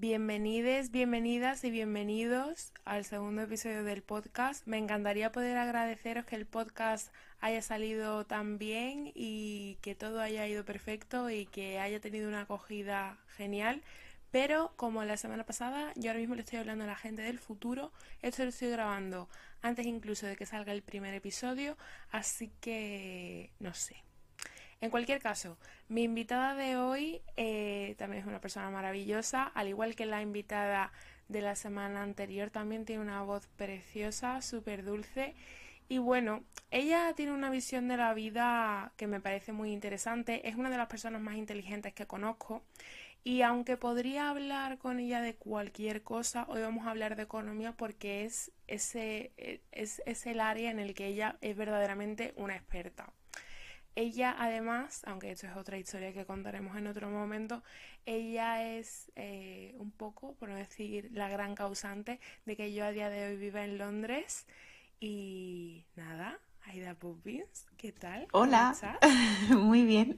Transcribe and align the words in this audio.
Bienvenides, 0.00 0.90
bienvenidas 0.90 1.62
y 1.62 1.70
bienvenidos 1.70 2.72
al 2.86 3.04
segundo 3.04 3.42
episodio 3.42 3.84
del 3.84 4.02
podcast. 4.02 4.66
Me 4.66 4.78
encantaría 4.78 5.30
poder 5.30 5.58
agradeceros 5.58 6.24
que 6.24 6.36
el 6.36 6.46
podcast 6.46 7.12
haya 7.38 7.60
salido 7.60 8.24
tan 8.24 8.56
bien 8.56 9.12
y 9.14 9.76
que 9.82 9.94
todo 9.94 10.22
haya 10.22 10.46
ido 10.46 10.64
perfecto 10.64 11.28
y 11.28 11.44
que 11.44 11.78
haya 11.80 12.00
tenido 12.00 12.30
una 12.30 12.40
acogida 12.40 13.18
genial. 13.36 13.82
Pero 14.30 14.72
como 14.76 15.04
la 15.04 15.18
semana 15.18 15.44
pasada, 15.44 15.92
yo 15.96 16.08
ahora 16.08 16.20
mismo 16.20 16.34
le 16.34 16.40
estoy 16.44 16.60
hablando 16.60 16.84
a 16.84 16.86
la 16.86 16.96
gente 16.96 17.20
del 17.20 17.38
futuro. 17.38 17.92
Esto 18.22 18.44
lo 18.44 18.48
estoy 18.48 18.70
grabando 18.70 19.28
antes 19.60 19.84
incluso 19.84 20.26
de 20.26 20.34
que 20.34 20.46
salga 20.46 20.72
el 20.72 20.80
primer 20.80 21.12
episodio, 21.12 21.76
así 22.10 22.50
que 22.62 23.50
no 23.58 23.74
sé. 23.74 24.02
En 24.80 24.90
cualquier 24.90 25.20
caso, 25.20 25.58
mi 25.88 26.04
invitada 26.04 26.54
de 26.54 26.76
hoy 26.76 27.20
eh, 27.36 27.94
también 27.98 28.22
es 28.22 28.26
una 28.26 28.40
persona 28.40 28.70
maravillosa, 28.70 29.44
al 29.44 29.68
igual 29.68 29.94
que 29.94 30.06
la 30.06 30.22
invitada 30.22 30.90
de 31.28 31.42
la 31.42 31.54
semana 31.54 32.02
anterior, 32.02 32.50
también 32.50 32.86
tiene 32.86 33.02
una 33.02 33.22
voz 33.22 33.46
preciosa, 33.56 34.40
súper 34.40 34.82
dulce. 34.84 35.34
Y 35.88 35.98
bueno, 35.98 36.44
ella 36.70 37.12
tiene 37.14 37.32
una 37.32 37.50
visión 37.50 37.88
de 37.88 37.98
la 37.98 38.14
vida 38.14 38.92
que 38.96 39.06
me 39.06 39.20
parece 39.20 39.52
muy 39.52 39.72
interesante, 39.72 40.48
es 40.48 40.56
una 40.56 40.70
de 40.70 40.78
las 40.78 40.88
personas 40.88 41.20
más 41.20 41.36
inteligentes 41.36 41.92
que 41.92 42.06
conozco 42.06 42.62
y 43.22 43.42
aunque 43.42 43.76
podría 43.76 44.30
hablar 44.30 44.78
con 44.78 44.98
ella 44.98 45.20
de 45.20 45.34
cualquier 45.34 46.02
cosa, 46.02 46.46
hoy 46.48 46.62
vamos 46.62 46.86
a 46.86 46.90
hablar 46.90 47.16
de 47.16 47.24
economía 47.24 47.72
porque 47.72 48.24
es, 48.24 48.50
ese, 48.66 49.32
es, 49.72 50.00
es 50.06 50.26
el 50.26 50.40
área 50.40 50.70
en 50.70 50.78
el 50.78 50.94
que 50.94 51.06
ella 51.06 51.36
es 51.42 51.54
verdaderamente 51.56 52.32
una 52.36 52.56
experta. 52.56 53.12
Ella 54.00 54.34
además, 54.38 55.02
aunque 55.04 55.30
esto 55.30 55.46
es 55.46 55.54
otra 55.58 55.76
historia 55.76 56.14
que 56.14 56.24
contaremos 56.24 56.74
en 56.74 56.86
otro 56.86 57.10
momento, 57.10 57.62
ella 58.06 58.64
es 58.64 59.12
eh, 59.14 59.74
un 59.78 59.90
poco, 59.90 60.32
por 60.36 60.48
no 60.48 60.54
decir 60.54 61.10
la 61.12 61.28
gran 61.28 61.54
causante 61.54 62.18
de 62.46 62.56
que 62.56 62.72
yo 62.72 62.86
a 62.86 62.92
día 62.92 63.10
de 63.10 63.26
hoy 63.26 63.36
viva 63.36 63.62
en 63.62 63.76
Londres. 63.76 64.46
Y 65.00 65.84
nada, 65.96 66.38
Aida 66.64 66.94
Poppins, 66.94 67.66
¿qué 67.76 67.92
tal? 67.92 68.26
Hola, 68.32 68.74
muy 69.50 69.84
bien. 69.84 70.16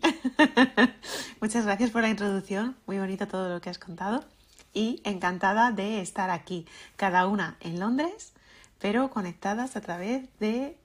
Muchas 1.41 1.65
gracias 1.65 1.91
por 1.91 2.03
la 2.03 2.11
introducción, 2.11 2.77
muy 2.87 3.01
bonito 3.01 3.27
todo 3.27 3.49
lo 3.49 3.61
que 3.61 3.71
has 3.71 3.81
contado 3.81 4.25
y 4.73 5.03
encantada 5.03 5.73
de 5.73 6.01
estar 6.01 6.31
aquí, 6.31 6.67
cada 6.95 7.27
una 7.27 7.57
en 7.59 7.81
Londres, 7.81 8.33
pero 8.79 9.11
conectadas 9.11 9.75
a 9.75 9.81
través 9.81 10.29
de 10.39 10.79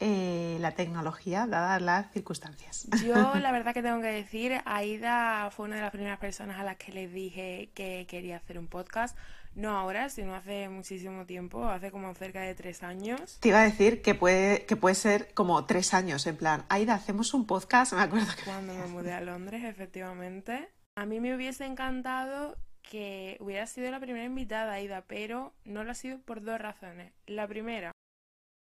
eh, 0.00 0.58
la 0.60 0.72
tecnología, 0.72 1.46
dadas 1.46 1.82
las 1.82 2.10
circunstancias. 2.12 2.86
Yo 3.04 3.34
la 3.34 3.52
verdad 3.52 3.74
que 3.74 3.82
tengo 3.82 4.00
que 4.00 4.08
decir, 4.08 4.60
Aida 4.64 5.50
fue 5.50 5.66
una 5.66 5.76
de 5.76 5.82
las 5.82 5.90
primeras 5.90 6.18
personas 6.18 6.58
a 6.58 6.62
las 6.62 6.76
que 6.76 6.92
les 6.92 7.12
dije 7.12 7.70
que 7.74 8.06
quería 8.08 8.36
hacer 8.36 8.58
un 8.58 8.68
podcast. 8.68 9.16
No 9.54 9.76
ahora, 9.76 10.08
sino 10.08 10.36
hace 10.36 10.68
muchísimo 10.68 11.26
tiempo, 11.26 11.64
hace 11.64 11.90
como 11.90 12.14
cerca 12.14 12.42
de 12.42 12.54
tres 12.54 12.84
años. 12.84 13.38
Te 13.40 13.48
iba 13.48 13.60
a 13.60 13.64
decir 13.64 14.02
que 14.02 14.14
puede, 14.14 14.66
que 14.66 14.76
puede 14.76 14.94
ser 14.94 15.34
como 15.34 15.64
tres 15.64 15.94
años, 15.94 16.26
en 16.28 16.36
plan, 16.36 16.64
Aida, 16.68 16.94
hacemos 16.94 17.34
un 17.34 17.46
podcast, 17.46 17.92
me 17.94 18.02
acuerdo 18.02 18.28
que... 18.36 18.44
Cuando 18.44 18.74
me 18.74 18.86
mudé 18.86 19.12
a 19.12 19.20
Londres, 19.20 19.64
efectivamente. 19.64 20.68
A 20.96 21.06
mí 21.06 21.18
me 21.18 21.34
hubiese 21.34 21.64
encantado 21.64 22.56
que 22.82 23.36
hubiera 23.40 23.66
sido 23.66 23.90
la 23.90 24.00
primera 24.00 24.24
invitada, 24.24 24.74
Aida, 24.74 25.04
pero 25.06 25.54
no 25.64 25.82
lo 25.82 25.90
ha 25.90 25.94
sido 25.94 26.20
por 26.20 26.42
dos 26.42 26.60
razones. 26.60 27.12
La 27.26 27.46
primera, 27.48 27.92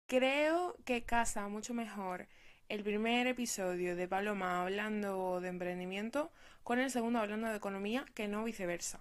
Creo 0.07 0.77
que 0.85 1.03
casa 1.03 1.49
mucho 1.49 1.75
mejor 1.75 2.29
el 2.69 2.85
primer 2.85 3.27
episodio 3.27 3.97
de 3.97 4.07
Paloma 4.07 4.63
hablando 4.63 5.41
de 5.41 5.49
emprendimiento 5.49 6.31
con 6.63 6.79
el 6.79 6.93
segundo 6.93 7.19
hablando 7.19 7.49
de 7.49 7.57
economía 7.57 8.07
que 8.15 8.29
no 8.29 8.45
viceversa. 8.45 9.01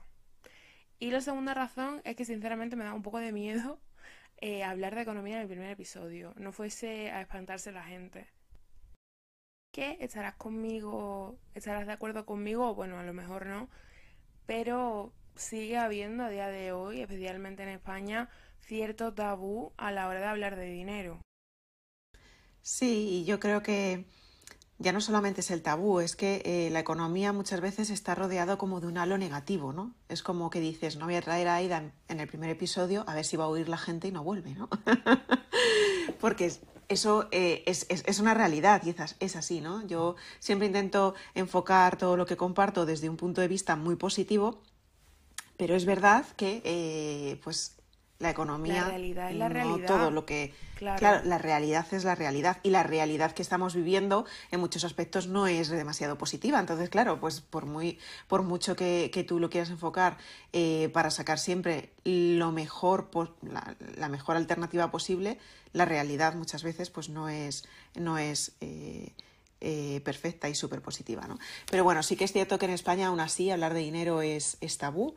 Y 0.97 1.11
la 1.11 1.21
segunda 1.21 1.53
razón 1.53 2.01
es 2.05 2.15
que 2.15 2.25
sinceramente 2.25 2.75
me 2.75 2.85
da 2.85 2.95
un 2.95 3.03
poco 3.03 3.19
de 3.19 3.31
miedo 3.31 3.79
eh, 4.37 4.63
hablar 4.63 4.95
de 4.95 5.03
economía 5.03 5.35
en 5.35 5.43
el 5.43 5.47
primer 5.47 5.69
episodio. 5.69 6.33
No 6.37 6.51
fuese 6.51 7.11
a 7.11 7.21
espantarse 7.21 7.71
la 7.71 7.83
gente. 7.83 8.25
¿Qué? 9.71 9.97
¿Estarás 9.99 10.33
conmigo? 10.33 11.37
¿Estarás 11.53 11.85
de 11.85 11.93
acuerdo 11.93 12.25
conmigo? 12.25 12.73
Bueno, 12.73 12.97
a 12.97 13.03
lo 13.03 13.13
mejor 13.13 13.45
no. 13.45 13.69
Pero 14.47 15.13
sigue 15.35 15.77
habiendo 15.77 16.23
a 16.23 16.29
día 16.29 16.47
de 16.47 16.71
hoy, 16.71 17.01
especialmente 17.01 17.63
en 17.63 17.69
España, 17.69 18.29
cierto 18.61 19.13
tabú 19.13 19.73
a 19.77 19.91
la 19.91 20.07
hora 20.07 20.19
de 20.19 20.25
hablar 20.25 20.55
de 20.55 20.65
dinero. 20.65 21.21
Sí, 22.61 23.23
yo 23.25 23.39
creo 23.39 23.61
que 23.61 24.05
ya 24.77 24.91
no 24.91 24.99
solamente 24.99 25.41
es 25.41 25.51
el 25.51 25.61
tabú, 25.61 25.99
es 25.99 26.15
que 26.15 26.41
eh, 26.43 26.69
la 26.69 26.79
economía 26.79 27.31
muchas 27.31 27.61
veces 27.61 27.89
está 27.89 28.13
rodeado 28.13 28.57
como 28.57 28.81
de 28.81 28.87
un 28.87 28.97
halo 28.97 29.17
negativo, 29.17 29.71
¿no? 29.71 29.95
Es 30.09 30.21
como 30.21 30.49
que 30.49 30.59
dices, 30.59 30.97
no 30.97 31.05
voy 31.05 31.15
a 31.15 31.21
traer 31.21 31.47
a 31.47 31.55
Aida 31.55 31.93
en, 32.07 32.19
el 32.19 32.27
primer 32.27 32.49
episodio 32.49 33.05
a 33.07 33.15
ver 33.15 33.23
si 33.23 33.37
va 33.37 33.45
a 33.45 33.47
oír 33.47 33.69
la 33.69 33.77
gente 33.77 34.09
y 34.09 34.11
no 34.11 34.23
vuelve, 34.23 34.53
¿no? 34.53 34.67
Porque 36.19 36.51
eso 36.89 37.27
eh, 37.31 37.63
es, 37.65 37.85
es, 37.89 38.19
una 38.19 38.33
realidad 38.33 38.81
y 38.83 38.93
es, 39.19 39.35
así, 39.35 39.61
¿no? 39.61 39.85
Yo 39.87 40.15
siempre 40.39 40.67
intento 40.67 41.15
enfocar 41.35 41.97
todo 41.97 42.17
lo 42.17 42.25
que 42.25 42.35
comparto 42.35 42.85
desde 42.85 43.09
un 43.09 43.15
punto 43.15 43.41
de 43.41 43.47
vista 43.47 43.77
muy 43.77 43.95
positivo, 43.95 44.61
pero 45.57 45.75
es 45.75 45.85
verdad 45.85 46.25
que 46.35 46.61
eh, 46.63 47.39
pues 47.43 47.75
la 48.19 48.29
economía, 48.29 48.83
la 48.83 48.87
realidad 48.87 49.31
es 49.31 49.37
la 49.37 49.49
realidad. 49.49 49.87
todo 49.87 50.09
lo 50.09 50.25
que 50.25 50.53
claro. 50.75 51.21
la 51.25 51.37
realidad 51.37 51.85
es 51.91 52.05
la 52.05 52.15
realidad 52.15 52.59
y 52.63 52.69
la 52.69 52.81
realidad 52.81 53.33
que 53.33 53.41
estamos 53.41 53.75
viviendo 53.75 54.25
en 54.51 54.61
muchos 54.61 54.85
aspectos 54.85 55.27
no 55.27 55.47
es 55.47 55.67
demasiado 55.67 56.17
positiva. 56.17 56.59
Entonces, 56.59 56.89
claro, 56.89 57.19
pues 57.19 57.41
por 57.41 57.65
muy 57.65 57.99
por 58.27 58.43
mucho 58.43 58.77
que, 58.77 59.25
tú 59.27 59.39
lo 59.39 59.49
quieras 59.49 59.69
enfocar 59.69 60.17
eh, 60.53 60.89
para 60.93 61.11
sacar 61.11 61.39
siempre 61.39 61.91
lo 62.05 62.53
mejor, 62.53 63.09
la, 63.41 63.75
la, 63.97 64.07
mejor 64.07 64.37
alternativa 64.37 64.91
posible, 64.91 65.37
la 65.73 65.83
realidad 65.83 66.35
muchas 66.35 66.63
veces 66.63 66.89
pues 66.89 67.09
no 67.09 67.27
es 67.27 67.67
no 67.95 68.17
es 68.17 68.55
eh, 68.61 69.11
eh, 69.67 69.99
perfecta 70.01 70.47
y 70.47 70.53
súper 70.53 70.79
positiva, 70.79 71.25
¿no? 71.27 71.39
Pero 71.71 71.83
bueno, 71.83 72.03
sí 72.03 72.15
que 72.15 72.23
es 72.23 72.31
cierto 72.31 72.59
que 72.59 72.65
en 72.65 72.71
España 72.71 73.07
aún 73.07 73.19
así 73.19 73.49
hablar 73.49 73.73
de 73.73 73.79
dinero 73.79 74.21
es, 74.21 74.57
es 74.61 74.77
tabú 74.77 75.15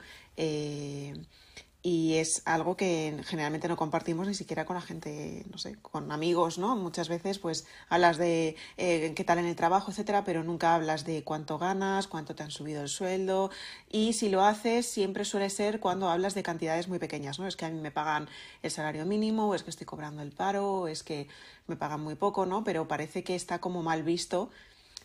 y 1.88 2.16
es 2.16 2.42
algo 2.44 2.76
que 2.76 3.18
generalmente 3.24 3.66
no 3.66 3.74
compartimos 3.74 4.26
ni 4.26 4.34
siquiera 4.34 4.66
con 4.66 4.76
la 4.76 4.82
gente, 4.82 5.46
no 5.50 5.56
sé, 5.56 5.76
con 5.80 6.12
amigos, 6.12 6.58
¿no? 6.58 6.76
Muchas 6.76 7.08
veces 7.08 7.38
pues 7.38 7.66
hablas 7.88 8.18
de 8.18 8.56
eh, 8.76 9.14
qué 9.16 9.24
tal 9.24 9.38
en 9.38 9.46
el 9.46 9.56
trabajo, 9.56 9.90
etcétera, 9.90 10.22
pero 10.22 10.44
nunca 10.44 10.74
hablas 10.74 11.06
de 11.06 11.24
cuánto 11.24 11.56
ganas, 11.56 12.06
cuánto 12.06 12.34
te 12.34 12.42
han 12.42 12.50
subido 12.50 12.82
el 12.82 12.90
sueldo 12.90 13.50
y 13.90 14.12
si 14.12 14.28
lo 14.28 14.44
haces 14.44 14.84
siempre 14.86 15.24
suele 15.24 15.48
ser 15.48 15.80
cuando 15.80 16.10
hablas 16.10 16.34
de 16.34 16.42
cantidades 16.42 16.88
muy 16.88 16.98
pequeñas, 16.98 17.38
¿no? 17.38 17.46
Es 17.46 17.56
que 17.56 17.64
a 17.64 17.70
mí 17.70 17.80
me 17.80 17.90
pagan 17.90 18.28
el 18.62 18.70
salario 18.70 19.06
mínimo 19.06 19.48
o 19.48 19.54
es 19.54 19.62
que 19.62 19.70
estoy 19.70 19.86
cobrando 19.86 20.20
el 20.20 20.32
paro 20.32 20.70
o 20.70 20.88
es 20.88 21.02
que 21.02 21.26
me 21.68 21.76
pagan 21.76 22.02
muy 22.02 22.16
poco, 22.16 22.44
¿no? 22.44 22.64
Pero 22.64 22.86
parece 22.86 23.24
que 23.24 23.34
está 23.34 23.60
como 23.62 23.82
mal 23.82 24.02
visto 24.02 24.50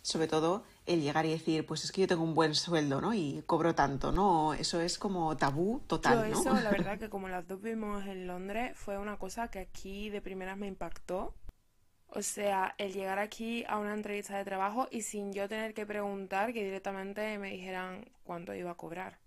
sobre 0.02 0.28
todo 0.28 0.66
el 0.86 1.02
llegar 1.02 1.26
y 1.26 1.32
decir, 1.32 1.66
pues 1.66 1.84
es 1.84 1.92
que 1.92 2.02
yo 2.02 2.08
tengo 2.08 2.24
un 2.24 2.34
buen 2.34 2.56
sueldo, 2.56 3.02
¿no? 3.02 3.14
Y 3.14 3.44
cobro 3.46 3.74
tanto, 3.76 4.12
¿no? 4.12 4.54
Eso 4.54 4.82
es 4.82 4.98
como 4.98 5.36
tabú 5.38 5.82
total, 5.88 6.30
yo 6.30 6.40
eso, 6.40 6.54
la 6.54 6.72
verdad 6.72 6.98
que 7.00 7.10
como 7.10 7.30
las 7.30 7.48
dos 7.48 7.62
vimos 7.62 8.06
en 8.06 8.28
Londres, 8.28 8.74
fue 8.76 8.98
una 8.98 9.18
cosa 9.18 9.48
que 9.50 9.60
aquí 9.60 10.10
de 10.10 10.22
primeras 10.22 10.58
me 10.58 10.68
impactó. 10.68 11.36
O 12.16 12.22
sea, 12.22 12.76
el 12.78 12.94
llegar 12.94 13.18
aquí 13.18 13.66
a 13.68 13.80
una 13.80 13.94
entrevista 13.94 14.38
de 14.38 14.46
trabajo 14.46 14.88
y 14.92 15.02
sin 15.02 15.34
yo 15.34 15.50
tener 15.50 15.74
que 15.74 15.86
preguntar, 15.86 16.54
que 16.54 16.64
directamente 16.64 17.40
me 17.40 17.52
dijeran 17.52 18.06
cuánto 18.24 18.54
iba 18.54 18.72
a 18.72 18.76
cobrar 18.76 19.23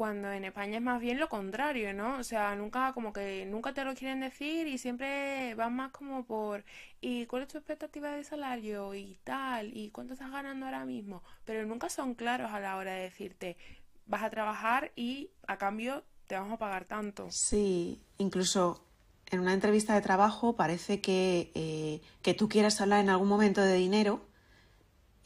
cuando 0.00 0.32
en 0.32 0.46
España 0.46 0.78
es 0.78 0.82
más 0.82 0.98
bien 0.98 1.18
lo 1.18 1.28
contrario, 1.28 1.92
¿no? 1.92 2.16
O 2.16 2.24
sea, 2.24 2.56
nunca 2.56 2.94
como 2.94 3.12
que 3.12 3.44
nunca 3.44 3.74
te 3.74 3.84
lo 3.84 3.94
quieren 3.94 4.20
decir 4.20 4.66
y 4.66 4.78
siempre 4.78 5.54
van 5.56 5.76
más 5.76 5.92
como 5.92 6.24
por 6.24 6.64
¿y 7.02 7.26
cuál 7.26 7.42
es 7.42 7.48
tu 7.48 7.58
expectativa 7.58 8.10
de 8.12 8.24
salario? 8.24 8.94
y 8.94 9.18
tal, 9.24 9.76
y 9.76 9.90
cuánto 9.90 10.14
estás 10.14 10.30
ganando 10.32 10.64
ahora 10.64 10.86
mismo, 10.86 11.22
pero 11.44 11.66
nunca 11.66 11.90
son 11.90 12.14
claros 12.14 12.50
a 12.50 12.60
la 12.60 12.78
hora 12.78 12.94
de 12.94 13.02
decirte 13.02 13.58
vas 14.06 14.22
a 14.22 14.30
trabajar 14.30 14.90
y 14.96 15.28
a 15.46 15.58
cambio 15.58 16.02
te 16.26 16.34
vamos 16.34 16.54
a 16.54 16.56
pagar 16.56 16.86
tanto. 16.86 17.26
Sí, 17.30 18.00
incluso 18.16 18.82
en 19.30 19.40
una 19.40 19.52
entrevista 19.52 19.92
de 19.94 20.00
trabajo 20.00 20.56
parece 20.56 21.02
que, 21.02 21.52
eh, 21.54 22.00
que 22.22 22.32
tú 22.32 22.48
quieras 22.48 22.80
hablar 22.80 23.00
en 23.00 23.10
algún 23.10 23.28
momento 23.28 23.60
de 23.60 23.74
dinero, 23.74 24.22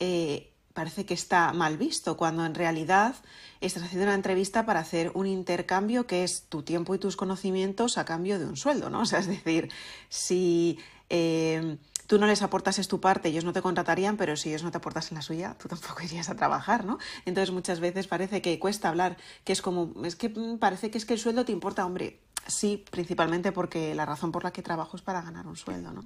eh, 0.01 0.53
parece 0.75 1.07
que 1.07 1.15
está 1.15 1.53
mal 1.53 1.79
visto, 1.79 2.17
cuando 2.17 2.45
en 2.45 2.55
realidad 2.55 3.15
estás 3.61 3.85
haciendo 3.85 4.07
una 4.07 4.15
entrevista 4.15 4.67
para 4.67 4.81
hacer 4.81 5.13
un 5.15 5.27
intercambio 5.27 6.07
que 6.07 6.25
es 6.25 6.43
tu 6.49 6.63
tiempo 6.63 6.95
y 6.95 6.99
tus 6.99 7.17
conocimientos 7.17 7.97
a 7.97 8.05
cambio 8.05 8.39
de 8.39 8.45
un 8.45 8.57
sueldo, 8.57 8.91
¿no? 8.91 9.01
O 9.05 9.07
sea, 9.07 9.21
es 9.21 9.27
decir, 9.27 9.71
si 10.09 10.79
eh, 11.09 11.79
tú 12.07 12.19
no 12.19 12.27
les 12.27 12.43
aportases 12.43 12.89
tu 12.89 13.01
parte, 13.01 13.29
ellos 13.29 13.45
no 13.45 13.53
te 13.53 13.63
contratarían, 13.63 14.17
pero 14.17 14.37
si 14.37 14.49
ellos 14.49 14.65
no 14.65 14.73
te 14.73 14.79
aportasen 14.79 15.15
la 15.15 15.23
suya, 15.23 15.57
tú 15.59 15.69
tampoco 15.69 16.03
irías 16.05 16.29
a 16.29 16.35
trabajar, 16.35 16.85
¿no? 16.85 16.99
Entonces 17.25 17.53
muchas 17.53 17.79
veces 17.81 18.09
parece 18.09 18.43
que 18.43 18.59
cuesta 18.59 18.89
hablar, 18.89 19.17
que 19.45 19.53
es 19.53 19.63
como, 19.63 19.93
es 20.05 20.17
que 20.17 20.29
mm, 20.29 20.59
parece 20.59 20.91
que 20.91 20.99
es 20.99 21.07
que 21.07 21.15
el 21.15 21.21
sueldo 21.21 21.45
te 21.45 21.53
importa, 21.53 21.87
hombre, 21.87 22.21
sí, 22.49 22.85
principalmente 22.91 23.53
porque 23.53 23.95
la 23.95 24.07
razón 24.07 24.33
por 24.33 24.43
la 24.43 24.53
que 24.53 24.63
trabajo 24.63 24.97
es 24.97 25.03
para 25.03 25.23
ganar 25.23 25.47
un 25.47 25.57
sueldo, 25.57 25.93
¿no? 25.93 26.05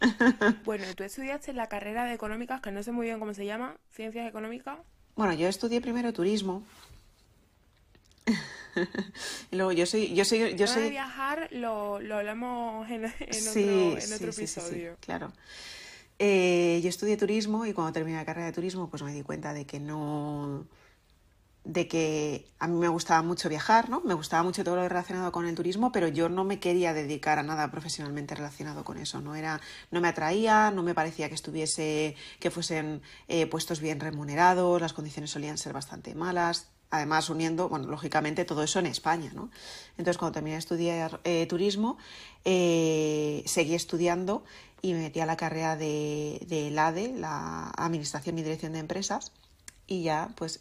Bueno, 0.64 0.84
tú 0.96 1.04
estudiaste 1.04 1.52
la 1.52 1.68
carrera 1.68 2.04
de 2.04 2.14
económicas, 2.14 2.60
que 2.60 2.70
no 2.70 2.82
sé 2.82 2.92
muy 2.92 3.06
bien 3.06 3.18
cómo 3.18 3.34
se 3.34 3.44
llama, 3.44 3.76
ciencias 3.92 4.28
económicas. 4.28 4.78
Bueno, 5.16 5.34
yo 5.34 5.48
estudié 5.48 5.80
primero 5.80 6.12
turismo. 6.12 6.64
luego 9.50 9.72
yo 9.72 9.86
soy, 9.86 10.14
yo 10.14 10.24
soy, 10.24 10.54
yo 10.56 10.66
soy. 10.66 10.84
de 10.84 10.90
viajar 10.90 11.48
lo, 11.50 12.00
lo 12.00 12.16
hablamos 12.16 12.88
en, 12.90 13.04
en 13.04 13.48
otro, 13.48 13.98
en 13.98 14.12
otro 14.12 14.30
episodio. 14.30 14.96
claro. 15.00 15.32
Eh, 16.22 16.80
yo 16.82 16.90
estudié 16.90 17.16
turismo 17.16 17.64
y 17.64 17.72
cuando 17.72 17.94
terminé 17.94 18.18
la 18.18 18.26
carrera 18.26 18.46
de 18.46 18.52
turismo, 18.52 18.90
pues 18.90 19.02
me 19.02 19.14
di 19.14 19.22
cuenta 19.22 19.54
de 19.54 19.64
que 19.64 19.80
no 19.80 20.66
de 21.64 21.88
que 21.88 22.46
a 22.58 22.66
mí 22.68 22.78
me 22.78 22.88
gustaba 22.88 23.22
mucho 23.22 23.48
viajar, 23.48 23.90
¿no? 23.90 24.00
Me 24.00 24.14
gustaba 24.14 24.42
mucho 24.42 24.64
todo 24.64 24.76
lo 24.76 24.88
relacionado 24.88 25.30
con 25.30 25.46
el 25.46 25.54
turismo, 25.54 25.92
pero 25.92 26.08
yo 26.08 26.28
no 26.28 26.42
me 26.42 26.58
quería 26.58 26.94
dedicar 26.94 27.38
a 27.38 27.42
nada 27.42 27.70
profesionalmente 27.70 28.34
relacionado 28.34 28.82
con 28.82 28.96
eso. 28.96 29.20
No 29.20 29.34
era, 29.34 29.60
no 29.90 30.00
me 30.00 30.08
atraía, 30.08 30.70
no 30.70 30.82
me 30.82 30.94
parecía 30.94 31.28
que 31.28 31.34
estuviese, 31.34 32.16
que 32.38 32.50
fuesen 32.50 33.02
eh, 33.28 33.46
puestos 33.46 33.80
bien 33.80 34.00
remunerados, 34.00 34.80
las 34.80 34.94
condiciones 34.94 35.30
solían 35.30 35.58
ser 35.58 35.72
bastante 35.72 36.14
malas. 36.14 36.68
Además, 36.92 37.30
uniendo, 37.30 37.68
bueno, 37.68 37.86
lógicamente 37.86 38.44
todo 38.44 38.64
eso 38.64 38.80
en 38.80 38.86
España, 38.86 39.30
¿no? 39.32 39.50
Entonces, 39.92 40.18
cuando 40.18 40.32
terminé 40.32 40.54
de 40.54 40.60
estudiar 40.60 41.20
eh, 41.22 41.46
turismo, 41.46 41.98
eh, 42.44 43.44
seguí 43.46 43.76
estudiando 43.76 44.42
y 44.82 44.94
me 44.94 45.00
metí 45.00 45.20
a 45.20 45.26
la 45.26 45.36
carrera 45.36 45.76
de, 45.76 46.44
de 46.48 46.70
LADE, 46.72 47.12
la 47.16 47.70
Administración 47.76 48.38
y 48.38 48.42
Dirección 48.42 48.72
de 48.72 48.80
Empresas, 48.80 49.30
y 49.86 50.02
ya, 50.02 50.30
pues, 50.34 50.58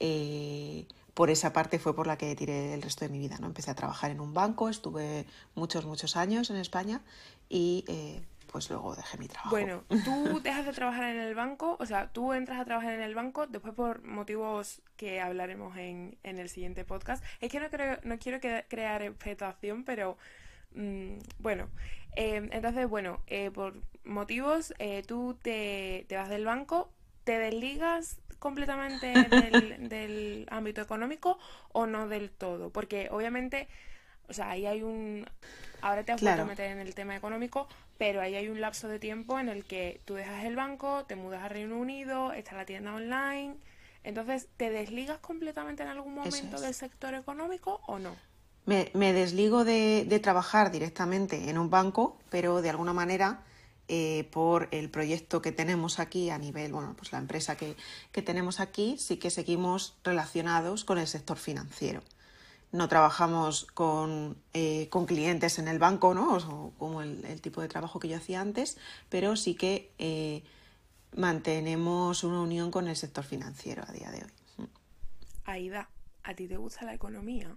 eh, 0.00 0.86
por 1.12 1.30
esa 1.30 1.52
parte 1.52 1.78
fue 1.78 1.94
por 1.94 2.06
la 2.06 2.16
que 2.16 2.34
tiré 2.34 2.72
el 2.72 2.82
resto 2.82 3.04
de 3.04 3.10
mi 3.10 3.18
vida. 3.18 3.36
¿no? 3.38 3.46
Empecé 3.46 3.70
a 3.70 3.74
trabajar 3.74 4.10
en 4.10 4.20
un 4.20 4.32
banco, 4.32 4.68
estuve 4.70 5.26
muchos, 5.54 5.84
muchos 5.84 6.16
años 6.16 6.50
en 6.50 6.56
España 6.56 7.02
y 7.50 7.84
eh, 7.88 8.22
pues 8.50 8.70
luego 8.70 8.96
dejé 8.96 9.18
mi 9.18 9.28
trabajo. 9.28 9.50
Bueno, 9.50 9.84
tú 10.04 10.40
dejas 10.40 10.64
de 10.64 10.72
trabajar 10.72 11.10
en 11.10 11.20
el 11.20 11.34
banco, 11.34 11.76
o 11.78 11.84
sea, 11.84 12.08
tú 12.08 12.32
entras 12.32 12.58
a 12.58 12.64
trabajar 12.64 12.94
en 12.94 13.02
el 13.02 13.14
banco 13.14 13.46
después 13.46 13.74
por 13.74 14.02
motivos 14.02 14.80
que 14.96 15.20
hablaremos 15.20 15.76
en, 15.76 16.16
en 16.22 16.38
el 16.38 16.48
siguiente 16.48 16.84
podcast. 16.84 17.22
Es 17.40 17.52
que 17.52 17.60
no, 17.60 17.68
creo, 17.68 17.98
no 18.02 18.18
quiero 18.18 18.40
crear 18.40 19.02
expectación, 19.02 19.84
pero 19.84 20.16
mm, 20.74 21.18
bueno, 21.38 21.68
eh, 22.16 22.48
entonces, 22.50 22.88
bueno, 22.88 23.22
por 23.52 23.74
motivos, 24.04 24.72
tú 25.06 25.36
te, 25.42 26.06
te 26.08 26.16
vas 26.16 26.30
del 26.30 26.46
banco, 26.46 26.90
te 27.24 27.38
desligas 27.38 28.18
completamente 28.40 29.06
del, 29.78 30.46
ámbito 30.50 30.80
económico 30.80 31.38
o 31.72 31.86
no 31.86 32.08
del 32.08 32.30
todo? 32.30 32.70
Porque 32.70 33.08
obviamente, 33.12 33.68
o 34.28 34.32
sea, 34.32 34.50
ahí 34.50 34.66
hay 34.66 34.82
un... 34.82 35.24
Ahora 35.82 36.02
te 36.02 36.12
has 36.12 36.20
vuelto 36.20 36.42
a 36.42 36.44
meter 36.44 36.72
en 36.72 36.78
el 36.80 36.94
tema 36.94 37.16
económico, 37.16 37.68
pero 37.96 38.20
ahí 38.20 38.34
hay 38.34 38.48
un 38.48 38.60
lapso 38.60 38.88
de 38.88 38.98
tiempo 38.98 39.38
en 39.38 39.48
el 39.48 39.64
que 39.64 40.00
tú 40.04 40.14
dejas 40.14 40.44
el 40.44 40.56
banco, 40.56 41.04
te 41.06 41.16
mudas 41.16 41.42
a 41.42 41.48
Reino 41.48 41.78
Unido, 41.78 42.32
está 42.32 42.56
la 42.56 42.66
tienda 42.66 42.92
online. 42.92 43.54
Entonces, 44.02 44.48
¿te 44.56 44.70
desligas 44.70 45.18
completamente 45.18 45.82
en 45.82 45.88
algún 45.88 46.14
momento 46.14 46.60
del 46.60 46.74
sector 46.74 47.14
económico 47.14 47.80
o 47.86 47.98
no? 47.98 48.16
Me, 48.66 48.90
me 48.94 49.12
desligo 49.12 49.64
de, 49.64 50.04
de, 50.06 50.18
trabajar 50.18 50.70
directamente 50.70 51.48
en 51.48 51.56
un 51.56 51.70
banco, 51.70 52.18
pero 52.30 52.60
de 52.60 52.70
alguna 52.70 52.92
manera 52.92 53.42
eh, 53.92 54.28
por 54.30 54.68
el 54.70 54.88
proyecto 54.88 55.42
que 55.42 55.50
tenemos 55.50 55.98
aquí 55.98 56.30
a 56.30 56.38
nivel, 56.38 56.72
bueno, 56.72 56.94
pues 56.96 57.10
la 57.10 57.18
empresa 57.18 57.56
que, 57.56 57.74
tenemos 58.22 58.60
aquí, 58.60 58.96
sí 58.98 59.16
que 59.16 59.30
seguimos 59.30 59.96
relacionados 60.04 60.84
con 60.84 60.98
el 60.98 61.08
sector 61.08 61.38
financiero. 61.38 62.00
No 62.70 62.86
trabajamos 62.86 63.64
con, 63.64 64.36
eh, 64.54 64.86
con 64.90 65.06
clientes 65.06 65.58
en 65.58 65.66
el 65.66 65.80
banco, 65.80 66.14
¿no? 66.14 66.36
O, 66.36 66.72
como 66.78 67.02
el, 67.02 67.40
tipo 67.40 67.62
de 67.62 67.66
trabajo 67.66 67.98
que 67.98 68.06
yo 68.06 68.16
hacía 68.16 68.40
antes, 68.40 68.78
pero 69.08 69.34
sí 69.34 69.56
que 69.56 69.90
eh, 69.98 70.44
mantenemos 71.16 72.22
una 72.22 72.42
unión 72.42 72.70
con 72.70 72.86
el 72.86 72.94
sector 72.94 73.24
financiero 73.24 73.82
a 73.88 73.90
día 73.90 74.12
de 74.12 74.22
hoy. 74.22 74.68
Aida, 75.46 75.90
¿a 76.22 76.34
ti 76.34 76.46
te 76.46 76.58
gusta 76.58 76.84
la 76.84 76.94
economía? 76.94 77.56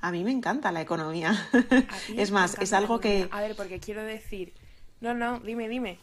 A 0.00 0.12
mí 0.12 0.22
me 0.22 0.30
encanta 0.30 0.70
la 0.70 0.80
economía. 0.80 1.34
es 2.16 2.30
más, 2.30 2.56
es 2.60 2.72
algo 2.72 3.00
que... 3.00 3.28
A 3.32 3.40
ver, 3.40 3.56
porque 3.56 3.80
quiero 3.80 4.04
decir, 4.04 4.54
no, 5.02 5.14
no, 5.14 5.40
dime, 5.40 5.68
dime. 5.68 5.98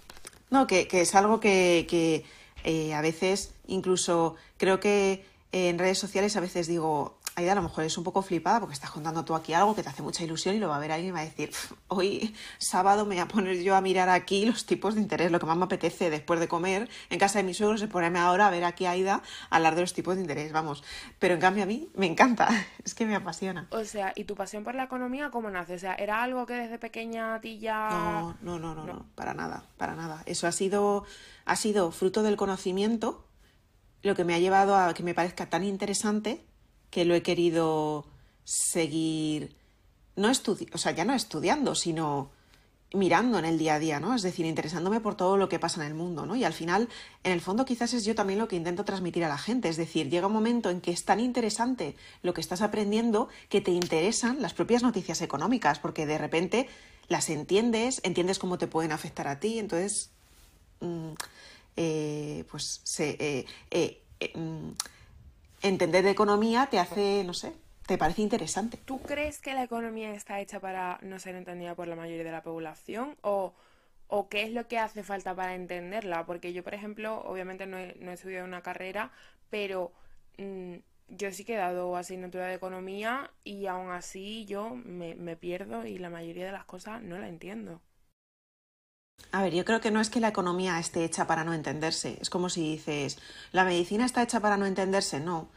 No, 0.51 0.67
que, 0.67 0.87
que 0.87 1.01
es 1.01 1.15
algo 1.15 1.39
que, 1.39 1.87
que 1.89 2.25
eh, 2.63 2.93
a 2.93 3.01
veces 3.01 3.53
incluso 3.65 4.35
creo 4.57 4.79
que 4.79 5.25
en 5.51 5.79
redes 5.79 5.97
sociales 5.97 6.35
a 6.35 6.41
veces 6.41 6.67
digo, 6.67 7.17
Aida 7.39 7.53
a 7.53 7.55
lo 7.55 7.63
mejor 7.63 7.83
es 7.83 7.97
un 7.97 8.03
poco 8.03 8.21
flipada 8.21 8.59
porque 8.59 8.73
estás 8.73 8.91
contando 8.91 9.25
tú 9.25 9.35
aquí 9.35 9.53
algo 9.53 9.75
que 9.75 9.83
te 9.83 9.89
hace 9.89 10.03
mucha 10.03 10.23
ilusión 10.23 10.55
y 10.55 10.59
lo 10.59 10.69
va 10.69 10.77
a 10.77 10.79
ver 10.79 10.91
alguien 10.91 11.09
y 11.09 11.13
va 11.13 11.21
a 11.21 11.25
decir, 11.25 11.51
hoy 11.87 12.35
sábado 12.57 13.05
me 13.05 13.15
voy 13.15 13.21
a 13.21 13.27
poner 13.27 13.61
yo 13.61 13.75
a 13.75 13.81
mirar 13.81 14.09
aquí 14.09 14.45
los 14.45 14.65
tipos 14.65 14.95
de 14.95 15.01
interés, 15.01 15.31
lo 15.31 15.39
que 15.39 15.45
más 15.45 15.57
me 15.57 15.65
apetece 15.65 16.09
después 16.09 16.39
de 16.39 16.47
comer 16.47 16.89
en 17.09 17.19
casa 17.19 17.39
de 17.39 17.43
mis 17.43 17.57
suegros 17.57 17.81
es 17.81 17.89
ponerme 17.89 18.19
ahora 18.19 18.47
a 18.47 18.49
ver 18.49 18.63
aquí 18.63 18.85
a 18.85 18.91
Aida 18.91 19.21
a 19.49 19.55
hablar 19.55 19.75
de 19.75 19.81
los 19.81 19.93
tipos 19.93 20.15
de 20.15 20.21
interés, 20.21 20.51
vamos. 20.51 20.83
Pero 21.17 21.33
en 21.33 21.39
cambio 21.39 21.63
a 21.63 21.65
mí 21.65 21.89
me 21.95 22.05
encanta, 22.05 22.49
es 22.83 22.93
que 22.93 23.05
me 23.05 23.15
apasiona. 23.15 23.67
O 23.71 23.83
sea, 23.85 24.13
¿y 24.15 24.25
tu 24.25 24.35
pasión 24.35 24.63
por 24.63 24.75
la 24.75 24.83
economía 24.83 25.29
cómo 25.31 25.49
nace? 25.49 25.75
O 25.75 25.79
sea, 25.79 25.95
¿era 25.95 26.21
algo 26.21 26.45
que 26.45 26.53
desde 26.53 26.77
pequeña 26.77 27.35
a 27.35 27.41
ti 27.41 27.59
ya...? 27.59 27.89
No, 27.89 28.37
no, 28.41 28.59
no, 28.59 28.75
no, 28.75 28.85
no, 28.85 29.05
para 29.15 29.33
nada, 29.33 29.63
para 29.77 29.95
nada. 29.95 30.23
Eso 30.25 30.47
ha 30.47 30.51
sido, 30.51 31.05
ha 31.45 31.55
sido 31.55 31.91
fruto 31.91 32.23
del 32.23 32.35
conocimiento 32.37 33.25
lo 34.01 34.15
que 34.15 34.23
me 34.23 34.33
ha 34.33 34.39
llevado 34.39 34.75
a 34.75 34.93
que 34.93 35.03
me 35.03 35.13
parezca 35.13 35.49
tan 35.49 35.63
interesante 35.63 36.45
que 36.89 37.05
lo 37.05 37.15
he 37.15 37.21
querido 37.21 38.05
seguir, 38.43 39.55
no 40.15 40.29
o 40.29 40.77
sea, 40.77 40.91
ya 40.91 41.05
no 41.05 41.13
estudiando, 41.13 41.75
sino 41.75 42.31
mirando 42.93 43.37
en 43.37 43.45
el 43.45 43.59
día 43.59 43.75
a 43.75 43.79
día, 43.79 43.99
¿no? 43.99 44.15
Es 44.15 44.23
decir, 44.23 44.45
interesándome 44.45 44.99
por 44.99 45.15
todo 45.15 45.37
lo 45.37 45.47
que 45.47 45.59
pasa 45.59 45.81
en 45.81 45.87
el 45.87 45.93
mundo, 45.93 46.25
¿no? 46.25 46.35
Y 46.35 46.43
al 46.43 46.53
final, 46.53 46.89
en 47.23 47.31
el 47.31 47.41
fondo, 47.41 47.63
quizás 47.63 47.93
es 47.93 48.03
yo 48.03 48.15
también 48.15 48.39
lo 48.39 48.47
que 48.47 48.55
intento 48.55 48.83
transmitir 48.83 49.23
a 49.23 49.29
la 49.29 49.37
gente. 49.37 49.69
Es 49.69 49.77
decir, 49.77 50.09
llega 50.09 50.27
un 50.27 50.33
momento 50.33 50.71
en 50.71 50.81
que 50.81 50.91
es 50.91 51.05
tan 51.05 51.19
interesante 51.19 51.95
lo 52.23 52.33
que 52.33 52.41
estás 52.41 52.61
aprendiendo 52.61 53.29
que 53.47 53.61
te 53.61 53.71
interesan 53.71 54.41
las 54.41 54.53
propias 54.53 54.81
noticias 54.81 55.21
económicas, 55.21 55.77
porque 55.77 56.07
de 56.07 56.17
repente 56.17 56.67
las 57.09 57.29
entiendes, 57.29 58.01
entiendes 58.03 58.39
cómo 58.39 58.57
te 58.57 58.67
pueden 58.67 58.91
afectar 58.91 59.27
a 59.27 59.39
ti, 59.39 59.59
entonces, 59.59 60.09
mm, 60.79 61.11
eh, 61.77 62.43
pues 62.49 62.81
se. 62.83 63.17
Eh, 63.19 63.45
eh, 63.69 64.01
mm, 64.33 64.71
entender 65.61 66.03
de 66.03 66.11
economía 66.11 66.67
te 66.69 66.79
hace, 66.79 67.23
no 67.23 67.33
sé, 67.33 67.53
te 67.85 67.97
parece 67.97 68.21
interesante. 68.21 68.77
¿Tú 68.85 69.01
crees 69.01 69.39
que 69.39 69.53
la 69.53 69.63
economía 69.63 70.13
está 70.13 70.39
hecha 70.39 70.59
para 70.59 70.99
no 71.01 71.19
ser 71.19 71.35
entendida 71.35 71.75
por 71.75 71.87
la 71.87 71.95
mayoría 71.95 72.23
de 72.23 72.31
la 72.31 72.43
población 72.43 73.17
o, 73.21 73.53
o 74.07 74.29
qué 74.29 74.43
es 74.43 74.51
lo 74.51 74.67
que 74.67 74.77
hace 74.77 75.03
falta 75.03 75.35
para 75.35 75.55
entenderla? 75.55 76.25
Porque 76.25 76.53
yo, 76.53 76.63
por 76.63 76.73
ejemplo, 76.73 77.21
obviamente 77.25 77.65
no 77.65 77.77
he, 77.77 77.95
no 77.99 78.11
he 78.11 78.13
estudiado 78.13 78.45
una 78.45 78.61
carrera, 78.61 79.11
pero 79.49 79.91
mm, 80.37 80.75
yo 81.09 81.31
sí 81.31 81.43
que 81.43 81.55
he 81.55 81.57
dado 81.57 81.95
asignatura 81.95 82.45
de 82.45 82.55
economía 82.55 83.31
y 83.43 83.65
aún 83.65 83.91
así 83.91 84.45
yo 84.45 84.75
me, 84.75 85.15
me 85.15 85.35
pierdo 85.35 85.85
y 85.85 85.97
la 85.97 86.09
mayoría 86.09 86.45
de 86.45 86.51
las 86.51 86.65
cosas 86.65 87.01
no 87.01 87.17
la 87.17 87.27
entiendo. 87.27 87.81
A 89.31 89.43
ver, 89.43 89.53
yo 89.53 89.63
creo 89.63 89.79
que 89.79 89.91
no 89.91 90.01
es 90.01 90.09
que 90.09 90.19
la 90.19 90.29
economía 90.29 90.79
esté 90.79 91.03
hecha 91.03 91.27
para 91.27 91.43
no 91.43 91.53
entenderse. 91.53 92.17
Es 92.21 92.29
como 92.29 92.49
si 92.49 92.61
dices, 92.61 93.17
la 93.51 93.63
medicina 93.63 94.05
está 94.05 94.23
hecha 94.23 94.39
para 94.39 94.57
no 94.57 94.65
entenderse. 94.65 95.19
No, 95.19 95.49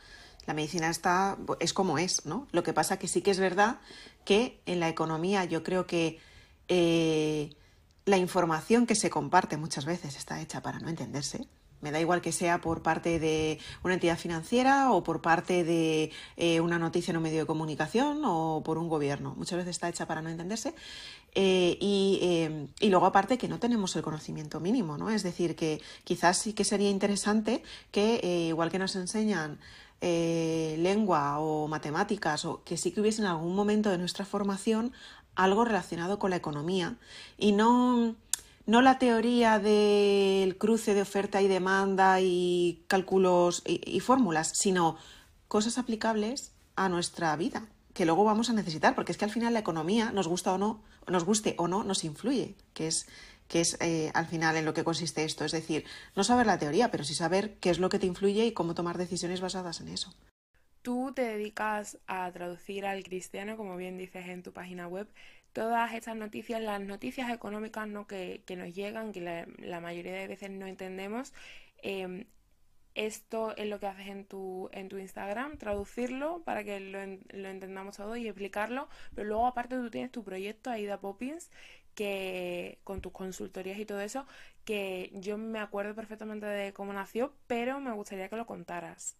la 0.47 0.55
medicina 0.55 0.91
está, 0.91 1.39
es 1.61 1.73
como 1.73 1.99
es, 1.99 2.27
¿no? 2.27 2.49
Lo 2.53 2.63
que 2.63 2.73
pasa 2.73 2.99
que 2.99 3.09
sí 3.09 3.23
que 3.23 3.31
es 3.31 3.39
verdad 3.39 3.79
que 4.25 4.61
en 4.67 4.81
la 4.81 4.89
economía 4.89 5.45
yo 5.45 5.63
creo 5.63 5.87
que 5.87 6.19
eh, 6.69 7.51
la 8.05 8.17
información 8.19 8.87
que 8.87 8.95
se 8.95 9.11
comparte 9.11 9.57
muchas 9.57 9.85
veces 9.85 10.17
está 10.17 10.41
hecha 10.41 10.61
para 10.61 10.79
no 10.79 10.89
entenderse. 10.89 11.47
Me 11.83 11.91
da 11.91 12.01
igual 12.01 12.23
que 12.23 12.33
sea 12.33 12.61
por 12.61 12.81
parte 12.81 13.19
de 13.19 13.59
una 13.83 13.95
entidad 13.95 14.17
financiera 14.17 14.93
o 14.93 15.03
por 15.03 15.21
parte 15.21 15.65
de 15.65 16.13
eh, 16.37 16.61
una 16.61 16.79
noticia 16.79 17.11
en 17.11 17.17
un 17.17 17.25
medio 17.25 17.41
de 17.41 17.47
comunicación 17.47 18.23
o 18.25 18.63
por 18.65 18.79
un 18.79 18.89
gobierno. 18.89 19.35
Muchas 19.37 19.59
veces 19.59 19.73
está 19.73 19.89
hecha 19.89 20.07
para 20.07 20.23
no 20.23 20.31
entenderse. 20.31 20.75
Eh, 21.35 21.79
eh, 21.81 22.69
y, 22.79 22.89
luego 22.89 23.07
aparte 23.07 23.37
que 23.37 23.49
no 23.49 23.59
tenemos 23.59 23.97
el 23.97 24.03
conocimiento 24.03 24.61
mínimo, 24.61 24.97
¿no? 24.97 25.11
Es 25.11 25.25
decir, 25.25 25.57
que 25.57 25.81
quizás 26.05 26.39
sí 26.39 26.53
que 26.53 26.65
sería 26.65 26.89
interesante 26.89 27.65
que, 27.91 28.47
igual 28.49 28.71
que 28.71 28.79
nos 28.79 28.95
enseñan 28.97 29.59
lengua 30.01 31.39
o 31.39 31.69
matemáticas, 31.69 32.45
o 32.45 32.63
que 32.65 32.77
sí 32.77 32.93
que 32.93 33.01
hubiese 33.01 33.23
en 33.23 33.29
algún 33.29 33.55
momento 33.55 33.91
de 33.91 33.99
nuestra 33.99 34.25
formación 34.25 34.93
algo 35.35 35.65
relacionado 35.65 36.19
con 36.19 36.31
la 36.31 36.37
economía 36.37 36.97
y 37.39 37.53
no 37.53 38.17
no 38.67 38.83
la 38.83 38.99
teoría 38.99 39.59
del 39.59 40.57
cruce 40.57 40.95
de 40.95 41.03
oferta 41.03 41.43
y 41.43 41.49
demanda 41.49 42.21
y 42.21 42.85
cálculos 42.87 43.63
y, 43.67 44.01
fórmulas, 44.01 44.49
sino 44.55 44.97
cosas 45.49 45.79
aplicables 45.79 46.53
a 46.77 46.89
nuestra 46.89 47.35
vida, 47.37 47.69
que 47.93 48.07
luego 48.07 48.25
vamos 48.25 48.51
a 48.51 48.55
necesitar, 48.55 48.95
porque 48.95 49.13
es 49.13 49.19
que 49.19 49.25
al 49.25 49.31
final 49.31 49.53
la 49.53 49.61
economía, 49.61 50.13
nos 50.13 50.29
gusta 50.29 50.53
o 50.53 50.59
no, 50.59 50.83
nos 51.07 51.25
guste 51.25 51.55
o 51.59 51.69
no, 51.69 51.85
nos 51.85 52.05
influye, 52.05 52.55
que 52.73 52.87
es, 52.87 53.09
que 53.49 53.61
es 53.61 53.77
eh, 53.81 54.11
al 54.15 54.27
final 54.27 54.57
en 54.57 54.65
lo 54.65 54.75
que 54.75 54.85
consiste 54.85 55.25
esto. 55.25 55.45
Es 55.45 55.53
decir, 55.53 55.85
no 56.17 56.25
saber 56.25 56.47
la 56.47 56.59
teoría, 56.59 56.91
pero 56.91 57.05
sí 57.05 57.15
saber 57.15 57.59
qué 57.59 57.71
es 57.71 57.79
lo 57.79 57.89
que 57.89 57.99
te 57.99 58.07
influye 58.07 58.47
y 58.47 58.53
cómo 58.53 58.75
tomar 58.75 58.97
decisiones 58.97 59.41
basadas 59.41 59.81
en 59.81 59.89
eso. 59.89 60.15
Tú 60.83 61.13
te 61.15 61.23
dedicas 61.23 61.99
a 62.09 62.31
traducir 62.33 62.87
al 62.87 63.05
cristiano, 63.05 63.57
como 63.57 63.77
bien 63.77 63.99
dices 63.99 64.27
en 64.27 64.43
tu 64.43 64.53
página 64.53 64.89
web, 64.89 65.07
todas 65.53 65.95
estas 65.95 66.17
noticias, 66.17 66.61
las 66.61 66.81
noticias 66.81 67.31
económicas 67.31 67.89
¿no? 67.89 68.07
que, 68.07 68.43
nos 68.57 68.75
llegan, 68.75 69.13
que 69.13 69.21
la, 69.21 69.81
mayoría 69.81 70.13
de 70.13 70.29
veces 70.29 70.51
no 70.51 70.67
entendemos, 70.67 71.33
em, 71.83 72.27
esto 72.95 73.57
es 73.57 73.67
lo 73.69 73.81
que 73.81 73.87
haces 73.87 74.09
en 74.09 74.27
tu, 74.27 74.69
en 74.73 74.89
tu 74.89 74.99
Instagram, 74.99 75.57
traducirlo 75.57 76.43
para 76.45 76.63
que 76.65 76.79
lo, 76.81 76.99
lo 77.39 77.49
entendamos 77.49 77.97
todo 77.97 78.17
y 78.17 78.27
explicarlo. 78.29 78.89
Pero 79.15 79.29
luego 79.29 79.47
aparte 79.47 79.77
tú 79.77 79.91
tienes 79.91 80.13
tu 80.13 80.23
proyecto 80.25 80.71
Aida 80.71 81.01
Poppins, 81.01 81.51
que 81.95 82.79
con 82.85 83.01
tus 83.01 83.13
consultorías 83.13 83.79
y 83.79 83.87
todo 83.87 84.01
eso, 84.01 84.27
que 84.65 85.11
yo 85.15 85.39
me 85.39 85.59
acuerdo 85.59 85.95
perfectamente 85.95 86.47
de 86.47 86.73
cómo 86.73 86.93
nació, 86.93 87.35
pero 87.47 87.81
me 87.81 87.93
gustaría 87.93 88.29
que 88.29 88.37
lo 88.37 88.47
contaras. 88.47 89.17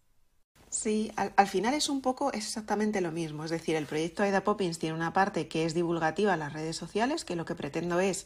Sí, 0.73 1.11
al, 1.15 1.47
final 1.47 1.75
es 1.75 1.87
un 1.87 2.01
poco, 2.01 2.33
es 2.33 2.45
exactamente 2.47 2.99
lo 2.99 3.11
mismo. 3.11 3.45
Es 3.45 3.51
decir, 3.51 3.75
el 3.75 3.85
proyecto 3.85 4.23
Aida 4.23 4.43
Poppins 4.43 4.79
tiene 4.79 4.95
una 4.95 5.13
parte 5.13 5.47
que 5.47 5.65
es 5.65 5.75
divulgativa 5.75 6.33
en 6.33 6.39
las 6.39 6.51
redes 6.51 6.75
sociales, 6.75 7.25
que 7.25 7.35
lo 7.35 7.45
que 7.45 7.53
pretendo 7.53 7.99
es 7.99 8.25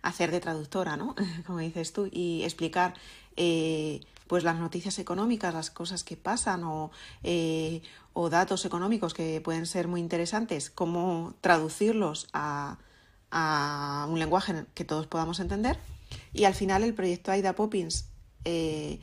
hacer 0.00 0.30
de 0.30 0.38
traductora, 0.38 0.96
¿no? 0.96 1.16
Como 1.46 1.58
dices 1.58 1.92
tú, 1.92 2.08
y 2.12 2.44
explicar 2.44 2.94
eh, 3.36 4.00
pues 4.28 4.44
las 4.44 4.60
noticias 4.60 5.00
económicas, 5.00 5.52
las 5.52 5.72
cosas 5.72 6.04
que 6.04 6.16
pasan 6.16 6.62
o, 6.62 6.92
eh, 7.24 7.82
o 8.12 8.30
datos 8.30 8.64
económicos 8.64 9.12
que 9.12 9.40
pueden 9.40 9.66
ser 9.66 9.88
muy 9.88 10.00
interesantes, 10.00 10.70
cómo 10.70 11.34
traducirlos 11.40 12.28
a, 12.32 12.78
a 13.32 14.06
un 14.08 14.20
lenguaje 14.20 14.66
que 14.74 14.84
todos 14.84 15.08
podamos 15.08 15.40
entender. 15.40 15.80
Y 16.32 16.44
al 16.44 16.54
final 16.54 16.84
el 16.84 16.94
proyecto 16.94 17.32
AIDA 17.32 17.54
Poppins, 17.54 18.06
eh, 18.44 19.00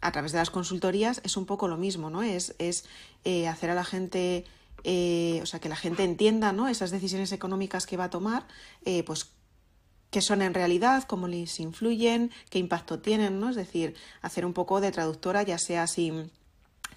a 0.00 0.12
través 0.12 0.32
de 0.32 0.38
las 0.38 0.50
consultorías, 0.50 1.20
es 1.24 1.36
un 1.36 1.46
poco 1.46 1.68
lo 1.68 1.76
mismo, 1.76 2.10
¿no? 2.10 2.22
Es, 2.22 2.54
es 2.58 2.84
eh, 3.24 3.48
hacer 3.48 3.70
a 3.70 3.74
la 3.74 3.84
gente, 3.84 4.44
eh, 4.84 5.40
o 5.42 5.46
sea, 5.46 5.60
que 5.60 5.68
la 5.68 5.76
gente 5.76 6.04
entienda, 6.04 6.52
¿no? 6.52 6.68
Esas 6.68 6.90
decisiones 6.90 7.32
económicas 7.32 7.86
que 7.86 7.96
va 7.96 8.04
a 8.04 8.10
tomar, 8.10 8.46
pues 9.06 9.30
qué 10.10 10.22
son 10.22 10.42
en 10.42 10.54
realidad, 10.54 11.04
cómo 11.04 11.28
les 11.28 11.60
influyen, 11.60 12.30
qué 12.50 12.58
impacto 12.58 13.00
tienen, 13.00 13.40
¿no? 13.40 13.50
Es 13.50 13.56
decir, 13.56 13.94
hacer 14.22 14.46
un 14.46 14.52
poco 14.52 14.80
de 14.80 14.92
traductora, 14.92 15.42
ya 15.42 15.58
sea 15.58 15.86
sin 15.86 16.30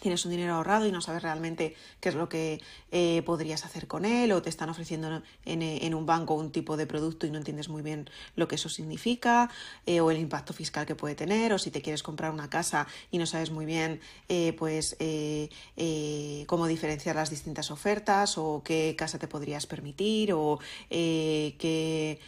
tienes 0.01 0.25
un 0.25 0.31
dinero 0.31 0.55
ahorrado 0.55 0.87
y 0.87 0.91
no 0.91 0.99
sabes 0.99 1.21
realmente 1.21 1.75
qué 1.99 2.09
es 2.09 2.15
lo 2.15 2.27
que 2.27 2.59
eh, 2.91 3.21
podrías 3.23 3.63
hacer 3.65 3.87
con 3.87 4.03
él 4.03 4.31
o 4.31 4.41
te 4.41 4.49
están 4.49 4.67
ofreciendo 4.69 5.21
en, 5.45 5.93
un 5.93 6.05
banco 6.07 6.33
un 6.33 6.51
tipo 6.51 6.75
de 6.75 6.87
producto 6.87 7.27
y 7.27 7.31
no 7.31 7.37
entiendes 7.37 7.69
muy 7.69 7.83
bien 7.83 8.09
lo 8.35 8.47
que 8.47 8.55
eso 8.55 8.67
significa 8.67 9.49
eh, 9.85 10.01
o 10.01 10.09
el 10.09 10.17
impacto 10.17 10.53
fiscal 10.53 10.87
que 10.87 10.95
puede 10.95 11.13
tener 11.13 11.53
o 11.53 11.59
si 11.59 11.69
te 11.69 11.83
quieres 11.83 12.01
comprar 12.01 12.31
una 12.31 12.49
casa 12.49 12.87
y 13.11 13.19
no 13.19 13.27
sabes 13.27 13.51
muy 13.51 13.65
bien 13.65 14.01
eh, 14.27 14.53
pues 14.57 14.97
cómo 16.47 16.67
diferenciar 16.67 17.15
las 17.15 17.29
distintas 17.29 17.69
ofertas 17.69 18.39
o 18.39 18.63
qué 18.65 18.95
casa 18.97 19.19
te 19.19 19.27
podrías 19.27 19.67
permitir 19.67 20.33
o 20.33 20.59
qué 20.89 22.19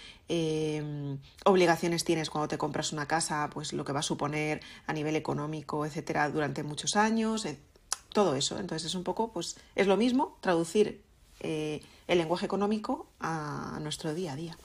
obligaciones 1.45 2.03
tienes 2.03 2.29
cuando 2.29 2.47
te 2.47 2.57
compras 2.57 2.93
una 2.93 3.07
casa, 3.07 3.49
pues 3.51 3.73
lo 3.73 3.85
que 3.85 3.93
va 3.93 3.99
a 3.99 4.03
suponer 4.03 4.61
a 4.87 4.93
nivel 4.93 5.15
económico, 5.15 5.85
etcétera, 5.85 6.29
durante 6.29 6.63
muchos 6.63 6.95
años, 6.95 7.45
todo 8.13 8.35
eso. 8.35 8.59
Entonces 8.59 8.87
es 8.87 8.95
un 8.95 9.03
poco, 9.03 9.31
pues 9.31 9.57
es 9.75 9.87
lo 9.87 9.97
mismo 9.97 10.37
traducir 10.41 11.03
eh, 11.41 11.81
el 12.07 12.17
lenguaje 12.17 12.45
económico 12.45 13.07
a 13.19 13.79
nuestro 13.81 14.13
día 14.13 14.33
a 14.33 14.35
día. 14.35 14.57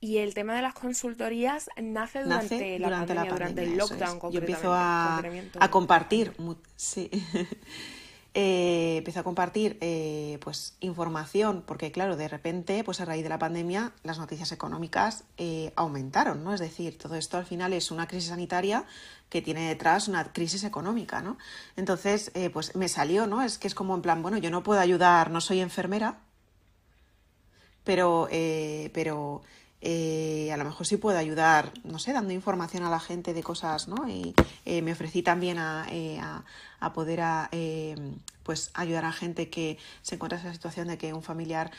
Y 0.00 0.18
el 0.18 0.34
tema 0.34 0.56
de 0.56 0.62
las 0.62 0.74
consultorías 0.74 1.70
nace 1.80 2.24
durante, 2.24 2.78
la, 2.80 2.90
pandemia, 2.90 3.32
durante 3.32 3.62
el 3.62 3.76
lockdown. 3.76 4.32
Yo 4.32 4.40
empiezo 4.40 4.72
a, 4.72 5.22
a 5.60 5.70
compartir, 5.70 6.34
sí. 6.74 7.08
eh, 8.34 8.96
empecé 8.98 9.18
a 9.18 9.24
compartir 9.24 9.76
eh, 9.82 10.38
pues 10.42 10.76
información 10.80 11.62
porque 11.66 11.92
claro 11.92 12.16
de 12.16 12.28
repente 12.28 12.82
pues 12.82 13.00
a 13.00 13.04
raíz 13.04 13.22
de 13.22 13.28
la 13.28 13.38
pandemia 13.38 13.92
las 14.04 14.18
noticias 14.18 14.52
económicas 14.52 15.24
eh, 15.36 15.72
aumentaron 15.76 16.42
no 16.42 16.54
es 16.54 16.60
decir 16.60 16.96
todo 16.96 17.16
esto 17.16 17.36
al 17.36 17.44
final 17.44 17.74
es 17.74 17.90
una 17.90 18.08
crisis 18.08 18.30
sanitaria 18.30 18.86
que 19.28 19.42
tiene 19.42 19.68
detrás 19.68 20.08
una 20.08 20.32
crisis 20.32 20.64
económica 20.64 21.20
no 21.20 21.36
entonces 21.76 22.30
eh, 22.34 22.48
pues 22.48 22.74
me 22.74 22.88
salió 22.88 23.26
no 23.26 23.42
es 23.42 23.58
que 23.58 23.68
es 23.68 23.74
como 23.74 23.94
en 23.94 24.00
plan 24.00 24.22
bueno 24.22 24.38
yo 24.38 24.50
no 24.50 24.62
puedo 24.62 24.80
ayudar 24.80 25.30
no 25.30 25.42
soy 25.42 25.60
enfermera 25.60 26.20
pero 27.84 28.28
pero 28.30 29.42
eh, 29.84 30.50
a 30.52 30.56
lo 30.56 30.64
mejor 30.64 30.86
sí 30.86 30.96
puedo 30.96 31.18
ayudar, 31.18 31.72
no 31.82 31.98
sé, 31.98 32.12
dando 32.12 32.32
información 32.32 32.84
a 32.84 32.90
la 32.90 33.00
gente 33.00 33.34
de 33.34 33.42
cosas, 33.42 33.88
¿no? 33.88 34.08
Y 34.08 34.32
eh, 34.64 34.80
me 34.80 34.92
ofrecí 34.92 35.22
también 35.22 35.58
a, 35.58 35.86
eh, 35.90 36.20
a, 36.20 36.92
poder 36.92 37.20
a, 37.20 37.50
pues 38.44 38.70
ayudar 38.74 39.04
a 39.04 39.12
gente 39.12 39.50
que 39.50 39.78
se 40.02 40.14
encuentra 40.14 40.38
en 40.38 40.46
esa 40.46 40.54
situación 40.54 40.86
de 40.86 40.98
que 40.98 41.12
un 41.12 41.22
familiar 41.22 41.72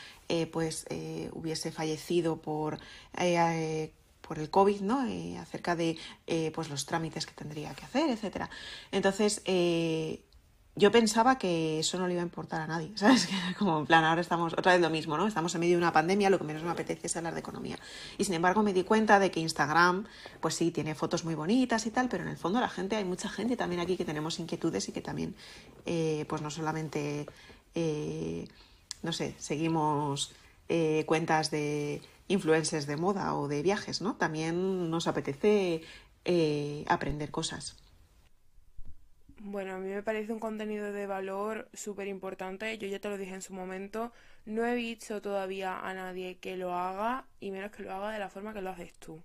pues 0.52 0.86
hubiese 1.32 1.72
fallecido 1.72 2.36
por 2.36 2.78
por 4.20 4.38
el 4.38 4.48
COVID, 4.48 4.80
¿no? 4.80 5.06
acerca 5.40 5.76
de 5.76 5.98
pues 6.54 6.70
los 6.70 6.86
trámites 6.86 7.26
que 7.26 7.32
tendría 7.32 7.74
que 7.74 7.84
hacer, 7.84 8.10
etcétera. 8.10 8.50
Entonces, 8.92 9.42
yo 10.76 10.90
pensaba 10.90 11.38
que 11.38 11.78
eso 11.78 11.98
no 11.98 12.08
le 12.08 12.14
iba 12.14 12.22
a 12.22 12.26
importar 12.26 12.60
a 12.62 12.66
nadie, 12.66 12.90
¿sabes? 12.96 13.28
Como 13.58 13.78
en 13.78 13.86
plan, 13.86 14.04
ahora 14.04 14.20
estamos 14.20 14.52
otra 14.54 14.72
vez 14.72 14.80
lo 14.80 14.90
mismo, 14.90 15.16
¿no? 15.16 15.26
Estamos 15.26 15.54
en 15.54 15.60
medio 15.60 15.74
de 15.74 15.78
una 15.78 15.92
pandemia, 15.92 16.30
lo 16.30 16.38
que 16.38 16.44
menos 16.44 16.62
me 16.62 16.70
apetece 16.70 17.06
es 17.06 17.16
hablar 17.16 17.34
de 17.34 17.40
economía. 17.40 17.78
Y 18.18 18.24
sin 18.24 18.34
embargo 18.34 18.62
me 18.62 18.72
di 18.72 18.82
cuenta 18.82 19.18
de 19.18 19.30
que 19.30 19.40
Instagram, 19.40 20.06
pues 20.40 20.54
sí, 20.54 20.70
tiene 20.70 20.94
fotos 20.94 21.24
muy 21.24 21.34
bonitas 21.34 21.86
y 21.86 21.90
tal, 21.90 22.08
pero 22.08 22.24
en 22.24 22.30
el 22.30 22.36
fondo 22.36 22.60
la 22.60 22.68
gente, 22.68 22.96
hay 22.96 23.04
mucha 23.04 23.28
gente 23.28 23.56
también 23.56 23.80
aquí 23.80 23.96
que 23.96 24.04
tenemos 24.04 24.38
inquietudes 24.40 24.88
y 24.88 24.92
que 24.92 25.00
también, 25.00 25.36
eh, 25.86 26.24
pues 26.28 26.42
no 26.42 26.50
solamente, 26.50 27.26
eh, 27.74 28.48
no 29.02 29.12
sé, 29.12 29.36
seguimos 29.38 30.32
eh, 30.68 31.04
cuentas 31.06 31.50
de 31.50 32.02
influencers 32.26 32.86
de 32.86 32.96
moda 32.96 33.34
o 33.36 33.46
de 33.46 33.62
viajes, 33.62 34.00
¿no? 34.00 34.14
También 34.16 34.90
nos 34.90 35.06
apetece 35.06 35.82
aprender 36.88 37.30
cosas. 37.30 37.76
Bueno, 39.46 39.74
a 39.74 39.78
mí 39.78 39.90
me 39.90 40.02
parece 40.02 40.32
un 40.32 40.38
contenido 40.38 40.90
de 40.90 41.06
valor 41.06 41.68
súper 41.74 42.08
importante. 42.08 42.78
Yo 42.78 42.88
ya 42.88 42.98
te 42.98 43.10
lo 43.10 43.18
dije 43.18 43.34
en 43.34 43.42
su 43.42 43.52
momento. 43.52 44.10
No 44.46 44.64
he 44.64 44.74
visto 44.74 45.20
todavía 45.20 45.80
a 45.80 45.92
nadie 45.92 46.38
que 46.38 46.56
lo 46.56 46.72
haga 46.72 47.26
y 47.40 47.50
menos 47.50 47.70
que 47.70 47.82
lo 47.82 47.92
haga 47.92 48.10
de 48.10 48.18
la 48.18 48.30
forma 48.30 48.54
que 48.54 48.62
lo 48.62 48.70
haces 48.70 48.94
tú. 48.94 49.20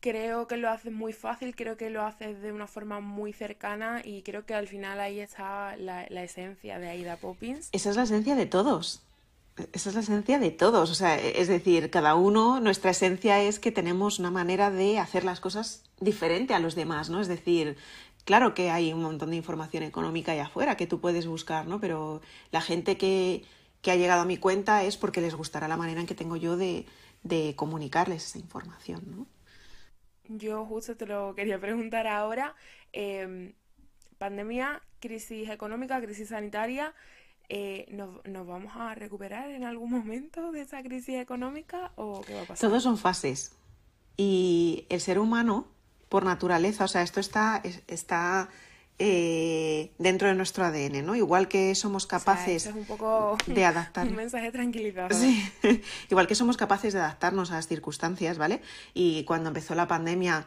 Creo 0.00 0.48
que 0.48 0.56
lo 0.56 0.70
haces 0.70 0.92
muy 0.92 1.12
fácil, 1.12 1.54
creo 1.54 1.76
que 1.76 1.88
lo 1.88 2.02
haces 2.02 2.42
de 2.42 2.50
una 2.50 2.66
forma 2.66 2.98
muy 2.98 3.32
cercana 3.32 4.02
y 4.04 4.22
creo 4.22 4.44
que 4.44 4.54
al 4.54 4.66
final 4.66 4.98
ahí 4.98 5.20
está 5.20 5.76
la, 5.76 6.02
esencia 6.02 6.80
de 6.80 6.88
Aida 6.88 7.16
Poppins. 7.16 7.68
Esa 7.70 7.90
es 7.90 7.96
la 7.96 8.02
esencia 8.02 8.34
de 8.34 8.46
todos. 8.46 9.02
Esa 9.72 9.88
es 9.88 9.94
la 9.94 10.00
esencia 10.00 10.40
de 10.40 10.50
todos. 10.50 10.90
O 10.90 10.94
sea, 10.96 11.16
es 11.16 11.46
decir, 11.46 11.90
cada 11.90 12.16
uno, 12.16 12.58
nuestra 12.58 12.90
esencia 12.90 13.40
es 13.40 13.60
que 13.60 13.70
tenemos 13.70 14.18
una 14.18 14.32
manera 14.32 14.72
de 14.72 14.98
hacer 14.98 15.22
las 15.22 15.38
cosas 15.38 15.84
diferente 16.00 16.54
a 16.54 16.58
los 16.58 16.74
demás, 16.74 17.08
¿no? 17.08 17.20
Es 17.20 17.28
decir, 17.28 17.76
Claro 18.26 18.54
que 18.54 18.70
hay 18.70 18.92
un 18.92 19.02
montón 19.02 19.30
de 19.30 19.36
información 19.36 19.84
económica 19.84 20.32
allá 20.32 20.46
afuera 20.46 20.76
que 20.76 20.88
tú 20.88 21.00
puedes 21.00 21.28
buscar, 21.28 21.68
¿no? 21.68 21.80
Pero 21.80 22.20
la 22.50 22.60
gente 22.60 22.98
que, 22.98 23.44
ha 23.86 23.94
llegado 23.94 24.22
a 24.22 24.24
mi 24.24 24.36
cuenta 24.36 24.82
es 24.82 24.96
porque 24.96 25.20
les 25.20 25.36
gustará 25.36 25.68
la 25.68 25.76
manera 25.76 26.00
en 26.00 26.08
que 26.08 26.16
tengo 26.16 26.34
yo 26.34 26.56
de, 26.56 26.86
comunicarles 27.54 28.26
esa 28.26 28.38
información, 28.40 29.02
¿no? 29.06 29.26
Yo 30.28 30.66
justo 30.66 30.96
te 30.96 31.06
lo 31.06 31.36
quería 31.36 31.60
preguntar 31.60 32.08
ahora. 32.08 32.56
Em, 32.92 33.52
pandemia, 34.18 34.82
crisis 34.98 35.48
económica, 35.48 36.00
crisis 36.00 36.30
sanitaria. 36.30 36.94
Eh, 37.48 37.86
¿nos, 37.90 38.24
¿nos, 38.24 38.44
vamos 38.44 38.72
a 38.74 38.96
recuperar 38.96 39.52
en 39.52 39.62
algún 39.62 39.92
momento 39.92 40.50
de 40.50 40.62
esa 40.62 40.82
crisis 40.82 41.14
económica 41.14 41.92
o 41.94 42.22
qué 42.22 42.34
va 42.34 42.42
a 42.42 42.44
pasar? 42.44 42.68
Todos 42.68 42.82
son 42.82 42.98
fases. 42.98 43.56
Y 44.16 44.84
el 44.88 45.00
ser 45.00 45.20
humano 45.20 45.75
por 46.08 46.24
naturaleza, 46.24 46.84
o 46.84 46.88
sea, 46.88 47.02
esto 47.02 47.20
está, 47.20 47.62
está 47.88 48.48
eh, 48.98 49.92
dentro 49.98 50.28
de 50.28 50.34
nuestro 50.34 50.64
ADN, 50.64 51.04
¿no? 51.04 51.14
Igual 51.16 51.48
que 51.48 51.74
somos 51.74 52.06
capaces 52.06 52.70
de 53.46 53.64
adaptar. 53.64 54.06
Un 54.06 54.16
mensaje 54.16 54.50
tranquilizador. 54.50 55.12
Sí. 55.12 55.52
Igual 56.10 56.26
que 56.26 56.34
somos 56.34 56.56
capaces 56.56 56.94
de 56.94 57.00
adaptarnos 57.00 57.50
a 57.50 57.56
las 57.56 57.68
circunstancias, 57.68 58.38
¿vale? 58.38 58.62
Y 58.94 59.24
cuando 59.24 59.48
empezó 59.48 59.74
la 59.74 59.86
pandemia 59.86 60.46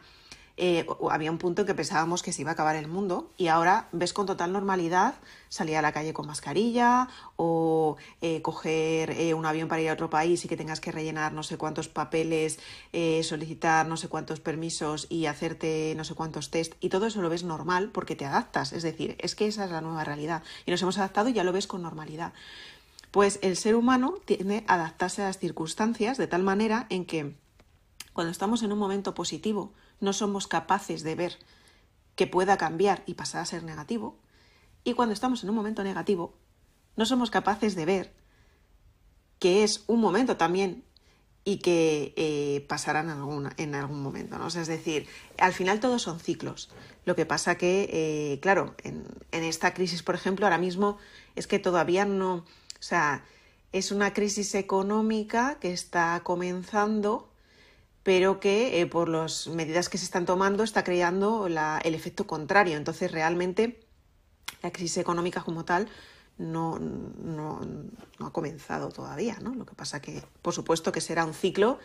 eh, 0.62 0.86
había 1.10 1.30
un 1.30 1.38
punto 1.38 1.62
en 1.62 1.66
que 1.66 1.74
pensábamos 1.74 2.22
que 2.22 2.34
se 2.34 2.42
iba 2.42 2.50
a 2.50 2.52
acabar 2.52 2.76
el 2.76 2.86
mundo 2.86 3.30
y 3.38 3.46
ahora 3.46 3.88
ves 3.92 4.12
con 4.12 4.26
total 4.26 4.52
normalidad 4.52 5.14
salir 5.48 5.78
a 5.78 5.80
la 5.80 5.92
calle 5.92 6.12
con 6.12 6.26
mascarilla 6.26 7.08
o 7.36 7.96
eh, 8.20 8.42
coger 8.42 9.12
eh, 9.12 9.32
un 9.32 9.46
avión 9.46 9.68
para 9.68 9.80
ir 9.80 9.88
a 9.88 9.94
otro 9.94 10.10
país 10.10 10.44
y 10.44 10.48
que 10.48 10.58
tengas 10.58 10.78
que 10.78 10.92
rellenar 10.92 11.32
no 11.32 11.42
sé 11.44 11.56
cuántos 11.56 11.88
papeles, 11.88 12.58
solicitar 13.22 13.86
no 13.86 13.96
sé 13.96 14.08
cuántos 14.08 14.40
permisos 14.40 15.06
y 15.08 15.24
hacerte 15.24 15.94
no 15.96 16.04
sé 16.04 16.14
cuántos 16.14 16.50
test 16.50 16.74
y 16.80 16.90
todo 16.90 17.06
eso 17.06 17.22
lo 17.22 17.30
ves 17.30 17.42
normal 17.42 17.88
porque 17.90 18.14
te 18.14 18.26
adaptas, 18.26 18.74
es 18.74 18.82
decir, 18.82 19.16
es 19.18 19.34
que 19.34 19.46
esa 19.46 19.64
es 19.64 19.70
la 19.70 19.80
nueva 19.80 20.04
realidad 20.04 20.42
y 20.66 20.72
nos 20.72 20.82
hemos 20.82 20.98
adaptado 20.98 21.30
y 21.30 21.32
ya 21.32 21.42
lo 21.42 21.52
ves 21.52 21.66
con 21.66 21.80
normalidad. 21.80 22.34
Pues 23.12 23.38
el 23.40 23.56
ser 23.56 23.76
humano 23.76 24.16
tiene 24.26 24.62
que 24.66 24.70
adaptarse 24.70 25.22
a 25.22 25.28
las 25.28 25.38
circunstancias 25.38 26.18
de 26.18 26.26
tal 26.26 26.42
manera 26.42 26.86
en 26.90 27.06
que 27.06 27.34
cuando 28.12 28.30
estamos 28.30 28.62
en 28.62 28.72
un 28.72 28.78
momento 28.78 29.14
positivo, 29.14 29.72
no 30.00 30.12
somos 30.12 30.46
capaces 30.46 31.02
de 31.02 31.14
ver 31.14 31.38
que 32.16 32.26
pueda 32.26 32.56
cambiar 32.56 33.02
y 33.06 33.14
pasar 33.14 33.42
a 33.42 33.46
ser 33.46 33.62
negativo. 33.62 34.18
Y 34.84 34.94
cuando 34.94 35.12
estamos 35.12 35.42
en 35.42 35.50
un 35.50 35.56
momento 35.56 35.84
negativo, 35.84 36.34
no 36.96 37.06
somos 37.06 37.30
capaces 37.30 37.74
de 37.74 37.86
ver 37.86 38.12
que 39.38 39.64
es 39.64 39.84
un 39.86 40.00
momento 40.00 40.36
también 40.36 40.84
y 41.44 41.58
que 41.58 42.12
eh, 42.16 42.66
pasarán 42.68 43.06
en 43.06 43.18
algún, 43.18 43.48
en 43.56 43.74
algún 43.74 44.02
momento, 44.02 44.38
¿no? 44.38 44.48
es 44.48 44.66
decir, 44.66 45.08
al 45.38 45.54
final 45.54 45.80
todos 45.80 46.02
son 46.02 46.20
ciclos. 46.20 46.70
Lo 47.06 47.16
que 47.16 47.24
pasa 47.24 47.56
que, 47.56 47.88
eh, 47.90 48.40
claro, 48.40 48.74
en, 48.84 49.06
en, 49.32 49.44
esta 49.44 49.72
crisis, 49.72 50.02
por 50.02 50.14
ejemplo, 50.14 50.44
ahora 50.44 50.58
mismo 50.58 50.98
es 51.34 51.46
que 51.46 51.58
todavía 51.58 52.04
no, 52.04 52.34
o 52.34 52.44
sea, 52.82 53.24
es 53.72 53.90
una 53.90 54.12
crisis 54.12 54.54
económica 54.54 55.56
que 55.60 55.72
está 55.72 56.20
comenzando, 56.22 57.29
pero 58.02 58.40
que 58.40 58.80
eh, 58.80 58.86
por 58.86 59.08
las 59.08 59.46
medidas 59.48 59.88
que 59.88 59.98
se 59.98 60.04
están 60.04 60.26
tomando 60.26 60.62
está 60.62 60.84
creando 60.84 61.48
la, 61.48 61.80
el 61.84 61.94
efecto 61.94 62.26
contrario. 62.26 62.76
Entonces, 62.76 63.12
realmente, 63.12 63.80
la 64.62 64.70
crisis 64.70 64.98
económica 64.98 65.42
como 65.42 65.64
tal 65.64 65.88
no, 66.38 66.78
no, 66.78 67.60
no, 68.18 68.26
ha 68.26 68.32
comenzado 68.32 68.90
todavía, 68.90 69.38
¿no? 69.42 69.54
Lo 69.54 69.66
que 69.66 69.74
pasa 69.74 70.00
que, 70.00 70.22
por 70.42 70.54
supuesto, 70.54 70.90
que 70.90 71.00
será 71.00 71.24
un 71.24 71.34
ciclo 71.34 71.78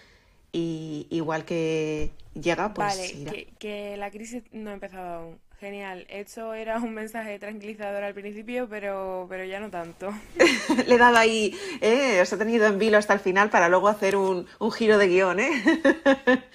y 0.51 1.07
igual 1.09 1.43
que 1.43 2.11
llega, 2.33 2.73
pues 2.73 2.97
Vale, 3.25 3.47
Que, 3.59 3.97
la 3.97 4.09
crisis 4.09 4.43
no 4.53 4.69
ha 4.69 4.73
empezado 4.73 5.07
aún. 5.07 5.39
Genial. 5.59 6.05
Eso 6.09 6.53
era 6.53 6.77
un 6.77 6.93
mensaje 6.93 7.39
tranquilizador 7.39 8.03
al 8.03 8.13
principio, 8.13 8.67
pero, 8.69 9.25
pero 9.29 9.45
ya 9.45 9.59
no 9.59 9.69
tanto. 9.69 10.11
Le 10.87 10.95
he 10.95 10.97
dado 10.97 11.17
ahí, 11.17 11.57
¿eh? 11.81 12.19
os 12.21 12.31
ha 12.33 12.37
tenido 12.37 12.67
en 12.67 12.77
vilo 12.77 12.97
hasta 12.97 13.13
el 13.13 13.19
final 13.19 13.49
para 13.49 13.69
luego 13.69 13.87
hacer 13.87 14.15
un, 14.15 14.47
un 14.59 14.71
giro 14.71 14.97
de 14.97 15.07
guion, 15.07 15.39
¿eh? 15.39 15.51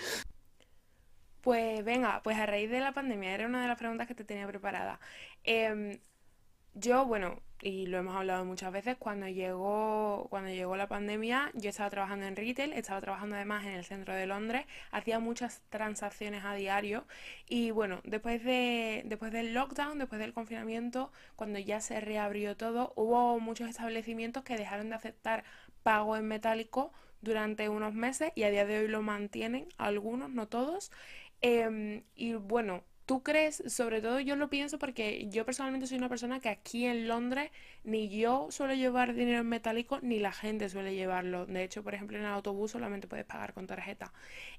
Pues 1.43 1.83
venga, 1.85 2.21
pues 2.23 2.37
a 2.37 2.45
raíz 2.45 2.71
de 2.71 2.81
la 2.81 2.93
pandemia, 2.93 3.33
era 3.33 3.47
una 3.47 3.63
de 3.63 3.69
las 3.69 3.79
preguntas 3.79 4.07
que 4.07 4.15
te 4.15 4.25
tenía 4.25 4.47
preparada. 4.47 5.01
Em, 5.43 5.99
yo, 6.75 7.07
bueno, 7.07 7.41
y 7.63 7.87
lo 7.87 7.99
hemos 7.99 8.17
hablado 8.17 8.45
muchas 8.45 8.73
veces, 8.73 8.97
cuando 8.99 9.29
llegó, 9.29 10.27
cuando 10.31 10.51
llegó 10.51 10.77
la 10.77 10.89
pandemia, 10.89 11.51
yo 11.55 11.71
estaba 11.71 11.91
trabajando 11.91 12.27
en 12.27 12.37
retail, 12.37 12.73
estaba 12.73 13.01
trabajando 13.01 13.37
además 13.37 13.65
en 13.65 13.73
el 13.73 13.85
centro 13.85 14.15
de 14.15 14.27
Londres, 14.27 14.65
hacía 14.91 15.19
muchas 15.19 15.63
transacciones 15.69 16.45
a 16.45 16.55
diario 16.55 17.05
y 17.49 17.71
bueno, 17.71 18.01
después 18.05 18.43
de, 18.45 19.03
después 19.05 19.33
del 19.33 19.53
lockdown, 19.55 19.99
después 19.99 20.21
del 20.21 20.33
confinamiento, 20.33 21.13
cuando 21.37 21.59
ya 21.59 21.81
se 21.81 22.01
reabrió 22.01 22.57
todo, 22.57 22.93
hubo 22.97 23.39
muchos 23.41 23.69
establecimientos 23.69 24.43
que 24.45 24.57
dejaron 24.57 24.89
de 24.91 24.97
aceptar 24.97 25.45
pago 25.83 26.17
en 26.17 26.27
metálico 26.29 26.93
durante 27.23 27.69
unos 27.69 27.95
meses 27.95 28.33
y 28.35 28.45
a 28.45 28.51
día 28.51 28.65
de 28.65 28.79
hoy 28.81 28.89
lo 28.89 29.03
mantienen, 29.03 29.69
algunos, 29.79 30.31
no 30.31 30.49
todos. 30.49 30.91
Em, 31.43 32.05
y 32.15 32.35
bueno, 32.35 32.85
¿Tú 33.11 33.25
crees, 33.25 33.61
sobre 33.67 34.01
todo 34.01 34.21
yo 34.21 34.37
lo 34.37 34.49
pienso 34.51 34.79
porque 34.79 35.27
yo 35.31 35.45
personalmente 35.45 35.89
soy 35.89 35.99
una 35.99 36.09
persona 36.09 36.39
que 36.39 36.49
aquí 36.49 36.87
en 36.87 37.09
Londres 37.09 37.51
ni 37.83 38.09
yo 38.09 38.47
suelo 38.53 38.73
llevar 38.75 39.15
dinero 39.15 39.41
en 39.41 39.49
metálico 39.49 39.99
ni 40.01 40.21
la 40.21 40.31
gente 40.31 40.69
suele 40.69 40.95
llevarlo. 40.95 41.45
De 41.45 41.65
hecho, 41.65 41.83
por 41.83 41.93
ejemplo, 41.93 42.17
en 42.17 42.23
el 42.23 42.31
autobús 42.31 42.71
solamente 42.71 43.09
puedes 43.09 43.27
pagar 43.27 43.53
con 43.53 43.67
tarjeta. 43.67 44.13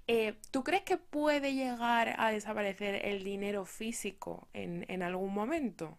Eh, 0.05 0.36
¿Tú 0.51 0.65
crees 0.65 0.84
que 0.84 0.98
puede 0.98 1.53
llegar 1.53 2.13
a 2.20 2.29
desaparecer 2.29 3.05
el 3.05 3.24
dinero 3.24 3.63
físico 3.63 4.50
en, 4.51 4.86
en 4.89 5.01
algún 5.01 5.34
momento? 5.34 5.98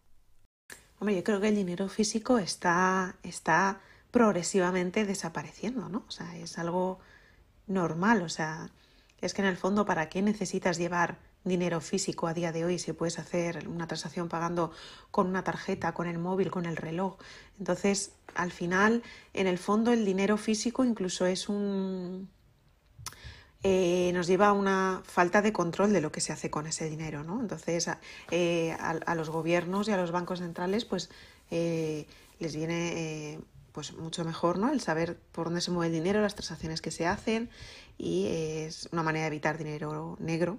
Hombre, 0.98 1.16
yo 1.16 1.24
creo 1.24 1.40
que 1.40 1.48
el 1.48 1.56
dinero 1.56 1.88
físico 1.88 2.38
está, 2.38 3.16
está 3.22 3.80
progresivamente 4.10 5.06
desapareciendo, 5.06 5.88
¿no? 5.88 6.04
O 6.06 6.10
sea, 6.10 6.36
es 6.36 6.58
algo 6.58 7.00
normal. 7.66 8.20
O 8.20 8.28
sea, 8.28 8.68
es 9.22 9.32
que 9.32 9.40
en 9.40 9.48
el 9.48 9.56
fondo, 9.56 9.86
¿para 9.86 10.10
qué 10.10 10.20
necesitas 10.20 10.76
llevar 10.76 11.31
dinero 11.44 11.80
físico 11.80 12.26
a 12.26 12.34
día 12.34 12.52
de 12.52 12.64
hoy, 12.64 12.78
si 12.78 12.92
puedes 12.92 13.18
hacer 13.18 13.68
una 13.68 13.86
transacción 13.86 14.28
pagando 14.28 14.72
con 15.10 15.26
una 15.26 15.42
tarjeta, 15.44 15.92
con 15.92 16.06
el 16.06 16.18
móvil, 16.18 16.50
con 16.50 16.66
el 16.66 16.76
reloj. 16.76 17.16
Entonces, 17.58 18.12
al 18.34 18.52
final, 18.52 19.02
en 19.34 19.46
el 19.46 19.58
fondo, 19.58 19.92
el 19.92 20.04
dinero 20.04 20.36
físico 20.36 20.84
incluso 20.84 21.26
es 21.26 21.48
un... 21.48 22.30
Eh, 23.64 24.10
nos 24.12 24.26
lleva 24.26 24.48
a 24.48 24.52
una 24.52 25.02
falta 25.04 25.40
de 25.40 25.52
control 25.52 25.92
de 25.92 26.00
lo 26.00 26.10
que 26.10 26.20
se 26.20 26.32
hace 26.32 26.50
con 26.50 26.66
ese 26.66 26.90
dinero, 26.90 27.22
¿no? 27.22 27.40
Entonces, 27.40 27.86
a, 27.86 28.00
eh, 28.32 28.76
los 29.14 29.30
gobiernos 29.30 29.86
y 29.86 29.92
a 29.92 29.96
los 29.96 30.10
bancos 30.10 30.40
centrales, 30.40 30.84
pues 30.84 31.10
eh, 31.52 32.06
les 32.40 32.56
viene 32.56 33.38
pues 33.70 33.94
mucho 33.94 34.24
mejor, 34.24 34.58
¿no? 34.58 34.72
El 34.72 34.80
saber 34.80 35.16
por 35.30 35.46
dónde 35.46 35.60
se 35.60 35.70
mueve 35.70 35.94
el 35.94 36.02
dinero, 36.02 36.20
las 36.20 36.34
transacciones 36.34 36.82
que 36.82 36.90
se 36.90 37.06
hacen 37.06 37.50
y 37.98 38.26
es 38.26 38.88
una 38.92 39.04
manera 39.04 39.24
de 39.24 39.28
evitar 39.28 39.58
dinero 39.58 40.16
negro. 40.18 40.58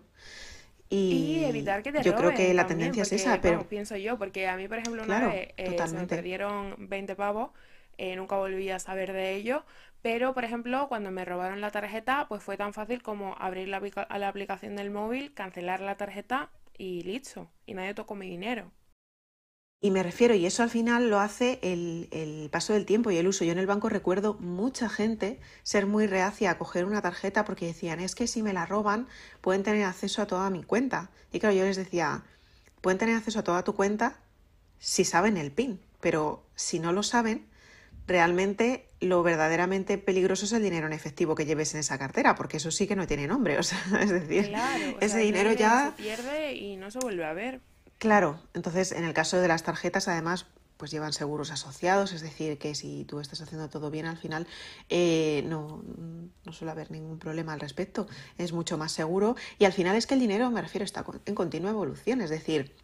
Y, 0.89 1.43
evitar 1.45 1.81
que 1.81 1.91
te 1.91 2.03
yo 2.03 2.15
creo 2.15 2.33
que 2.33 2.53
la 2.53 2.67
tendencia 2.67 3.03
es 3.03 3.11
esa, 3.11 3.41
pero 3.41 3.67
pienso 3.67 3.95
yo, 3.95 4.17
porque 4.17 4.47
a 4.47 4.55
mí, 4.55 4.67
por 4.67 4.77
ejemplo, 4.77 5.03
una 5.03 5.27
vez 5.27 5.49
eh, 5.57 5.75
se 5.85 5.95
me 5.95 6.05
perdieron 6.05 6.75
20 6.77 7.15
pavos, 7.15 7.51
eh, 7.97 8.15
nunca 8.15 8.37
volví 8.37 8.69
a 8.69 8.79
saber 8.79 9.13
de 9.13 9.35
ello, 9.35 9.65
pero, 10.01 10.33
por 10.33 10.43
ejemplo, 10.43 10.87
cuando 10.89 11.11
me 11.11 11.25
robaron 11.25 11.61
la 11.61 11.71
tarjeta, 11.71 12.27
pues 12.27 12.43
fue 12.43 12.57
tan 12.57 12.73
fácil 12.73 13.01
como 13.01 13.35
abrir 13.39 13.69
la, 13.69 13.81
la 14.17 14.27
aplicación 14.27 14.75
del 14.75 14.91
móvil, 14.91 15.33
cancelar 15.33 15.79
la 15.79 15.95
tarjeta 15.95 16.51
y 16.77 17.01
listo, 17.03 17.49
y 17.65 17.73
nadie 17.73 17.93
tocó 17.93 18.13
mi 18.13 18.27
dinero. 18.27 18.71
Y 19.83 19.91
me 19.91 20.01
refiero, 20.01 20.33
y 20.33 20.45
eso 20.45 20.63
al 20.63 20.69
final 20.69 21.09
lo 21.09 21.19
hace 21.19 21.59
el, 21.61 22.47
paso 22.53 22.71
del 22.71 22.85
tiempo 22.85 23.11
y 23.11 23.17
el 23.17 23.27
uso. 23.27 23.43
Yo 23.43 23.51
en 23.51 23.57
el 23.57 23.67
banco 23.67 23.89
recuerdo 23.89 24.35
mucha 24.35 24.87
gente 24.87 25.41
ser 25.63 25.87
muy 25.87 26.07
reacia 26.07 26.51
a 26.51 26.57
coger 26.57 26.85
una 26.85 27.01
tarjeta 27.01 27.43
porque 27.43 27.65
decían, 27.65 27.99
es 27.99 28.15
que 28.15 28.25
si 28.25 28.41
me 28.41 28.53
la 28.53 28.65
roban 28.65 29.07
pueden 29.41 29.61
tener 29.61 29.83
acceso 29.83 30.21
a 30.21 30.25
toda 30.25 30.49
mi 30.49 30.63
cuenta. 30.63 31.11
Y 31.33 31.41
claro, 31.41 31.53
yo 31.53 31.65
les 31.65 31.75
decía, 31.75 32.23
pueden 32.79 32.97
tener 32.97 33.17
acceso 33.17 33.39
a 33.39 33.43
toda 33.43 33.65
tu 33.65 33.75
cuenta 33.75 34.21
si 34.79 35.03
saben 35.03 35.35
el 35.35 35.51
PIN, 35.51 35.81
pero 35.99 36.45
si 36.55 36.79
no 36.79 36.93
lo 36.93 37.03
saben, 37.03 37.45
realmente 38.07 38.87
lo 39.01 39.21
verdaderamente 39.21 39.97
peligroso 39.97 40.45
es 40.45 40.53
el 40.53 40.63
dinero 40.63 40.87
en 40.87 40.93
efectivo 40.93 41.35
que 41.35 41.45
lleves 41.45 41.73
en 41.73 41.81
esa 41.81 41.97
cartera, 41.97 42.35
porque 42.35 42.55
eso 42.55 42.71
sí 42.71 42.87
que 42.87 42.95
no 42.95 43.05
tiene 43.05 43.27
nombre. 43.27 43.57
O 43.59 43.63
sea, 43.63 43.83
es 43.99 44.11
decir, 44.11 44.53
ese 45.01 45.17
dinero 45.17 45.51
ya... 45.51 45.93
Se 45.93 46.03
pierde 46.03 46.53
y 46.53 46.77
no 46.77 46.89
se 46.89 46.99
vuelve 46.99 47.25
a 47.25 47.33
ver. 47.33 47.72
Claro, 48.03 48.37
entonces 48.53 48.91
en 48.91 49.05
el 49.05 49.13
caso 49.13 49.39
de 49.39 49.47
las 49.47 49.63
tarjetas 49.63 50.09
además 50.09 50.45
pues 50.75 50.91
llevan 50.91 51.13
seguros 51.13 51.51
asociados, 51.51 52.11
es 52.11 52.19
decir, 52.19 52.57
que 52.57 52.75
si 52.75 53.05
tú 53.05 53.21
estás 53.21 53.39
haciendo 53.39 53.69
todo 53.69 53.89
bien 53.91 54.07
al 54.07 54.17
final 54.17 54.45
eh, 54.89 55.41
no, 55.47 55.81
no 56.43 56.51
suele 56.51 56.73
haber 56.73 56.91
ningún 56.91 57.17
problema 57.17 57.53
al 57.53 57.61
respecto, 57.61 58.05
es 58.37 58.51
mucho 58.51 58.77
más 58.77 58.91
seguro 58.91 59.37
y 59.57 59.63
al 59.63 59.71
final 59.71 59.95
es 59.95 60.05
que 60.05 60.15
el 60.15 60.19
dinero, 60.19 60.51
me 60.51 60.61
refiero, 60.61 60.83
está 60.83 61.05
en 61.25 61.33
continua 61.33 61.69
evolución, 61.69 62.19
es 62.19 62.29
decir, 62.29 62.75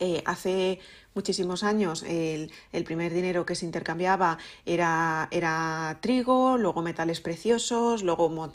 eh, 0.00 0.22
hace 0.26 0.80
muchísimos 1.14 1.62
años 1.62 2.02
el, 2.02 2.50
primer 2.84 3.12
dinero 3.14 3.46
que 3.46 3.54
se 3.54 3.64
intercambiaba 3.64 4.38
era, 4.66 5.28
era 5.30 5.98
trigo, 6.00 6.58
luego 6.58 6.82
metales 6.82 7.20
preciosos, 7.20 8.02
luego 8.02 8.50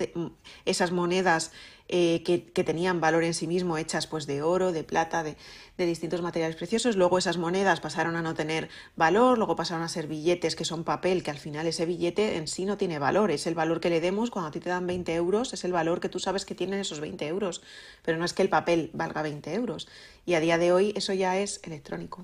esas 0.65 0.92
monedas 0.92 1.54
eh, 1.91 2.21
que, 2.23 2.63
tenían 2.63 3.02
valor 3.02 3.23
en 3.23 3.34
sí 3.34 3.47
mismo, 3.47 3.75
hechas 3.80 4.06
pues 4.06 4.28
de 4.28 4.43
oro, 4.43 4.71
de 4.71 4.84
plata, 4.84 5.23
de, 5.23 5.36
distintos 5.75 6.21
materiales 6.21 6.56
preciosos. 6.56 6.95
Luego 6.95 7.17
esas 7.17 7.38
monedas 7.38 7.80
pasaron 7.80 8.15
a 8.15 8.21
no 8.21 8.36
tener 8.36 8.69
valor, 8.95 9.39
luego 9.39 9.56
pasaron 9.56 9.84
a 9.84 9.88
ser 9.88 10.06
billetes 10.06 10.56
que 10.56 10.65
son 10.65 10.84
papel, 10.84 11.23
que 11.23 11.32
al 11.32 11.39
final 11.39 11.65
ese 11.65 11.88
billete 11.88 12.38
en 12.38 12.47
sí 12.47 12.65
no 12.65 12.78
tiene 12.78 12.99
valor, 12.99 13.32
es 13.32 13.47
el 13.47 13.56
valor 13.56 13.80
que 13.80 13.89
le 13.89 14.02
demos 14.02 14.30
cuando 14.30 14.49
a 14.49 14.52
ti 14.52 14.60
te 14.60 14.69
dan 14.69 14.86
20 14.86 15.15
euros, 15.15 15.52
es 15.54 15.63
el 15.63 15.71
valor 15.71 15.99
que 15.99 16.10
tú 16.10 16.19
sabes 16.19 16.45
que 16.45 16.54
tienen 16.54 16.80
esos 16.80 16.99
20 16.99 17.25
euros, 17.25 17.63
pero 18.04 18.19
no 18.19 18.25
es 18.25 18.34
que 18.34 18.43
el 18.43 18.49
papel 18.49 18.91
valga 18.93 19.23
20 19.23 19.52
euros. 19.56 19.88
Y 20.28 20.36
a 20.36 20.41
día 20.41 20.60
de 20.60 20.71
hoy 20.71 20.93
eso 20.95 21.13
ya 21.13 21.39
es 21.39 21.60
electrónico. 21.63 22.23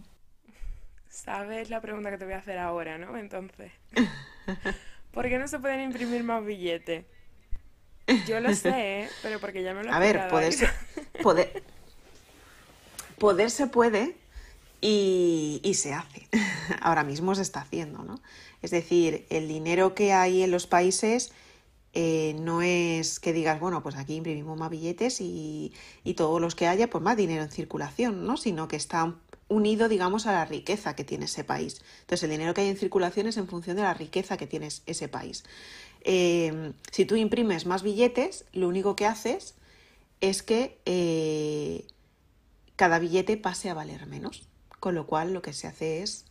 Sabes 1.09 1.71
la 1.71 1.81
pregunta 1.81 2.11
que 2.11 2.19
te 2.19 2.25
voy 2.25 2.35
a 2.35 2.37
hacer 2.37 2.59
ahora, 2.59 2.99
¿no? 2.99 3.17
Entonces, 3.17 3.71
¿por 5.11 5.27
qué 5.27 5.39
no 5.39 5.47
se 5.47 5.57
pueden 5.57 5.81
imprimir 5.81 6.23
más 6.23 6.45
billetes? 6.45 7.05
Yo 8.27 8.39
lo 8.39 8.53
sé, 8.53 9.09
pero 9.21 9.39
porque 9.39 9.63
ya 9.63 9.73
me 9.73 9.83
lo 9.83 9.89
he 9.89 9.93
A 9.93 9.99
ver, 9.99 10.27
poder 10.27 10.53
se, 10.53 10.69
poder, 11.23 11.63
poder 13.17 13.49
se 13.49 13.67
puede 13.67 14.15
y, 14.81 15.59
y, 15.63 15.73
se 15.73 15.93
hace. 15.93 16.27
Ahora 16.81 17.03
mismo 17.03 17.33
se 17.33 17.41
está 17.41 17.61
haciendo, 17.61 18.03
¿no? 18.03 18.21
Es 18.61 18.71
decir, 18.71 19.25
el 19.29 19.47
dinero 19.47 19.95
que 19.95 20.13
hay 20.13 20.43
en 20.43 20.51
los 20.51 20.67
países 20.67 21.31
eh, 21.93 22.35
no 22.39 22.61
es 22.61 23.19
que 23.19 23.31
digas, 23.31 23.59
bueno, 23.59 23.81
pues 23.81 23.95
aquí 23.95 24.15
imprimimos 24.15 24.59
más 24.59 24.69
billetes 24.69 25.21
y, 25.21 25.73
y, 26.03 26.13
todos 26.15 26.41
los 26.41 26.53
que 26.53 26.67
haya, 26.67 26.89
pues 26.89 27.03
más 27.03 27.15
dinero 27.15 27.43
en 27.43 27.51
circulación, 27.51 28.25
¿no? 28.27 28.37
Sino 28.37 28.67
que 28.67 28.75
está 28.75 29.15
unido, 29.47 29.87
digamos, 29.87 30.27
a 30.27 30.33
la 30.33 30.45
riqueza 30.45 30.95
que 30.95 31.03
tiene 31.03 31.25
ese 31.25 31.43
país. 31.43 31.81
Entonces, 32.01 32.23
el 32.23 32.31
dinero 32.31 32.53
que 32.53 32.61
hay 32.61 32.69
en 32.69 32.77
circulación 32.77 33.27
es 33.27 33.37
en 33.37 33.47
función 33.47 33.77
de 33.77 33.83
la 33.83 33.93
riqueza 33.93 34.37
que 34.37 34.45
tiene 34.45 34.67
ese 34.85 35.07
país. 35.07 35.43
Em, 36.07 36.73
si 36.91 37.05
tú 37.05 37.15
imprimes 37.15 37.65
más 37.65 37.81
billetes, 37.81 38.45
lo 38.53 38.67
único 38.67 38.95
que 38.95 39.07
haces 39.07 39.55
es 40.21 40.43
que 40.43 40.77
eh, 40.85 41.87
cada 42.75 42.99
billete 42.99 43.37
pase 43.37 43.71
a 43.71 43.73
valer 43.73 44.05
menos, 44.05 44.47
con 44.79 44.93
lo 44.93 45.07
cual 45.07 45.33
lo 45.33 45.41
que 45.41 45.51
se 45.51 45.65
hace 45.65 46.03
es 46.03 46.25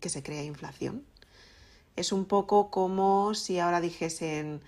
que 0.00 0.08
se 0.08 0.22
crea 0.22 0.42
inflación. 0.42 1.04
Es 1.96 2.12
un 2.12 2.24
poco 2.24 2.70
como 2.70 3.34
si 3.34 3.58
ahora 3.58 3.82
dijesen, 3.82 4.62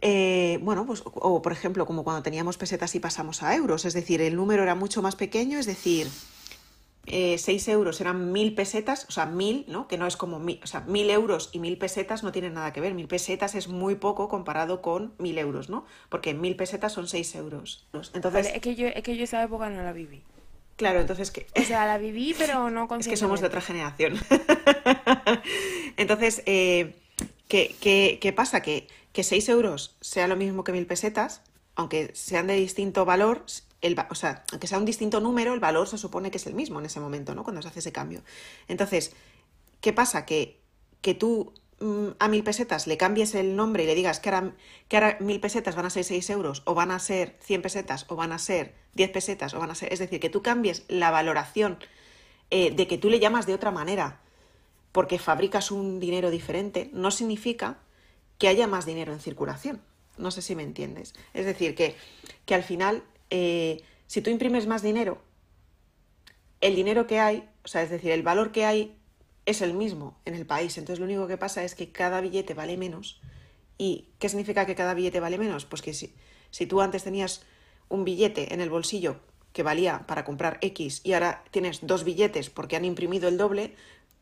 eh, 0.00 0.58
bueno, 0.62 0.84
pues, 0.84 1.04
o 1.04 1.40
por 1.40 1.52
ejemplo, 1.52 1.86
como 1.86 2.02
cuando 2.02 2.24
teníamos 2.24 2.58
pesetas 2.58 2.96
y 2.96 3.00
pasamos 3.00 3.44
a 3.44 3.54
euros, 3.54 3.84
es 3.84 3.94
decir, 3.94 4.20
el 4.22 4.34
número 4.34 4.64
era 4.64 4.74
mucho 4.74 5.02
más 5.02 5.14
pequeño, 5.14 5.60
es 5.60 5.66
decir, 5.66 6.08
eh, 7.12 7.36
6 7.38 7.68
euros 7.68 8.00
eran 8.00 8.32
1000 8.32 8.54
pesetas, 8.54 9.04
o 9.08 9.12
sea, 9.12 9.26
1000, 9.26 9.64
¿no? 9.68 9.88
Que 9.88 9.98
no 9.98 10.06
es 10.06 10.16
como 10.16 10.38
mil, 10.38 10.60
o 10.62 10.66
sea, 10.66 10.80
1000 10.82 11.10
euros 11.10 11.50
y 11.52 11.58
1000 11.58 11.76
pesetas 11.78 12.22
no 12.22 12.32
tienen 12.32 12.54
nada 12.54 12.72
que 12.72 12.80
ver. 12.80 12.94
1000 12.94 13.08
pesetas 13.08 13.54
es 13.54 13.68
muy 13.68 13.96
poco 13.96 14.28
comparado 14.28 14.80
con 14.80 15.12
1000 15.18 15.38
euros, 15.38 15.68
¿no? 15.68 15.84
Porque 16.08 16.34
1000 16.34 16.56
pesetas 16.56 16.92
son 16.92 17.06
6 17.08 17.34
euros. 17.34 17.86
Entonces, 17.92 18.32
Vale, 18.46 18.56
es, 18.56 18.60
que 18.62 18.74
yo, 18.74 18.86
es 18.86 19.02
que 19.02 19.16
yo 19.16 19.24
esa 19.24 19.42
época 19.42 19.68
no 19.70 19.82
la 19.82 19.92
viví. 19.92 20.22
claro, 20.76 21.00
entonces 21.00 21.30
que 21.30 21.46
O 21.58 21.62
sea, 21.62 21.86
la 21.86 21.98
viví, 21.98 22.34
pero 22.38 22.70
no 22.70 22.88
es 22.98 23.08
que 23.08 23.16
somos 23.16 23.40
de 23.40 23.46
otra 23.48 23.60
generación. 23.60 24.18
Entonces, 25.96 26.42
eh, 26.46 26.94
¿qué, 27.48 27.74
qué- 27.80 28.18
qué 28.20 28.32
pasa? 28.32 28.60
Que, 28.62 28.88
que 29.12 29.22
6 29.22 29.48
euros 29.48 29.96
sea 30.00 30.28
lo 30.28 30.36
mismo 30.36 30.64
que 30.64 30.72
1000 30.72 30.86
pesetas, 30.86 31.42
aunque 31.74 32.10
sean 32.14 32.46
de 32.46 32.54
distinto 32.54 33.04
valor, 33.04 33.44
el, 33.80 33.96
o 34.10 34.14
sea, 34.14 34.44
aunque 34.52 34.66
sea 34.66 34.78
un 34.78 34.84
distinto 34.84 35.20
número, 35.20 35.54
el 35.54 35.60
valor 35.60 35.88
se 35.88 35.98
supone 35.98 36.30
que 36.30 36.38
es 36.38 36.46
el 36.46 36.54
mismo 36.54 36.78
en 36.78 36.86
ese 36.86 37.00
momento, 37.00 37.34
¿no? 37.34 37.44
Cuando 37.44 37.62
se 37.62 37.68
hace 37.68 37.80
ese 37.80 37.92
cambio. 37.92 38.22
Entonces, 38.68 39.12
¿qué 39.80 39.92
pasa? 39.92 40.26
Que, 40.26 40.60
que 41.00 41.14
tú 41.14 41.52
mm, 41.80 42.08
a 42.18 42.28
1000 42.28 42.44
pesetas 42.44 42.86
le 42.86 42.96
cambies 42.96 43.34
el 43.34 43.56
nombre 43.56 43.84
y 43.84 43.86
le 43.86 43.94
digas 43.94 44.20
que 44.20 44.28
ahora, 44.28 44.52
que 44.88 44.96
ahora 44.96 45.16
1000 45.20 45.40
pesetas 45.40 45.76
van 45.76 45.86
a 45.86 45.90
ser 45.90 46.04
6 46.04 46.30
euros, 46.30 46.62
o 46.66 46.74
van 46.74 46.90
a 46.90 46.98
ser 46.98 47.36
100 47.40 47.62
pesetas, 47.62 48.06
o 48.08 48.16
van 48.16 48.32
a 48.32 48.38
ser 48.38 48.74
10 48.94 49.10
pesetas, 49.10 49.54
o 49.54 49.58
van 49.58 49.70
a 49.70 49.74
ser... 49.74 49.92
Es 49.92 49.98
decir, 49.98 50.20
que 50.20 50.30
tú 50.30 50.42
cambies 50.42 50.84
la 50.88 51.10
valoración 51.10 51.78
eh, 52.50 52.70
de 52.70 52.86
que 52.86 52.98
tú 52.98 53.08
le 53.08 53.20
llamas 53.20 53.46
de 53.46 53.54
otra 53.54 53.70
manera 53.70 54.20
porque 54.92 55.18
fabricas 55.18 55.70
un 55.70 56.00
dinero 56.00 56.30
diferente, 56.30 56.90
no 56.92 57.10
significa 57.10 57.78
que 58.38 58.48
haya 58.48 58.66
más 58.66 58.86
dinero 58.86 59.12
en 59.12 59.20
circulación. 59.20 59.80
No 60.18 60.30
sé 60.30 60.42
si 60.42 60.54
me 60.56 60.62
entiendes. 60.62 61.14
Es 61.32 61.46
decir, 61.46 61.74
que, 61.74 61.96
que 62.44 62.54
al 62.54 62.62
final, 62.62 63.04
eh, 63.30 63.82
si 64.06 64.20
tú 64.22 64.30
imprimes 64.30 64.66
más 64.66 64.82
dinero, 64.82 65.22
el 66.60 66.74
dinero 66.74 67.06
que 67.06 67.20
hay, 67.20 67.48
o 67.64 67.68
sea, 67.68 67.82
es 67.82 67.90
decir, 67.90 68.10
el 68.10 68.22
valor 68.22 68.52
que 68.52 68.64
hay 68.64 68.96
es 69.46 69.62
el 69.62 69.74
mismo 69.74 70.18
en 70.24 70.34
el 70.34 70.46
país. 70.46 70.76
Entonces 70.78 70.98
lo 70.98 71.06
único 71.06 71.26
que 71.26 71.38
pasa 71.38 71.64
es 71.64 71.74
que 71.74 71.92
cada 71.92 72.20
billete 72.20 72.54
vale 72.54 72.76
menos. 72.76 73.20
¿Y 73.78 74.10
qué 74.18 74.28
significa 74.28 74.66
que 74.66 74.74
cada 74.74 74.94
billete 74.94 75.20
vale 75.20 75.38
menos? 75.38 75.64
Pues 75.64 75.80
que 75.80 75.94
si, 75.94 76.14
si 76.50 76.66
tú 76.66 76.80
antes 76.80 77.04
tenías 77.04 77.42
un 77.88 78.04
billete 78.04 78.52
en 78.52 78.60
el 78.60 78.70
bolsillo 78.70 79.20
que 79.52 79.62
valía 79.62 80.06
para 80.06 80.24
comprar 80.24 80.58
X 80.60 81.00
y 81.02 81.14
ahora 81.14 81.42
tienes 81.50 81.86
dos 81.86 82.04
billetes 82.04 82.50
porque 82.50 82.76
han 82.76 82.84
imprimido 82.84 83.28
el 83.28 83.36
doble, 83.36 83.74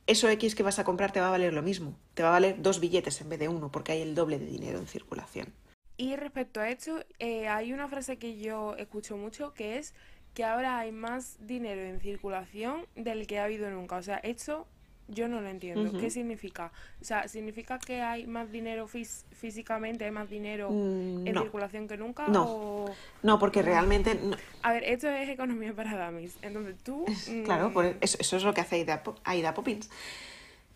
eso 0.07 0.29
X 0.29 0.55
que 0.55 0.63
vas 0.63 0.79
a 0.79 0.85
comprar 0.85 1.13
te 1.13 1.21
va 1.21 1.29
a 1.29 1.33
valer 1.33 1.53
lo 1.53 1.63
mismo. 1.63 1.97
Te 2.15 2.23
va 2.23 2.31
a 2.31 2.33
valer 2.33 2.63
dos 2.63 2.81
billetes 2.81 3.21
en 3.21 3.29
vez 3.29 3.39
de 3.39 3.49
uno 3.49 3.71
porque 3.71 3.93
hay 3.93 4.03
el 4.03 4.15
doble 4.15 4.39
de 4.39 4.47
dinero 4.47 4.79
en 4.79 4.87
circulación. 4.87 5.53
Y 5.99 6.17
respecto 6.17 6.61
a 6.61 6.71
esto, 6.71 7.05
eh, 7.19 7.49
hay 7.49 7.73
una 7.75 7.89
frase 7.89 8.19
que 8.19 8.39
yo 8.39 8.77
escucho 8.77 9.17
mucho 9.19 9.53
que 9.55 9.79
es 9.79 9.95
que 10.35 10.45
ahora 10.45 10.79
hay 10.79 10.93
más 10.93 11.39
dinero 11.41 11.83
en 11.83 12.01
circulación 12.01 12.87
del 12.97 13.27
que 13.27 13.39
ha 13.41 13.45
habido 13.45 13.71
nunca. 13.71 13.97
O 13.99 14.03
sea, 14.03 14.19
esto 14.19 14.69
yo 15.09 15.29
no 15.29 15.41
lo 15.43 15.49
entiendo. 15.51 15.97
¿Qué 15.97 16.11
significa? 16.11 16.73
O 17.03 17.05
sea, 17.05 17.29
¿significa 17.29 17.81
que 17.81 18.03
hay 18.03 18.27
más 18.27 18.51
dinero 18.53 18.87
fís- 18.89 19.27
físicamente, 19.33 20.05
hay 20.07 20.13
más 20.13 20.31
dinero 20.31 20.77
Mm, 20.77 21.25
en 21.25 21.35
No, 21.35 21.43
circulación 21.43 21.89
que 21.89 21.97
nunca? 21.99 22.35
no, 22.35 22.41
O... 22.41 22.99
no, 23.23 23.39
porque 23.39 23.63
realmente 23.63 24.15
no- 24.17 24.37
A 24.63 24.73
ver, 24.73 24.85
esto 24.85 25.09
es 25.09 25.29
economía 25.29 25.75
para 25.75 26.07
dummies. 26.07 26.39
Entonces 26.43 26.77
tú... 26.83 27.17
Claro, 27.45 27.73
por 27.73 27.85
mm, 27.85 27.99
eso, 28.01 28.19
eso 28.21 28.37
es 28.37 28.45
lo 28.45 28.55
que 28.55 28.61
hace 28.61 28.77
Aida, 28.77 29.03
Aida 29.25 29.55
Poppins. 29.55 29.91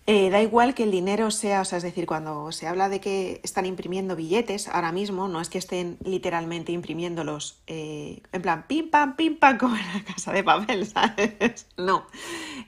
Eh, 0.07 0.31
da 0.31 0.43
igual 0.43 0.75
que 0.75 0.83
el 0.83 0.91
dinero 0.91 1.31
sea, 1.31 1.61
o 1.61 1.65
sea, 1.65 1.79
es 1.79 1.85
decir, 1.85 2.07
cuando 2.07 2.51
se 2.51 2.67
habla 2.67 2.89
de 2.89 3.01
que 3.01 3.41
están 3.45 3.67
imprimiendo 3.67 4.17
billetes, 4.17 4.67
ahora 4.69 4.91
mismo 4.91 5.29
no 5.29 5.41
es 5.41 5.49
que 5.49 5.59
estén 5.59 5.97
literalmente 6.05 6.73
imprimiéndolos 6.73 7.61
eh, 7.69 8.21
en 8.33 8.43
plan 8.43 8.67
pim 8.67 8.91
pam, 8.91 9.15
pim 9.15 9.37
pam, 9.39 9.59
como 9.59 9.77
en 9.77 9.87
la 9.95 10.03
casa 10.05 10.33
de 10.33 10.43
papel, 10.43 10.87
¿sabes? 10.93 11.67
No, 11.77 12.07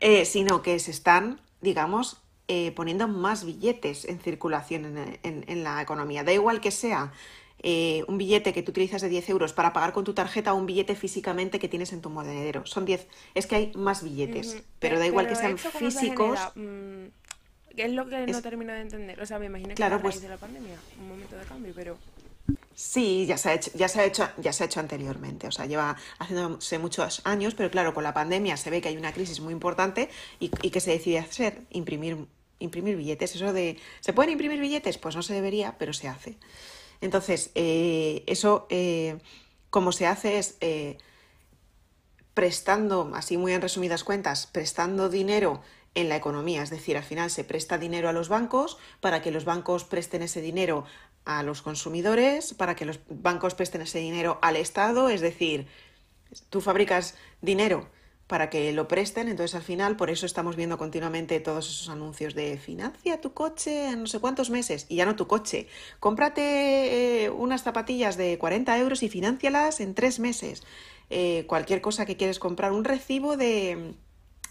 Eh, 0.01 0.25
sino 0.27 0.63
que 0.63 0.79
se 0.79 0.93
están, 0.93 1.41
digamos, 1.61 2.19
eh, 2.47 2.71
poniendo 2.73 3.09
más 3.09 3.45
billetes 3.45 4.05
en 4.05 4.21
circulación 4.21 4.85
en, 4.85 5.19
en- 5.25 5.45
en 5.49 5.65
la 5.65 5.83
economía. 5.83 6.23
Da 6.25 6.33
igual 6.33 6.61
que 6.61 6.71
sea 6.71 7.13
un 8.09 8.19
billete 8.19 8.53
que 8.53 8.63
tú 8.63 8.73
utilizas 8.73 9.01
de 9.01 9.09
10 9.09 9.27
euros 9.31 9.55
para 9.55 9.73
pagar 9.73 9.93
con 9.95 10.05
tu 10.05 10.13
tarjeta 10.13 10.53
o 10.53 10.57
un 10.57 10.67
billete 10.67 10.95
físicamente 10.95 11.59
que 11.59 11.67
tienes 11.69 11.95
en 11.95 12.03
tu 12.03 12.11
monedero. 12.11 12.67
Son 12.67 12.85
10, 12.85 13.09
es 13.35 13.47
que 13.47 13.57
hay 13.57 13.73
más 13.75 14.03
billetes, 14.05 14.63
pero 14.81 14.97
Pe- 14.97 15.01
da 15.01 15.07
igual 15.07 15.27
que 15.27 15.35
sean 15.35 15.57
físicos. 15.57 16.39
¿Qué 17.77 17.85
es 17.85 17.93
lo 17.93 18.09
que 18.09 18.27
no 18.27 18.43
termino 18.43 18.73
de 18.73 18.81
entender? 18.81 19.21
O 19.21 19.27
sea, 19.27 19.39
me 19.39 19.47
imagino 19.47 19.71
que 19.71 19.75
claro, 19.75 19.97
a 19.97 19.99
raíz 19.99 20.15
pues 20.15 20.23
de 20.23 20.29
la 20.29 20.37
pandemia, 20.37 20.77
un 21.01 21.09
momento 21.09 21.37
de 21.37 21.45
cambio, 21.45 21.73
pero... 21.75 21.99
sí, 22.75 23.27
ya 23.27 23.37
se 23.37 23.49
ha 23.51 23.55
hecho, 23.55 23.71
ya 23.75 23.89
se 23.89 24.01
ha 24.01 24.05
hecho, 24.05 24.29
ya 24.39 24.53
se 24.53 24.63
ha 24.63 24.67
hecho 24.67 24.81
anteriormente, 24.81 25.47
o 25.47 25.53
sea, 25.53 25.67
lleva 25.67 25.97
haciéndose 26.19 26.79
muchos 26.79 27.23
años, 27.25 27.55
pero 27.55 27.71
claro, 27.71 27.95
con 27.95 28.05
la 28.05 28.15
pandemia 28.15 28.57
se 28.57 28.71
ve 28.71 28.81
que 28.81 28.89
hay 28.89 28.97
una 28.97 29.13
crisis 29.13 29.41
muy 29.41 29.53
importante 29.53 30.09
y, 30.39 30.51
y 30.63 30.71
que 30.71 30.81
se 30.81 30.93
decide 30.93 31.19
hacer, 31.19 31.63
imprimir, 31.71 32.27
imprimir 32.59 32.97
billetes. 32.97 33.35
Eso 33.35 33.53
de, 33.53 33.79
¿se 34.01 34.13
pueden 34.13 34.33
imprimir 34.33 34.61
billetes? 34.61 34.99
Pues 34.99 35.17
no 35.17 35.23
se 35.23 35.35
debería, 35.35 35.77
pero 35.79 35.93
se 35.93 36.09
hace. 36.09 36.37
Entonces, 37.01 37.51
eh, 37.55 38.23
eso, 38.27 38.67
eh, 38.71 39.19
como 39.71 39.93
se 39.93 40.07
hace 40.07 40.39
es 40.39 40.57
eh, 40.61 40.99
prestando, 42.35 43.11
así 43.15 43.37
muy 43.37 43.53
en 43.53 43.61
resumidas 43.61 44.05
cuentas, 44.05 44.47
prestando 44.47 45.09
dinero 45.09 45.61
en 45.95 46.09
la 46.09 46.17
economía, 46.17 46.63
es 46.63 46.71
decir, 46.71 46.97
al 46.97 47.05
final 47.05 47.31
se 47.31 47.45
presta 47.45 47.79
dinero 47.79 48.09
a 48.09 48.13
los 48.13 48.29
bancos 48.29 48.79
para 49.01 49.23
que 49.23 49.31
los 49.31 49.45
bancos 49.45 49.85
presten 49.85 50.23
ese 50.23 50.41
dinero 50.41 50.85
a 51.25 51.43
los 51.43 51.63
consumidores, 51.63 52.55
para 52.55 52.75
que 52.75 52.85
los 52.85 53.01
bancos 53.09 53.55
presten 53.55 53.83
ese 53.83 53.99
dinero 53.99 54.39
al 54.43 54.57
Estado, 54.57 55.09
es 55.09 55.21
decir, 55.21 55.67
tú 56.51 56.61
fabricas 56.61 57.17
dinero 57.41 57.89
para 58.27 58.49
que 58.49 58.73
lo 58.73 58.89
presten, 58.89 59.29
entonces 59.29 59.55
al 59.55 59.63
final 59.63 59.97
por 59.97 60.09
eso 60.11 60.25
estamos 60.25 60.57
viendo 60.57 60.79
continuamente 60.79 61.41
todos 61.41 61.69
esos 61.69 61.91
anuncios 61.91 62.35
de 62.35 62.57
financia 62.57 63.21
tu 63.21 63.35
coche 63.35 63.91
en 63.91 64.01
no 64.01 64.07
sé 64.07 64.19
cuántos 64.19 64.49
meses 64.49 64.87
y 64.89 64.97
ya 64.97 65.05
no 65.05 65.15
tu 65.15 65.27
coche, 65.27 65.69
cómprate 66.01 67.25
eh, 67.25 67.31
unas 67.31 67.63
zapatillas 67.63 68.17
de 68.17 68.39
40 68.39 68.79
euros 68.79 69.03
y 69.03 69.09
financialas 69.09 69.81
en 69.81 69.95
tres 69.95 70.19
meses, 70.19 70.63
Eh, 71.11 71.45
cualquier 71.47 71.81
cosa 71.81 72.07
que 72.07 72.17
quieres 72.17 72.39
comprar, 72.39 72.73
un 72.73 72.85
recibo 72.85 73.37
de 73.37 73.95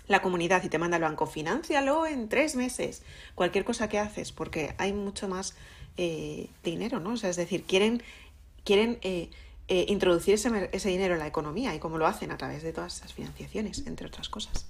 la 0.08 0.22
comunidad 0.22 0.64
y 0.64 0.70
te 0.70 0.78
manda 0.78 0.98
el 0.98 1.04
banco, 1.04 1.26
financialo 1.28 2.06
en 2.06 2.28
tres 2.30 2.56
meses, 2.56 3.04
cualquier 3.36 3.64
cosa 3.64 3.88
que 3.90 4.00
haces, 4.00 4.32
porque 4.32 4.76
hay 4.78 4.94
mucho 4.94 5.28
más 5.28 5.56
eh, 5.98 6.48
dinero, 6.64 7.00
¿no? 7.00 7.12
O 7.14 7.18
sea, 7.18 7.30
es 7.30 7.36
decir, 7.38 7.64
quieren, 7.64 8.04
quieren 8.66 9.00
eh, 9.02 9.30
eh, 9.70 9.86
introducir 9.88 10.34
ese, 10.34 10.70
ese 10.74 10.90
dinero 10.90 11.14
en 11.14 11.20
la 11.20 11.28
economía 11.28 11.74
y 11.74 11.80
cómo 11.80 11.98
lo 11.98 12.06
hacen 12.08 12.32
a 12.32 12.38
través 12.38 12.64
de 12.64 12.74
todas 12.74 12.98
esas 12.98 13.14
financiaciones, 13.14 13.86
entre 13.88 14.08
otras 14.08 14.28
cosas. 14.28 14.68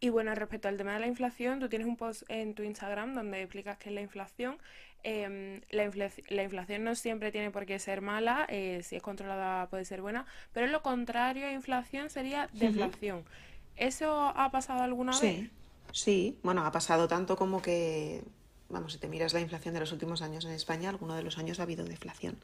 Y 0.00 0.10
bueno, 0.10 0.32
respecto 0.36 0.68
al 0.68 0.76
tema 0.76 0.94
de 0.94 1.00
la 1.00 1.08
inflación, 1.08 1.58
tú 1.58 1.68
tienes 1.68 1.88
un 1.88 1.96
post 1.96 2.22
en 2.28 2.54
tu 2.54 2.62
Instagram 2.62 3.14
donde 3.14 3.42
explicas 3.42 3.78
qué 3.78 3.88
es 3.88 3.94
la 3.96 4.00
inflación. 4.00 4.56
Em, 5.02 5.60
la 5.70 5.84
infla- 5.84 6.12
la 6.28 6.42
inflación 6.44 6.84
no 6.84 6.94
siempre 6.94 7.32
tiene 7.32 7.50
por 7.50 7.66
qué 7.66 7.78
ser 7.80 8.00
mala, 8.00 8.46
eh, 8.48 8.82
si 8.84 8.94
es 8.96 9.02
controlada 9.02 9.68
puede 9.68 9.84
ser 9.84 10.00
buena, 10.00 10.26
pero 10.52 10.66
lo 10.68 10.82
contrario 10.82 11.46
a 11.46 11.52
inflación 11.52 12.10
sería 12.10 12.48
deflación. 12.52 13.24
¿Eso 13.78 14.32
ha 14.34 14.50
pasado 14.50 14.82
alguna 14.82 15.12
vez? 15.12 15.20
Sí, 15.20 15.50
sí, 15.92 16.38
bueno, 16.42 16.64
ha 16.64 16.72
pasado 16.72 17.08
tanto 17.08 17.36
como 17.36 17.62
que, 17.62 18.22
vamos, 18.68 18.92
si 18.92 18.98
te 18.98 19.08
miras 19.08 19.32
la 19.32 19.40
inflación 19.40 19.74
de 19.74 19.80
los 19.80 19.92
últimos 19.92 20.22
años 20.22 20.44
en 20.44 20.52
España, 20.52 20.88
alguno 20.90 21.14
de 21.14 21.22
los 21.22 21.38
años 21.38 21.60
ha 21.60 21.62
habido 21.62 21.84
deflación. 21.84 22.38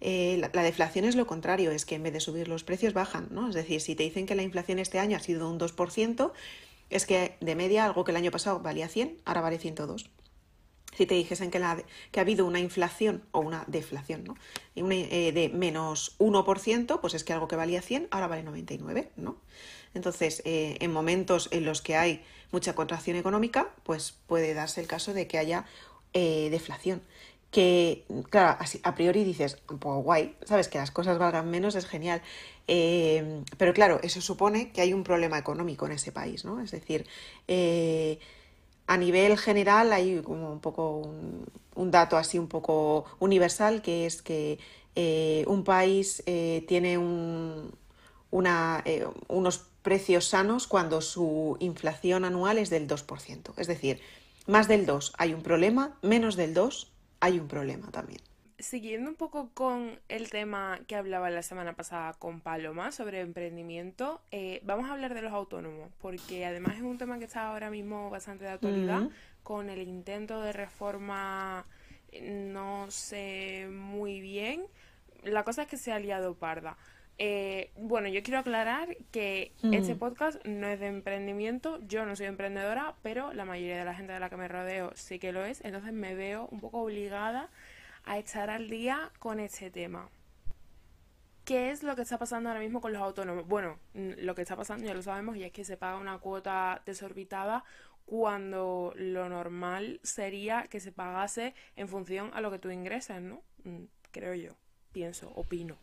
Eh, 0.00 0.36
la, 0.40 0.50
la 0.52 0.62
deflación 0.62 1.04
es 1.04 1.14
lo 1.14 1.26
contrario, 1.26 1.70
es 1.70 1.84
que 1.84 1.94
en 1.94 2.02
vez 2.02 2.12
de 2.12 2.20
subir 2.20 2.48
los 2.48 2.64
precios 2.64 2.92
bajan, 2.92 3.28
¿no? 3.30 3.48
Es 3.48 3.54
decir, 3.54 3.80
si 3.80 3.94
te 3.94 4.02
dicen 4.02 4.26
que 4.26 4.34
la 4.34 4.42
inflación 4.42 4.78
este 4.78 4.98
año 4.98 5.16
ha 5.16 5.20
sido 5.20 5.48
un 5.48 5.58
2%, 5.60 6.32
es 6.90 7.06
que 7.06 7.36
de 7.40 7.54
media 7.54 7.84
algo 7.86 8.04
que 8.04 8.10
el 8.10 8.16
año 8.16 8.30
pasado 8.30 8.60
valía 8.60 8.88
100, 8.88 9.18
ahora 9.24 9.40
vale 9.40 9.58
102. 9.58 10.10
Si 10.94 11.06
te 11.06 11.14
dijesen 11.14 11.50
que, 11.50 11.58
la, 11.58 11.82
que 12.10 12.20
ha 12.20 12.22
habido 12.22 12.44
una 12.44 12.60
inflación 12.60 13.24
o 13.32 13.40
una 13.40 13.64
deflación, 13.66 14.24
¿no? 14.24 14.36
Y 14.74 14.82
una, 14.82 14.94
eh, 14.96 15.32
de 15.32 15.48
menos 15.48 16.18
1%, 16.18 17.00
pues 17.00 17.14
es 17.14 17.24
que 17.24 17.32
algo 17.32 17.48
que 17.48 17.56
valía 17.56 17.80
100 17.80 18.08
ahora 18.10 18.26
vale 18.26 18.42
99, 18.42 19.10
¿no? 19.16 19.38
Entonces, 19.94 20.42
eh, 20.44 20.76
en 20.80 20.92
momentos 20.92 21.48
en 21.52 21.64
los 21.64 21.82
que 21.82 21.96
hay 21.96 22.24
mucha 22.52 22.74
contracción 22.74 23.16
económica, 23.16 23.70
pues 23.82 24.14
puede 24.26 24.54
darse 24.54 24.80
el 24.80 24.86
caso 24.86 25.12
de 25.14 25.26
que 25.26 25.38
haya 25.38 25.64
eh, 26.12 26.48
deflación. 26.50 27.02
Que, 27.50 28.04
claro, 28.30 28.58
a 28.82 28.94
priori 28.94 29.24
dices, 29.24 29.58
pues 29.66 30.04
guay, 30.04 30.36
sabes 30.46 30.68
que 30.68 30.78
las 30.78 30.90
cosas 30.90 31.18
valgan 31.18 31.50
menos, 31.50 31.74
es 31.74 31.86
genial. 31.86 32.22
Eh, 32.66 33.42
pero 33.58 33.74
claro, 33.74 34.00
eso 34.02 34.20
supone 34.20 34.70
que 34.72 34.80
hay 34.80 34.94
un 34.94 35.04
problema 35.04 35.38
económico 35.38 35.86
en 35.86 35.92
ese 35.92 36.12
país, 36.12 36.44
¿no? 36.44 36.60
Es 36.60 36.70
decir, 36.70 37.06
eh, 37.48 38.18
a 38.86 38.96
nivel 38.96 39.36
general 39.36 39.92
hay 39.92 40.22
como 40.22 40.52
un 40.52 40.60
poco 40.60 41.02
un, 41.74 41.90
dato 41.90 42.16
así 42.16 42.38
un 42.38 42.48
poco 42.48 43.04
universal 43.18 43.82
que 43.82 44.06
es 44.06 44.22
que 44.22 44.58
un 45.46 45.64
país 45.64 46.22
tiene 46.66 46.98
un, 46.98 47.74
una, 48.30 48.82
unos 49.28 49.71
precios 49.82 50.26
sanos 50.26 50.66
cuando 50.66 51.00
su 51.00 51.56
inflación 51.60 52.24
anual 52.24 52.58
es 52.58 52.70
del 52.70 52.88
2%. 52.88 53.52
Es 53.56 53.66
decir, 53.66 54.00
más 54.46 54.68
del 54.68 54.86
2 54.86 55.12
hay 55.18 55.34
un 55.34 55.42
problema, 55.42 55.96
menos 56.02 56.36
del 56.36 56.54
2 56.54 56.92
hay 57.20 57.38
un 57.38 57.48
problema 57.48 57.90
también. 57.90 58.20
siguiendo 58.58 59.10
un 59.10 59.16
poco 59.16 59.50
con 59.54 59.98
el 60.08 60.30
tema 60.30 60.78
que 60.86 60.94
hablaba 60.94 61.30
la 61.30 61.42
semana 61.42 61.72
pasada 61.74 62.12
con 62.14 62.40
Paloma 62.40 62.92
sobre 62.92 63.20
emprendimiento, 63.20 64.20
eh, 64.30 64.60
vamos 64.64 64.88
a 64.88 64.92
hablar 64.92 65.14
de 65.14 65.22
los 65.22 65.32
autónomos, 65.32 65.90
porque 66.00 66.46
además 66.46 66.76
es 66.76 66.82
un 66.82 66.96
tema 66.96 67.18
que 67.18 67.24
está 67.24 67.48
ahora 67.48 67.70
mismo 67.70 68.08
bastante 68.08 68.44
de 68.44 68.50
actualidad 68.50 69.08
con 69.42 69.68
el 69.68 69.82
intento 69.82 70.40
de 70.40 70.52
reforma, 70.52 71.66
no 72.22 72.88
sé 72.90 73.68
muy 73.68 74.20
bien. 74.20 74.64
La 75.24 75.44
cosa 75.44 75.62
es 75.62 75.68
que 75.68 75.76
se 75.76 75.92
ha 75.92 75.98
liado 75.98 76.34
parda. 76.34 76.76
Eh, 77.24 77.70
bueno, 77.76 78.08
yo 78.08 78.20
quiero 78.24 78.40
aclarar 78.40 78.96
que 79.12 79.52
este 79.70 79.94
podcast 79.94 80.44
no 80.44 80.66
es 80.66 80.80
de 80.80 80.88
emprendimiento, 80.88 81.78
yo 81.86 82.04
no 82.04 82.16
soy 82.16 82.26
emprendedora, 82.26 82.96
pero 83.02 83.32
la 83.32 83.44
mayoría 83.44 83.78
de 83.78 83.84
la 83.84 83.94
gente 83.94 84.12
de 84.12 84.18
la 84.18 84.28
que 84.28 84.36
me 84.36 84.48
rodeo 84.48 84.90
sí 84.96 85.20
que 85.20 85.30
lo 85.30 85.44
es, 85.44 85.64
entonces 85.64 85.92
me 85.92 86.16
veo 86.16 86.48
un 86.50 86.58
poco 86.58 86.80
obligada 86.80 87.48
a 88.02 88.18
echar 88.18 88.50
al 88.50 88.68
día 88.68 89.12
con 89.20 89.38
este 89.38 89.70
tema. 89.70 90.08
¿Qué 91.44 91.70
es 91.70 91.84
lo 91.84 91.94
que 91.94 92.02
está 92.02 92.18
pasando 92.18 92.48
ahora 92.48 92.60
mismo 92.60 92.80
con 92.80 92.92
los 92.92 93.00
autónomos? 93.00 93.46
Bueno, 93.46 93.78
lo 93.94 94.34
que 94.34 94.42
está 94.42 94.56
pasando 94.56 94.84
ya 94.84 94.92
lo 94.92 95.02
sabemos 95.02 95.36
y 95.36 95.44
es 95.44 95.52
que 95.52 95.64
se 95.64 95.76
paga 95.76 95.98
una 95.98 96.18
cuota 96.18 96.82
desorbitada 96.86 97.62
cuando 98.04 98.94
lo 98.96 99.28
normal 99.28 100.00
sería 100.02 100.64
que 100.64 100.80
se 100.80 100.90
pagase 100.90 101.54
en 101.76 101.86
función 101.86 102.32
a 102.34 102.40
lo 102.40 102.50
que 102.50 102.58
tú 102.58 102.68
ingresas, 102.68 103.22
¿no? 103.22 103.42
Mm, 103.62 103.84
creo 104.10 104.34
yo, 104.34 104.56
pienso, 104.90 105.30
opino. 105.36 105.78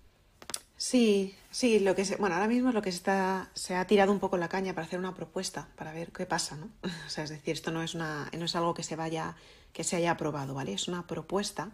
Sí, 0.79 1.35
sí, 1.51 1.79
lo 1.79 1.93
que 1.93 2.05
se, 2.05 2.15
bueno, 2.15 2.35
ahora 2.35 2.47
mismo 2.47 2.71
lo 2.71 2.81
que 2.81 2.93
se 2.93 2.97
está, 2.99 3.49
se 3.53 3.75
ha 3.75 3.85
tirado 3.85 4.13
un 4.13 4.19
poco 4.19 4.37
la 4.37 4.47
caña 4.47 4.73
para 4.73 4.87
hacer 4.87 4.97
una 4.97 5.13
propuesta, 5.13 5.67
para 5.75 5.91
ver 5.91 6.13
qué 6.13 6.25
pasa, 6.25 6.55
¿no? 6.55 6.69
O 7.05 7.09
sea, 7.09 7.25
es 7.25 7.29
decir, 7.29 7.51
esto 7.51 7.71
no 7.71 7.83
es 7.83 7.95
una, 7.95 8.31
no 8.37 8.45
es 8.45 8.55
algo 8.55 8.73
que 8.73 8.83
se 8.83 8.95
vaya, 8.95 9.35
que 9.73 9.83
se 9.83 9.97
haya 9.97 10.11
aprobado, 10.11 10.53
¿vale? 10.53 10.71
Es 10.71 10.87
una 10.87 11.05
propuesta 11.05 11.71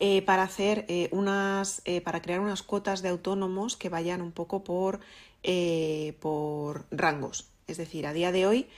eh, 0.00 0.22
para 0.22 0.42
hacer 0.42 0.84
eh, 0.88 1.08
unas, 1.12 1.80
eh, 1.84 2.00
para 2.00 2.20
crear 2.22 2.40
unas 2.40 2.64
cuotas 2.64 3.02
de 3.02 3.10
autónomos 3.10 3.76
que 3.76 3.88
vayan 3.88 4.20
un 4.20 4.32
poco 4.32 4.64
por, 4.64 4.98
por 6.20 6.86
rangos. 6.90 7.46
Es 7.68 7.76
decir, 7.76 8.04
a 8.04 8.12
día 8.12 8.32
de 8.32 8.46
hoy 8.48 8.68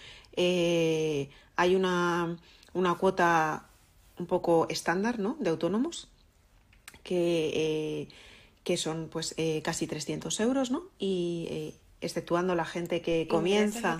hay 1.56 1.74
una, 1.74 2.36
una 2.74 2.94
cuota 2.96 3.68
un 4.18 4.26
poco 4.26 4.66
estándar, 4.68 5.18
¿no? 5.18 5.38
De 5.40 5.48
autónomos 5.48 6.08
que 7.02 8.08
que 8.66 8.76
son 8.76 9.08
pues 9.08 9.32
eh, 9.36 9.62
casi 9.62 9.86
300 9.86 10.40
euros, 10.40 10.72
¿no? 10.72 10.82
Y 10.98 11.46
eh, 11.50 11.74
exceptuando 12.00 12.56
la 12.56 12.64
gente 12.64 13.00
que 13.00 13.28
comienza... 13.28 13.96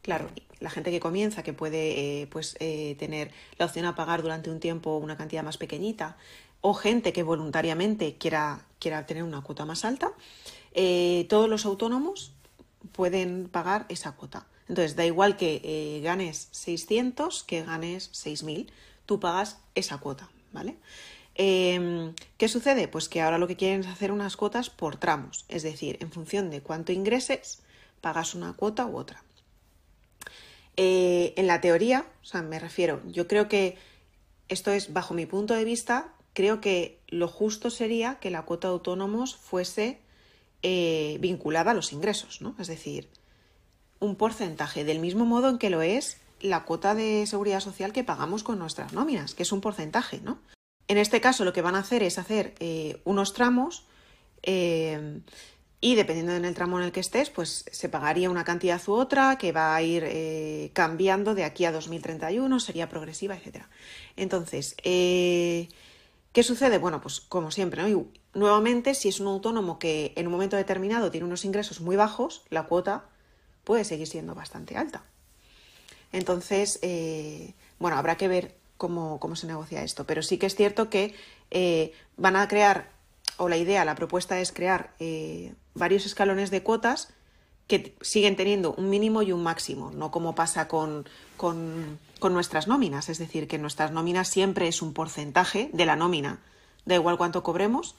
Claro, 0.00 0.30
la 0.58 0.70
gente 0.70 0.90
que 0.90 1.00
comienza, 1.00 1.42
que 1.42 1.52
puede 1.52 2.22
eh, 2.22 2.26
pues 2.28 2.56
tener 2.98 3.30
la 3.58 3.66
opción 3.66 3.84
a 3.84 3.94
pagar 3.94 4.22
durante 4.22 4.48
un 4.50 4.58
tiempo 4.58 4.96
una 4.96 5.18
cantidad 5.18 5.42
más 5.42 5.58
pequeñita, 5.58 6.16
o 6.62 6.72
gente 6.72 7.12
que 7.12 7.22
voluntariamente 7.22 8.16
quiera, 8.16 8.64
quiera 8.78 9.04
tener 9.04 9.22
una 9.22 9.42
cuota 9.42 9.66
más 9.66 9.84
alta, 9.84 10.12
todos 11.28 11.50
los 11.50 11.66
autónomos 11.66 12.32
pueden 12.92 13.50
pagar 13.50 13.84
esa 13.90 14.12
cuota. 14.12 14.46
Entonces, 14.66 14.96
da 14.96 15.04
igual 15.04 15.36
que 15.36 16.00
ganes 16.02 16.48
600 16.52 17.44
que 17.44 17.64
ganes 17.64 18.10
6.000, 18.12 18.70
tú 19.04 19.20
pagas 19.20 19.58
esa 19.74 19.98
cuota, 19.98 20.30
¿vale? 20.52 20.78
Em, 21.40 22.14
¿Qué 22.36 22.48
sucede? 22.48 22.88
Pues 22.88 23.08
que 23.08 23.22
ahora 23.22 23.38
lo 23.38 23.46
que 23.46 23.56
quieren 23.56 23.80
es 23.80 23.86
hacer 23.86 24.10
unas 24.10 24.36
cuotas 24.36 24.70
por 24.70 24.96
tramos, 24.96 25.44
es 25.48 25.62
decir, 25.62 25.96
en 26.00 26.10
función 26.10 26.50
de 26.50 26.62
cuánto 26.62 26.90
ingreses, 26.90 27.60
pagas 28.00 28.34
una 28.34 28.54
cuota 28.54 28.86
u 28.86 28.96
otra. 28.96 29.22
Eh, 30.76 31.34
en 31.36 31.46
la 31.46 31.60
teoría, 31.60 32.06
o 32.22 32.24
sea, 32.24 32.42
me 32.42 32.58
refiero, 32.58 33.00
yo 33.06 33.28
creo 33.28 33.48
que 33.48 33.76
esto 34.48 34.72
es 34.72 34.92
bajo 34.92 35.14
mi 35.14 35.26
punto 35.26 35.54
de 35.54 35.64
vista, 35.64 36.12
creo 36.32 36.60
que 36.60 36.98
lo 37.06 37.28
justo 37.28 37.70
sería 37.70 38.18
que 38.18 38.30
la 38.30 38.42
cuota 38.42 38.66
de 38.66 38.74
autónomos 38.74 39.36
fuese 39.36 40.00
eh, 40.62 41.18
vinculada 41.20 41.70
a 41.70 41.74
los 41.74 41.92
ingresos, 41.92 42.40
¿no? 42.40 42.56
Es 42.58 42.66
decir, 42.66 43.08
un 44.00 44.16
porcentaje, 44.16 44.82
del 44.84 44.98
mismo 44.98 45.24
modo 45.24 45.48
en 45.50 45.58
que 45.58 45.70
lo 45.70 45.82
es 45.82 46.20
la 46.40 46.64
cuota 46.64 46.96
de 46.96 47.26
seguridad 47.26 47.60
social 47.60 47.92
que 47.92 48.02
pagamos 48.02 48.42
con 48.42 48.58
nuestras 48.58 48.92
nóminas, 48.92 49.34
que 49.34 49.44
es 49.44 49.52
un 49.52 49.60
porcentaje, 49.60 50.20
¿no? 50.20 50.38
En 50.88 50.96
este 50.96 51.20
caso 51.20 51.44
lo 51.44 51.52
que 51.52 51.62
van 51.62 51.74
a 51.74 51.80
hacer 51.80 52.02
es 52.02 52.18
hacer 52.18 52.54
eh, 52.60 53.00
unos 53.04 53.34
tramos 53.34 53.84
eh, 54.42 55.20
y 55.82 55.94
dependiendo 55.94 56.32
del 56.32 56.54
tramo 56.54 56.78
en 56.78 56.86
el 56.86 56.92
que 56.92 57.00
estés, 57.00 57.28
pues 57.28 57.66
se 57.70 57.88
pagaría 57.90 58.30
una 58.30 58.42
cantidad 58.42 58.80
u 58.88 58.94
otra 58.94 59.36
que 59.36 59.52
va 59.52 59.76
a 59.76 59.82
ir 59.82 60.02
eh, 60.06 60.70
cambiando 60.72 61.34
de 61.34 61.44
aquí 61.44 61.66
a 61.66 61.72
2031, 61.72 62.58
sería 62.58 62.88
progresiva, 62.88 63.36
etc. 63.36 63.64
Entonces, 64.16 64.74
¿qué 64.82 65.68
sucede? 66.40 66.78
Bueno, 66.78 67.00
pues 67.00 67.20
como 67.20 67.50
siempre, 67.52 67.84
nuevamente, 68.32 68.94
si 68.94 69.10
es 69.10 69.20
un 69.20 69.28
autónomo 69.28 69.78
que 69.78 70.14
en 70.16 70.26
un 70.26 70.32
momento 70.32 70.56
determinado 70.56 71.10
tiene 71.12 71.26
unos 71.26 71.44
ingresos 71.44 71.80
muy 71.80 71.94
bajos, 71.94 72.42
la 72.48 72.64
cuota 72.64 73.04
puede 73.62 73.84
seguir 73.84 74.08
siendo 74.08 74.34
bastante 74.34 74.76
alta. 74.76 75.04
Entonces, 76.10 76.80
bueno, 77.78 77.98
habrá 77.98 78.16
que 78.16 78.26
ver 78.26 78.57
cómo, 78.78 79.36
se 79.36 79.46
negocia 79.46 79.82
esto. 79.82 80.04
Pero 80.04 80.22
sí 80.22 80.38
que 80.38 80.46
es 80.46 80.54
cierto 80.54 80.88
que 80.88 81.14
eh, 81.50 81.92
van 82.16 82.36
a 82.36 82.48
crear, 82.48 82.90
o 83.36 83.48
la 83.48 83.58
idea, 83.58 83.84
la 83.84 83.94
propuesta 83.94 84.40
es 84.40 84.52
crear 84.52 84.94
eh, 85.00 85.54
varios 85.74 86.06
escalones 86.06 86.50
de 86.50 86.62
cuotas 86.62 87.12
que 87.66 87.94
siguen 88.00 88.36
teniendo 88.36 88.72
un 88.72 88.88
mínimo 88.88 89.20
y 89.20 89.32
un 89.32 89.42
máximo, 89.42 89.90
no 89.90 90.10
como 90.10 90.34
pasa 90.34 90.68
con, 90.68 91.06
con, 91.36 91.98
nuestras 92.30 92.66
nóminas. 92.66 93.10
Es 93.10 93.18
decir, 93.18 93.46
que 93.46 93.58
nuestras 93.58 93.92
nóminas 93.92 94.28
siempre 94.28 94.68
es 94.68 94.80
un 94.80 94.94
porcentaje 94.94 95.68
de 95.74 95.84
la 95.84 95.94
nómina. 95.94 96.38
Da 96.86 96.94
igual 96.94 97.18
cuánto 97.18 97.42
cobremos, 97.42 97.94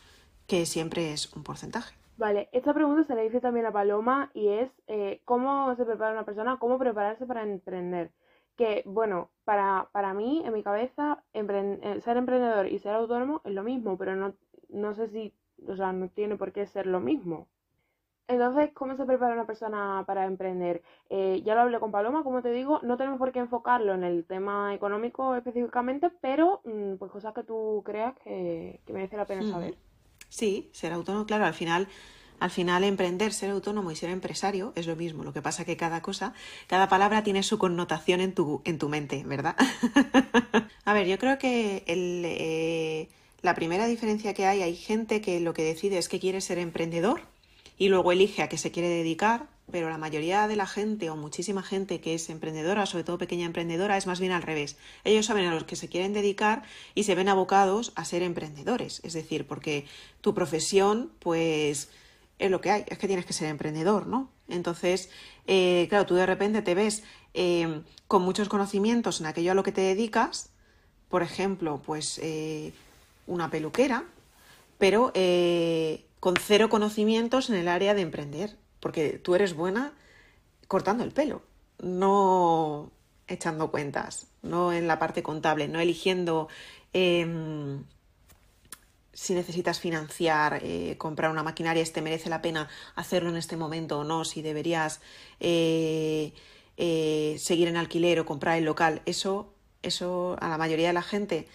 que 0.48 0.66
siempre 0.66 1.14
es 1.14 1.32
un 1.34 1.44
porcentaje. 1.44 1.94
Vale, 2.18 2.50
esta 2.52 2.74
pregunta 2.74 3.06
se 3.06 3.16
le 3.16 3.24
dice 3.24 3.40
también 3.40 3.68
a 3.68 3.72
Paloma 3.72 4.32
y 4.34 4.48
es 4.48 4.70
eh, 4.88 5.22
cómo 5.24 5.74
se 5.78 5.86
prepara 5.86 6.14
una 6.14 6.26
persona, 6.26 6.58
cómo 6.60 6.80
prepararse 6.80 7.26
para 7.26 7.44
emprender 7.44 8.12
que, 8.60 8.84
bueno, 8.86 9.30
para, 9.46 9.88
para 9.94 10.14
mí, 10.14 10.44
en 10.46 10.52
mi 10.52 10.64
cabeza, 10.64 11.24
eh, 11.32 12.02
ser 12.04 12.18
emprendedor 12.18 12.68
y 12.68 12.78
ser 12.80 12.94
autónomo 12.94 13.40
es 13.46 13.54
lo 13.54 13.64
mismo, 13.64 13.98
pero 13.98 14.18
no, 14.18 14.36
no 14.68 14.94
sé 14.94 15.08
si, 15.08 15.34
o 15.66 15.78
sea, 15.78 15.94
no 15.94 16.10
tiene 16.10 16.36
por 16.36 16.52
qué 16.52 16.68
ser 16.68 16.86
lo 16.86 17.00
mismo. 17.00 17.48
Entonces, 18.28 18.72
¿cómo 18.74 18.98
se 18.98 19.06
prepara 19.06 19.34
una 19.34 19.48
persona 19.48 20.04
para 20.06 20.26
emprender? 20.26 20.84
Eh, 21.10 21.42
ya 21.46 21.56
lo 21.56 21.62
hablé 21.62 21.80
con 21.80 21.94
Paloma, 21.94 22.22
como 22.22 22.42
te 22.42 22.52
digo, 22.52 22.82
no 22.84 22.98
tenemos 22.98 23.18
por 23.18 23.32
qué 23.32 23.40
enfocarlo 23.40 23.94
en 23.94 24.04
el 24.04 24.26
tema 24.26 24.76
económico 24.76 25.36
específicamente, 25.36 26.12
pero 26.20 26.60
mm, 26.66 26.96
pues 26.96 27.10
cosas 27.10 27.34
que 27.34 27.44
tú 27.44 27.82
creas 27.86 28.14
que, 28.26 28.82
que 28.86 28.92
merece 28.92 29.16
la 29.16 29.26
pena 29.26 29.50
saber. 29.50 29.76
Sí, 30.28 30.70
ser 30.74 30.92
autónomo, 30.92 31.26
claro, 31.26 31.46
al 31.46 31.54
final 31.54 31.88
al 32.40 32.50
final, 32.50 32.84
emprender, 32.84 33.34
ser 33.34 33.50
autónomo 33.50 33.92
y 33.92 33.96
ser 33.96 34.10
empresario 34.10 34.74
es 34.76 34.88
lo 34.88 34.96
mismo. 34.96 35.24
Lo 35.24 35.34
que 35.34 35.42
pasa 35.42 35.66
que 35.66 35.78
cada 35.78 36.02
cosa, 36.02 36.34
cada 36.68 36.90
palabra 36.90 37.24
tiene 37.24 37.44
su 37.44 37.58
connotación 37.58 38.22
en 38.22 38.34
tu, 38.34 38.62
en 38.66 38.78
tu 38.78 38.90
mente, 38.90 39.24
¿verdad? 39.26 39.56
a 40.86 40.94
ver, 40.94 41.08
yo 41.08 41.18
creo 41.18 41.38
que 41.38 41.84
eh, 41.86 43.10
la 43.42 43.56
primera 43.56 43.86
diferencia 43.88 44.34
que 44.34 44.46
hay, 44.46 44.62
hay 44.62 44.76
gente 44.76 45.22
que 45.22 45.40
lo 45.40 45.54
que 45.54 45.64
decide 45.64 45.98
es 45.98 46.10
que 46.10 46.20
quiere 46.20 46.42
ser 46.42 46.58
emprendedor 46.58 47.22
y 47.78 47.90
luego 47.90 48.12
elige 48.12 48.44
a 48.44 48.50
qué 48.50 48.58
se 48.58 48.72
quiere 48.72 48.90
dedicar, 48.90 49.48
pero 49.72 49.90
la 49.90 49.98
mayoría 49.98 50.48
de 50.48 50.56
la 50.56 50.66
gente 50.66 51.10
o 51.10 51.16
muchísima 51.16 51.64
gente 51.64 52.02
que 52.02 52.14
es 52.14 52.30
emprendedora, 52.30 52.86
sobre 52.86 53.04
todo 53.04 53.18
pequeña 53.18 53.46
emprendedora, 53.46 53.98
es 53.98 54.08
más 54.08 54.20
bien 54.20 54.34
al 54.34 54.42
revés. 54.42 54.78
Ellos 55.04 55.26
saben 55.26 55.46
a 55.46 55.54
los 55.54 55.64
que 55.64 55.76
se 55.76 55.88
quieren 55.88 56.14
dedicar 56.14 56.64
y 56.96 57.04
se 57.04 57.16
ven 57.16 57.30
abocados 57.30 57.94
a 57.96 58.06
ser 58.06 58.24
emprendedores. 58.24 59.00
Es 59.04 59.14
decir, 59.14 59.48
porque 59.48 59.86
tu 60.22 60.34
profesión, 60.34 61.12
pues 61.20 61.90
es 62.40 62.50
lo 62.50 62.62
que 62.62 62.72
hay, 62.72 62.86
es 62.88 62.98
que 62.98 63.08
tienes 63.08 63.26
que 63.26 63.34
ser 63.34 63.50
emprendedor, 63.50 64.08
¿no? 64.08 64.32
Entonces, 64.48 65.10
eh, 65.46 65.86
claro, 65.90 66.06
tú 66.06 66.16
de 66.16 66.26
repente 66.26 66.62
te 66.62 66.74
ves 66.74 67.04
eh, 67.34 67.84
con 68.08 68.24
muchos 68.24 68.50
conocimientos 68.50 69.20
en 69.20 69.28
aquello 69.28 69.52
a 69.52 69.56
lo 69.56 69.64
que 69.64 69.74
te 69.74 69.82
dedicas, 69.82 70.50
por 71.10 71.22
ejemplo, 71.22 71.82
pues 71.86 72.20
eh, 72.24 72.74
una 73.28 73.52
peluquera, 73.52 74.06
pero 74.78 75.12
con 76.20 76.36
cero 76.38 76.70
conocimientos 76.70 77.50
en 77.50 77.56
el 77.56 77.68
área 77.68 77.94
de 77.94 78.02
emprender, 78.02 78.58
porque 78.80 79.20
tú 79.20 79.36
eres 79.36 79.54
buena 79.54 79.94
cortando 80.68 81.04
el 81.04 81.12
pelo, 81.12 81.42
no 81.82 82.92
echando 83.28 83.72
cuentas, 83.72 84.28
no 84.42 84.72
en 84.72 84.88
la 84.88 84.98
parte 84.98 85.22
contable, 85.24 85.68
no 85.68 85.80
eligiendo 85.80 86.48
em, 86.94 87.84
si 89.20 89.34
necesitas 89.34 89.82
financiar, 89.82 90.62
eh, 90.64 90.96
comprar 90.98 91.30
una 91.30 91.44
maquinaria, 91.44 91.84
este 91.84 92.02
merece 92.02 92.30
la 92.30 92.42
pena 92.42 92.70
hacerlo 92.96 93.30
en 93.30 93.36
este 93.36 93.58
momento 93.58 94.00
o 94.00 94.04
no, 94.06 94.24
si 94.24 94.42
deberías 94.42 95.02
eh, 95.42 96.32
eh, 96.78 97.36
seguir 97.38 97.68
en 97.68 97.76
alquiler 97.76 98.22
o 98.22 98.26
comprar 98.26 98.58
el 98.58 98.64
local, 98.64 99.02
eso, 99.06 99.54
eso 99.84 100.38
a 100.40 100.48
la 100.48 100.58
mayoría 100.58 100.88
de 100.88 100.94
la 100.94 101.02
gente 101.02 101.48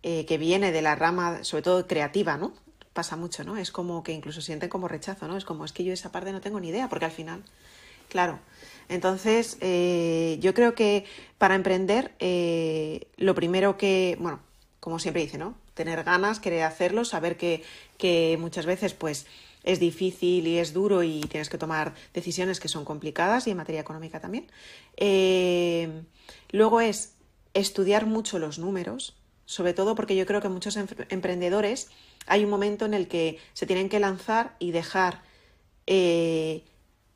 que 0.00 0.38
viene 0.38 0.72
de 0.72 0.80
la 0.80 0.94
rama, 0.94 1.42
sobre 1.42 1.62
todo 1.62 1.86
creativa, 1.86 2.38
¿no? 2.38 2.54
Pasa 2.94 3.16
mucho, 3.16 3.44
¿no? 3.44 3.58
Es 3.58 3.72
como 3.72 4.02
que 4.02 4.12
incluso 4.12 4.40
sienten 4.40 4.70
como 4.70 4.88
rechazo, 4.88 5.26
¿no? 5.28 5.36
Es 5.36 5.44
como, 5.44 5.66
es 5.66 5.72
que 5.72 5.84
yo 5.84 5.92
esa 5.92 6.12
parte 6.12 6.32
no 6.32 6.40
tengo 6.40 6.60
ni 6.60 6.68
idea, 6.68 6.88
porque 6.88 7.04
al 7.04 7.10
final, 7.10 7.42
claro. 8.08 8.38
Entonces, 8.88 9.58
yo 9.60 10.54
creo 10.54 10.74
que 10.74 11.04
para 11.36 11.56
emprender, 11.56 12.14
lo 13.18 13.34
primero 13.34 13.76
que, 13.76 14.16
bueno, 14.18 14.40
como 14.80 14.98
siempre 14.98 15.22
dice, 15.22 15.36
¿no? 15.36 15.56
Tener 15.78 16.02
ganas, 16.02 16.40
querer 16.40 16.64
hacerlo, 16.64 17.04
saber 17.04 17.36
que, 17.36 17.62
que 17.96 18.36
muchas 18.38 18.66
veces 18.66 18.92
pues 18.94 19.26
es 19.62 19.78
difícil 19.78 20.46
y 20.46 20.58
es 20.58 20.72
duro 20.72 21.02
y 21.04 21.20
tienes 21.20 21.48
que 21.48 21.56
tomar 21.56 21.94
decisiones 22.12 22.58
que 22.58 22.68
son 22.68 22.84
complicadas 22.84 23.46
y 23.46 23.52
en 23.52 23.56
materia 23.56 23.80
económica 23.80 24.20
también. 24.20 24.50
Eh, 24.96 26.02
luego 26.50 26.80
es 26.80 27.14
estudiar 27.54 28.06
mucho 28.06 28.38
los 28.38 28.58
números, 28.58 29.16
sobre 29.46 29.72
todo 29.72 29.94
porque 29.94 30.16
yo 30.16 30.26
creo 30.26 30.40
que 30.40 30.48
muchos 30.48 30.76
emprendedores 30.76 31.88
hay 32.26 32.44
un 32.44 32.50
momento 32.50 32.84
en 32.84 32.94
el 32.94 33.06
que 33.06 33.38
se 33.54 33.66
tienen 33.66 33.88
que 33.88 34.00
lanzar 34.00 34.56
y 34.58 34.72
dejar 34.72 35.22
eh, 35.86 36.64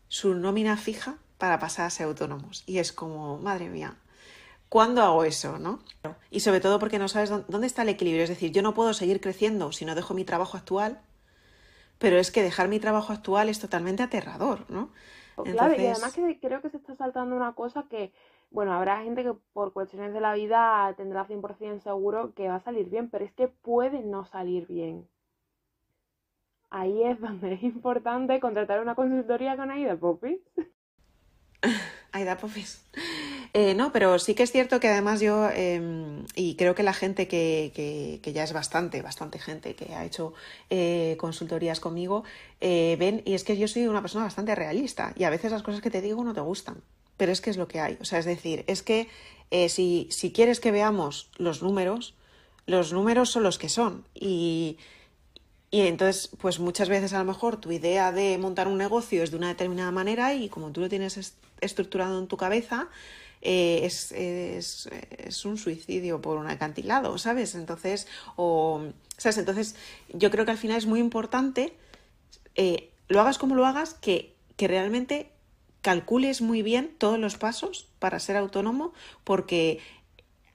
su 0.09 0.35
nómina 0.35 0.77
fija 0.77 1.19
para 1.39 1.59
pasar 1.59 1.87
a 1.87 1.91
ser 1.91 2.07
autónomos. 2.07 2.63
Y 2.67 2.79
es 2.79 2.93
como, 2.93 3.39
madre 3.39 3.69
mía, 3.69 3.97
¿cuándo 4.73 5.03
hago 5.03 5.23
eso? 5.25 5.59
¿no? 5.59 5.81
Y 6.31 6.41
sobre 6.41 6.61
todo 6.61 6.79
porque 6.79 6.99
no 6.99 7.07
sabes 7.07 7.29
dónde 7.29 7.67
está 7.67 7.83
el 7.83 7.91
equilibrio. 7.91 8.23
Es 8.23 8.31
decir, 8.31 8.53
yo 8.53 8.63
no 8.63 8.73
puedo 8.73 8.95
seguir 8.95 9.21
creciendo 9.21 9.71
si 9.71 9.85
no 9.85 9.95
dejo 9.95 10.15
mi 10.15 10.25
trabajo 10.25 10.57
actual, 10.57 10.99
pero 11.99 12.17
es 12.17 12.31
que 12.31 12.43
dejar 12.43 12.69
mi 12.69 12.81
trabajo 12.81 13.13
actual 13.13 13.51
es 13.51 13.61
totalmente 13.61 14.03
aterrador, 14.03 14.65
¿no? 14.71 14.89
Claro, 15.37 15.75
y 15.79 15.87
además 15.87 16.15
que 16.15 16.41
creo 16.41 16.63
que 16.63 16.71
se 16.71 16.79
está 16.79 16.95
saltando 16.95 17.37
una 17.37 17.53
cosa 17.53 17.85
que, 17.91 18.15
bueno, 18.51 18.73
habrá 18.73 19.03
gente 19.03 19.23
que 19.23 19.35
por 19.53 19.75
cuestiones 19.75 20.15
de 20.15 20.23
la 20.23 20.33
vida 20.33 20.95
tendrá 20.97 21.27
100% 21.27 21.83
seguro 21.83 22.33
que 22.35 22.49
va 22.49 22.57
a 22.57 22.65
salir 22.65 22.89
bien, 22.89 23.11
pero 23.11 23.27
es 23.27 23.33
que 23.33 23.49
puede 23.49 24.01
no 24.01 24.25
salir 24.25 24.67
bien. 24.67 25.07
Ahí 26.71 27.03
es 27.05 27.21
donde 27.21 27.53
es 27.53 27.63
importante 27.63 28.41
contratar 28.41 28.81
una 28.81 28.95
consultoría 28.95 29.55
con 29.55 29.71
Aida 29.71 29.97
Popis. 29.97 30.41
Aida 32.13 32.39
Popis. 32.39 32.89
Eh, 33.55 33.75
no, 33.75 33.93
pero 33.93 34.19
sí 34.19 34.35
que 34.35 34.45
es 34.45 34.51
cierto 34.51 34.81
que 34.81 34.89
además 34.89 35.21
yo, 35.21 35.51
em, 35.51 36.25
y 36.35 36.55
creo 36.57 36.75
que 36.75 36.83
la 36.83 36.95
gente 36.95 37.29
que, 37.29 37.71
que, 38.23 38.33
ya 38.33 38.45
es 38.45 38.55
bastante, 38.55 39.03
bastante 39.03 39.39
gente 39.39 39.75
que 39.75 39.95
ha 39.95 40.07
hecho 40.07 40.33
eh, 40.71 41.17
consultorías 41.19 41.79
conmigo, 41.79 42.25
eh, 42.63 42.97
ven, 42.99 43.23
y 43.27 43.35
es 43.35 43.45
que 43.45 43.59
yo 43.59 43.69
soy 43.69 43.87
una 43.87 44.01
persona 44.01 44.25
bastante 44.25 44.55
realista, 44.55 45.13
y 45.17 45.25
a 45.25 45.31
veces 45.31 45.53
las 45.53 45.63
cosas 45.63 45.83
que 45.83 45.91
te 45.91 46.01
digo 46.01 46.25
no 46.25 46.33
te 46.33 46.41
gustan, 46.41 46.83
pero 47.19 47.31
es 47.31 47.43
que 47.43 47.51
es 47.51 47.59
lo 47.59 47.69
que 47.69 47.81
hay. 47.81 47.99
O 48.01 48.07
sea, 48.07 48.19
es 48.19 48.25
decir, 48.25 48.65
es 48.69 48.83
que 48.83 49.09
si, 49.69 50.09
si 50.11 50.33
quieres 50.33 50.59
que 50.61 50.71
veamos 50.71 51.29
los 51.37 51.63
números, 51.63 52.15
los 52.67 52.95
números 52.95 53.31
son 53.31 53.43
los 53.43 53.59
que 53.59 53.69
son, 53.69 54.05
y 54.15 54.79
y 55.73 55.81
entonces, 55.87 56.29
pues 56.39 56.61
muchas 56.61 56.91
veces 56.91 57.15
a 57.15 57.19
lo 57.19 57.25
mejor 57.25 57.57
tu 57.57 57.73
idea 57.73 58.13
de 58.13 58.37
montar 58.37 58.69
un 58.69 58.77
negocio 58.77 59.23
es 59.23 59.31
de 59.31 59.39
una 59.39 59.49
determinada 59.49 59.91
manera 59.91 60.35
y 60.35 60.51
como 60.51 60.71
tú 60.71 60.83
lo 60.83 60.89
tienes 60.91 61.35
estructurado 61.63 62.19
en 62.19 62.27
tu 62.27 62.37
cabeza, 62.37 62.89
eh, 63.43 63.81
es, 63.85 64.13
es, 64.13 64.89
es, 65.19 65.45
un 65.45 65.59
suicidio 65.59 66.21
por 66.21 66.39
un 66.39 66.49
acantilado, 66.49 67.19
¿sabes? 67.19 67.57
Entonces, 67.57 68.07
o, 68.37 68.83
¿sabes? 69.17 69.39
Entonces, 69.39 69.75
yo 70.13 70.31
creo 70.31 70.45
que 70.45 70.53
al 70.53 70.59
final 70.59 70.77
es 70.77 70.87
muy 70.87 71.01
importante, 71.01 71.77
eh, 72.55 72.91
lo 73.09 73.21
hagas 73.21 73.39
como 73.39 73.57
lo 73.57 73.67
hagas, 73.67 73.95
que, 73.95 74.37
que 74.57 74.69
realmente 74.69 75.33
calcules 75.81 76.41
muy 76.41 76.63
bien 76.63 76.95
todos 76.97 77.19
los 77.19 77.37
pasos 77.37 77.89
para 77.99 78.21
ser 78.21 78.37
autónomo, 78.37 78.93
porque 79.25 79.81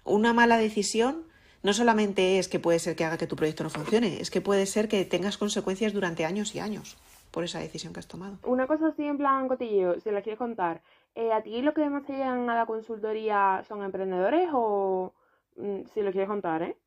una 0.05 0.31
mala 0.31 0.57
decisión 0.57 1.25
no 1.63 1.73
solamente 1.73 2.39
es 2.39 2.47
que 2.47 2.59
puede 2.59 2.79
ser 2.79 2.95
que 2.95 3.03
haga 3.03 3.17
que 3.17 3.27
tu 3.27 3.35
proyecto 3.35 3.65
no 3.65 3.69
funcione, 3.69 4.21
es 4.21 4.31
que 4.31 4.39
puede 4.39 4.65
ser 4.65 4.87
que 4.87 5.03
tengas 5.03 5.37
consecuencias 5.37 5.91
durante 5.91 6.23
años 6.23 6.55
y 6.55 6.59
años 6.59 6.95
por 7.31 7.43
esa 7.43 7.59
decisión 7.59 7.93
que 7.93 7.99
has 7.99 8.07
tomado. 8.07 8.37
Una 8.43 8.67
cosa 8.67 8.87
así 8.87 9.03
en 9.03 9.17
plan 9.17 9.49
cotillo, 9.49 9.99
si 9.99 10.09
la 10.11 10.21
quieres 10.21 10.39
contar, 10.39 10.81
eh, 11.17 11.33
¿a 11.33 11.41
ti 11.41 11.63
lo 11.63 11.73
que 11.73 11.89
más 11.89 12.05
te 12.05 12.13
llegan 12.13 12.47
a 12.47 12.55
la 12.55 12.67
consultoría 12.67 13.63
son 13.67 13.83
emprendedores 13.83 14.49
o 14.53 15.15
mm, 15.55 15.87
si 15.91 16.01
lo 16.01 16.11
quieres 16.11 16.29
contar, 16.29 16.61
eh? 16.61 16.77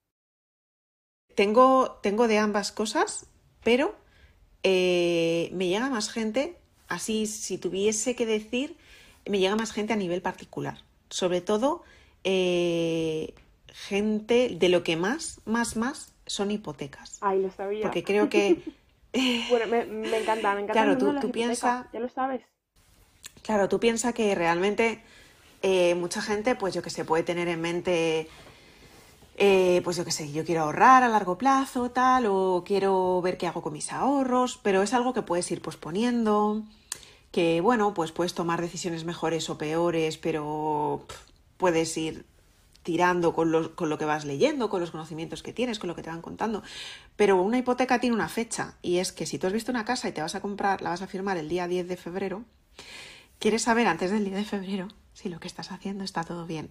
Tengo, 1.35 1.99
tengo 2.01 2.29
de 2.29 2.39
ambas 2.39 2.71
cosas, 2.71 3.29
pero 3.65 3.93
eh, 4.63 5.51
me 5.53 5.67
llega 5.67 5.91
más 5.91 6.13
gente, 6.13 6.57
así 6.87 7.27
si 7.27 7.59
tuviese 7.59 8.15
que 8.15 8.25
decir, 8.25 8.77
me 9.29 9.41
llega 9.41 9.57
más 9.57 9.73
gente 9.73 9.95
a 9.95 9.97
nivel 9.97 10.23
particular. 10.23 10.79
Sobre 11.09 11.41
todo 11.41 11.83
eh, 12.23 13.35
gente 13.67 14.51
de 14.51 14.69
lo 14.69 14.85
que 14.85 14.97
más, 14.97 15.41
más, 15.45 15.77
más 15.77 16.15
son 16.27 16.53
hipotecas. 16.53 17.19
Ay, 17.21 17.43
lo 17.43 17.51
sabía. 17.51 17.83
Porque 17.83 18.05
creo 18.05 18.29
que... 18.29 18.63
bueno, 19.51 19.67
me, 19.67 20.21
encanta, 20.21 20.55
me 20.55 20.61
encanta. 20.63 20.73
Claro, 20.73 20.99
tú, 20.99 21.19
tú 21.19 21.33
piensas... 21.33 21.87
Ya 21.93 21.99
lo 21.99 22.09
sabes. 22.09 22.43
Claro, 23.43 23.69
tú 23.69 23.81
piensas 23.81 24.15
que 24.15 24.35
realmente 24.35 25.03
eh, 25.63 25.95
mucha 25.95 26.23
gente, 26.23 26.55
pues 26.55 26.75
yo 26.75 26.83
que 26.83 26.91
sé, 26.91 27.05
puede 27.05 27.23
tener 27.23 27.49
en 27.49 27.61
mente... 27.61 28.29
Eh, 29.43 29.81
pues 29.85 29.97
yo 29.97 30.05
qué 30.05 30.11
sé, 30.11 30.31
yo 30.33 30.45
quiero 30.45 30.63
ahorrar 30.65 31.03
a 31.03 31.09
largo 31.09 31.39
plazo, 31.39 31.91
tal, 31.91 32.27
o 32.27 32.63
quiero 32.67 33.23
ver 33.23 33.39
qué 33.39 33.47
hago 33.47 33.63
con 33.63 33.73
mis 33.73 33.91
ahorros, 33.91 34.61
pero 34.63 34.83
es 34.83 34.93
algo 34.93 35.15
que 35.15 35.23
puedes 35.23 35.51
ir 35.51 35.63
posponiendo, 35.63 36.63
que 37.33 37.63
bueno, 37.63 37.95
pues 37.95 38.13
puedes 38.13 38.35
tomar 38.35 38.61
decisiones 38.61 39.05
mejores 39.07 39.49
o 39.49 39.57
peores, 39.57 40.19
pero 40.19 41.07
puedes 41.57 41.97
ir 41.97 42.27
tirando 42.83 43.33
con 43.33 43.69
con 43.75 43.89
lo 43.89 43.97
que 43.97 44.05
vas 44.05 44.27
leyendo, 44.27 44.69
con 44.69 44.81
los 44.81 44.91
conocimientos 44.91 45.43
que 45.43 45.55
tienes, 45.55 45.79
con 45.79 45.89
lo 45.89 45.95
que 45.95 46.03
te 46.03 46.11
van 46.11 46.21
contando. 46.21 46.63
Pero 47.17 47.41
una 47.41 47.57
hipoteca 47.57 47.99
tiene 47.99 48.17
una 48.17 48.29
fecha 48.29 48.75
y 48.83 48.99
es 48.99 49.11
que 49.11 49.25
si 49.25 49.39
tú 49.39 49.47
has 49.47 49.55
visto 49.55 49.73
una 49.73 49.87
casa 49.87 50.09
y 50.09 50.13
te 50.13 50.21
vas 50.21 50.35
a 50.35 50.41
comprar, 50.43 50.83
la 50.83 50.91
vas 50.91 51.01
a 51.01 51.07
firmar 51.07 51.39
el 51.39 51.49
día 51.49 51.67
10 51.67 51.89
de 51.89 51.97
febrero, 51.97 52.45
quieres 53.41 53.63
saber 53.63 53.89
antes 53.89 54.13
del 54.13 54.25
día 54.25 54.37
de 54.37 54.45
febrero 54.45 54.87
si 55.13 55.29
lo 55.29 55.41
que 55.41 55.49
estás 55.49 55.73
haciendo 55.73 56.05
está 56.05 56.23
todo 56.23 56.47
bien. 56.47 56.71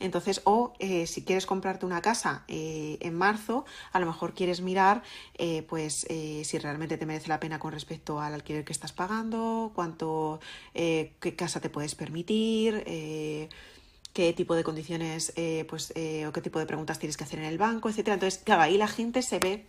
Entonces, 0.00 0.42
o 0.44 0.74
eh, 0.78 1.06
si 1.06 1.24
quieres 1.24 1.46
comprarte 1.46 1.86
una 1.86 2.02
casa 2.02 2.44
eh, 2.48 2.98
en 3.00 3.14
marzo, 3.14 3.64
a 3.92 4.00
lo 4.00 4.06
mejor 4.06 4.34
quieres 4.34 4.60
mirar 4.60 5.02
eh, 5.38 5.62
pues 5.62 6.06
si 6.44 6.58
realmente 6.58 6.98
te 6.98 7.06
merece 7.06 7.28
la 7.28 7.40
pena 7.40 7.58
con 7.58 7.72
respecto 7.72 8.20
al 8.20 8.34
alquiler 8.34 8.64
que 8.64 8.72
estás 8.72 8.92
pagando, 8.92 9.72
cuánto, 9.74 10.40
qué 10.74 11.34
casa 11.36 11.60
te 11.60 11.70
puedes 11.70 11.94
permitir 11.94 12.84
qué 12.84 14.32
tipo 14.34 14.54
de 14.54 14.64
condiciones 14.64 15.32
pues, 15.68 15.90
o 15.90 16.32
qué 16.32 16.40
tipo 16.42 16.58
de 16.58 16.66
preguntas 16.66 16.98
tienes 16.98 17.16
que 17.16 17.24
hacer 17.24 17.38
en 17.38 17.46
el 17.46 17.58
banco, 17.58 17.88
etcétera. 17.88 18.14
Entonces, 18.14 18.42
claro, 18.42 18.62
ahí 18.62 18.76
la 18.76 18.88
gente 18.88 19.22
se 19.22 19.38
ve 19.38 19.66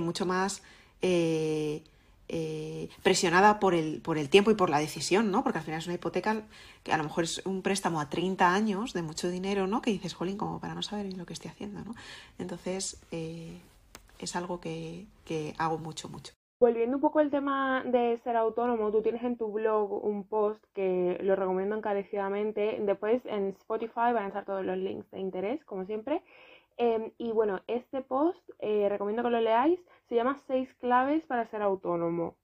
mucho 0.00 0.26
más 0.26 0.62
presionada 3.02 3.58
por 3.58 3.74
el, 3.74 4.00
por 4.00 4.18
el 4.18 4.28
tiempo 4.28 4.50
y 4.50 4.54
por 4.54 4.70
la 4.70 4.78
decisión, 4.78 5.30
¿no? 5.30 5.42
Porque 5.42 5.58
al 5.58 5.64
final 5.64 5.80
es 5.80 5.86
una 5.86 5.94
hipoteca 5.94 6.42
que 6.82 6.92
a 6.92 6.98
lo 6.98 7.04
mejor 7.04 7.24
es 7.24 7.44
un 7.46 7.62
préstamo 7.62 8.00
a 8.00 8.08
30 8.08 8.52
años 8.52 8.92
de 8.92 9.02
mucho 9.02 9.30
dinero, 9.30 9.66
¿no? 9.66 9.80
Que 9.80 9.90
dices, 9.90 10.14
jolín, 10.14 10.36
como 10.36 10.60
para 10.60 10.74
no 10.74 10.82
saber 10.82 11.12
lo 11.16 11.26
que 11.26 11.32
estoy 11.32 11.50
haciendo, 11.50 11.80
¿no? 11.84 11.94
Entonces, 12.38 13.00
es 13.10 14.36
algo 14.36 14.60
que, 14.60 15.06
que 15.24 15.54
hago 15.58 15.78
mucho, 15.78 16.08
mucho. 16.08 16.32
Volviendo 16.60 16.96
un 16.96 17.00
poco 17.00 17.20
al 17.20 17.30
tema 17.30 17.84
de 17.84 18.18
ser 18.24 18.36
autónomo, 18.36 18.90
tú 18.90 19.00
tienes 19.00 19.22
en 19.22 19.36
tu 19.36 19.52
blog 19.52 20.04
un 20.04 20.24
post 20.24 20.60
que 20.74 21.16
lo 21.22 21.36
recomiendo 21.36 21.76
encarecidamente. 21.76 22.78
Después 22.80 23.24
en 23.26 23.50
Spotify 23.60 24.12
van 24.12 24.24
a 24.24 24.26
estar 24.28 24.44
todos 24.44 24.64
los 24.64 24.76
links 24.76 25.08
de 25.12 25.20
interés, 25.20 25.64
como 25.64 25.86
siempre. 25.86 26.20
Em, 26.76 27.12
y 27.16 27.30
bueno, 27.30 27.60
este 27.68 28.00
post 28.00 28.40
eh, 28.58 28.88
recomiendo 28.88 29.22
que 29.22 29.30
lo 29.30 29.40
leáis. 29.40 29.78
Se 30.08 30.14
llama 30.14 30.36
Seis 30.46 30.72
claves 30.74 31.24
para 31.26 31.46
ser 31.46 31.62
autónomo. 31.62 32.36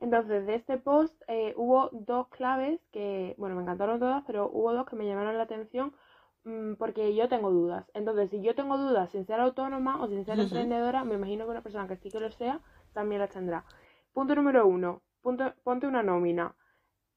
Entonces, 0.00 0.46
de 0.46 0.54
este 0.54 0.78
post 0.78 1.20
eh, 1.26 1.54
hubo 1.56 1.90
dos 1.92 2.28
claves 2.28 2.80
que, 2.92 3.34
bueno, 3.36 3.56
me 3.56 3.62
encantaron 3.62 3.98
todas, 3.98 4.22
pero 4.26 4.48
hubo 4.48 4.72
dos 4.72 4.86
que 4.86 4.94
me 4.96 5.06
llamaron 5.06 5.36
la 5.36 5.42
atención 5.42 5.92
mm, 6.44 6.74
porque 6.74 7.14
yo 7.14 7.28
tengo 7.28 7.50
dudas. 7.50 7.90
Entonces, 7.94 8.30
si 8.30 8.40
yo 8.40 8.54
tengo 8.54 8.78
dudas 8.78 9.10
sin 9.10 9.26
ser 9.26 9.40
autónoma 9.40 10.00
o 10.02 10.08
sin 10.08 10.24
ser 10.24 10.38
emprendedora, 10.38 11.04
me 11.04 11.14
imagino 11.14 11.44
que 11.44 11.50
una 11.50 11.62
persona 11.62 11.88
que 11.88 11.96
sí 11.96 12.10
que 12.10 12.20
lo 12.20 12.30
sea 12.30 12.60
también 12.92 13.20
las 13.20 13.30
tendrá. 13.30 13.64
Punto 14.12 14.36
número 14.36 14.66
uno, 14.66 15.02
punto, 15.20 15.52
ponte 15.64 15.86
una 15.88 16.02
nómina. 16.04 16.54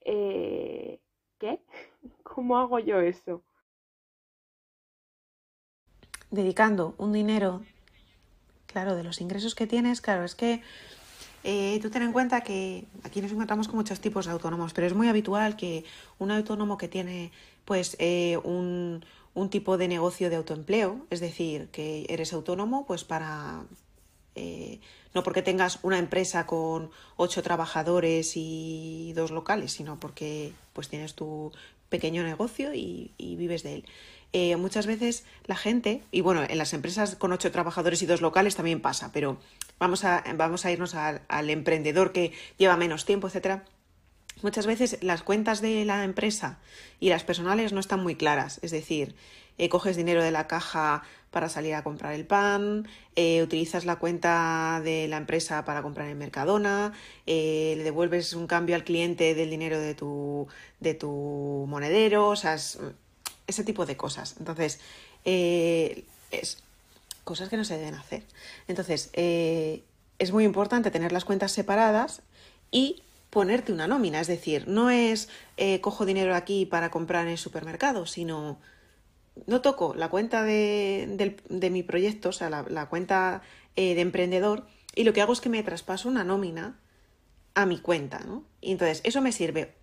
Eh, 0.02 1.00
¿Qué? 1.38 1.63
¿Cómo 2.24 2.58
hago 2.58 2.80
yo 2.80 3.00
eso? 3.00 3.43
Dedicando 6.32 6.95
un 6.97 7.12
dinero, 7.13 7.62
claro, 8.71 8.95
de 8.95 9.03
los 9.03 9.21
ingresos 9.21 9.55
que 9.55 9.67
tienes, 9.67 10.01
claro, 10.01 10.23
es 10.23 10.36
que 10.36 10.62
eh, 11.43 11.79
tú 11.81 11.89
ten 11.89 12.03
en 12.03 12.12
cuenta 12.12 12.41
que 12.41 12.86
aquí 13.03 13.21
nos 13.21 13.31
encontramos 13.31 13.67
con 13.67 13.77
muchos 13.77 13.99
tipos 13.99 14.25
de 14.25 14.31
autónomos, 14.31 14.73
pero 14.73 14.88
es 14.88 14.93
muy 14.93 15.07
habitual 15.07 15.55
que 15.55 15.84
un 16.19 16.31
autónomo 16.31 16.77
que 16.77 16.88
tiene 16.88 17.31
pues 17.65 17.95
eh, 17.99 18.38
un, 18.43 19.03
un 19.34 19.49
tipo 19.49 19.77
de 19.77 19.88
negocio 19.88 20.29
de 20.29 20.36
autoempleo, 20.36 21.05
es 21.10 21.19
decir, 21.19 21.69
que 21.71 22.05
eres 22.10 22.34
autónomo 22.34 22.86
pues 22.86 23.03
para 23.03 23.63
eh, 24.36 24.79
no 25.13 25.23
porque 25.23 25.41
tengas 25.41 25.79
una 25.84 25.99
empresa 25.99 26.45
con 26.45 26.89
ocho 27.17 27.43
trabajadores 27.43 28.34
y 28.36 29.11
dos 29.13 29.32
locales, 29.32 29.74
sino 29.74 29.99
porque 29.99 30.53
pues 30.74 30.88
tienes 30.88 31.15
tu 31.15 31.51
pequeño 31.89 32.24
negocio 32.24 32.74
y, 32.74 33.11
vives 33.17 33.63
de 33.63 33.76
él. 33.76 33.86
Eh, 34.34 34.55
muchas 34.55 34.88
veces 34.88 35.25
la 35.45 35.57
gente, 35.57 36.03
y 36.11 36.21
bueno, 36.21 36.43
en 36.47 36.57
las 36.57 36.73
empresas 36.73 37.15
con 37.17 37.34
ocho 37.34 37.51
trabajadores 37.51 38.01
y 38.01 38.05
dos 38.05 38.21
locales 38.21 38.55
también 38.55 38.82
pasa, 38.82 39.11
pero 39.11 39.38
vamos 39.77 40.05
a, 40.05 40.23
vamos 40.36 40.65
a 40.65 40.71
irnos 40.71 40.95
al, 40.95 41.49
emprendedor 41.49 42.13
que 42.13 42.32
lleva 42.57 42.77
menos 42.77 43.05
tiempo, 43.05 43.27
etcétera. 43.27 43.65
muchas 44.41 44.65
veces 44.65 44.97
las 45.01 45.21
cuentas 45.23 45.61
de 45.61 45.84
la 45.84 46.05
empresa 46.05 46.59
y 46.99 47.09
las 47.09 47.23
personales 47.25 47.73
no 47.73 47.82
están 47.82 48.01
muy 48.01 48.15
claras. 48.15 48.59
Es 48.61 48.71
decir, 48.71 49.15
eh, 49.57 49.67
coges 49.69 49.97
dinero 49.97 50.23
de 50.23 50.32
la 50.32 50.47
caja 50.47 51.03
para 51.29 51.49
salir 51.49 51.75
a 51.75 51.84
comprar 51.84 52.13
el 52.13 52.25
pan, 52.25 52.88
eh, 53.15 53.43
utilizas 53.43 53.86
la 53.86 53.97
cuenta 53.97 54.82
de 54.84 55.07
la 55.09 55.17
empresa 55.17 55.65
para 55.65 55.82
comprar 55.82 56.07
en 56.07 56.17
Mercadona, 56.17 56.93
le 57.25 57.84
devuelves 57.84 58.34
un 58.34 58.47
cambio 58.47 58.75
al 58.75 58.84
cliente 58.86 59.36
del 59.36 59.49
dinero 59.49 59.79
de 59.79 59.93
tu, 59.93 60.47
de 60.79 60.93
tu 60.93 61.65
monedero, 61.67 62.29
o 62.29 62.36
sea, 62.36 62.57
ese 63.52 63.64
tipo 63.64 63.86
de 63.86 63.97
cosas. 63.97 64.36
Entonces, 64.39 64.80
es 65.24 66.58
cosas 67.24 67.49
que 67.49 67.58
no 67.58 67.64
se 67.64 67.78
deben 67.78 67.95
hacer. 67.95 68.24
Entonces, 68.68 69.12
es 69.14 70.32
muy 70.32 70.43
importante 70.43 70.91
tener 70.91 71.12
las 71.12 71.26
cuentas 71.26 71.52
separadas 71.52 72.22
y 72.72 73.04
ponerte 73.30 73.72
una 73.72 73.88
nómina. 73.88 74.20
Es 74.20 74.28
decir, 74.28 74.68
no 74.68 74.89
es 74.89 75.30
cojo 75.82 76.06
dinero 76.06 76.36
aquí 76.36 76.66
para 76.66 76.89
comprar 76.89 77.26
en 77.26 77.34
el 77.34 77.38
supermercado, 77.38 78.06
sino 78.06 78.58
no 79.47 79.62
toco 79.62 79.93
la 79.95 80.10
cuenta 80.10 80.43
de, 80.43 81.70
mi 81.72 81.84
proyecto, 81.84 82.30
o 82.30 82.34
sea, 82.34 82.49
la, 82.49 82.86
cuenta 82.88 83.41
eh, 83.76 83.95
de 83.95 84.02
emprendedor, 84.02 84.68
y 84.95 85.04
lo 85.04 85.14
que 85.14 85.22
hago 85.22 85.34
es 85.34 85.41
que 85.41 85.49
me 85.49 85.64
traspaso 85.64 86.10
una 86.10 86.24
nómina 86.24 86.80
a 87.54 87.66
mi 87.66 87.80
cuenta, 87.80 88.20
¿no? 88.20 88.43
Y 88.60 88.72
entonces, 88.72 89.02
eso 89.04 89.22
me 89.22 89.32
sirve. 89.32 89.74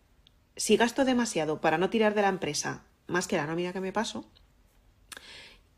Si 0.57 0.77
gasto 0.77 1.05
demasiado 1.05 1.61
para 1.61 1.79
no 1.79 1.91
tirar 1.91 2.15
de 2.15 2.23
la 2.23 2.29
empresa 2.29 2.83
más 3.09 3.27
que 3.27 3.37
la 3.37 3.47
nómina 3.47 3.73
que 3.73 3.81
me 3.81 3.93
paso, 3.93 4.25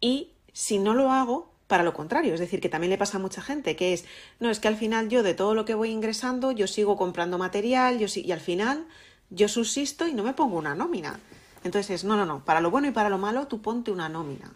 y 0.01 0.33
si 0.53 0.79
no 0.79 0.95
lo 0.95 1.11
hago, 1.11 1.51
para 1.67 1.85
lo 1.85 1.95
contrario, 1.95 2.35
es 2.35 2.41
decir, 2.41 2.61
que 2.61 2.69
también 2.69 2.91
le 2.91 2.99
pasa 2.99 3.19
a 3.19 3.21
mucha 3.21 3.43
gente, 3.43 3.77
que 3.77 3.93
es, 3.93 4.05
no, 4.41 4.51
es 4.51 4.59
que 4.59 4.69
al 4.69 4.77
final 4.77 5.09
yo 5.09 5.23
de 5.23 5.35
todo 5.35 5.55
lo 5.55 5.65
que 5.65 5.75
voy 5.75 5.91
ingresando, 5.91 6.51
yo 6.51 6.67
sigo 6.67 6.97
comprando 6.97 7.39
material, 7.39 7.99
yo 7.99 8.07
y 8.15 8.33
al 8.33 8.41
final 8.41 8.87
yo 9.31 9.47
subsisto 9.47 10.09
y 10.09 10.15
no 10.15 10.25
me 10.25 10.35
pongo 10.35 10.59
una 10.59 10.75
nómina. 10.75 11.21
Entonces 11.63 12.05
no, 12.05 12.17
no, 12.17 12.27
no, 12.27 12.45
para 12.45 12.61
lo 12.61 12.71
bueno 12.71 12.89
y 12.89 12.91
para 12.91 13.11
lo 13.11 13.19
malo 13.19 13.47
tú 13.47 13.63
ponte 13.63 13.93
una 13.93 14.09
nómina. 14.09 14.51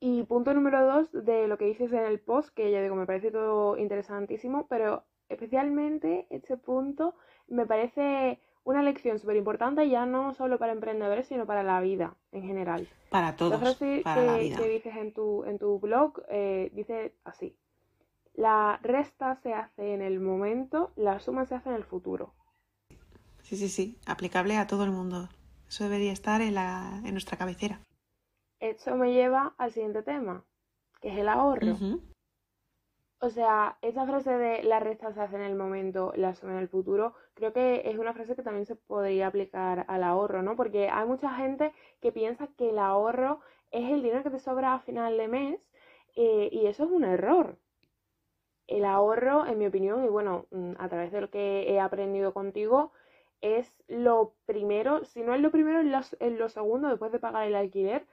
Y 0.00 0.22
punto 0.22 0.54
número 0.54 0.86
dos 0.86 1.10
de 1.12 1.48
lo 1.48 1.58
que 1.58 1.66
dices 1.66 1.92
en 1.92 2.04
el 2.04 2.20
post, 2.20 2.54
que 2.54 2.70
ya 2.70 2.80
digo, 2.80 2.94
me 2.94 3.04
parece 3.04 3.30
todo 3.32 3.76
interesantísimo, 3.76 4.66
pero 4.68 5.04
especialmente 5.28 6.26
este 6.30 6.56
punto 6.56 7.16
me 7.48 7.66
parece 7.66 8.40
una 8.64 8.82
lección 8.82 9.18
súper 9.18 9.36
importante 9.36 9.88
ya 9.88 10.06
no 10.06 10.34
solo 10.34 10.58
para 10.58 10.72
emprendedores, 10.72 11.26
sino 11.26 11.46
para 11.46 11.62
la 11.62 11.80
vida 11.80 12.16
en 12.32 12.42
general. 12.42 12.88
Para 13.10 13.36
todos. 13.36 13.52
La 13.52 13.58
frase 13.58 14.00
para 14.04 14.20
que, 14.20 14.26
la 14.26 14.38
vida. 14.38 14.56
que 14.56 14.68
dices 14.68 14.96
en 14.96 15.12
tu, 15.12 15.44
en 15.44 15.58
tu 15.58 15.78
blog 15.78 16.22
eh, 16.28 16.70
dice 16.74 17.14
así. 17.24 17.56
La 18.34 18.78
resta 18.82 19.36
se 19.36 19.52
hace 19.52 19.94
en 19.94 20.02
el 20.02 20.20
momento, 20.20 20.92
la 20.96 21.18
suma 21.18 21.44
se 21.46 21.56
hace 21.56 21.70
en 21.70 21.74
el 21.74 21.84
futuro. 21.84 22.34
Sí, 23.42 23.56
sí, 23.56 23.68
sí, 23.68 23.98
aplicable 24.06 24.56
a 24.56 24.66
todo 24.66 24.84
el 24.84 24.90
mundo. 24.90 25.28
Eso 25.66 25.84
debería 25.84 26.12
estar 26.12 26.40
en, 26.40 26.54
la, 26.54 27.00
en 27.04 27.12
nuestra 27.12 27.36
cabecera. 27.36 27.80
Esto 28.60 28.96
me 28.96 29.12
lleva 29.12 29.54
al 29.58 29.72
siguiente 29.72 30.02
tema, 30.02 30.44
que 31.00 31.08
es 31.08 31.18
el 31.18 31.28
ahorro. 31.28 31.76
O 33.20 33.30
sea, 33.30 33.78
esa 33.82 34.06
frase 34.06 34.30
de 34.30 34.62
la 34.62 34.78
resta 34.78 35.12
se 35.12 35.20
hace 35.20 35.36
en 35.36 35.42
el 35.42 35.56
momento, 35.56 36.12
la 36.16 36.34
suma 36.34 36.52
en 36.52 36.58
el 36.58 36.68
futuro, 36.68 37.14
creo 37.38 37.52
que 37.52 37.82
es 37.84 37.98
una 37.98 38.12
frase 38.12 38.34
que 38.36 38.42
también 38.42 38.66
se 38.66 38.76
podría 38.76 39.28
aplicar 39.28 39.84
al 39.88 40.02
ahorro, 40.02 40.42
¿no? 40.42 40.56
Porque 40.56 40.88
hay 40.90 41.06
mucha 41.06 41.30
gente 41.36 41.72
que 42.00 42.12
piensa 42.12 42.48
que 42.58 42.70
el 42.70 42.78
ahorro 42.78 43.40
es 43.70 43.90
el 43.90 44.02
dinero 44.02 44.22
que 44.24 44.30
te 44.30 44.40
sobra 44.40 44.74
a 44.74 44.80
final 44.80 45.16
de 45.16 45.28
mes 45.28 45.60
eh, 46.16 46.48
y 46.52 46.66
eso 46.66 46.84
es 46.84 46.90
un 46.90 47.04
error. 47.04 47.56
El 48.66 48.84
ahorro, 48.84 49.46
en 49.46 49.58
mi 49.58 49.66
opinión, 49.66 50.04
y 50.04 50.08
bueno, 50.08 50.46
mm, 50.50 50.72
a 50.78 50.88
través 50.88 51.12
de 51.12 51.20
lo 51.22 51.30
que 51.30 51.70
he 51.70 51.80
aprendido 51.80 52.34
contigo, 52.34 52.92
es 53.40 53.72
lo 53.86 54.34
primero, 54.46 55.04
si 55.04 55.22
no 55.22 55.34
es 55.34 55.40
lo 55.40 55.50
primero, 55.50 55.80
es 55.80 56.32
lo, 56.32 56.48
segundo, 56.48 56.88
después 56.88 57.12
de 57.12 57.20
pagar 57.20 57.46
el 57.46 57.54
alquiler, 57.54 58.04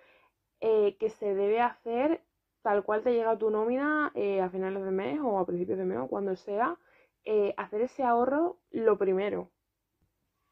eh, 0.62 0.96
que 1.00 1.10
se 1.10 1.34
debe 1.36 1.62
hacer 1.62 2.22
tal 2.62 2.84
cual 2.84 3.04
te 3.04 3.14
llega 3.14 3.38
tu 3.38 3.50
nómina 3.50 4.12
eh, 4.16 4.42
a 4.42 4.50
finales 4.50 4.84
de 4.84 4.92
mes 4.92 5.20
o 5.22 5.40
a 5.40 5.46
principios 5.46 5.78
de 5.78 5.86
mes 5.86 6.00
o 6.00 6.08
cuando 6.08 6.36
sea, 6.36 6.78
eh, 7.26 7.54
hacer 7.58 7.82
ese 7.82 8.04
ahorro 8.04 8.60
lo 8.72 8.98
primero. 8.98 9.52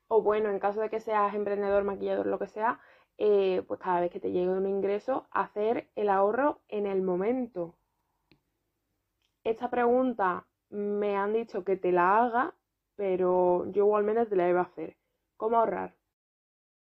O 0.07 0.21
bueno, 0.21 0.49
en 0.49 0.59
caso 0.59 0.81
de 0.81 0.89
que 0.89 0.99
seas 0.99 1.33
emprendedor, 1.33 1.83
maquillador, 1.83 2.27
lo 2.27 2.39
que 2.39 2.47
sea, 2.47 2.79
pues 3.17 3.79
cada 3.79 4.01
vez 4.01 4.11
que 4.11 4.19
te 4.19 4.31
llegue 4.31 4.49
un 4.49 4.67
ingreso, 4.67 5.27
hacer 5.31 5.89
el 5.95 6.09
ahorro 6.09 6.61
en 6.67 6.85
el 6.87 7.01
momento. 7.01 7.75
Esta 9.43 9.69
pregunta 9.69 10.45
me 10.69 11.15
han 11.15 11.33
dicho 11.33 11.63
que 11.63 11.77
te 11.77 11.91
la 11.91 12.23
haga 12.23 12.55
pero 12.95 13.69
yo 13.71 13.85
igualmente 13.85 14.25
te 14.25 14.35
la 14.35 14.49
iba 14.49 14.61
a 14.61 14.63
hacer. 14.63 14.97
¿Cómo 15.37 15.57
ahorrar? 15.57 15.95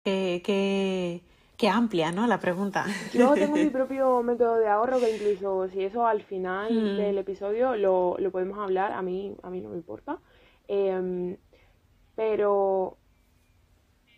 Qué, 0.03 1.24
amplia, 1.70 2.12
¿no? 2.12 2.28
La 2.28 2.39
pregunta. 2.39 2.86
Yo 3.14 3.34
tengo 3.34 3.56
mi 3.56 3.70
propio 3.70 4.22
método 4.24 4.58
de 4.58 4.68
ahorro 4.68 4.99
que 4.99 5.16
incluso 5.16 5.68
si 5.70 5.84
eso 5.84 6.06
al 6.06 6.24
final 6.24 6.74
mm. 6.74 6.97
del 6.97 7.18
episodio 7.18 7.76
lo, 7.76 8.18
podemos 8.32 8.58
hablar, 8.60 8.91
a 8.91 9.01
mí, 9.01 9.36
a 9.43 9.49
mí 9.49 9.62
no 9.62 9.70
me 9.70 9.78
importa. 9.78 10.20
Em, 10.68 11.38
pero, 12.16 12.97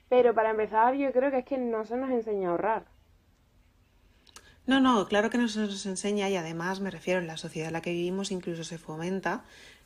pero 0.10 0.34
para 0.34 0.52
empezar 0.52 0.96
yo 0.96 1.12
creo 1.12 1.32
que 1.32 1.40
es 1.40 1.46
que 1.46 1.58
no 1.58 1.86
se 1.86 1.98
nos 1.98 2.10
enseña 2.10 2.50
a 2.50 2.52
ahorrar. 2.52 2.86
No, 4.68 4.80
no, 4.80 5.08
claro 5.08 5.30
que 5.30 5.38
no 5.38 5.48
se 5.48 5.60
nos 5.60 5.86
enseña 5.86 6.28
y 6.30 6.36
además 6.36 6.80
me 6.80 6.90
refiero 6.90 7.20
en 7.20 7.28
la 7.28 7.38
sociedad 7.38 7.68
en 7.68 7.74
la 7.74 7.82
que 7.82 7.92
vivimos 7.92 8.32
incluso 8.32 8.64
se 8.64 8.80
fomenta 8.80 9.46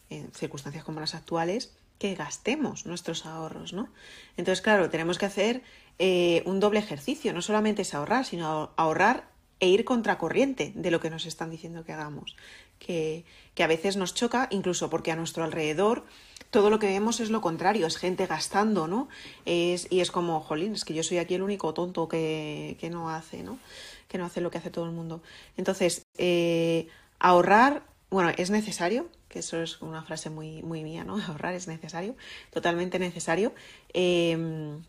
en 0.10 0.32
circunstancias 0.32 0.86
como 0.86 1.02
las 1.02 1.16
actuales 1.16 1.78
que 2.00 2.16
gastemos 2.16 2.86
nuestros 2.86 3.26
ahorros, 3.26 3.74
¿no? 3.74 3.90
Entonces, 4.38 4.62
claro, 4.62 4.90
tenemos 4.90 5.18
que 5.18 5.26
hacer 5.26 5.62
eh, 6.00 6.42
un 6.46 6.60
doble 6.60 6.80
ejercicio, 6.80 7.34
no 7.34 7.42
solamente 7.42 7.84
es 7.84 7.94
ahorrar, 7.94 8.26
sino 8.26 8.72
ahorrar 8.78 9.30
e 9.60 9.68
ir 9.68 9.84
contracorriente 9.84 10.72
de 10.76 10.92
lo 10.92 11.02
que 11.02 11.10
nos 11.10 11.26
están 11.26 11.52
diciendo 11.52 11.84
que 11.84 11.92
hagamos, 11.92 12.38
que, 12.80 13.26
que 13.54 13.64
a 13.64 13.68
veces 13.68 13.98
nos 13.98 14.14
choca, 14.14 14.48
incluso 14.52 14.90
porque 14.90 15.12
a 15.12 15.18
nuestro 15.18 15.44
alrededor 15.44 16.06
todo 16.50 16.70
lo 16.70 16.80
que 16.80 16.88
vemos 16.88 17.20
es 17.20 17.30
lo 17.30 17.42
contrario, 17.42 17.86
es 17.86 17.98
gente 17.98 18.26
gastando, 18.26 18.88
¿no? 18.88 19.08
Es, 19.46 19.88
y 19.92 20.00
es 20.00 20.10
como, 20.10 20.40
jolín, 20.40 20.74
es 20.74 20.86
que 20.86 20.94
yo 20.94 21.04
soy 21.04 21.18
aquí 21.18 21.36
el 21.36 21.44
único 21.44 21.74
tonto 21.74 22.08
que, 22.08 22.78
que 22.80 22.90
no 22.90 23.10
hace, 23.10 23.44
¿no? 23.44 23.60
Que 24.08 24.18
no 24.18 24.26
hace 24.26 24.42
lo 24.42 24.50
que 24.50 24.58
hace 24.58 24.72
todo 24.72 24.86
el 24.86 24.92
mundo. 24.92 25.22
Entonces, 25.58 26.08
eh, 26.18 26.88
ahorrar, 27.20 27.84
bueno, 28.10 28.32
es 28.38 28.50
necesario, 28.50 29.10
que 29.30 29.40
eso 29.40 29.62
es 29.62 29.82
una 29.82 30.04
frase 30.04 30.30
muy, 30.30 30.62
muy 30.64 30.84
mía, 30.84 31.04
¿no? 31.06 31.18
Ahorrar 31.28 31.54
es 31.54 31.68
necesario, 31.68 32.16
totalmente 32.52 33.00
necesario. 33.00 33.54
Em, 33.94 34.82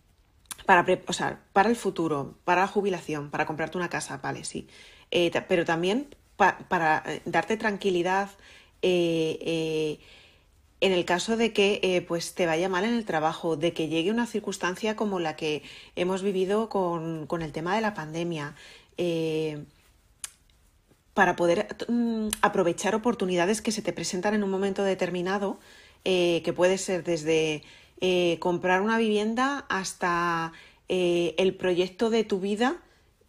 para, 0.67 0.85
o 1.07 1.13
sea, 1.13 1.41
para 1.53 1.69
el 1.69 1.77
futuro, 1.77 2.35
para 2.45 2.63
la 2.63 2.67
jubilación, 2.67 3.31
para 3.31 3.47
comprarte 3.47 3.77
una 3.79 3.89
casa, 3.89 4.19
vale, 4.19 4.45
sí. 4.45 4.67
Eh, 5.11 5.31
pero 5.49 5.65
también 5.65 6.15
para 6.37 7.03
eh, 7.07 7.23
darte 7.25 7.57
tranquilidad 7.57 8.31
eh, 8.83 9.99
en 10.81 10.93
el 10.93 11.05
caso 11.05 11.37
de 11.37 11.53
que 11.53 12.05
pues 12.09 12.35
te 12.35 12.47
vaya 12.47 12.69
mal 12.69 12.85
en 12.85 12.95
el 12.95 13.05
trabajo, 13.05 13.57
de 13.57 13.73
que 13.75 13.89
llegue 13.89 14.11
una 14.11 14.27
circunstancia 14.27 14.97
como 14.97 15.21
la 15.21 15.37
que 15.37 15.63
hemos 15.97 16.23
vivido 16.23 16.71
con, 16.71 17.27
con 17.27 17.43
el 17.43 17.53
tema 17.53 17.75
de 17.75 17.83
la 17.83 17.93
pandemia 17.93 18.55
para 21.15 21.37
poder 21.37 21.67
mm, 21.89 22.29
aprovechar 22.43 22.95
oportunidades 22.95 23.61
que 23.61 23.73
se 23.73 23.83
te 23.83 23.93
presentan 23.93 24.35
en 24.35 24.45
un 24.45 24.51
momento 24.51 24.85
determinado, 24.85 25.59
eh, 26.05 26.43
que 26.45 26.53
puede 26.53 26.79
ser 26.79 27.05
desde 27.05 27.63
eh, 28.01 28.39
comprar 28.41 28.81
una 28.81 28.99
vivienda 28.99 29.67
hasta 29.69 30.53
eh, 30.89 31.35
el 31.39 31.55
proyecto 31.55 32.11
de 32.11 32.25
tu 32.25 32.41
vida 32.41 32.77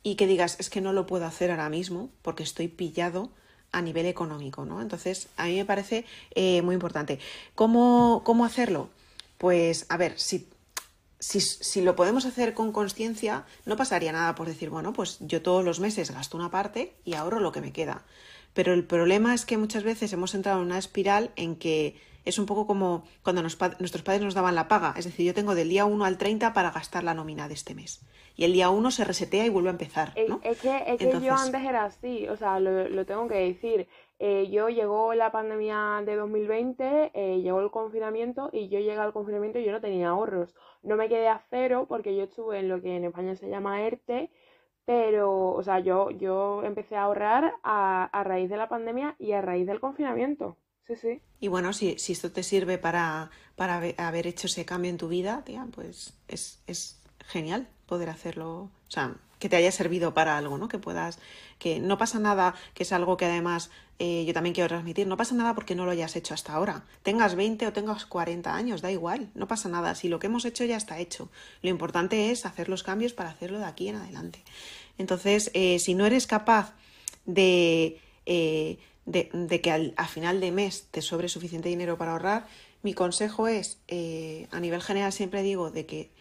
y 0.04 0.16
que 0.16 0.28
digas, 0.28 0.58
es 0.60 0.70
que 0.70 0.82
no 0.82 0.94
lo 0.94 1.06
puedo 1.06 1.26
hacer 1.26 1.52
ahora 1.52 1.70
mismo 1.70 2.10
porque 2.22 2.44
estoy 2.44 2.68
pillado 2.68 3.30
a 3.72 3.82
nivel 3.82 4.06
económico, 4.06 4.66
¿no? 4.66 4.82
Entonces, 4.82 5.30
a 5.38 5.46
mí 5.46 5.56
me 5.56 5.66
parece 5.66 6.06
muy 6.36 6.74
importante. 6.74 7.20
¿Cómo, 7.56 8.22
¿Cómo 8.26 8.44
hacerlo? 8.44 8.90
Pues, 9.38 9.86
a 9.88 9.96
ver, 9.96 10.20
si 10.20 10.46
si, 11.22 11.82
lo 11.82 11.95
podemos 11.95 12.26
hacer 12.26 12.55
con 12.55 12.72
conciencia, 12.72 13.45
no 13.65 13.78
pasaría 13.78 14.11
nada 14.11 14.34
por 14.34 14.47
decir, 14.47 14.72
bueno, 14.72 14.91
pues 14.91 15.17
yo 15.22 15.41
todos 15.41 15.63
los 15.63 15.80
meses 15.80 16.11
gasto 16.11 16.36
una 16.36 16.49
parte 16.49 16.95
y 17.05 17.13
ahorro 17.13 17.39
lo 17.39 17.51
que 17.51 17.61
me 17.61 17.72
queda. 17.72 18.03
Pero 18.53 18.74
el 18.74 18.84
problema 18.84 19.34
es 19.34 19.45
que 19.45 19.57
muchas 19.57 19.84
veces 19.84 20.11
hemos 20.13 20.34
entrado 20.34 20.59
en 20.59 20.65
una 20.65 20.80
espiral 20.80 21.32
en 21.36 21.55
que 21.55 22.01
es 22.26 22.39
un 22.39 22.47
poco 22.47 22.65
como 22.67 23.05
cuando 23.24 23.41
nuestros 23.43 24.03
padres 24.03 24.22
nos 24.22 24.34
daban 24.34 24.55
la 24.55 24.67
paga. 24.67 24.95
Es 24.97 25.05
decir, 25.05 25.26
yo 25.26 25.34
tengo 25.34 25.55
del 25.55 25.69
día 25.69 25.86
1 25.86 26.03
al 26.03 26.17
30 26.17 26.53
para 26.53 26.72
gastar 26.72 27.03
la 27.03 27.13
nómina 27.13 27.47
de 27.47 27.53
este 27.53 27.76
mes. 27.76 28.01
Y 28.36 28.46
el 28.46 28.54
día 28.54 28.70
1 28.70 28.92
se 28.92 29.04
resetea 29.04 29.46
y 29.46 29.50
vuelve 29.50 29.70
a 29.70 29.74
empezar. 29.74 30.14
¿no? 30.28 30.40
Es, 30.44 30.62
que, 30.62 30.84
es 30.88 30.98
que 30.98 31.22
yo 31.22 31.34
antes 31.34 31.62
era 31.62 31.86
así, 31.86 32.28
o 32.28 32.38
sea, 32.38 32.60
lo, 32.60 32.90
lo 32.90 33.06
tengo 33.06 33.28
que 33.28 33.36
decir. 33.36 33.88
Eh, 34.24 34.52
yo 34.52 34.70
llegó 34.70 35.16
la 35.16 35.32
pandemia 35.32 36.04
de 36.06 36.16
2020, 36.16 37.10
eh, 37.16 37.42
llegó 37.42 37.60
el 37.60 37.72
confinamiento 37.72 38.52
y 38.54 38.70
yo 38.70 38.78
llegué 38.78 39.00
al 39.00 39.14
confinamiento 39.14 39.58
y 39.58 39.66
yo 39.66 39.72
no 39.72 39.82
tenía 39.82 40.10
ahorros. 40.10 40.54
No 40.84 40.96
me 40.96 41.10
quedé 41.10 41.28
a 41.28 41.44
cero 41.50 41.88
porque 41.90 42.16
yo 42.16 42.26
estuve 42.26 42.60
en 42.60 42.70
lo 42.70 42.80
que 42.84 42.96
en 42.96 43.06
España 43.06 43.36
se 43.36 43.50
llama 43.50 43.82
ERTE, 43.82 44.30
pero, 44.86 45.54
o 45.54 45.64
sea, 45.64 45.80
yo, 45.80 46.12
yo 46.12 46.62
empecé 46.64 46.98
a 46.98 47.04
ahorrar 47.06 47.56
a, 47.64 48.24
raíz 48.24 48.48
de 48.52 48.58
la 48.58 48.70
pandemia 48.70 49.16
y 49.18 49.32
a 49.32 49.42
raíz 49.42 49.66
del 49.66 49.80
confinamiento. 49.80 50.56
Sí, 50.86 50.96
sí. 50.98 51.22
Y 51.40 51.48
bueno, 51.48 51.74
si, 51.74 51.98
si 51.98 52.14
esto 52.14 52.32
te 52.32 52.44
sirve 52.44 52.78
para, 52.78 53.32
para 53.56 53.82
haber 53.98 54.28
hecho 54.28 54.46
ese 54.46 54.66
cambio 54.66 54.92
en 54.92 54.98
tu 55.00 55.08
vida, 55.08 55.44
tía, 55.44 55.66
pues 55.74 56.22
es, 56.28 56.62
es 56.68 57.01
genial 57.28 57.67
poder 57.86 58.09
hacerlo. 58.09 58.69
O 58.88 58.91
sea, 58.91 59.15
que 59.41 59.49
te 59.49 59.55
haya 59.55 59.72
servido 59.72 60.13
para 60.13 60.38
algo, 60.38 60.57
¿no? 60.57 60.67
Que 60.67 60.78
puedas, 60.78 61.19
que 61.57 61.80
no 61.80 61.97
pasa 61.97 62.19
nada, 62.19 62.53
que 62.76 62.84
es 62.84 62.93
algo 62.93 63.17
que 63.17 63.26
además 63.26 63.72
eh, 63.97 64.24
yo 64.26 64.34
también 64.34 64.53
quiero 64.53 64.69
transmitir, 64.69 65.07
no 65.07 65.17
pasa 65.17 65.34
nada 65.34 65.55
porque 65.55 65.76
no 65.76 65.84
lo 65.84 65.91
hayas 65.91 66.15
hecho 66.15 66.36
hasta 66.36 66.53
ahora. 66.53 66.86
Tengas 67.01 67.36
20 67.36 67.67
o 67.67 67.74
tengas 67.74 68.05
40 68.05 68.55
años, 68.55 68.82
da 68.82 68.91
igual, 68.91 69.30
no 69.34 69.47
pasa 69.47 69.67
nada. 69.67 69.95
Si 69.95 70.09
lo 70.09 70.19
que 70.19 70.28
hemos 70.28 70.45
hecho 70.45 70.63
ya 70.63 70.78
está 70.78 70.99
hecho. 70.99 71.30
Lo 71.63 71.69
importante 71.69 72.32
es 72.32 72.45
hacer 72.45 72.69
los 72.69 72.84
cambios 72.84 73.13
para 73.13 73.32
hacerlo 73.32 73.57
de 73.57 73.65
aquí 73.65 73.88
en 73.88 73.95
adelante. 73.95 74.43
Entonces, 74.99 75.49
eh, 75.55 75.80
si 75.80 75.95
no 75.95 76.05
eres 76.05 76.28
capaz 76.28 76.74
de, 77.26 77.99
eh, 78.28 78.78
de, 79.05 79.61
que 79.61 79.72
al, 79.72 79.93
a 79.97 80.07
final 80.07 80.39
de 80.39 80.51
mes 80.51 80.88
te 80.91 81.01
sobre 81.01 81.30
suficiente 81.30 81.67
dinero 81.67 81.97
para 81.97 82.11
ahorrar, 82.11 82.45
mi 82.84 82.93
consejo 82.93 83.47
es, 83.47 83.80
a 84.51 84.59
nivel 84.59 84.82
general 84.82 85.11
siempre 85.13 85.41
digo, 85.41 85.72
de 85.72 85.86
que 85.86 86.11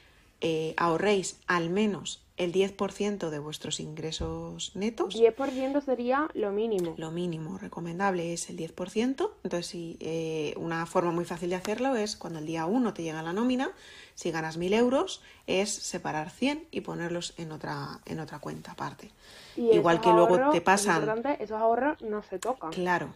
ahorréis 0.76 1.38
al 1.46 1.70
menos 1.70 2.22
el 2.40 2.54
10% 2.54 3.28
de 3.28 3.38
vuestros 3.38 3.80
ingresos 3.80 4.74
netos. 4.74 5.14
10% 5.14 5.84
sería 5.84 6.26
lo 6.32 6.52
mínimo. 6.52 6.94
Lo 6.96 7.10
mínimo 7.10 7.58
recomendable 7.58 8.32
es 8.32 8.48
el 8.48 8.56
10%. 8.56 9.30
Entonces, 9.44 9.66
si, 9.66 9.98
eh, 10.00 10.54
una 10.56 10.86
forma 10.86 11.10
muy 11.10 11.26
fácil 11.26 11.50
de 11.50 11.56
hacerlo 11.56 11.96
es 11.96 12.16
cuando 12.16 12.38
el 12.38 12.46
día 12.46 12.64
1 12.64 12.94
te 12.94 13.02
llega 13.02 13.22
la 13.22 13.34
nómina, 13.34 13.72
si 14.14 14.30
ganas 14.30 14.58
1.000 14.58 14.72
euros, 14.72 15.20
es 15.46 15.70
separar 15.70 16.30
100 16.30 16.64
y 16.70 16.80
ponerlos 16.80 17.34
en 17.36 17.52
otra, 17.52 18.00
en 18.06 18.20
otra 18.20 18.38
cuenta 18.38 18.72
aparte. 18.72 19.10
Igual 19.56 20.00
que 20.00 20.08
luego 20.08 20.50
te 20.50 20.62
pasan... 20.62 21.22
Esos 21.38 21.60
ahorros 21.60 22.00
no 22.00 22.22
se 22.22 22.38
tocan. 22.38 22.70
Claro, 22.70 23.12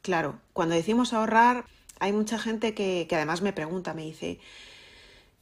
claro. 0.00 0.38
Cuando 0.52 0.76
decimos 0.76 1.12
ahorrar, 1.12 1.64
hay 1.98 2.12
mucha 2.12 2.38
gente 2.38 2.72
que, 2.72 3.06
que 3.08 3.16
además 3.16 3.42
me 3.42 3.52
pregunta, 3.52 3.94
me 3.94 4.02
dice... 4.02 4.38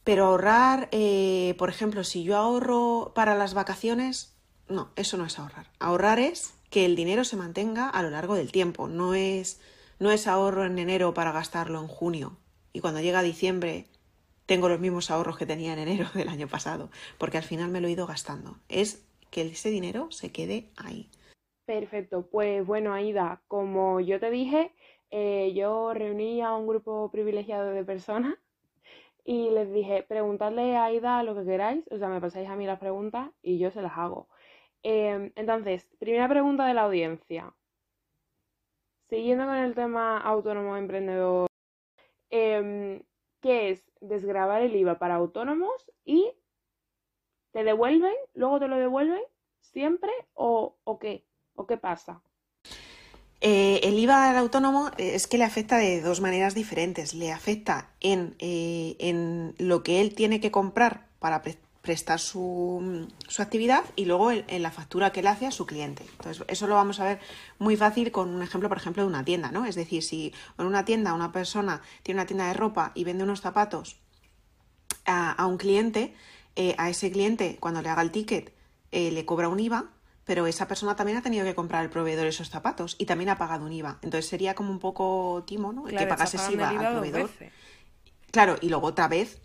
Pero 0.09 0.25
ahorrar, 0.25 0.89
eh, 0.91 1.53
por 1.59 1.69
ejemplo, 1.69 2.03
si 2.03 2.23
yo 2.23 2.35
ahorro 2.35 3.11
para 3.13 3.35
las 3.35 3.53
vacaciones, 3.53 4.35
no, 4.67 4.89
eso 4.95 5.17
no 5.17 5.25
es 5.25 5.37
ahorrar. 5.37 5.67
Ahorrar 5.77 6.17
es 6.17 6.59
que 6.71 6.83
el 6.85 6.95
dinero 6.95 7.23
se 7.23 7.35
mantenga 7.35 7.87
a 7.87 8.01
lo 8.01 8.09
largo 8.09 8.33
del 8.33 8.51
tiempo, 8.51 8.87
no 8.87 9.13
es, 9.13 9.61
no 9.99 10.09
es 10.09 10.25
ahorro 10.25 10.65
en 10.65 10.79
enero 10.79 11.13
para 11.13 11.31
gastarlo 11.31 11.79
en 11.79 11.87
junio 11.87 12.37
y 12.73 12.79
cuando 12.79 13.01
llega 13.01 13.21
diciembre 13.21 13.85
tengo 14.47 14.67
los 14.67 14.79
mismos 14.79 15.11
ahorros 15.11 15.37
que 15.37 15.45
tenía 15.45 15.73
en 15.73 15.87
enero 15.87 16.07
del 16.15 16.29
año 16.29 16.47
pasado, 16.47 16.89
porque 17.19 17.37
al 17.37 17.43
final 17.43 17.69
me 17.69 17.79
lo 17.79 17.87
he 17.87 17.91
ido 17.91 18.07
gastando. 18.07 18.57
Es 18.67 19.05
que 19.29 19.43
ese 19.43 19.69
dinero 19.69 20.09
se 20.09 20.31
quede 20.31 20.71
ahí. 20.75 21.07
Perfecto, 21.67 22.27
pues 22.31 22.65
bueno, 22.65 22.95
Aida, 22.95 23.43
como 23.47 23.99
yo 23.99 24.19
te 24.19 24.31
dije, 24.31 24.73
eh, 25.11 25.53
yo 25.53 25.93
reuní 25.93 26.41
a 26.41 26.55
un 26.55 26.65
grupo 26.65 27.11
privilegiado 27.11 27.69
de 27.69 27.83
personas 27.83 28.33
y 29.23 29.49
les 29.51 29.71
dije, 29.71 30.03
preguntadle 30.03 30.75
a 30.77 30.85
Aida 30.85 31.23
lo 31.23 31.35
que 31.35 31.45
queráis, 31.45 31.85
o 31.91 31.97
sea, 31.97 32.09
me 32.09 32.21
pasáis 32.21 32.49
a 32.49 32.55
mí 32.55 32.65
las 32.65 32.79
preguntas 32.79 33.29
y 33.41 33.59
yo 33.59 33.71
se 33.71 33.81
las 33.81 33.97
hago. 33.97 34.27
Em, 34.83 35.31
entonces, 35.35 35.87
primera 35.99 36.27
pregunta 36.29 36.65
de 36.65 36.73
la 36.73 36.83
audiencia. 36.83 37.53
Siguiendo 39.09 39.45
con 39.45 39.55
el 39.55 39.75
tema 39.75 40.17
autónomo 40.19 40.77
emprendedor, 40.77 41.47
em, 42.29 43.01
¿qué 43.41 43.71
es 43.71 43.83
desgravar 44.01 44.61
el 44.61 44.75
IVA 44.75 44.99
para 44.99 45.15
autónomos 45.15 45.91
y 46.05 46.31
te 47.51 47.63
devuelven, 47.63 48.15
luego 48.33 48.59
te 48.59 48.67
lo 48.67 48.77
devuelven 48.77 49.21
siempre 49.61 50.11
o, 50.33 50.77
o 50.83 50.99
qué? 50.99 51.25
¿O 51.55 51.65
qué 51.67 51.77
pasa? 51.77 52.21
Eh, 53.41 53.79
el 53.83 53.97
IVA 53.97 54.29
al 54.29 54.37
autónomo 54.37 54.89
eh, 54.97 55.15
es 55.15 55.27
que 55.27 55.37
le 55.37 55.45
afecta 55.45 55.77
de 55.77 56.01
dos 56.01 56.21
maneras 56.21 56.55
diferentes. 56.55 57.13
Le 57.13 57.31
afecta 57.31 57.89
en, 58.01 58.35
eh, 58.39 58.95
en 58.99 59.55
lo 59.57 59.81
que 59.83 60.01
él 60.01 60.13
tiene 60.13 60.41
que 60.41 60.51
comprar 60.51 61.07
para 61.19 61.41
prestar 61.81 62.19
su, 62.19 63.07
su, 63.27 63.41
actividad 63.41 63.83
y 63.95 64.05
luego 64.05 64.31
en, 64.31 64.61
la 64.61 64.71
factura 64.71 65.11
que 65.11 65.21
él 65.21 65.27
hace 65.27 65.47
a 65.47 65.51
su 65.51 65.65
cliente. 65.65 66.03
Entonces, 66.17 66.43
eso 66.47 66.67
lo 66.67 66.75
vamos 66.75 66.99
a 66.99 67.05
ver 67.05 67.19
muy 67.59 67.77
fácil 67.77 68.11
con 68.11 68.29
un 68.29 68.41
ejemplo, 68.41 68.67
por 68.67 68.77
ejemplo, 68.77 69.03
de 69.03 69.09
una 69.09 69.23
tienda, 69.23 69.51
¿no? 69.51 69.65
Es 69.65 69.75
decir, 69.75 70.03
si 70.03 70.33
en 70.57 70.65
una 70.65 70.83
tienda 70.83 71.13
una 71.13 71.31
persona 71.31 71.81
tiene 72.03 72.19
una 72.19 72.27
tienda 72.27 72.47
de 72.47 72.53
ropa 72.53 72.91
y 72.93 73.05
vende 73.05 73.23
unos 73.23 73.41
zapatos 73.41 73.99
a, 75.05 75.31
a 75.31 75.45
un 75.45 75.57
cliente, 75.57 76.13
a 76.77 76.89
ese 76.89 77.09
cliente, 77.09 77.57
cuando 77.61 77.81
le 77.81 77.87
haga 77.87 78.01
el 78.01 78.11
ticket, 78.11 78.53
le 78.91 79.25
cobra 79.25 79.47
un 79.47 79.61
IVA 79.61 79.93
pero 80.29 80.45
esa 80.45 80.67
persona 80.67 80.95
también 80.95 81.17
ha 81.17 81.23
tenido 81.23 81.43
que 81.43 81.55
comprar 81.55 81.81
al 81.81 81.89
proveedor 81.89 82.27
esos 82.27 82.51
zapatos 82.51 82.95
y 82.99 83.07
también 83.07 83.31
ha 83.31 83.39
pagado 83.39 83.65
un 83.65 83.71
IVA. 83.71 83.97
Entonces 84.03 84.29
sería 84.29 84.53
como 84.53 84.69
un 84.69 84.77
poco 84.77 85.43
timo, 85.47 85.73
¿no? 85.73 85.87
El 85.87 85.97
que 85.97 86.05
pagase 86.05 86.37
ese 86.37 86.53
IVA, 86.53 86.69
al 86.69 86.91
proveedor. 86.93 87.31
Claro, 88.29 88.57
y 88.61 88.69
luego 88.69 88.85
otra 88.85 89.07
vez 89.07 89.41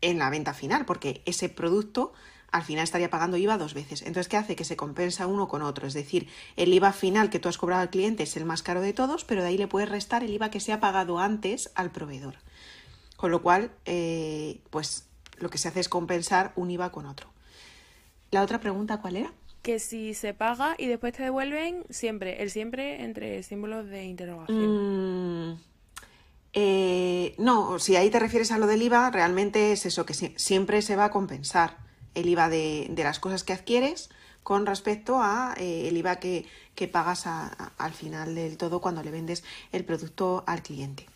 en 0.00 0.18
la 0.18 0.30
venta 0.30 0.54
final, 0.54 0.86
porque 0.86 1.20
ese 1.26 1.50
producto 1.50 2.14
al 2.50 2.62
final 2.62 2.84
estaría 2.84 3.10
pagando 3.10 3.36
IVA 3.36 3.58
dos 3.58 3.74
veces. 3.74 4.00
Entonces, 4.00 4.28
¿qué 4.28 4.38
hace? 4.38 4.56
Que 4.56 4.64
se 4.64 4.76
compensa 4.76 5.26
uno 5.26 5.46
con 5.46 5.60
otro. 5.60 5.86
Es 5.86 5.92
decir, 5.92 6.26
el 6.56 6.72
IVA 6.72 6.94
final 6.94 7.28
que 7.28 7.38
tú 7.38 7.50
has 7.50 7.58
cobrado 7.58 7.82
al 7.82 7.90
cliente 7.90 8.22
es 8.22 8.34
el 8.38 8.46
más 8.46 8.62
caro 8.62 8.80
de 8.80 8.94
todos, 8.94 9.26
pero 9.26 9.42
de 9.42 9.48
ahí 9.48 9.58
le 9.58 9.68
puedes 9.68 9.90
restar 9.90 10.24
el 10.24 10.30
IVA 10.30 10.48
que 10.48 10.60
se 10.60 10.72
ha 10.72 10.80
pagado 10.80 11.18
antes 11.18 11.70
al 11.74 11.90
proveedor. 11.90 12.36
Con 13.18 13.30
lo 13.30 13.42
cual, 13.42 13.72
eh, 13.84 14.62
pues 14.70 15.04
lo 15.36 15.50
que 15.50 15.58
se 15.58 15.68
hace 15.68 15.80
es 15.80 15.90
compensar 15.90 16.54
un 16.56 16.70
IVA 16.70 16.92
con 16.92 17.04
otro. 17.04 17.28
¿La 18.30 18.40
otra 18.40 18.58
pregunta 18.58 19.02
cuál 19.02 19.16
era? 19.16 19.32
Que 19.64 19.78
si 19.78 20.12
se 20.12 20.34
paga 20.34 20.76
y 20.78 20.86
después 20.86 21.14
te 21.14 21.22
devuelven 21.22 21.84
siempre, 21.88 22.42
el 22.42 22.50
siempre 22.50 23.02
entre 23.02 23.42
símbolos 23.42 23.88
de 23.88 24.04
interrogación. 24.04 25.52
Mm, 25.52 25.60
eh, 26.52 27.34
no, 27.38 27.78
si 27.78 27.96
ahí 27.96 28.10
te 28.10 28.20
refieres 28.20 28.52
a 28.52 28.58
lo 28.58 28.66
del 28.66 28.82
IVA, 28.82 29.10
realmente 29.10 29.72
es 29.72 29.86
eso, 29.86 30.04
que 30.04 30.12
siempre 30.12 30.82
se 30.82 30.96
va 30.96 31.06
a 31.06 31.10
compensar 31.10 31.78
el 32.14 32.28
IVA 32.28 32.50
de, 32.50 32.94
las 32.94 33.18
cosas 33.18 33.42
que 33.42 33.54
adquieres 33.54 34.10
con 34.42 34.66
respecto 34.66 35.20
a 35.22 35.54
eh, 35.56 35.88
el 35.88 35.96
IVA 35.96 36.16
que, 36.16 36.46
pagas 36.92 37.26
al 37.26 37.92
final 37.94 38.34
del 38.34 38.58
todo 38.58 38.82
cuando 38.82 39.02
le 39.02 39.10
vendes 39.10 39.44
el 39.72 39.86
producto 39.86 40.44
al 40.46 40.62
cliente. 40.62 41.06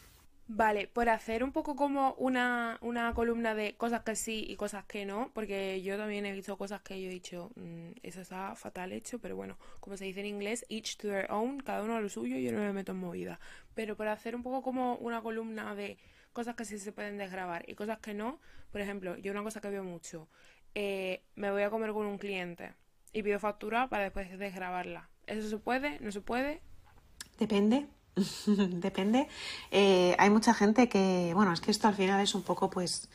Vale, 0.50 0.88
por 0.88 1.10
hacer 1.10 1.44
un 1.44 1.52
poco 1.52 1.76
como 1.76 2.14
una, 2.14 2.78
una, 2.80 3.12
columna 3.12 3.54
de 3.54 3.76
cosas 3.76 4.00
que 4.02 4.16
sí 4.16 4.46
y 4.48 4.56
cosas 4.56 4.82
que 4.86 5.04
no, 5.04 5.30
porque 5.34 5.82
yo 5.82 5.98
también 5.98 6.24
he 6.24 6.32
visto 6.32 6.56
cosas 6.56 6.80
que 6.80 7.02
yo 7.02 7.10
he 7.10 7.12
dicho, 7.12 7.50
mm, 7.56 7.90
eso 8.02 8.22
está 8.22 8.54
fatal 8.56 8.92
hecho, 8.92 9.18
pero 9.18 9.36
bueno, 9.36 9.58
como 9.80 9.98
se 9.98 10.06
dice 10.06 10.20
en 10.20 10.26
inglés, 10.26 10.64
each 10.70 10.96
to 10.96 11.08
their 11.08 11.30
own, 11.30 11.60
cada 11.60 11.82
uno 11.82 11.96
a 11.96 12.00
lo 12.00 12.08
suyo, 12.08 12.38
yo 12.38 12.50
no 12.50 12.60
me 12.60 12.72
meto 12.72 12.92
en 12.92 12.98
movida. 12.98 13.38
Pero 13.74 13.94
por 13.94 14.08
hacer 14.08 14.34
un 14.34 14.42
poco 14.42 14.62
como 14.62 14.96
una 14.96 15.20
columna 15.20 15.74
de 15.74 15.98
cosas 16.32 16.56
que 16.56 16.64
sí 16.64 16.78
se 16.78 16.92
pueden 16.92 17.18
desgrabar 17.18 17.68
y 17.68 17.74
cosas 17.74 17.98
que 17.98 18.14
no, 18.14 18.40
por 18.72 18.80
ejemplo, 18.80 19.18
yo 19.18 19.32
una 19.32 19.42
cosa 19.42 19.60
que 19.60 19.68
veo 19.68 19.84
mucho, 19.84 20.28
eh, 20.74 21.24
me 21.34 21.50
voy 21.50 21.62
a 21.62 21.68
comer 21.68 21.92
con 21.92 22.06
un 22.06 22.16
cliente 22.16 22.72
y 23.12 23.22
pido 23.22 23.38
factura 23.38 23.88
para 23.88 24.04
después 24.04 24.38
desgrabarla. 24.38 25.10
¿Eso 25.26 25.46
se 25.46 25.58
puede? 25.58 26.00
¿No 26.00 26.10
se 26.10 26.22
puede? 26.22 26.62
Depende. 27.38 27.86
Depende. 28.46 29.28
Eh, 29.70 30.14
hay 30.18 30.30
mucha 30.30 30.54
gente 30.54 30.88
que, 30.88 31.32
bueno, 31.34 31.52
es 31.52 31.60
que 31.60 31.70
esto 31.70 31.88
al 31.88 31.94
final 31.94 32.20
es 32.20 32.34
un 32.34 32.42
poco 32.42 32.70
pues 32.70 33.08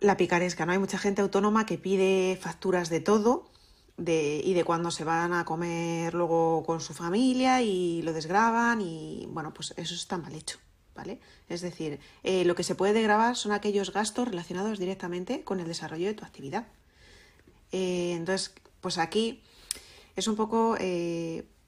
la 0.00 0.16
picaresca, 0.16 0.66
¿no? 0.66 0.72
Hay 0.72 0.78
mucha 0.78 0.98
gente 0.98 1.22
autónoma 1.22 1.66
que 1.66 1.78
pide 1.78 2.38
facturas 2.40 2.88
de 2.88 3.00
todo 3.00 3.48
de, 3.96 4.40
y 4.44 4.54
de 4.54 4.64
cuando 4.64 4.90
se 4.90 5.04
van 5.04 5.32
a 5.32 5.44
comer 5.44 6.14
luego 6.14 6.64
con 6.64 6.80
su 6.80 6.94
familia 6.94 7.62
y 7.62 8.02
lo 8.02 8.12
desgraban 8.12 8.80
y 8.80 9.28
bueno, 9.30 9.52
pues 9.54 9.74
eso 9.76 9.94
está 9.94 10.18
mal 10.18 10.34
hecho, 10.34 10.58
¿vale? 10.94 11.20
Es 11.48 11.60
decir, 11.60 12.00
eh, 12.24 12.44
lo 12.44 12.54
que 12.54 12.64
se 12.64 12.74
puede 12.74 13.02
grabar 13.02 13.36
son 13.36 13.52
aquellos 13.52 13.92
gastos 13.92 14.28
relacionados 14.28 14.78
directamente 14.78 15.44
con 15.44 15.60
el 15.60 15.68
desarrollo 15.68 16.08
de 16.08 16.14
tu 16.14 16.24
actividad. 16.24 16.66
Eh, 17.70 18.12
entonces, 18.14 18.54
pues 18.80 18.98
aquí 18.98 19.40
es 20.16 20.26
un 20.26 20.36
poco 20.36 20.76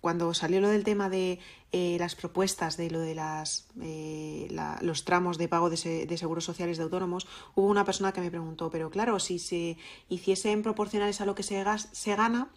cuando 0.04 0.34
salió 0.34 0.60
lo 0.60 0.68
del 0.68 0.84
tema 0.84 1.08
de 1.08 1.38
eh, 1.76 1.96
las 1.98 2.14
propuestas 2.14 2.76
de 2.76 2.88
lo 2.88 3.00
de 3.00 3.16
las, 3.16 3.66
eh, 3.82 4.46
los 4.80 5.04
tramos 5.04 5.38
de 5.38 5.48
pago 5.48 5.70
de, 5.70 5.76
seguros 5.76 6.44
sociales 6.44 6.76
de 6.76 6.84
autónomos, 6.84 7.26
hubo 7.56 7.66
una 7.66 7.84
persona 7.84 8.12
que 8.12 8.20
me 8.20 8.30
preguntó, 8.30 8.70
pero 8.70 8.90
claro, 8.90 9.18
si 9.18 9.40
se 9.40 9.76
hiciesen 10.08 10.62
proporcionales 10.62 11.20
a 11.20 11.26
lo 11.26 11.34
que 11.34 11.42
se, 11.42 11.64
se 11.90 12.14
gana, 12.14 12.48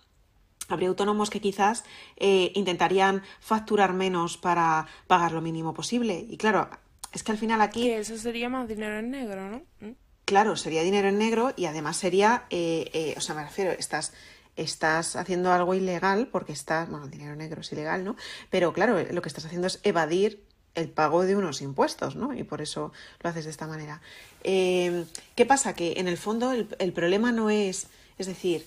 habría 0.67 0.89
autónomos 0.89 1.31
que 1.31 1.41
quizás 1.41 1.83
eh, 2.17 2.51
intentarían 2.53 3.23
facturar 3.39 3.91
menos 3.93 4.37
para 4.37 4.85
pagar 5.07 5.31
lo 5.31 5.41
mínimo 5.41 5.73
posible. 5.73 6.23
Y 6.29 6.37
claro, 6.37 6.69
es 7.11 7.23
que 7.23 7.31
al 7.31 7.39
final 7.39 7.61
aquí... 7.61 7.85
Que 7.85 7.97
eso 7.97 8.19
sería 8.19 8.49
más 8.49 8.67
dinero 8.67 8.99
en 8.99 9.09
negro, 9.09 9.49
¿no? 9.49 9.61
¿Mm? 9.79 9.95
Claro, 10.25 10.55
sería 10.55 10.83
dinero 10.83 11.07
en 11.07 11.17
negro 11.17 11.53
y 11.57 11.65
además 11.65 11.97
sería, 11.97 12.45
o 12.51 13.21
sea, 13.21 13.33
me 13.33 13.43
refiero, 13.43 13.71
estas 13.71 14.13
estás 14.57 15.15
haciendo 15.15 15.53
algo 15.53 15.73
ilegal 15.73 16.27
porque 16.27 16.51
estás, 16.51 16.89
bueno, 16.89 17.05
el 17.05 17.11
dinero 17.11 17.35
negro 17.35 17.61
es 17.61 17.71
ilegal, 17.71 18.03
¿no? 18.03 18.15
Pero 18.49 18.73
claro, 18.73 18.97
lo 19.11 19.21
que 19.21 19.29
estás 19.29 19.45
haciendo 19.45 19.67
es 19.67 19.79
evadir 19.83 20.43
el 20.75 20.89
pago 20.89 21.23
de 21.23 21.35
unos 21.35 21.61
impuestos, 21.61 22.15
¿no? 22.15 22.33
Y 22.33 22.43
por 22.43 22.61
eso 22.61 22.91
lo 23.21 23.29
haces 23.29 23.45
de 23.45 23.51
esta 23.51 23.67
manera. 23.67 24.01
Eh, 24.43 25.05
¿Qué 25.35 25.45
pasa? 25.45 25.73
Que 25.73 25.93
en 25.97 26.07
el 26.07 26.17
fondo 26.17 26.51
el, 26.51 26.93
problema 26.93 27.31
no 27.31 27.49
es, 27.49 27.87
es 28.17 28.27
decir, 28.27 28.65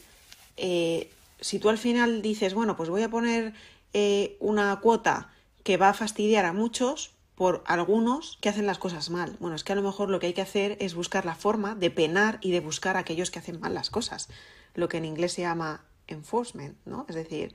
eh, 0.57 1.11
si 1.41 1.59
tú 1.59 1.69
al 1.69 1.79
final 1.79 2.21
dices, 2.21 2.53
bueno, 2.55 2.77
pues 2.77 2.89
voy 2.89 3.03
a 3.03 3.09
poner 3.09 3.55
eh, 3.93 4.37
una 4.41 4.81
cuota 4.81 5.31
que 5.63 5.77
va 5.77 5.91
a 5.91 5.95
fastidiar 5.95 6.47
a 6.47 6.53
muchos 6.53 7.13
por 7.37 7.63
algunos 7.67 8.39
que 8.41 8.49
hacen 8.49 8.67
las 8.67 8.79
cosas 8.79 9.09
mal. 9.09 9.37
Bueno, 9.41 9.57
es 9.57 9.65
que 9.65 9.73
a 9.73 9.77
lo 9.77 9.83
mejor 9.83 10.11
lo 10.11 10.19
que 10.19 10.27
hay 10.27 10.35
que 10.35 10.43
hacer 10.43 10.77
es 10.81 10.95
buscar 10.95 11.25
la 11.25 11.35
forma 11.35 11.75
de 11.75 11.91
penar 11.91 12.39
y 12.43 12.51
de 12.51 12.61
buscar 12.61 12.97
a 12.97 13.01
aquellos 13.01 13.31
que 13.31 13.39
hacen 13.39 13.61
mal 13.61 13.73
las 13.73 13.89
cosas, 13.89 14.29
lo 14.75 14.89
que 14.89 14.99
en 14.99 15.05
inglés 15.05 15.33
se 15.33 15.43
llama 15.43 15.85
enforcement, 16.07 16.77
¿no? 16.85 17.07
Es 17.09 17.15
decir, 17.15 17.55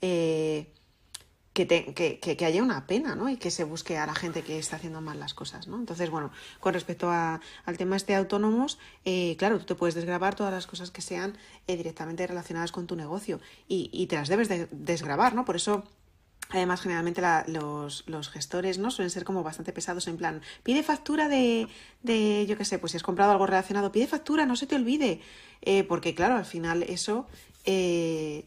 eh, 0.00 0.72
que, 1.52 1.66
que, 2.20 2.44
haya 2.46 2.62
una 2.62 2.86
pena, 2.86 3.14
¿no? 3.14 3.28
Y 3.28 3.36
que 3.36 3.50
se 3.50 3.64
busque 3.64 3.98
a 3.98 4.06
la 4.06 4.14
gente 4.14 4.42
que 4.42 4.58
está 4.58 4.76
haciendo 4.76 5.02
mal 5.02 5.20
las 5.20 5.34
cosas, 5.34 5.68
¿no? 5.68 5.76
Entonces, 5.76 6.08
bueno, 6.08 6.30
con 6.60 6.72
respecto 6.72 7.10
al 7.10 7.40
tema 7.76 7.96
este 7.96 8.12
de 8.12 8.18
autónomos, 8.18 8.78
eh, 9.04 9.36
claro, 9.36 9.58
tú 9.58 9.66
te 9.66 9.74
puedes 9.74 9.94
desgrabar 9.94 10.34
todas 10.34 10.52
las 10.52 10.66
cosas 10.66 10.90
que 10.90 11.02
sean 11.02 11.36
eh, 11.66 11.76
directamente 11.76 12.26
relacionadas 12.26 12.72
con 12.72 12.86
tu 12.86 12.96
negocio 12.96 13.38
y, 13.68 13.90
y 13.92 14.06
te 14.06 14.16
las 14.16 14.28
debes 14.28 14.48
de 14.48 14.66
desgrabar, 14.70 15.34
¿no? 15.34 15.44
Por 15.44 15.56
eso 15.56 15.84
Además, 16.52 16.82
generalmente 16.82 17.22
los, 17.46 18.30
gestores 18.30 18.78
no 18.78 18.90
suelen 18.90 19.10
ser 19.10 19.24
como 19.24 19.42
bastante 19.42 19.72
pesados 19.72 20.06
en 20.06 20.18
plan, 20.18 20.42
pide 20.62 20.82
factura 20.82 21.28
de, 21.28 21.66
de 22.02 22.46
yo 22.46 22.58
qué 22.58 22.64
sé, 22.64 22.78
pues 22.78 22.92
si 22.92 22.96
has 22.98 23.02
comprado 23.02 23.32
algo 23.32 23.46
relacionado, 23.46 23.90
pide 23.90 24.06
factura, 24.06 24.44
no 24.44 24.54
se 24.54 24.66
te 24.66 24.76
olvide. 24.76 25.20
Eh, 25.62 25.84
porque 25.84 26.14
claro, 26.14 26.36
al 26.36 26.44
final 26.44 26.82
eso 26.82 27.26
eh, 27.64 28.44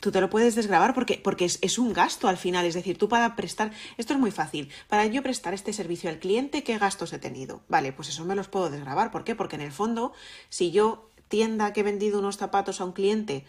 tú 0.00 0.12
te 0.12 0.20
lo 0.20 0.30
puedes 0.30 0.54
desgrabar 0.54 0.94
porque, 0.94 1.20
porque 1.22 1.46
es, 1.46 1.58
es, 1.62 1.78
un 1.78 1.92
gasto 1.92 2.28
al 2.28 2.36
final. 2.36 2.64
Es 2.66 2.74
decir, 2.74 2.98
tú 2.98 3.08
para 3.08 3.34
prestar, 3.34 3.72
esto 3.96 4.12
es 4.12 4.20
muy 4.20 4.30
fácil, 4.30 4.70
para 4.88 5.06
yo 5.06 5.22
prestar 5.22 5.54
este 5.54 5.72
servicio 5.72 6.08
al 6.08 6.18
cliente, 6.18 6.62
¿qué 6.62 6.78
gastos 6.78 7.12
he 7.12 7.18
tenido? 7.18 7.62
Vale, 7.68 7.92
pues 7.92 8.08
eso 8.10 8.24
me 8.24 8.36
los 8.36 8.48
puedo 8.48 8.70
desgrabar. 8.70 9.10
¿Por 9.10 9.24
qué? 9.24 9.34
Porque 9.34 9.56
en 9.56 9.62
el 9.62 9.72
fondo, 9.72 10.12
si 10.50 10.70
yo 10.70 11.10
tienda 11.28 11.72
que 11.72 11.80
he 11.80 11.82
vendido 11.82 12.18
unos 12.18 12.36
zapatos 12.36 12.80
a 12.80 12.84
un 12.84 12.92
cliente, 12.92 13.44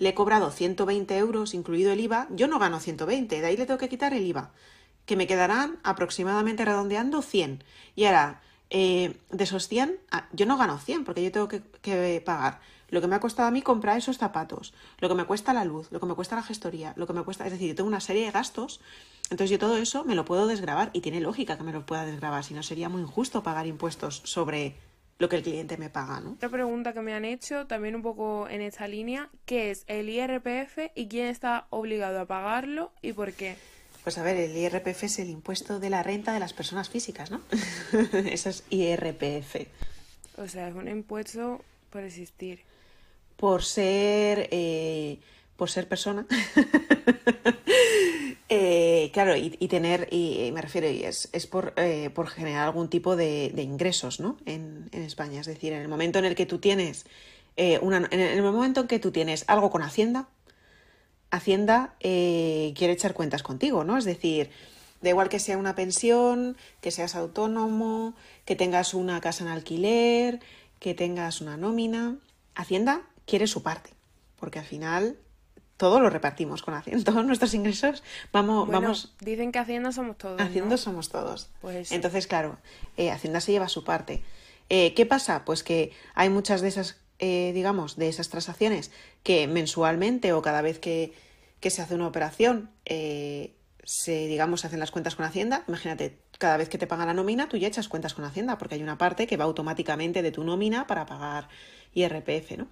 le 0.00 0.08
he 0.08 0.14
cobrado 0.14 0.50
120 0.50 1.16
euros, 1.18 1.54
incluido 1.54 1.92
el 1.92 2.00
IVA, 2.00 2.26
yo 2.30 2.48
no 2.48 2.58
gano 2.58 2.80
120, 2.80 3.40
de 3.40 3.46
ahí 3.46 3.56
le 3.56 3.66
tengo 3.66 3.78
que 3.78 3.90
quitar 3.90 4.14
el 4.14 4.26
IVA, 4.26 4.50
que 5.04 5.14
me 5.14 5.26
quedarán 5.26 5.78
aproximadamente 5.84 6.64
redondeando 6.64 7.20
100. 7.20 7.62
Y 7.94 8.06
ahora, 8.06 8.40
eh, 8.70 9.18
de 9.30 9.44
esos 9.44 9.68
100, 9.68 10.00
ah, 10.10 10.26
yo 10.32 10.46
no 10.46 10.56
gano 10.56 10.78
100 10.78 11.04
porque 11.04 11.22
yo 11.22 11.30
tengo 11.30 11.48
que, 11.48 12.22
pagar 12.24 12.60
lo 12.88 13.00
que 13.00 13.06
me 13.06 13.14
ha 13.14 13.20
costado 13.20 13.46
a 13.46 13.50
mí 13.52 13.62
comprar 13.62 13.98
esos 13.98 14.18
zapatos, 14.18 14.74
lo 14.98 15.08
que 15.08 15.14
me 15.14 15.24
cuesta 15.24 15.52
la 15.52 15.64
luz, 15.64 15.92
lo 15.92 16.00
que 16.00 16.06
me 16.06 16.14
cuesta 16.14 16.34
la 16.34 16.42
gestoría, 16.42 16.92
lo 16.96 17.06
que 17.06 17.12
me 17.12 17.22
cuesta, 17.22 17.44
es 17.44 17.52
decir, 17.52 17.68
yo 17.68 17.74
tengo 17.76 17.86
una 17.86 18.00
serie 18.00 18.24
de 18.24 18.32
gastos, 18.32 18.80
entonces 19.24 19.50
yo 19.50 19.60
todo 19.60 19.76
eso 19.76 20.02
me 20.04 20.16
lo 20.16 20.24
puedo 20.24 20.48
desgrabar 20.48 20.90
y 20.92 21.02
tiene 21.02 21.20
lógica 21.20 21.56
que 21.56 21.62
me 21.62 21.72
lo 21.72 21.86
pueda 21.86 22.04
desgrabar, 22.04 22.42
si 22.42 22.52
no 22.52 22.64
sería 22.64 22.88
muy 22.88 23.02
injusto 23.02 23.44
pagar 23.44 23.68
impuestos 23.68 24.22
sobre 24.24 24.76
lo 25.20 25.28
que 25.28 25.36
el 25.36 25.42
cliente 25.42 25.76
me 25.76 25.90
paga, 25.90 26.20
¿no? 26.20 26.32
Otra 26.32 26.48
pregunta 26.48 26.94
que 26.94 27.02
me 27.02 27.12
han 27.12 27.26
hecho, 27.26 27.66
también 27.66 27.94
un 27.94 28.00
poco 28.00 28.48
en 28.48 28.62
esta 28.62 28.88
línea, 28.88 29.28
¿qué 29.44 29.70
es 29.70 29.84
el 29.86 30.08
IRPF 30.08 30.78
y 30.94 31.08
quién 31.08 31.26
está 31.26 31.66
obligado 31.68 32.20
a 32.20 32.26
pagarlo 32.26 32.90
y 33.02 33.12
por 33.12 33.34
qué? 33.34 33.56
Pues 34.02 34.16
a 34.16 34.22
ver, 34.22 34.38
el 34.38 34.56
IRPF 34.56 35.04
es 35.04 35.18
el 35.18 35.28
impuesto 35.28 35.78
de 35.78 35.90
la 35.90 36.02
renta 36.02 36.32
de 36.32 36.40
las 36.40 36.54
personas 36.54 36.88
físicas, 36.88 37.30
¿no? 37.30 37.42
Eso 38.32 38.48
es 38.48 38.64
IRPF. 38.70 39.56
O 40.38 40.48
sea, 40.48 40.68
es 40.68 40.74
un 40.74 40.88
impuesto 40.88 41.62
por 41.90 42.02
existir. 42.02 42.60
Por 43.36 43.62
ser, 43.62 44.48
eh, 44.50 45.18
por 45.56 45.68
ser 45.68 45.86
persona. 45.86 46.26
Eh, 48.52 49.10
claro, 49.12 49.36
y, 49.36 49.50
tener, 49.68 50.08
y, 50.10 50.50
me 50.52 50.60
refiero, 50.60 50.90
y 50.90 51.04
es, 51.04 51.28
es 51.32 51.46
por, 51.46 51.72
eh, 51.76 52.10
por, 52.10 52.26
generar 52.26 52.64
algún 52.64 52.90
tipo 52.90 53.14
de, 53.14 53.52
ingresos, 53.56 54.18
¿no? 54.18 54.38
En, 54.44 54.90
España. 54.92 55.40
Es 55.40 55.46
decir, 55.46 55.72
en 55.72 55.80
el 55.80 55.86
momento 55.86 56.18
en 56.18 56.24
el 56.24 56.34
que 56.34 56.46
tú 56.46 56.58
tienes, 56.58 57.06
eh, 57.56 57.78
en 57.80 58.20
el 58.20 58.42
momento 58.42 58.80
en 58.80 58.88
que 58.88 58.98
tú 58.98 59.12
tienes 59.12 59.44
algo 59.46 59.70
con 59.70 59.82
Hacienda, 59.82 60.28
Hacienda 61.30 61.94
quiere 62.00 62.90
echar 62.90 63.14
cuentas 63.14 63.44
contigo, 63.44 63.84
¿no? 63.84 63.96
Es 63.96 64.04
decir, 64.04 64.50
da 65.00 65.10
igual 65.10 65.28
que 65.28 65.38
sea 65.38 65.56
una 65.56 65.76
pensión, 65.76 66.56
que 66.80 66.90
seas 66.90 67.14
autónomo, 67.14 68.14
que 68.44 68.56
tengas 68.56 68.94
una 68.94 69.20
casa 69.20 69.44
en 69.44 69.50
alquiler, 69.50 70.40
que 70.80 70.94
tengas 70.94 71.40
una 71.40 71.56
nómina, 71.56 72.16
Hacienda 72.56 73.02
quiere 73.26 73.46
su 73.46 73.62
parte, 73.62 73.90
porque 74.40 74.58
al 74.58 74.64
final 74.64 75.18
todo 75.80 75.98
lo 75.98 76.10
repartimos 76.10 76.60
con 76.60 76.74
Hacienda. 76.74 77.02
Todos 77.10 77.24
nuestros 77.24 77.54
ingresos 77.54 78.02
vamos... 78.32 78.68
vamos 78.68 79.14
dicen 79.20 79.50
que 79.50 79.58
Hacienda 79.58 79.92
somos 79.92 80.18
todos. 80.18 80.38
Hacienda 80.38 80.76
somos 80.76 81.08
todos. 81.08 81.48
Pues... 81.62 81.90
Entonces, 81.90 82.26
claro, 82.26 82.58
eh, 82.98 83.10
Hacienda 83.10 83.40
se 83.40 83.52
lleva 83.52 83.66
su 83.66 83.82
parte. 83.82 84.22
Eh, 84.68 84.92
¿Qué 84.92 85.06
pasa? 85.06 85.42
Pues 85.46 85.62
que 85.62 85.92
hay 86.14 86.28
muchas 86.28 86.60
de 86.60 86.68
esas, 86.68 87.00
eh, 87.18 87.52
digamos, 87.54 87.96
de 87.96 88.10
esas 88.10 88.28
transacciones 88.28 88.90
que 89.22 89.48
mensualmente 89.48 90.34
o 90.34 90.42
cada 90.42 90.60
vez 90.60 90.78
que, 90.78 91.14
que 91.60 91.70
se 91.70 91.80
hace 91.80 91.94
una 91.94 92.08
operación, 92.08 92.68
se, 92.84 94.26
digamos, 94.26 94.60
se 94.60 94.66
hacen 94.66 94.80
las 94.80 94.90
cuentas 94.90 95.16
con 95.16 95.24
Hacienda. 95.24 95.64
Imagínate, 95.66 96.18
cada 96.36 96.58
vez 96.58 96.68
que 96.68 96.76
te 96.76 96.86
paga 96.86 97.06
la 97.06 97.14
nómina, 97.14 97.48
tú 97.48 97.56
ya 97.56 97.68
echas 97.68 97.88
cuentas 97.88 98.12
con 98.12 98.26
Hacienda, 98.26 98.58
porque 98.58 98.74
hay 98.74 98.82
una 98.82 98.98
parte 98.98 99.26
que 99.26 99.38
va 99.38 99.44
automáticamente 99.44 100.20
de 100.20 100.30
tu 100.30 100.44
nómina 100.44 100.86
para 100.86 101.06
pagar 101.06 101.48
IRPF, 101.94 102.58
¿no? 102.58 102.68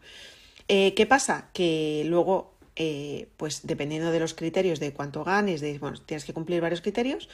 ¿Qué 0.68 1.06
pasa? 1.08 1.48
Que 1.54 2.02
luego 2.04 2.57
eh, 2.80 3.26
pues 3.36 3.66
dependiendo 3.66 4.12
de 4.12 4.20
los 4.20 4.34
criterios 4.34 4.78
de 4.78 4.92
cuánto 4.92 5.24
ganes, 5.24 5.60
de, 5.60 5.80
bueno, 5.80 6.00
tienes 6.00 6.24
que 6.24 6.32
cumplir 6.32 6.60
varios 6.60 6.80
criterios, 6.80 7.28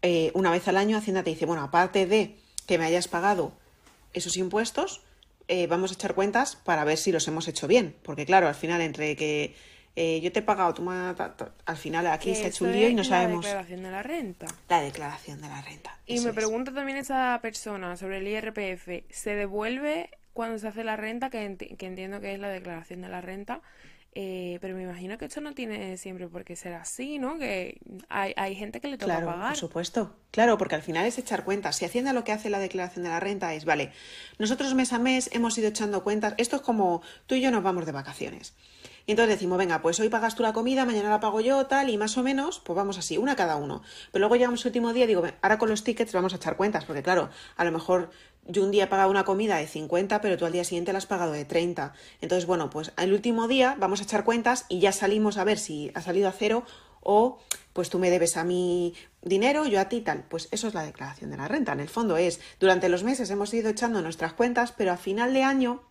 eh, 0.00 0.30
una 0.32 0.50
vez 0.50 0.66
al 0.68 0.78
año 0.78 0.96
Hacienda 0.96 1.22
te 1.22 1.28
dice, 1.28 1.44
bueno, 1.44 1.62
aparte 1.62 2.06
de 2.06 2.38
que 2.66 2.78
me 2.78 2.86
hayas 2.86 3.06
pagado 3.06 3.52
esos 4.14 4.38
impuestos, 4.38 5.02
eh, 5.48 5.66
vamos 5.66 5.90
a 5.90 5.94
echar 5.94 6.14
cuentas 6.14 6.56
para 6.56 6.82
ver 6.84 6.96
si 6.96 7.12
los 7.12 7.28
hemos 7.28 7.46
hecho 7.46 7.68
bien. 7.68 7.94
Porque 8.02 8.24
claro, 8.24 8.48
al 8.48 8.54
final, 8.54 8.80
entre 8.80 9.16
que 9.16 9.54
yo 9.96 10.32
te 10.32 10.38
he 10.38 10.42
pagado, 10.42 10.72
tú 10.72 10.90
al 10.90 11.76
final 11.76 12.06
aquí 12.06 12.34
se 12.34 12.44
ha 12.44 12.48
hecho 12.48 12.64
un 12.64 12.72
lío 12.72 12.88
y 12.88 12.94
no 12.94 13.04
sabemos. 13.04 13.44
La 13.44 13.50
declaración 13.50 13.82
de 13.82 13.90
la 13.90 14.02
renta. 14.02 14.46
La 14.70 14.80
declaración 14.80 15.40
de 15.42 15.48
la 15.48 15.60
renta. 15.60 15.98
Y 16.06 16.20
me 16.20 16.32
pregunta 16.32 16.72
también 16.72 16.96
esa 16.96 17.38
persona 17.42 17.98
sobre 17.98 18.18
el 18.18 18.28
IRPF, 18.28 19.04
¿se 19.10 19.34
devuelve 19.34 20.08
cuando 20.32 20.58
se 20.58 20.68
hace 20.68 20.84
la 20.84 20.96
renta, 20.96 21.28
que, 21.28 21.56
que 21.56 21.86
entiendo 21.86 22.20
que 22.20 22.32
es 22.32 22.40
la 22.40 22.48
declaración 22.48 23.02
de 23.02 23.10
la 23.10 23.20
renta? 23.20 23.60
Eh, 24.18 24.56
pero 24.62 24.74
me 24.74 24.82
imagino 24.82 25.18
que 25.18 25.26
esto 25.26 25.42
no 25.42 25.52
tiene 25.52 25.98
siempre 25.98 26.26
por 26.26 26.42
qué 26.42 26.56
ser 26.56 26.72
así, 26.72 27.18
¿no? 27.18 27.36
Que 27.38 27.78
hay, 28.08 28.32
hay 28.38 28.54
gente 28.54 28.80
que 28.80 28.88
le 28.88 28.96
toca 28.96 29.12
claro, 29.12 29.26
pagar. 29.26 29.48
Por 29.48 29.58
supuesto. 29.58 30.16
Claro, 30.30 30.56
porque 30.56 30.74
al 30.74 30.80
final 30.80 31.04
es 31.04 31.18
echar 31.18 31.44
cuentas. 31.44 31.76
Si 31.76 31.84
Hacienda 31.84 32.14
lo 32.14 32.24
que 32.24 32.32
hace 32.32 32.48
la 32.48 32.58
declaración 32.58 33.04
de 33.04 33.10
la 33.10 33.20
renta 33.20 33.52
es, 33.52 33.66
vale, 33.66 33.92
nosotros 34.38 34.72
mes 34.72 34.94
a 34.94 34.98
mes 34.98 35.28
hemos 35.34 35.58
ido 35.58 35.68
echando 35.68 36.02
cuentas. 36.02 36.32
Esto 36.38 36.56
es 36.56 36.62
como 36.62 37.02
tú 37.26 37.34
y 37.34 37.42
yo 37.42 37.50
nos 37.50 37.62
vamos 37.62 37.84
de 37.84 37.92
vacaciones. 37.92 38.54
Y 39.04 39.12
entonces 39.12 39.36
decimos, 39.36 39.58
venga, 39.58 39.82
pues 39.82 40.00
hoy 40.00 40.08
pagas 40.08 40.34
tú 40.34 40.42
la 40.42 40.54
comida, 40.54 40.86
mañana 40.86 41.10
la 41.10 41.20
pago 41.20 41.42
yo, 41.42 41.66
tal, 41.66 41.90
y 41.90 41.98
más 41.98 42.16
o 42.16 42.22
menos, 42.22 42.60
pues 42.60 42.74
vamos 42.74 42.96
así, 42.96 43.18
una 43.18 43.36
cada 43.36 43.56
uno. 43.56 43.82
Pero 44.12 44.20
luego 44.20 44.36
llegamos 44.36 44.62
el 44.64 44.70
último 44.70 44.94
día 44.94 45.04
y 45.04 45.08
digo, 45.08 45.24
ahora 45.42 45.58
con 45.58 45.68
los 45.68 45.84
tickets 45.84 46.12
vamos 46.14 46.32
a 46.32 46.36
echar 46.36 46.56
cuentas, 46.56 46.86
porque 46.86 47.02
claro, 47.02 47.28
a 47.56 47.64
lo 47.64 47.70
mejor 47.70 48.10
yo 48.48 48.62
un 48.62 48.70
día 48.70 48.84
he 48.84 48.86
pagado 48.86 49.10
una 49.10 49.24
comida 49.24 49.56
de 49.56 49.66
50, 49.66 50.20
pero 50.20 50.36
tú 50.36 50.46
al 50.46 50.52
día 50.52 50.64
siguiente 50.64 50.92
la 50.92 50.98
has 50.98 51.06
pagado 51.06 51.32
de 51.32 51.44
30. 51.44 51.94
Entonces, 52.20 52.46
bueno, 52.46 52.70
pues 52.70 52.92
el 52.96 53.12
último 53.12 53.48
día 53.48 53.76
vamos 53.78 54.00
a 54.00 54.04
echar 54.04 54.24
cuentas 54.24 54.66
y 54.68 54.80
ya 54.80 54.92
salimos 54.92 55.38
a 55.38 55.44
ver 55.44 55.58
si 55.58 55.90
ha 55.94 56.00
salido 56.00 56.28
a 56.28 56.32
cero 56.32 56.64
o 57.02 57.38
pues 57.72 57.90
tú 57.90 57.98
me 57.98 58.10
debes 58.10 58.36
a 58.36 58.44
mí 58.44 58.94
dinero, 59.22 59.66
yo 59.66 59.80
a 59.80 59.88
ti 59.88 60.00
tal. 60.00 60.24
Pues 60.28 60.48
eso 60.50 60.68
es 60.68 60.74
la 60.74 60.82
declaración 60.82 61.30
de 61.30 61.36
la 61.36 61.48
renta. 61.48 61.72
En 61.72 61.80
el 61.80 61.88
fondo 61.88 62.16
es, 62.16 62.40
durante 62.58 62.88
los 62.88 63.04
meses 63.04 63.30
hemos 63.30 63.52
ido 63.52 63.68
echando 63.68 64.00
nuestras 64.02 64.32
cuentas, 64.32 64.72
pero 64.72 64.92
a 64.92 64.96
final 64.96 65.32
de 65.32 65.42
año... 65.42 65.82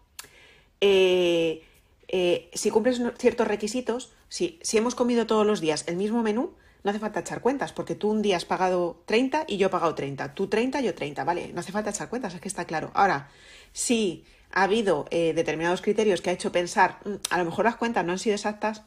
Eh, 0.81 1.63
eh, 2.07 2.51
si 2.53 2.69
cumples 2.69 3.01
ciertos 3.17 3.47
requisitos, 3.47 4.11
si, 4.29 4.59
si 4.61 4.77
hemos 4.77 4.93
comido 4.93 5.25
todos 5.25 5.45
los 5.45 5.59
días 5.59 5.85
el 5.87 5.95
mismo 5.95 6.21
menú, 6.21 6.53
no 6.85 6.91
hace 6.91 6.99
falta 6.99 7.21
echar 7.21 7.41
cuentas, 7.41 7.73
porque 7.73 7.95
tú 7.95 8.11
un 8.11 8.21
día 8.21 8.37
has 8.37 8.45
pagado 8.45 9.01
30 9.07 9.45
y 9.47 9.57
yo 9.57 9.67
he 9.67 9.69
pagado 9.71 9.95
30. 9.95 10.35
Tú 10.35 10.47
30, 10.47 10.81
yo 10.81 10.93
30, 10.93 11.23
¿vale? 11.23 11.51
No 11.51 11.61
hace 11.61 11.71
falta 11.71 11.89
echar 11.89 12.09
cuentas, 12.09 12.35
es 12.35 12.39
que 12.39 12.47
está 12.47 12.65
claro. 12.65 12.91
Ahora, 12.93 13.27
si 13.73 14.23
ha 14.51 14.63
habido 14.63 15.07
eh, 15.09 15.33
determinados 15.33 15.81
criterios 15.81 16.21
que 16.21 16.29
ha 16.29 16.33
hecho 16.33 16.51
pensar, 16.51 16.99
mm, 17.03 17.15
a 17.31 17.39
lo 17.39 17.45
mejor 17.45 17.65
las 17.65 17.75
cuentas 17.77 18.05
no 18.05 18.11
han 18.11 18.19
sido 18.19 18.35
exactas, 18.35 18.83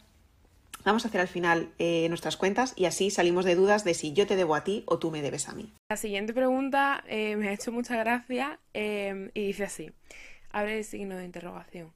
vamos 0.84 1.04
a 1.04 1.08
hacer 1.08 1.20
al 1.20 1.26
final 1.26 1.72
eh, 1.80 2.08
nuestras 2.08 2.36
cuentas 2.36 2.72
y 2.76 2.84
así 2.84 3.10
salimos 3.10 3.44
de 3.44 3.56
dudas 3.56 3.82
de 3.82 3.94
si 3.94 4.12
yo 4.12 4.28
te 4.28 4.36
debo 4.36 4.54
a 4.54 4.62
ti 4.62 4.84
o 4.86 5.00
tú 5.00 5.10
me 5.10 5.20
debes 5.20 5.48
a 5.48 5.54
mí. 5.54 5.72
La 5.90 5.96
siguiente 5.96 6.32
pregunta 6.32 7.02
me 7.08 7.48
ha 7.48 7.52
hecho 7.52 7.72
mucha 7.72 7.96
gracia 7.96 8.60
y 8.74 9.46
dice 9.46 9.64
así, 9.64 9.90
abre 10.52 10.78
el 10.78 10.84
signo 10.84 11.16
de 11.16 11.24
interrogación. 11.24 11.92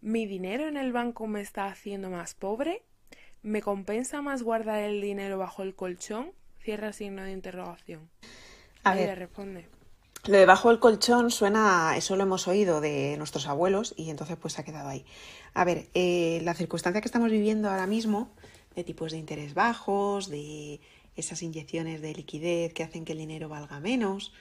¿Mi 0.00 0.24
dinero 0.24 0.66
en 0.66 0.78
el 0.78 0.92
banco 0.92 1.26
me 1.26 1.42
está 1.42 1.66
haciendo 1.66 2.08
más 2.08 2.32
pobre? 2.32 2.82
¿Me 3.46 3.62
compensa 3.62 4.22
más 4.22 4.42
guardar 4.42 4.82
el 4.82 5.00
dinero 5.00 5.38
bajo 5.38 5.62
el 5.62 5.76
colchón? 5.76 6.32
Cierra 6.64 6.92
signo 6.92 7.22
de 7.22 7.30
interrogación. 7.30 8.10
A 8.82 8.96
ver, 8.96 9.16
responde. 9.16 9.68
Lo 10.24 10.36
de 10.36 10.46
bajo 10.46 10.72
el 10.72 10.80
colchón 10.80 11.30
suena, 11.30 11.96
eso 11.96 12.16
lo 12.16 12.24
hemos 12.24 12.48
oído 12.48 12.80
de 12.80 13.14
nuestros 13.18 13.46
abuelos 13.46 13.94
y 13.96 14.10
entonces 14.10 14.36
pues 14.36 14.54
se 14.54 14.62
ha 14.62 14.64
quedado 14.64 14.88
ahí. 14.88 15.04
A 15.54 15.64
ver, 15.64 15.86
eh, 15.94 16.40
la 16.42 16.54
circunstancia 16.54 17.00
que 17.00 17.06
estamos 17.06 17.30
viviendo 17.30 17.70
ahora 17.70 17.86
mismo, 17.86 18.34
de 18.74 18.82
tipos 18.82 19.12
de 19.12 19.18
interés 19.18 19.54
bajos, 19.54 20.28
de 20.28 20.80
esas 21.14 21.40
inyecciones 21.40 22.02
de 22.02 22.14
liquidez 22.14 22.74
que 22.74 22.82
hacen 22.82 23.04
que 23.04 23.12
el 23.12 23.18
dinero 23.18 23.48
valga 23.48 23.78
menos, 23.78 24.32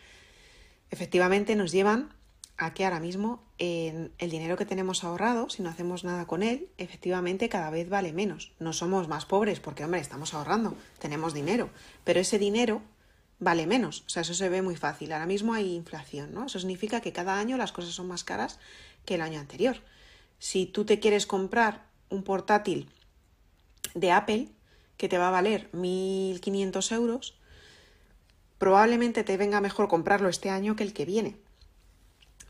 efectivamente 0.90 1.56
nos 1.56 1.72
llevan 1.72 2.15
a 2.58 2.74
que 2.74 2.86
ahora 2.86 3.00
mismo 3.00 3.44
el 3.58 4.12
dinero 4.18 4.58
que 4.58 4.66
tenemos 4.66 5.04
ahorrado, 5.04 5.50
si 5.50 5.62
no 5.62 5.70
hacemos 5.70 6.04
nada 6.04 6.26
con 6.26 6.44
él, 6.44 6.70
efectivamente 6.78 7.50
cada 7.50 7.70
vez 7.70 7.90
vale 7.90 8.14
menos. 8.14 8.54
No 8.60 8.74
somos 8.74 9.08
más 9.08 9.26
pobres 9.26 9.60
porque, 9.60 9.84
hombre, 9.84 10.00
estamos 10.00 10.34
ahorrando, 10.34 10.76
tenemos 11.00 11.34
dinero, 11.34 11.70
pero 12.04 12.20
ese 12.20 12.40
dinero 12.40 12.82
vale 13.40 13.68
menos. 13.68 14.04
O 14.08 14.10
sea, 14.10 14.22
eso 14.22 14.34
se 14.34 14.50
ve 14.50 14.62
muy 14.62 14.76
fácil. 14.76 15.12
Ahora 15.12 15.26
mismo 15.26 15.54
hay 15.54 15.76
inflación, 15.76 16.34
¿no? 16.34 16.46
Eso 16.46 16.60
significa 16.60 17.02
que 17.02 17.12
cada 17.14 17.38
año 17.38 17.58
las 17.58 17.72
cosas 17.74 17.94
son 17.94 18.08
más 18.08 18.24
caras 18.24 18.60
que 19.06 19.16
el 19.16 19.22
año 19.22 19.40
anterior. 19.40 19.78
Si 20.40 20.66
tú 20.66 20.86
te 20.86 21.00
quieres 21.00 21.26
comprar 21.26 21.86
un 22.10 22.24
portátil 22.24 22.90
de 23.94 24.12
Apple 24.12 24.50
que 24.98 25.10
te 25.10 25.18
va 25.18 25.28
a 25.28 25.32
valer 25.32 25.70
1.500 25.74 26.92
euros, 26.94 27.38
probablemente 28.58 29.26
te 29.26 29.36
venga 29.36 29.60
mejor 29.60 29.90
comprarlo 29.90 30.30
este 30.30 30.50
año 30.50 30.78
que 30.78 30.84
el 30.84 30.94
que 30.94 31.06
viene. 31.06 31.38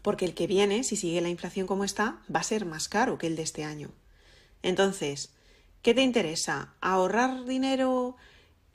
Porque 0.06 0.26
el 0.26 0.36
que 0.36 0.46
viene, 0.46 0.84
si 0.84 0.98
sigue 0.98 1.20
la 1.20 1.30
inflación 1.30 1.66
como 1.66 1.84
está, 1.84 2.20
va 2.34 2.42
a 2.42 2.44
ser 2.44 2.64
más 2.64 2.88
caro 2.88 3.18
que 3.18 3.26
el 3.26 3.36
de 3.36 3.42
este 3.42 3.64
año. 3.64 3.90
Entonces, 4.62 5.32
¿qué 5.82 5.96
te 5.96 6.04
interesa? 6.04 6.76
¿Ahorrar 6.80 7.46
dinero 7.46 8.16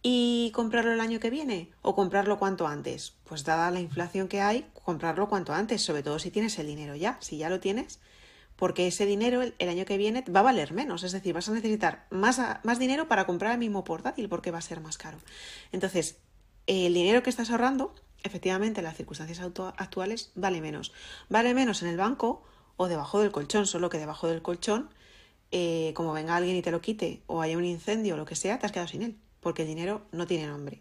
y 0.03 0.51
comprarlo 0.57 0.93
el 0.93 0.99
año 0.99 1.21
que 1.21 1.31
viene 1.31 1.71
o 1.83 1.95
comprarlo 1.95 2.41
cuanto 2.41 2.67
antes? 2.67 3.15
Pues 3.23 3.45
dada 3.45 3.71
la 3.71 3.79
inflación 3.79 4.27
que 4.27 4.41
hay, 4.41 4.67
comprarlo 4.83 5.29
cuanto 5.29 5.53
antes, 5.53 5.83
sobre 5.83 6.03
todo 6.03 6.19
si 6.19 6.33
tienes 6.33 6.59
el 6.59 6.67
dinero 6.67 6.97
ya. 6.97 7.17
Si 7.21 7.37
ya 7.37 7.49
lo 7.49 7.61
tienes, 7.61 8.01
porque 8.57 8.89
ese 8.89 9.07
dinero 9.07 9.41
el, 9.41 9.69
año 9.69 9.85
que 9.85 9.99
viene 9.99 10.25
va 10.35 10.41
a 10.41 10.43
valer 10.43 10.73
menos, 10.73 11.05
es 11.05 11.13
decir, 11.13 11.33
vas 11.33 11.49
a 11.49 11.53
necesitar 11.53 12.09
más, 12.11 12.41
más 12.65 12.81
dinero 12.81 13.07
para 13.07 13.25
comprar 13.25 13.53
el 13.53 13.59
mismo 13.59 13.85
portátil 13.85 14.29
porque 14.29 14.51
va 14.51 14.59
a 14.59 14.63
ser 14.63 14.81
más 14.81 14.99
caro. 14.99 15.19
Entonces, 15.71 16.17
el 16.67 16.93
dinero 16.93 17.23
que 17.23 17.31
estás 17.31 17.53
ahorrando, 17.53 17.95
efectivamente, 18.23 18.81
en 18.81 18.85
las 18.85 18.97
circunstancias 18.97 19.41
actuales, 19.41 20.33
vale 20.35 20.61
menos. 20.61 20.93
Vale 21.29 21.55
menos 21.55 21.83
en 21.83 21.89
el 21.89 21.97
banco 21.97 22.43
o 22.77 22.89
debajo 22.89 23.21
del 23.21 23.31
colchón, 23.31 23.67
solo 23.67 23.91
que 23.91 23.99
debajo 23.99 24.29
del 24.29 24.43
colchón, 24.43 24.91
eh, 25.53 25.93
como 25.95 26.13
venga 26.13 26.37
alguien 26.37 26.57
y 26.57 26.63
te 26.63 26.71
lo 26.71 26.81
quite 26.81 27.23
o 27.27 27.43
haya 27.43 27.59
un 27.59 27.65
incendio 27.65 28.15
o 28.15 28.17
lo 28.17 28.25
que 28.25 28.37
sea, 28.37 28.59
te 28.59 28.67
has 28.67 28.73
quedado 28.73 28.89
sin 28.89 29.03
él, 29.03 29.17
porque 29.41 29.63
el 29.63 29.69
dinero 29.69 30.03
no 30.13 30.27
tiene 30.27 30.47
nombre. 30.47 30.81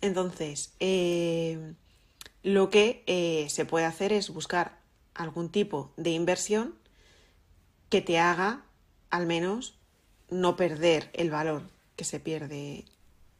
Entonces, 0.00 0.74
eh, 0.80 1.74
lo 2.42 2.68
que 2.70 3.04
eh, 3.06 3.46
se 3.48 3.64
puede 3.64 3.86
hacer 3.86 4.12
es 4.12 4.30
buscar 4.30 4.78
algún 5.14 5.48
tipo 5.48 5.92
de 5.96 6.10
inversión 6.10 6.74
que 7.88 8.02
te 8.02 8.18
haga 8.18 8.64
al 9.10 9.26
menos 9.26 9.78
no 10.28 10.56
perder 10.56 11.10
el 11.14 11.30
valor 11.30 11.62
que 11.96 12.04
se 12.04 12.20
pierde 12.20 12.84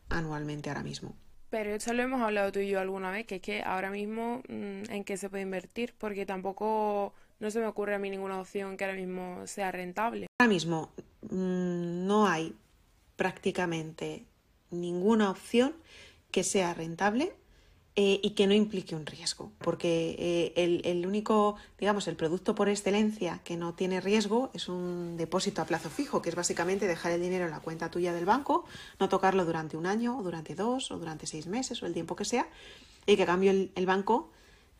anualmente 0.09 0.71
ahora 0.71 0.85
mismo. 0.85 1.15
Pero 1.55 1.73
eso 1.73 1.93
lo 1.93 2.03
hemos 2.03 2.21
hablado 2.21 2.51
tú 2.51 2.59
y 2.59 2.69
yo 2.69 2.81
alguna 2.81 3.13
vez, 3.13 3.27
que 3.27 3.37
es 3.37 3.41
que 3.41 3.63
ahora 3.63 3.89
mismo 3.89 4.43
mm, 4.49 4.91
en 4.91 5.05
qué 5.05 5.17
se 5.17 5.31
puede 5.31 5.45
invertir, 5.45 5.95
porque 5.97 6.27
tampoco 6.27 7.15
no 7.39 7.49
se 7.53 7.61
me 7.61 7.67
ocurre 7.69 7.95
a 7.95 8.01
mí 8.01 8.11
ninguna 8.11 8.41
opción 8.41 8.77
que 8.77 8.85
ahora 8.85 8.97
mismo 8.97 9.47
sea 9.47 9.71
rentable. 9.71 10.27
Ahora 10.41 10.53
mismo 10.53 10.91
mm, 11.23 12.07
no 12.09 12.27
hay 12.27 12.57
prácticamente 13.15 14.25
ninguna 14.73 15.31
opción 15.31 15.77
que 16.33 16.43
sea 16.43 16.75
rentable 16.75 17.33
eh, 17.97 18.19
y 18.23 18.31
que 18.31 18.49
no 18.49 18.55
implique 18.55 18.97
un 18.97 19.07
riesgo, 19.07 19.53
porque 19.59 20.17
eh, 20.19 20.53
el, 20.57 20.83
el, 20.85 21.07
único, 21.07 21.55
digamos, 21.79 22.09
el 22.09 22.17
producto 22.17 22.57
por 22.57 22.69
excelencia 22.69 23.41
que 23.45 23.57
no 23.57 23.75
tiene 23.75 24.01
riesgo 24.01 24.51
es 24.53 24.69
un 24.69 25.17
depósito 25.17 25.63
a 25.63 25.65
plazo 25.65 25.91
fijo, 25.91 26.21
que 26.21 26.31
es 26.31 26.35
básicamente 26.35 26.89
dejar 26.89 27.13
el 27.13 27.23
dinero 27.23 27.45
en 27.45 27.53
la 27.53 27.61
cuenta 27.61 27.93
tuya 27.93 28.13
del 28.13 28.25
banco, 28.25 28.65
no 28.99 29.09
tocarlo 29.09 29.45
durante 29.45 29.77
un 29.77 29.87
año, 29.87 30.19
o 30.19 30.25
durante 30.25 30.57
dos, 30.57 30.91
o 30.91 30.99
durante 30.99 31.29
seis 31.29 31.47
meses, 31.47 31.83
o 31.85 31.87
el 31.87 31.93
tiempo 31.93 32.17
que 32.17 32.25
sea, 32.25 32.49
y 33.07 33.15
que 33.15 33.23
a 33.23 33.27
cambio 33.27 33.53
el, 33.53 33.71
el 33.77 33.87
banco 33.87 34.33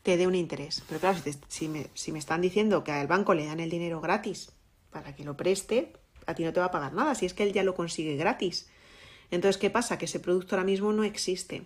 te 0.03 0.17
dé 0.17 0.27
un 0.27 0.35
interés. 0.35 0.83
Pero 0.87 0.99
claro, 0.99 1.17
si, 1.17 1.31
si, 1.47 1.67
me, 1.69 1.87
si 1.93 2.11
me 2.11 2.19
están 2.19 2.41
diciendo 2.41 2.83
que 2.83 2.91
al 2.91 3.07
banco 3.07 3.33
le 3.33 3.45
dan 3.45 3.61
el 3.61 3.69
dinero 3.69 4.01
gratis 4.01 4.51
para 4.91 5.15
que 5.15 5.23
lo 5.23 5.37
preste, 5.37 5.93
a 6.27 6.35
ti 6.35 6.43
no 6.43 6.51
te 6.51 6.59
va 6.59 6.67
a 6.67 6.71
pagar 6.71 6.93
nada, 6.93 7.15
si 7.15 7.25
es 7.25 7.33
que 7.33 7.43
él 7.43 7.53
ya 7.53 7.63
lo 7.63 7.75
consigue 7.75 8.17
gratis. 8.17 8.67
Entonces, 9.31 9.57
¿qué 9.57 9.69
pasa? 9.69 9.97
Que 9.97 10.05
ese 10.05 10.19
producto 10.19 10.55
ahora 10.55 10.65
mismo 10.65 10.91
no 10.91 11.05
existe. 11.05 11.63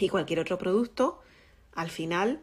Y 0.00 0.08
cualquier 0.08 0.40
otro 0.40 0.58
producto, 0.58 1.20
al 1.74 1.90
final, 1.90 2.40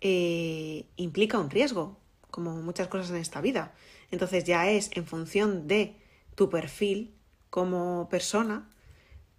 eh, 0.00 0.86
implica 0.96 1.38
un 1.38 1.50
riesgo, 1.50 1.98
como 2.30 2.54
muchas 2.62 2.88
cosas 2.88 3.10
en 3.10 3.16
esta 3.16 3.40
vida. 3.40 3.74
Entonces 4.10 4.44
ya 4.44 4.70
es 4.70 4.90
en 4.92 5.04
función 5.04 5.66
de 5.66 5.96
tu 6.36 6.48
perfil 6.48 7.12
como 7.50 8.08
persona, 8.08 8.70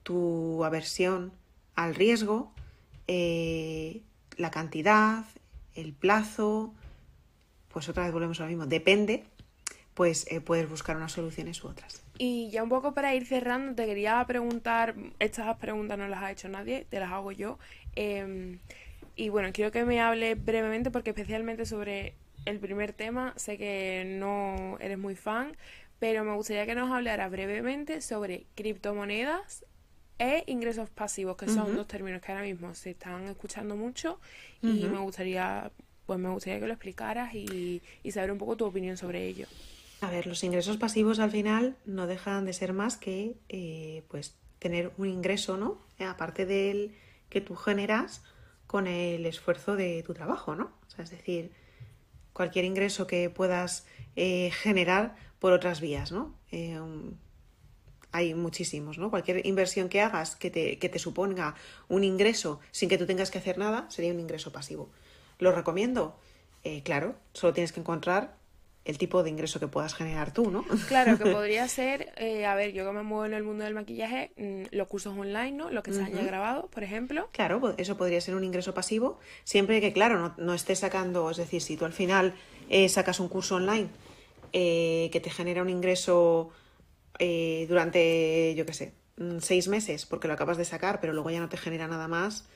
tu 0.03 0.63
aversión 0.65 1.31
al 1.73 1.95
riesgo, 1.95 2.53
eh, 3.07 4.03
la 4.37 4.51
cantidad, 4.51 5.25
el 5.73 5.93
plazo, 5.93 6.73
pues 7.69 7.87
otra 7.87 8.03
vez 8.03 8.11
volvemos 8.11 8.39
a 8.39 8.43
lo 8.43 8.49
mismo, 8.49 8.65
depende, 8.65 9.23
pues 9.93 10.27
eh, 10.29 10.41
puedes 10.41 10.69
buscar 10.69 10.97
unas 10.97 11.13
soluciones 11.13 11.63
u 11.63 11.69
otras. 11.69 12.02
Y 12.25 12.49
ya 12.51 12.63
un 12.63 12.69
poco 12.69 12.93
para 12.93 13.13
ir 13.13 13.25
cerrando, 13.25 13.75
te 13.75 13.85
quería 13.85 14.23
preguntar, 14.25 14.95
estas 15.19 15.57
preguntas 15.57 15.97
no 15.97 16.07
las 16.07 16.23
ha 16.23 16.31
hecho 16.31 16.47
nadie, 16.47 16.85
te 16.89 16.97
las 17.01 17.11
hago 17.11 17.33
yo. 17.33 17.59
Em, 17.97 18.59
y 19.17 19.27
bueno, 19.27 19.49
quiero 19.51 19.73
que 19.73 19.83
me 19.83 19.99
hable 19.99 20.35
brevemente 20.35 20.89
porque 20.89 21.09
especialmente 21.09 21.65
sobre 21.65 22.13
el 22.45 22.59
primer 22.59 22.93
tema, 22.93 23.33
sé 23.35 23.57
que 23.57 24.05
no 24.21 24.77
eres 24.79 24.97
muy 24.97 25.15
fan, 25.15 25.57
pero 25.99 26.23
me 26.23 26.33
gustaría 26.33 26.65
que 26.65 26.75
nos 26.75 26.89
hablara 26.93 27.27
brevemente 27.27 27.99
sobre 27.99 28.45
criptomonedas 28.55 29.65
e 30.17 30.45
ingresos 30.47 30.89
pasivos, 30.89 31.35
que 31.35 31.49
son 31.49 31.75
dos 31.75 31.89
términos 31.89 32.21
que 32.21 32.31
ahora 32.31 32.45
mismo 32.45 32.73
se 32.73 32.91
están 32.91 33.25
escuchando 33.25 33.75
mucho 33.75 34.21
y 34.61 34.87
me 34.87 34.99
gustaría 34.99 35.73
pues 36.05 36.19
me 36.19 36.29
gustaría 36.29 36.61
que 36.61 36.67
lo 36.67 36.73
explicaras 36.73 37.35
y, 37.35 37.81
y 38.01 38.11
saber 38.13 38.31
un 38.31 38.37
poco 38.37 38.55
tu 38.55 38.63
opinión 38.63 38.95
sobre 38.95 39.27
ello. 39.27 39.45
A 40.03 40.09
ver, 40.09 40.27
los 40.27 40.43
ingresos 40.43 40.75
pasivos 40.75 41.19
al 41.19 41.31
final 41.31 41.77
no 41.85 42.07
dejan 42.07 42.43
de 42.43 42.51
ser 42.51 42.73
más 42.73 42.97
que 42.97 43.37
eh, 43.47 44.03
pues 44.09 44.35
tener 44.59 44.91
un 44.97 45.07
ingreso, 45.07 45.55
¿no? 45.55 45.79
Aparte 45.97 46.45
del 46.45 46.93
que 47.29 47.39
tú 47.39 47.55
generas 47.55 48.21
con 48.67 48.87
el 48.87 49.25
esfuerzo 49.25 49.77
de 49.77 50.03
tu 50.03 50.13
trabajo, 50.13 50.55
¿no? 50.55 50.73
O 50.85 50.89
sea, 50.89 51.05
es 51.05 51.09
decir, 51.09 51.53
cualquier 52.33 52.65
ingreso 52.65 53.07
que 53.07 53.29
puedas 53.29 53.85
eh, 54.17 54.51
generar 54.51 55.15
por 55.39 55.53
otras 55.53 55.79
vías, 55.79 56.11
¿no? 56.11 56.37
Eh, 56.51 56.77
hay 58.11 58.33
muchísimos, 58.33 58.97
¿no? 58.97 59.09
Cualquier 59.09 59.45
inversión 59.45 59.87
que 59.87 60.01
hagas 60.01 60.35
que 60.35 60.51
te, 60.51 60.79
que 60.79 60.89
te 60.89 60.99
suponga 60.99 61.55
un 61.87 62.03
ingreso 62.03 62.59
sin 62.71 62.89
que 62.89 62.97
tú 62.97 63.05
tengas 63.05 63.31
que 63.31 63.37
hacer 63.37 63.57
nada 63.57 63.89
sería 63.89 64.11
un 64.11 64.19
ingreso 64.19 64.51
pasivo. 64.51 64.91
¿Lo 65.39 65.53
recomiendo? 65.53 66.19
claro, 66.85 67.15
solo 67.33 67.51
tienes 67.51 67.73
que 67.73 67.81
encontrar 67.81 68.37
el 68.85 68.97
tipo 68.97 69.23
de 69.23 69.29
ingreso 69.29 69.59
que 69.59 69.67
puedas 69.67 69.93
generar 69.93 70.33
tú, 70.33 70.51
¿no? 70.51 70.65
Claro, 70.87 71.17
que 71.17 71.29
podría 71.31 71.67
ser, 71.67 72.13
eh, 72.17 72.45
a 72.45 72.55
ver, 72.55 72.73
yo 72.73 72.85
que 72.85 72.91
me 72.91 73.03
muevo 73.03 73.25
en 73.25 73.33
el 73.33 73.43
mundo 73.43 73.63
del 73.63 73.73
maquillaje, 73.73 74.31
mm, 74.37 74.75
los 74.75 74.87
cursos 74.87 75.17
online, 75.17 75.51
¿no? 75.51 75.69
Lo 75.69 75.83
que 75.83 75.93
se 75.93 76.03
haya 76.03 76.21
grabado, 76.23 76.67
por 76.67 76.83
ejemplo. 76.83 77.29
Claro, 77.31 77.75
eso 77.77 77.97
podría 77.97 78.19
ser 78.19 78.35
un 78.35 78.43
ingreso 78.43 78.73
pasivo, 78.73 79.19
siempre 79.43 79.79
que, 79.79 79.93
claro, 79.93 80.19
no, 80.19 80.35
no 80.37 80.53
estés 80.53 80.79
sacando, 80.79 81.29
es 81.29 81.37
decir, 81.37 81.61
si 81.61 81.77
tú 81.77 81.85
al 81.85 81.93
final 81.93 82.33
eh, 82.69 82.89
sacas 82.89 83.19
un 83.19 83.29
curso 83.29 83.55
online 83.55 83.87
eh, 84.51 85.09
que 85.11 85.19
te 85.19 85.29
genera 85.29 85.61
un 85.61 85.69
ingreso 85.69 86.51
durante, 87.69 88.53
yo 88.55 88.65
qué 88.65 88.73
sé, 88.73 88.93
mm, 89.17 89.37
seis 89.39 89.69
meses, 89.69 90.05
porque 90.05 90.27
lo 90.27 90.33
acabas 90.33 90.57
de 90.57 90.65
sacar, 90.65 90.99
pero 90.99 91.13
luego 91.13 91.29
ya 91.29 91.39
no 91.39 91.47
te 91.47 91.55
genera 91.55 91.87
nada 91.87 92.09
más, 92.09 92.49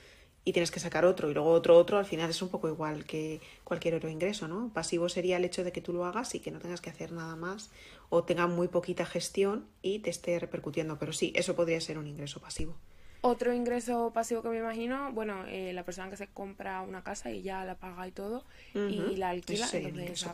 y 0.48 0.54
tienes 0.54 0.72
que 0.72 0.80
sacar 0.80 1.04
otro 1.04 1.30
y 1.30 1.34
luego 1.34 1.50
otro 1.50 1.76
otro, 1.76 1.98
al 1.98 2.06
final 2.06 2.30
es 2.30 2.42
un 2.42 2.48
poco 2.48 2.70
igual 2.70 3.04
que 3.04 3.42
cualquier 3.66 3.96
otro 3.96 4.10
ingreso, 4.10 4.48
¿no? 4.48 4.72
Pasivo 4.74 5.10
sería 5.10 5.36
el 5.36 5.44
hecho 5.44 5.66
de 5.66 5.74
que 5.74 5.82
tú 5.82 5.92
lo 5.92 6.06
hagas 6.06 6.36
y 6.36 6.40
que 6.40 6.52
no 6.52 6.60
tengas 6.60 6.80
que 6.80 6.90
hacer 6.90 7.12
nada 7.12 7.36
más 7.36 7.70
o 8.08 8.24
tenga 8.24 8.48
muy 8.48 8.70
poquita 8.70 9.06
gestión 9.06 9.66
y 9.82 10.00
te 10.00 10.10
esté 10.10 10.40
repercutiendo, 10.40 10.98
pero 10.98 11.12
sí, 11.12 11.34
eso 11.36 11.54
podría 11.54 11.82
ser 11.82 11.98
un 11.98 12.08
ingreso 12.08 12.40
pasivo. 12.40 12.78
Otro 13.20 13.52
ingreso 13.52 14.12
pasivo 14.14 14.42
que 14.42 14.48
me 14.48 14.60
imagino, 14.60 15.12
bueno, 15.12 15.44
eh, 15.48 15.74
la 15.74 15.84
persona 15.84 16.10
que 16.10 16.16
se 16.16 16.28
compra 16.28 16.82
una 16.82 17.04
casa 17.04 17.30
y 17.30 17.42
ya 17.42 17.66
la 17.66 17.76
paga 17.76 18.08
y 18.08 18.12
todo 18.12 18.46
y 18.74 19.18
la 19.18 19.32
alquila, 19.32 19.68
entonces 19.74 20.26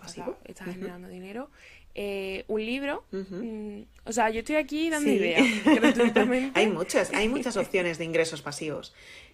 está 0.45 0.66
generando 0.66 1.07
dinero. 1.07 1.49
Eh, 1.95 2.43
un 2.47 2.66
libro. 2.66 3.03
Mm, 3.11 3.82
o 4.05 4.11
sea, 4.11 4.32
yo 4.32 4.39
estoy 4.39 4.55
aquí 4.55 4.89
dando 4.89 5.11
ideas 5.11 5.45
hay 6.55 6.68
muchas, 6.68 7.14
hay 7.14 7.30
muchas 7.30 7.55
opciones 7.55 7.99
de 7.99 8.05
ingresos 8.05 8.41
pasivos. 8.41 8.93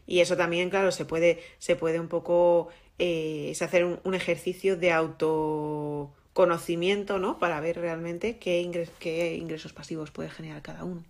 Y 0.10 0.20
eso 0.22 0.36
también, 0.36 0.72
claro, 0.72 0.92
se 0.92 1.06
puede, 1.06 1.40
se 1.60 1.76
puede 1.76 2.00
un 2.00 2.08
poco 2.08 2.70
eh, 2.98 3.54
hacer 3.62 3.86
un, 3.86 4.16
ejercicio 4.16 4.76
de 4.76 4.92
autoconocimiento, 4.92 7.20
¿no? 7.20 7.38
Para 7.38 7.60
ver 7.60 7.78
realmente 7.78 8.40
qué, 8.40 8.88
qué 8.98 9.36
ingresos 9.36 9.72
pasivos 9.72 10.10
puede 10.10 10.32
generar 10.32 10.64
cada 10.64 10.84
uno. 10.84 11.04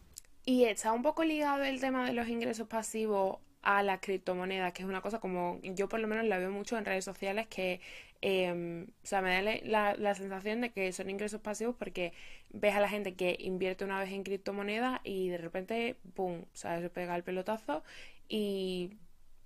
Y 0.44 0.66
está 0.66 0.92
un 0.92 1.02
poco 1.02 1.24
ligado 1.24 1.64
el 1.64 1.80
tema 1.80 2.06
de 2.06 2.12
los 2.12 2.28
ingresos 2.28 2.68
pasivos 2.68 3.38
a 3.62 3.84
la 3.84 4.02
criptomoneda, 4.02 4.74
que 4.74 4.84
es 4.84 4.90
una 4.90 5.02
cosa 5.02 5.22
como 5.22 5.62
yo 5.64 5.88
por 5.88 6.02
lo 6.02 6.10
menos 6.10 6.26
la 6.26 6.38
veo 6.38 6.52
mucho 6.52 6.78
en 6.78 6.84
redes 6.84 7.06
sociales 7.06 7.48
que 7.48 7.80
Em, 8.22 8.84
o 8.84 9.08
sea, 9.08 9.22
me 9.22 9.62
da 9.64 9.96
la, 9.98 10.16
sensación 10.16 10.60
de 10.60 10.72
que 10.72 10.92
son 10.92 11.10
ingresos 11.10 11.40
pasivos 11.40 11.76
porque 11.78 12.12
ves 12.50 12.76
a 12.76 12.82
la 12.82 12.90
gente 12.90 13.16
que 13.16 13.38
invierte 13.40 13.86
una 13.86 14.00
vez 14.00 14.12
en 14.12 14.24
criptomonedas 14.24 15.00
y 15.06 15.30
de 15.30 15.38
repente, 15.38 15.96
¡pum!, 16.16 16.44
¿sabes? 16.54 16.82
Se 16.82 16.90
pega 16.90 17.16
el 17.16 17.24
pelotazo 17.24 17.82
y 18.30 18.98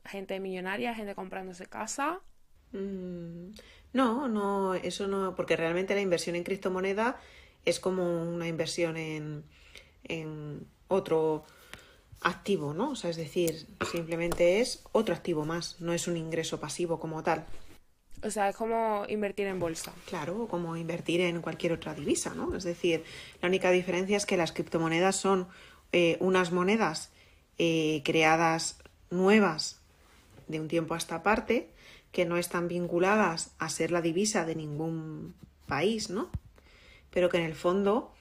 gente 0.06 0.40
millonaria, 0.40 0.94
gente 0.94 1.16
comprándose 1.16 1.66
casa 1.66 2.22
Mm, 2.74 3.54
no, 3.94 4.28
no, 4.28 4.74
eso 4.74 5.08
no, 5.08 5.36
porque 5.36 5.56
realmente 5.56 5.96
la 5.96 6.02
inversión 6.02 6.36
en 6.36 6.44
criptomoneda 6.44 7.20
es 7.66 7.80
como 7.80 8.24
una 8.24 8.48
inversión 8.48 8.98
en, 8.98 9.44
en 10.04 10.68
otro 10.88 11.46
activo, 12.22 12.74
¿no? 12.74 12.92
O 12.92 12.96
sea, 12.96 13.12
es 13.12 13.16
decir, 13.16 13.68
simplemente 13.92 14.60
es 14.60 14.84
otro 14.92 15.14
activo 15.14 15.46
más, 15.46 15.80
no 15.80 15.94
es 15.94 16.08
un 16.08 16.18
ingreso 16.18 16.60
pasivo 16.60 17.00
como 17.00 17.22
tal. 17.24 17.46
O 18.24 18.32
sea, 18.32 18.50
es 18.50 18.56
como 18.56 19.06
invertir 19.08 19.48
en 19.48 19.60
bolsa. 19.60 19.94
Claro, 20.08 20.48
como 20.48 20.76
invertir 20.78 21.22
en 21.22 21.42
cualquier 21.42 21.74
otra 21.74 21.94
divisa, 21.94 22.34
¿no? 22.34 22.56
Es 22.56 22.64
decir, 22.64 23.04
la 23.42 23.50
única 23.50 23.70
diferencia 23.70 24.18
es 24.18 24.26
que 24.26 24.38
las 24.38 24.54
criptomonedas 24.54 25.18
son 25.18 25.48
eh, 25.92 26.18
unas 26.22 26.52
monedas 26.52 27.12
eh, 27.58 28.02
creadas 28.04 28.80
nuevas 29.10 29.82
de 30.48 30.60
un 30.60 30.68
tiempo 30.68 30.94
a 30.94 30.98
esta 30.98 31.24
parte, 31.24 31.70
que 32.12 32.26
no 32.26 32.38
están 32.38 32.68
vinculadas 32.68 33.54
a 33.58 33.70
ser 33.70 33.92
la 33.92 34.02
divisa 34.02 34.46
de 34.46 34.56
ningún 34.56 35.34
país, 35.68 36.10
¿no? 36.10 36.30
Pero 37.10 37.30
que 37.30 37.38
en 37.38 37.44
el 37.44 37.56
fondo 37.56 38.14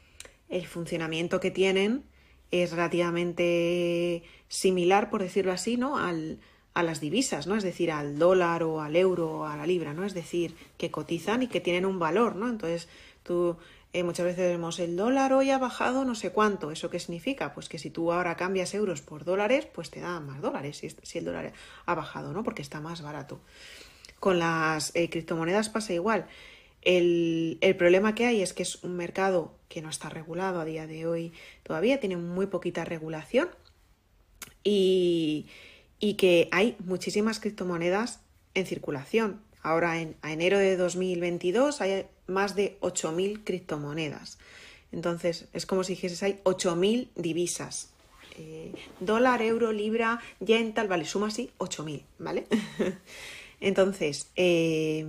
el 0.48 0.66
funcionamiento 0.66 1.40
que 1.40 1.50
tienen 1.50 2.04
es 2.50 2.70
relativamente 2.72 4.22
similar, 4.48 5.10
por 5.10 5.22
decirlo 5.22 5.52
así, 5.52 5.76
¿no? 5.76 5.98
Al, 5.98 6.38
a 6.74 6.82
las 6.82 7.00
divisas, 7.00 7.46
¿no? 7.46 7.56
Es 7.56 7.64
decir, 7.64 7.90
al 7.90 8.18
dólar 8.18 8.62
o 8.62 8.80
al 8.80 8.96
euro 8.96 9.40
o 9.40 9.44
a 9.44 9.56
la 9.56 9.66
libra, 9.66 9.94
¿no? 9.94 10.04
Es 10.04 10.14
decir, 10.14 10.54
que 10.78 10.90
cotizan 10.90 11.42
y 11.42 11.48
que 11.48 11.60
tienen 11.60 11.86
un 11.86 11.98
valor, 11.98 12.36
¿no? 12.36 12.48
Entonces, 12.48 12.88
tú 13.22 13.56
eh, 13.94 14.04
muchas 14.04 14.24
veces 14.24 14.50
vemos 14.50 14.78
el 14.78 14.96
dólar 14.96 15.34
hoy 15.34 15.50
ha 15.50 15.58
bajado 15.58 16.04
no 16.04 16.14
sé 16.14 16.30
cuánto. 16.32 16.70
¿Eso 16.70 16.88
qué 16.88 16.98
significa? 16.98 17.52
Pues 17.52 17.68
que 17.68 17.78
si 17.78 17.90
tú 17.90 18.12
ahora 18.12 18.36
cambias 18.36 18.72
euros 18.74 19.02
por 19.02 19.24
dólares, 19.24 19.66
pues 19.66 19.90
te 19.90 20.00
da 20.00 20.18
más 20.20 20.40
dólares 20.40 20.82
si, 21.02 21.18
el 21.18 21.24
dólar 21.24 21.52
ha 21.84 21.94
bajado, 21.94 22.32
¿no? 22.32 22.42
Porque 22.42 22.62
está 22.62 22.80
más 22.80 23.02
barato. 23.02 23.40
Con 24.18 24.38
las 24.38 24.94
eh, 24.94 25.10
criptomonedas 25.10 25.68
pasa 25.68 25.92
igual. 25.92 26.26
El, 26.82 27.58
problema 27.78 28.14
que 28.14 28.26
hay 28.26 28.42
es 28.42 28.52
que 28.52 28.62
es 28.62 28.82
un 28.82 28.96
mercado 28.96 29.54
que 29.68 29.82
no 29.82 29.88
está 29.88 30.08
regulado 30.08 30.60
a 30.60 30.64
día 30.64 30.86
de 30.86 31.06
hoy 31.06 31.32
todavía, 31.62 32.00
tiene 32.00 32.16
muy 32.16 32.46
poquita 32.46 32.84
regulación 32.84 33.50
y, 34.64 35.46
que 36.18 36.48
hay 36.50 36.76
muchísimas 36.80 37.40
criptomonedas 37.40 38.20
en 38.54 38.66
circulación. 38.66 39.40
Ahora, 39.62 40.00
en 40.00 40.16
a 40.22 40.32
enero 40.32 40.58
de 40.58 40.76
2022, 40.76 41.80
hay 41.80 42.06
más 42.26 42.54
de 42.54 42.78
8.000 42.80 43.44
criptomonedas. 43.44 44.38
Entonces, 44.92 45.46
es 45.52 45.66
como 45.66 45.84
si 45.84 45.94
dijeses, 45.94 46.22
hay 46.22 46.40
8.000 46.44 47.08
divisas. 47.14 47.90
Eh, 48.38 48.72
dólar, 49.00 49.42
euro, 49.42 49.72
libra, 49.72 50.20
yen, 50.40 50.72
tal, 50.74 50.88
vale, 50.88 51.04
suma 51.04 51.28
así 51.28 51.50
8.000, 51.58 52.02
¿vale? 52.18 52.46
Entonces, 53.60 54.28
eh, 54.36 55.04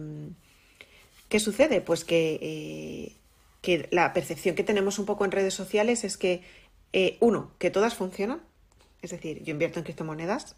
¿Qué 1.34 1.40
sucede? 1.40 1.82
Pues 1.82 2.06
eh, 2.10 3.16
que, 3.62 3.88
la 3.90 4.14
percepción 4.14 4.54
que 4.54 4.64
tenemos 4.64 5.00
un 5.00 5.08
poco 5.08 5.26
en 5.26 5.32
redes 5.32 5.56
sociales 5.56 6.04
es 6.04 6.16
que, 6.16 6.44
eh, 6.94 7.18
uno, 7.22 7.54
que 7.58 7.72
todas 7.72 7.96
funcionan, 7.96 8.44
es 9.02 9.10
decir, 9.10 9.42
yo 9.42 9.50
invierto 9.50 9.80
en 9.80 9.84
criptomonedas 9.84 10.56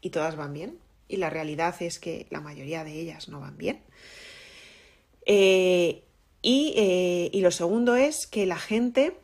y 0.00 0.08
todas 0.08 0.36
van 0.36 0.54
bien, 0.54 0.78
y 1.08 1.18
la 1.18 1.28
realidad 1.28 1.74
es 1.80 1.98
que 1.98 2.26
la 2.30 2.40
mayoría 2.40 2.84
de 2.84 2.98
ellas 2.98 3.28
no 3.28 3.38
van 3.38 3.58
bien. 3.58 3.82
Eh, 5.26 6.02
y, 6.42 7.30
y, 7.32 7.40
lo 7.40 7.50
segundo 7.50 7.96
es 7.96 8.26
que 8.26 8.44
la 8.44 8.58
gente 8.58 9.16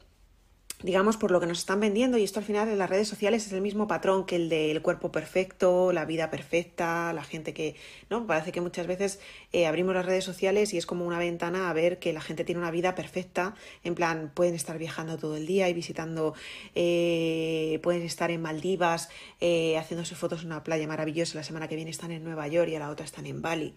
digamos, 0.82 1.16
por 1.16 1.30
lo 1.30 1.40
que 1.40 1.46
nos 1.46 1.58
están 1.58 1.80
vendiendo, 1.80 2.16
y 2.16 2.24
esto 2.24 2.38
al 2.38 2.44
final 2.44 2.68
en 2.68 2.78
las 2.78 2.88
redes 2.88 3.08
sociales 3.08 3.46
es 3.46 3.52
el 3.52 3.60
mismo 3.60 3.86
patrón 3.86 4.24
que 4.24 4.36
el 4.36 4.48
del 4.48 4.80
cuerpo 4.80 5.12
perfecto, 5.12 5.92
la 5.92 6.04
vida 6.04 6.30
perfecta, 6.30 7.12
la 7.12 7.22
gente 7.22 7.52
que, 7.52 7.76
¿no? 8.08 8.26
Parece 8.26 8.52
que 8.52 8.60
muchas 8.60 8.86
veces 8.86 9.20
eh, 9.52 9.66
abrimos 9.66 9.94
las 9.94 10.06
redes 10.06 10.24
sociales 10.24 10.72
y 10.72 10.78
es 10.78 10.86
como 10.86 11.06
una 11.06 11.18
ventana 11.18 11.68
a 11.68 11.72
ver 11.72 11.98
que 11.98 12.12
la 12.12 12.20
gente 12.20 12.44
tiene 12.44 12.60
una 12.60 12.70
vida 12.70 12.94
perfecta, 12.94 13.54
en 13.84 13.94
plan, 13.94 14.32
pueden 14.34 14.54
estar 14.54 14.78
viajando 14.78 15.18
todo 15.18 15.36
el 15.36 15.46
día 15.46 15.68
y 15.68 15.74
visitando, 15.74 16.34
eh, 16.74 17.78
pueden 17.82 18.02
estar 18.02 18.30
en 18.30 18.40
Maldivas, 18.40 19.10
eh, 19.40 19.76
haciéndose 19.76 20.14
fotos 20.14 20.40
en 20.40 20.46
una 20.46 20.64
playa 20.64 20.86
maravillosa, 20.86 21.36
la 21.36 21.44
semana 21.44 21.68
que 21.68 21.76
viene 21.76 21.90
están 21.90 22.10
en 22.10 22.24
Nueva 22.24 22.48
York 22.48 22.70
y 22.70 22.76
a 22.76 22.78
la 22.78 22.90
otra 22.90 23.04
están 23.04 23.26
en 23.26 23.42
Bali, 23.42 23.74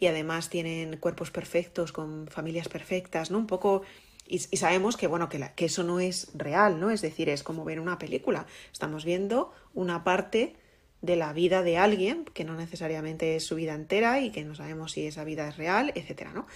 y 0.00 0.06
además 0.06 0.48
tienen 0.48 0.96
cuerpos 0.96 1.30
perfectos, 1.30 1.92
con 1.92 2.28
familias 2.28 2.68
perfectas, 2.68 3.30
¿no? 3.30 3.38
Un 3.38 3.46
poco 3.46 3.82
y, 4.28 4.38
sabemos 4.38 4.96
que, 4.96 5.06
bueno, 5.06 5.28
que, 5.28 5.64
eso 5.64 5.82
no 5.82 6.00
es 6.00 6.28
real, 6.34 6.80
¿no? 6.80 6.90
Es 6.90 7.02
decir, 7.02 7.28
es 7.28 7.42
como 7.42 7.64
ver 7.64 7.80
una 7.80 7.98
película. 7.98 8.46
Estamos 8.72 9.04
viendo 9.04 9.52
una 9.74 10.04
parte 10.04 10.56
de 11.02 11.16
la 11.16 11.32
vida 11.32 11.62
de 11.62 11.78
alguien, 11.78 12.24
que 12.24 12.44
no 12.44 12.54
necesariamente 12.54 13.36
es 13.36 13.44
su 13.44 13.54
vida 13.54 13.74
entera 13.74 14.20
y 14.20 14.30
que 14.30 14.44
no 14.44 14.54
sabemos 14.54 14.92
si 14.92 15.06
esa 15.06 15.24
vida 15.24 15.48
es 15.48 15.56
real, 15.56 15.92
etcétera, 15.94 16.32
¿no? 16.32 16.46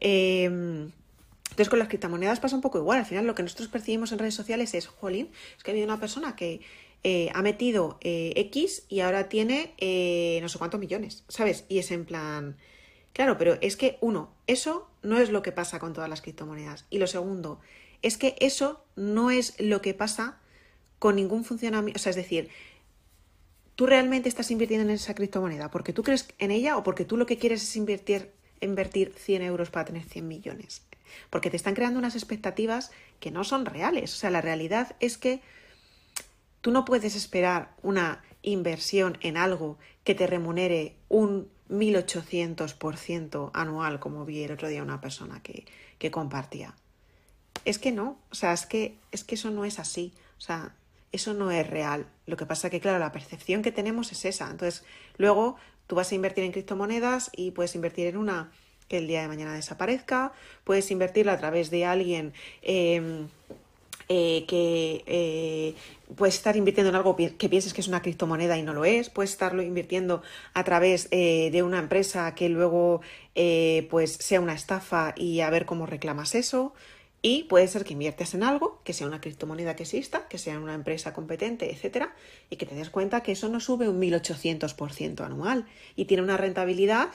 Em, 0.00 0.90
entonces, 1.50 1.68
con 1.68 1.78
las 1.78 1.88
criptomonedas 1.88 2.40
pasa 2.40 2.56
un 2.56 2.62
poco 2.62 2.78
igual. 2.78 2.98
Al 2.98 3.06
final, 3.06 3.26
lo 3.26 3.34
que 3.34 3.42
nosotros 3.42 3.68
percibimos 3.68 4.12
en 4.12 4.20
redes 4.20 4.34
sociales 4.34 4.72
es, 4.74 4.86
jolín, 4.86 5.30
es 5.56 5.64
que 5.64 5.70
ha 5.70 5.72
habido 5.72 5.86
una 5.86 5.98
persona 5.98 6.36
que 6.36 6.60
eh, 7.02 7.30
ha 7.34 7.42
metido 7.42 7.98
eh, 8.00 8.32
X 8.36 8.84
y 8.88 9.00
ahora 9.00 9.28
tiene 9.28 9.74
eh, 9.78 10.38
no 10.42 10.48
sé 10.48 10.58
cuántos 10.58 10.78
millones, 10.80 11.24
¿sabes? 11.28 11.64
Y 11.68 11.78
es 11.78 11.90
en 11.90 12.04
plan, 12.04 12.56
Claro, 13.12 13.36
pero 13.36 13.58
es 13.60 13.76
que, 13.76 13.98
uno, 14.00 14.30
eso 14.50 14.90
no 15.02 15.18
es 15.18 15.30
lo 15.30 15.42
que 15.42 15.52
pasa 15.52 15.78
con 15.78 15.92
todas 15.92 16.10
las 16.10 16.22
criptomonedas. 16.22 16.84
Y 16.90 16.98
lo 16.98 17.06
segundo, 17.06 17.60
es 18.02 18.18
que 18.18 18.34
eso 18.40 18.84
no 18.96 19.30
es 19.30 19.54
lo 19.60 19.80
que 19.80 19.94
pasa 19.94 20.38
con 20.98 21.14
ningún 21.16 21.44
funcionamiento. 21.44 21.98
O 21.98 22.02
sea, 22.02 22.10
es 22.10 22.16
decir, 22.16 22.48
tú 23.76 23.86
realmente 23.86 24.28
estás 24.28 24.50
invirtiendo 24.50 24.88
en 24.88 24.94
esa 24.94 25.14
criptomoneda 25.14 25.70
porque 25.70 25.92
tú 25.92 26.02
crees 26.02 26.28
en 26.38 26.50
ella 26.50 26.76
o 26.76 26.82
porque 26.82 27.04
tú 27.04 27.16
lo 27.16 27.26
que 27.26 27.38
quieres 27.38 27.62
es 27.62 27.76
invertir, 27.76 28.32
invertir 28.60 29.14
100 29.16 29.42
euros 29.42 29.70
para 29.70 29.84
tener 29.84 30.02
100 30.02 30.26
millones. 30.26 30.82
Porque 31.30 31.50
te 31.50 31.56
están 31.56 31.74
creando 31.74 32.00
unas 32.00 32.16
expectativas 32.16 32.90
que 33.20 33.30
no 33.30 33.44
son 33.44 33.66
reales. 33.66 34.12
O 34.14 34.16
sea, 34.16 34.30
la 34.30 34.40
realidad 34.40 34.96
es 34.98 35.16
que 35.16 35.42
tú 36.60 36.72
no 36.72 36.84
puedes 36.84 37.14
esperar 37.14 37.72
una 37.82 38.22
inversión 38.42 39.16
en 39.20 39.36
algo 39.36 39.78
que 40.02 40.16
te 40.16 40.26
remunere 40.26 40.96
un 41.08 41.48
1800% 41.70 43.50
anual, 43.54 44.00
como 44.00 44.24
vi 44.24 44.42
el 44.42 44.52
otro 44.52 44.68
día 44.68 44.82
una 44.82 45.00
persona 45.00 45.42
que, 45.42 45.64
que 45.98 46.10
compartía. 46.10 46.74
Es 47.64 47.78
que 47.78 47.92
no, 47.92 48.18
o 48.30 48.34
sea, 48.34 48.52
es 48.52 48.66
que, 48.66 48.96
es 49.12 49.24
que 49.24 49.36
eso 49.36 49.50
no 49.50 49.64
es 49.64 49.78
así, 49.78 50.12
o 50.38 50.40
sea, 50.40 50.74
eso 51.12 51.34
no 51.34 51.50
es 51.50 51.66
real. 51.68 52.06
Lo 52.26 52.36
que 52.36 52.46
pasa 52.46 52.70
que, 52.70 52.80
claro, 52.80 52.98
la 52.98 53.12
percepción 53.12 53.62
que 53.62 53.72
tenemos 53.72 54.12
es 54.12 54.24
esa. 54.24 54.50
Entonces, 54.50 54.84
luego 55.16 55.56
tú 55.86 55.96
vas 55.96 56.12
a 56.12 56.14
invertir 56.14 56.44
en 56.44 56.52
criptomonedas 56.52 57.30
y 57.34 57.50
puedes 57.50 57.74
invertir 57.74 58.06
en 58.06 58.16
una 58.16 58.50
que 58.88 58.98
el 58.98 59.06
día 59.06 59.22
de 59.22 59.28
mañana 59.28 59.54
desaparezca, 59.54 60.32
puedes 60.64 60.90
invertirla 60.90 61.34
a 61.34 61.38
través 61.38 61.70
de 61.70 61.84
alguien 61.84 62.32
em, 62.62 63.28
eh, 64.12 64.44
que 64.48 65.04
eh, 65.06 65.76
puedes 66.16 66.34
estar 66.34 66.56
invirtiendo 66.56 66.88
en 66.88 66.96
algo 66.96 67.14
que 67.14 67.48
pienses 67.48 67.72
que 67.72 67.80
es 67.80 67.86
una 67.86 68.02
criptomoneda 68.02 68.58
y 68.58 68.64
no 68.64 68.74
lo 68.74 68.84
es, 68.84 69.08
puedes 69.08 69.30
estarlo 69.30 69.62
invirtiendo 69.62 70.20
a 70.52 70.64
través 70.64 71.06
eh, 71.12 71.50
de 71.52 71.62
una 71.62 71.78
empresa 71.78 72.34
que 72.34 72.48
luego 72.48 73.02
pues 73.88 74.14
sea 74.14 74.40
una 74.40 74.54
estafa 74.54 75.14
y 75.16 75.42
a 75.42 75.50
ver 75.50 75.64
cómo 75.64 75.86
reclamas 75.86 76.34
eso. 76.34 76.74
Y 77.22 77.44
puede 77.44 77.68
ser 77.68 77.84
que 77.84 77.92
inviertes 77.92 78.34
en 78.34 78.42
algo, 78.42 78.80
que 78.82 78.94
sea 78.94 79.06
una 79.06 79.20
criptomoneda 79.20 79.76
que 79.76 79.84
exista, 79.84 80.26
que 80.26 80.38
sea 80.38 80.58
una 80.58 80.74
empresa 80.74 81.12
competente, 81.12 81.70
etcétera, 81.70 82.16
y 82.48 82.56
que 82.56 82.66
te 82.66 82.74
des 82.74 82.90
cuenta 82.90 83.22
que 83.22 83.32
eso 83.32 83.48
no 83.48 83.60
sube 83.60 83.88
un 83.88 84.00
1800% 84.00 85.24
anual 85.24 85.66
y 85.94 86.06
tiene 86.06 86.24
una 86.24 86.36
rentabilidad, 86.36 87.10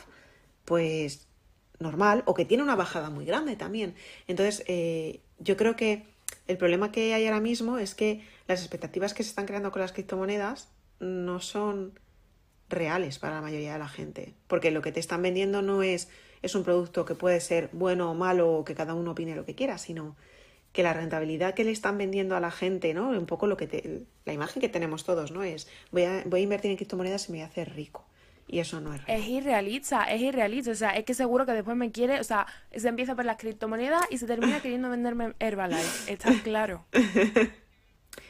pues 0.63 1.27
normal, 1.79 2.23
o 2.25 2.33
que 2.35 2.45
tiene 2.45 2.63
una 2.63 2.77
bajada 2.77 3.09
muy 3.09 3.25
grande 3.25 3.57
también. 3.57 3.95
Entonces, 4.27 4.63
yo 5.39 5.57
creo 5.57 5.75
que 5.75 6.14
el 6.47 6.57
problema 6.57 6.91
que 6.91 7.13
hay 7.13 7.25
ahora 7.25 7.39
mismo 7.39 7.77
es 7.77 7.95
que 7.95 8.21
las 8.47 8.61
expectativas 8.61 9.13
que 9.13 9.23
se 9.23 9.29
están 9.29 9.45
creando 9.45 9.71
con 9.71 9.81
las 9.81 9.91
criptomonedas 9.91 10.69
no 10.99 11.39
son 11.39 11.99
reales 12.69 13.19
para 13.19 13.35
la 13.35 13.41
mayoría 13.41 13.73
de 13.73 13.79
la 13.79 13.87
gente, 13.87 14.33
porque 14.47 14.71
lo 14.71 14.81
que 14.81 14.91
te 14.91 14.99
están 14.99 15.21
vendiendo 15.21 15.61
no 15.61 15.83
es, 15.83 16.09
es 16.41 16.55
un 16.55 16.63
producto 16.63 17.05
que 17.05 17.15
puede 17.15 17.39
ser 17.39 17.69
bueno 17.73 18.11
o 18.11 18.13
malo 18.15 18.51
o 18.51 18.65
que 18.65 18.75
cada 18.75 18.93
uno 18.93 19.11
opine 19.11 19.35
lo 19.35 19.45
que 19.45 19.55
quiera, 19.55 19.77
sino 19.77 20.15
que 20.71 20.83
la 20.83 20.93
rentabilidad 20.93 21.53
que 21.53 21.63
le 21.63 21.71
están 21.71 21.97
vendiendo 21.97 22.35
a 22.35 22.39
la 22.39 22.51
gente, 22.51 22.93
¿no? 22.93 23.09
Un 23.09 23.25
poco 23.25 23.47
lo 23.47 23.55
que 23.55 23.65
te, 23.65 24.03
la 24.25 24.33
imagen 24.33 24.61
que 24.61 24.67
tenemos 24.67 25.05
todos, 25.05 25.31
¿no? 25.31 25.43
Es 25.43 25.67
voy 25.91 26.03
a, 26.03 26.23
voy 26.25 26.41
a 26.41 26.43
invertir 26.43 26.69
en 26.71 26.77
criptomonedas 26.77 27.29
y 27.29 27.31
me 27.31 27.37
voy 27.37 27.43
a 27.43 27.47
hacer 27.47 27.73
rico. 27.73 28.05
Y 28.47 28.59
eso 28.59 28.79
no 28.79 28.93
es 28.93 29.03
real. 29.03 29.19
Es 29.19 29.27
irrealista, 29.27 30.03
es 30.03 30.21
irrealista. 30.21 30.71
O 30.71 30.75
sea, 30.75 30.91
es 30.91 31.03
que 31.03 31.13
seguro 31.13 31.45
que 31.45 31.53
después 31.53 31.75
me 31.75 31.91
quiere, 31.91 32.19
o 32.19 32.23
sea, 32.23 32.45
se 32.75 32.87
empieza 32.87 33.15
por 33.15 33.25
las 33.25 33.37
criptomonedas 33.37 34.03
y 34.09 34.17
se 34.17 34.27
termina 34.27 34.61
queriendo 34.61 34.89
venderme 34.89 35.33
Herbalife. 35.39 36.11
Está 36.11 36.31
claro. 36.43 36.85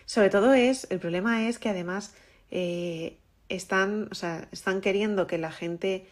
Sobre 0.05 0.29
todo 0.29 0.53
es, 0.53 0.87
el 0.89 0.99
problema 0.99 1.47
es 1.47 1.59
que 1.59 1.69
además 1.69 2.15
eh, 2.49 3.17
están, 3.49 4.07
o 4.11 4.15
sea, 4.15 4.47
están 4.51 4.81
queriendo 4.81 5.27
que 5.27 5.37
la 5.37 5.51
gente 5.51 6.07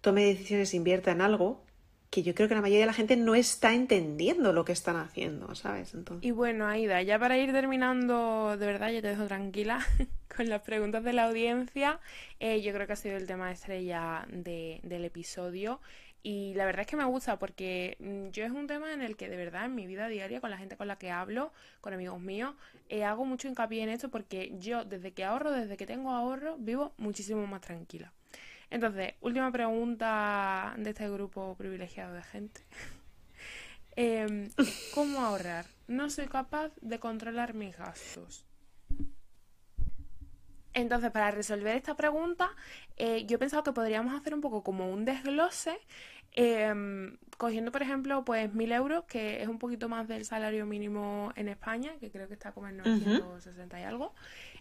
tome 0.00 0.24
decisiones 0.24 0.74
e 0.74 0.76
invierta 0.76 1.10
en 1.10 1.22
algo 1.22 1.64
que 2.12 2.22
yo 2.22 2.34
creo 2.34 2.46
que 2.46 2.54
la 2.54 2.60
mayoría 2.60 2.80
de 2.80 2.86
la 2.86 2.92
gente 2.92 3.16
no 3.16 3.34
está 3.34 3.72
entendiendo 3.72 4.52
lo 4.52 4.66
que 4.66 4.72
están 4.72 4.96
haciendo, 4.96 5.54
¿sabes? 5.54 5.94
Entonces... 5.94 6.22
Y 6.28 6.30
bueno, 6.30 6.66
Aida, 6.66 7.00
ya 7.00 7.18
para 7.18 7.38
ir 7.38 7.52
terminando, 7.52 8.54
de 8.58 8.66
verdad, 8.66 8.90
ya 8.90 9.00
te 9.00 9.08
dejo 9.08 9.24
tranquila 9.24 9.80
con 10.36 10.46
las 10.50 10.60
preguntas 10.60 11.02
de 11.04 11.14
la 11.14 11.24
audiencia. 11.24 12.00
Eh, 12.38 12.60
yo 12.60 12.74
creo 12.74 12.86
que 12.86 12.92
ha 12.92 12.96
sido 12.96 13.16
el 13.16 13.26
tema 13.26 13.50
estrella 13.50 14.26
de, 14.28 14.80
del 14.82 15.06
episodio. 15.06 15.80
Y 16.22 16.52
la 16.52 16.66
verdad 16.66 16.82
es 16.82 16.86
que 16.86 16.96
me 16.96 17.04
gusta 17.06 17.38
porque 17.38 17.96
mm, 17.98 18.28
yo 18.28 18.44
es 18.44 18.50
un 18.50 18.66
tema 18.66 18.92
en 18.92 19.00
el 19.00 19.16
que 19.16 19.30
de 19.30 19.36
verdad 19.38 19.64
en 19.64 19.74
mi 19.74 19.86
vida 19.86 20.06
diaria, 20.08 20.42
con 20.42 20.50
la 20.50 20.58
gente 20.58 20.76
con 20.76 20.88
la 20.88 20.96
que 20.96 21.10
hablo, 21.10 21.50
con 21.80 21.94
amigos 21.94 22.20
míos, 22.20 22.54
eh, 22.90 23.04
hago 23.04 23.24
mucho 23.24 23.48
hincapié 23.48 23.84
en 23.84 23.88
esto 23.88 24.10
porque 24.10 24.52
yo 24.58 24.84
desde 24.84 25.12
que 25.12 25.24
ahorro, 25.24 25.50
desde 25.50 25.78
que 25.78 25.86
tengo 25.86 26.10
ahorro, 26.10 26.58
vivo 26.58 26.92
muchísimo 26.98 27.46
más 27.46 27.62
tranquila. 27.62 28.12
Entonces, 28.72 29.12
última 29.20 29.52
pregunta 29.52 30.72
de 30.78 30.90
este 30.90 31.06
grupo 31.10 31.54
privilegiado 31.56 32.14
de 32.14 32.22
gente. 32.22 32.62
Em, 33.94 34.48
¿Cómo 34.94 35.20
ahorrar? 35.20 35.66
No 35.86 36.08
soy 36.08 36.26
capaz 36.26 36.72
de 36.80 36.98
controlar 36.98 37.52
mis 37.52 37.76
gastos. 37.76 38.46
Entonces, 40.72 41.10
para 41.10 41.30
resolver 41.30 41.76
esta 41.76 41.94
pregunta, 41.94 42.52
eh, 42.96 43.26
yo 43.26 43.36
he 43.36 43.38
pensado 43.38 43.62
que 43.62 43.72
podríamos 43.72 44.14
hacer 44.14 44.32
un 44.32 44.40
poco 44.40 44.62
como 44.62 44.90
un 44.90 45.04
desglose, 45.04 45.78
em, 46.30 47.18
cogiendo, 47.36 47.70
por 47.70 47.82
ejemplo, 47.82 48.24
pues 48.24 48.54
mil 48.54 48.72
euros, 48.72 49.04
que 49.04 49.42
es 49.42 49.48
un 49.48 49.58
poquito 49.58 49.90
más 49.90 50.08
del 50.08 50.24
salario 50.24 50.64
mínimo 50.64 51.30
en 51.36 51.48
España, 51.48 51.92
que 52.00 52.10
creo 52.10 52.26
que 52.28 52.32
está 52.32 52.52
como 52.52 52.68
en 52.68 52.78
960 52.78 53.78
y 53.78 53.82
algo. 53.82 54.14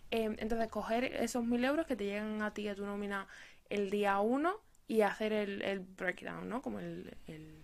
Em, 0.09 0.35
entonces, 0.39 0.67
coger 0.67 1.05
esos 1.05 1.45
mil 1.45 1.63
euros 1.63 1.85
que 1.85 1.95
te 1.95 2.03
llegan 2.03 2.41
a 2.41 2.53
ti 2.53 2.67
a 2.67 2.75
tu 2.75 2.85
nómina 2.85 3.29
el 3.71 3.89
día 3.89 4.19
uno 4.19 4.55
y 4.87 5.01
hacer 5.01 5.33
el, 5.33 5.79
breakdown, 5.79 6.49
¿no? 6.49 6.61
Como 6.61 6.79
el, 6.79 7.15
el, 7.27 7.55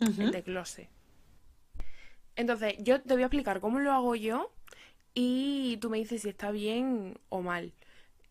el 0.00 0.30
desglose. 0.30 0.88
Entonces, 2.36 2.74
yo 2.78 3.00
te 3.00 3.14
voy 3.14 3.22
a 3.22 3.26
explicar 3.26 3.60
cómo 3.60 3.78
lo 3.78 3.92
hago 3.92 4.16
yo 4.16 4.52
y 5.14 5.78
tú 5.80 5.88
me 5.88 5.98
dices 5.98 6.22
si 6.22 6.28
está 6.28 6.50
bien 6.50 7.16
o 7.28 7.42
mal 7.42 7.72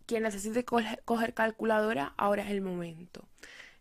quien 0.06 0.24
necesite 0.24 0.66
coger, 0.66 1.34
calculadora, 1.34 2.14
ahora 2.18 2.44
es 2.44 2.52
el 2.52 2.62
momento. 2.62 3.28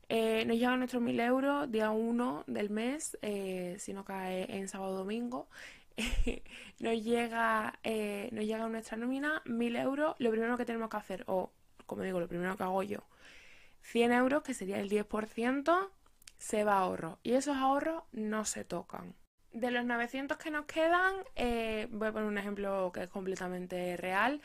Eh, 0.09 0.45
nos 0.47 0.57
llegan 0.57 0.79
nuestros 0.79 1.03
1000 1.03 1.21
euros 1.21 1.71
día 1.71 1.91
1 1.91 2.45
del 2.47 2.71
mes, 2.71 3.19
eh, 3.23 3.77
si 3.79 3.93
no 3.93 4.05
cae 4.05 4.57
en 4.57 4.69
sábado 4.69 4.95
o 4.95 4.99
domingo. 4.99 5.49
nos, 6.81 7.03
llega, 7.03 7.79
eh, 7.83 8.29
nos 8.33 8.45
llega 8.45 8.69
nuestra 8.69 8.97
nómina 8.97 9.43
1000 9.47 9.77
euros. 9.77 10.17
Lo 10.19 10.31
primero 10.31 10.57
que 10.57 10.65
tenemos 10.65 10.91
que 10.91 10.97
hacer, 10.97 11.25
o 11.27 11.51
como 11.87 12.03
digo, 12.03 12.21
lo 12.21 12.29
primero 12.29 12.57
que 12.57 12.63
hago 12.63 12.83
yo, 12.83 13.01
100 13.83 14.13
euros, 14.13 14.43
que 14.43 14.55
sería 14.55 14.81
el 14.81 14.91
10%, 14.91 15.91
se 16.39 16.65
va 16.65 16.75
a 16.75 16.81
ahorro. 16.81 17.19
Y 17.23 17.33
esos 17.33 17.57
ahorros 17.57 18.03
no 18.13 18.45
se 18.45 18.65
tocan. 18.65 19.15
De 19.53 19.71
los 19.71 19.85
900 19.85 20.39
que 20.39 20.51
nos 20.51 20.65
quedan, 20.65 21.15
voy 21.91 22.09
a 22.09 22.13
poner 22.13 22.29
un 22.29 22.39
ejemplo 22.39 22.91
que 22.93 23.03
es 23.03 23.09
completamente 23.09 23.97
real 23.99 24.41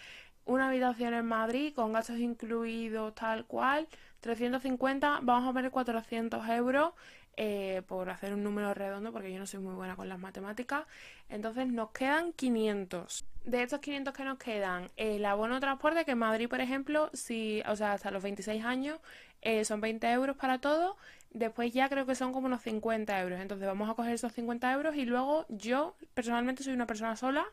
una 0.47 0.69
habitación 0.69 1.13
en 1.13 1.25
Madrid 1.25 1.73
con 1.75 1.93
gastos 1.93 2.17
incluidos 2.17 3.13
tal 3.13 3.45
cual, 3.45 3.87
350, 4.21 5.19
vamos 5.21 5.49
a 5.49 5.53
poner 5.53 5.71
400 5.71 6.47
euros 6.49 6.93
eh, 7.37 7.81
por 7.87 8.09
hacer 8.09 8.33
un 8.33 8.43
número 8.43 8.73
redondo 8.73 9.13
porque 9.13 9.31
yo 9.31 9.39
no 9.39 9.47
soy 9.47 9.59
muy 9.59 9.75
buena 9.75 9.95
con 9.95 10.09
las 10.09 10.19
matemáticas. 10.19 10.85
Entonces 11.29 11.67
nos 11.67 11.91
quedan 11.91 12.33
500. 12.33 13.25
De 13.45 13.63
estos 13.63 13.79
500 13.79 14.13
que 14.13 14.23
nos 14.23 14.37
quedan, 14.37 14.89
el 14.97 15.23
abono 15.25 15.59
transporte, 15.59 16.03
que 16.03 16.11
en 16.11 16.17
Madrid, 16.17 16.49
por 16.49 16.59
ejemplo, 16.59 17.09
si, 17.13 17.63
o 17.67 17.75
sea, 17.75 17.93
hasta 17.93 18.11
los 18.11 18.21
26 18.21 18.65
años 18.65 18.99
eh, 19.41 19.63
son 19.63 19.79
20 19.79 20.11
euros 20.11 20.35
para 20.35 20.59
todo. 20.59 20.97
Después 21.31 21.71
ya 21.71 21.87
creo 21.87 22.05
que 22.05 22.15
son 22.15 22.33
como 22.33 22.47
unos 22.47 22.61
50 22.61 23.21
euros. 23.21 23.39
Entonces 23.39 23.67
vamos 23.67 23.89
a 23.89 23.93
coger 23.93 24.13
esos 24.13 24.33
50 24.33 24.73
euros 24.73 24.95
y 24.95 25.05
luego 25.05 25.45
yo 25.49 25.95
personalmente 26.13 26.63
soy 26.63 26.73
una 26.73 26.87
persona 26.87 27.15
sola 27.15 27.47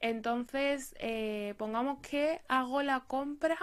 entonces, 0.00 0.94
eh, 0.98 1.54
pongamos 1.58 1.98
que 2.00 2.40
hago 2.48 2.82
la 2.82 3.00
compra 3.00 3.56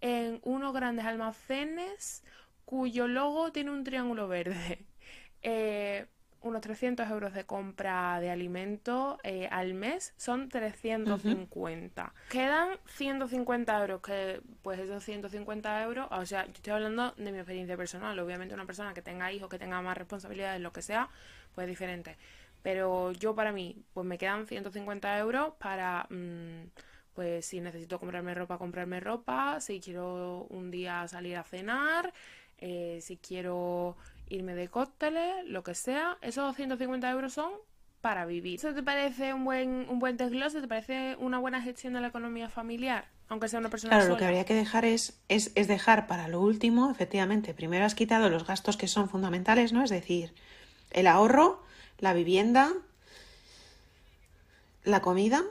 en 0.00 0.40
unos 0.44 0.72
grandes 0.72 1.04
almacenes 1.04 2.22
cuyo 2.68 3.08
logo 3.08 3.50
tiene 3.50 3.70
un 3.70 3.82
triángulo 3.82 4.28
verde. 4.28 4.84
Eh, 5.40 6.04
unos 6.40 6.60
300 6.60 7.08
euros 7.10 7.32
de 7.32 7.44
compra 7.44 8.18
de 8.18 8.28
alimento 8.28 9.18
eh, 9.22 9.46
al 9.52 9.72
mes 9.72 10.14
son 10.16 10.48
350. 10.48 12.12
Quedan 12.28 12.70
150 12.86 13.80
euros, 13.80 14.02
que 14.02 14.42
pues 14.62 14.80
esos 14.80 15.04
150 15.04 15.82
euros, 15.84 16.08
o 16.10 16.26
sea, 16.26 16.44
yo 16.46 16.52
estoy 16.54 16.72
hablando 16.72 17.12
de 17.12 17.30
mi 17.30 17.38
experiencia 17.38 17.76
personal. 17.76 18.18
Obviamente 18.18 18.52
una 18.52 18.66
persona 18.66 18.92
que 18.94 19.00
tenga 19.00 19.30
hijos, 19.30 19.48
que 19.48 19.60
tenga 19.60 19.80
más 19.80 19.96
responsabilidades, 19.96 20.60
lo 20.60 20.72
que 20.72 20.82
sea, 20.82 21.08
pues 21.54 21.66
es 21.66 21.68
diferente. 21.68 22.18
Pero 22.62 23.12
yo 23.12 23.36
para 23.36 23.52
mí, 23.52 23.84
pues 23.94 24.04
me 24.04 24.18
quedan 24.18 24.48
150 24.48 25.18
euros 25.20 25.54
para, 25.60 26.08
mm, 26.10 26.64
pues 27.14 27.46
si 27.46 27.60
necesito 27.60 28.00
comprarme 28.00 28.34
ropa, 28.34 28.58
comprarme 28.58 28.98
ropa, 28.98 29.60
si 29.60 29.78
quiero 29.78 30.48
un 30.50 30.72
día 30.72 31.06
salir 31.06 31.36
a 31.36 31.44
cenar, 31.44 32.12
eh, 32.58 32.98
si 33.02 33.16
quiero 33.16 33.96
irme 34.28 34.54
de 34.54 34.68
cócteles, 34.68 35.46
lo 35.46 35.62
que 35.62 35.74
sea, 35.74 36.18
esos 36.20 36.54
150 36.54 37.10
euros 37.10 37.32
son 37.32 37.52
para 38.00 38.26
vivir. 38.26 38.58
¿Eso 38.58 38.74
te 38.74 38.82
parece 38.82 39.34
un 39.34 39.44
buen, 39.44 39.86
un 39.88 39.98
buen 39.98 40.16
desglose? 40.16 40.60
¿Te 40.60 40.68
parece 40.68 41.16
una 41.18 41.38
buena 41.38 41.62
gestión 41.62 41.94
de 41.94 42.00
la 42.00 42.08
economía 42.08 42.48
familiar? 42.48 43.06
Aunque 43.28 43.48
sea 43.48 43.60
una 43.60 43.68
persona 43.68 43.96
Claro, 43.96 44.10
lo 44.10 44.16
que 44.16 44.24
habría 44.24 44.44
que 44.44 44.54
dejar 44.54 44.84
es, 44.84 45.20
es, 45.28 45.52
es 45.54 45.68
dejar 45.68 46.06
para 46.06 46.28
lo 46.28 46.40
último, 46.40 46.90
efectivamente, 46.90 47.54
primero 47.54 47.84
has 47.84 47.94
quitado 47.94 48.30
los 48.30 48.46
gastos 48.46 48.76
que 48.76 48.88
son 48.88 49.08
fundamentales, 49.08 49.72
¿no? 49.72 49.82
Es 49.82 49.90
decir, 49.90 50.32
el 50.90 51.06
ahorro, 51.06 51.62
la 51.98 52.14
vivienda, 52.14 52.72
la 54.84 55.02
comida 55.02 55.44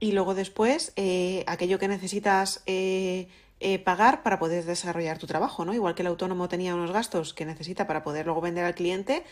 y 0.00 0.12
luego 0.12 0.34
después 0.34 0.92
eh, 0.96 1.44
aquello 1.46 1.78
que 1.78 1.88
necesitas 1.88 2.62
eh, 2.66 3.28
eh, 3.60 3.78
pagar 3.78 4.22
para 4.22 4.38
poder 4.38 4.64
desarrollar 4.64 5.18
tu 5.18 5.26
trabajo, 5.26 5.64
¿no? 5.64 5.74
Igual 5.74 5.94
que 5.94 6.02
el 6.02 6.08
autónomo 6.08 6.48
tenía 6.48 6.74
unos 6.74 6.90
gastos 6.92 7.34
que 7.34 7.46
necesita 7.46 7.86
para 7.86 8.02
poder 8.02 8.26
luego 8.26 8.40
vender 8.40 8.64
al 8.64 8.74
cliente, 8.74 9.24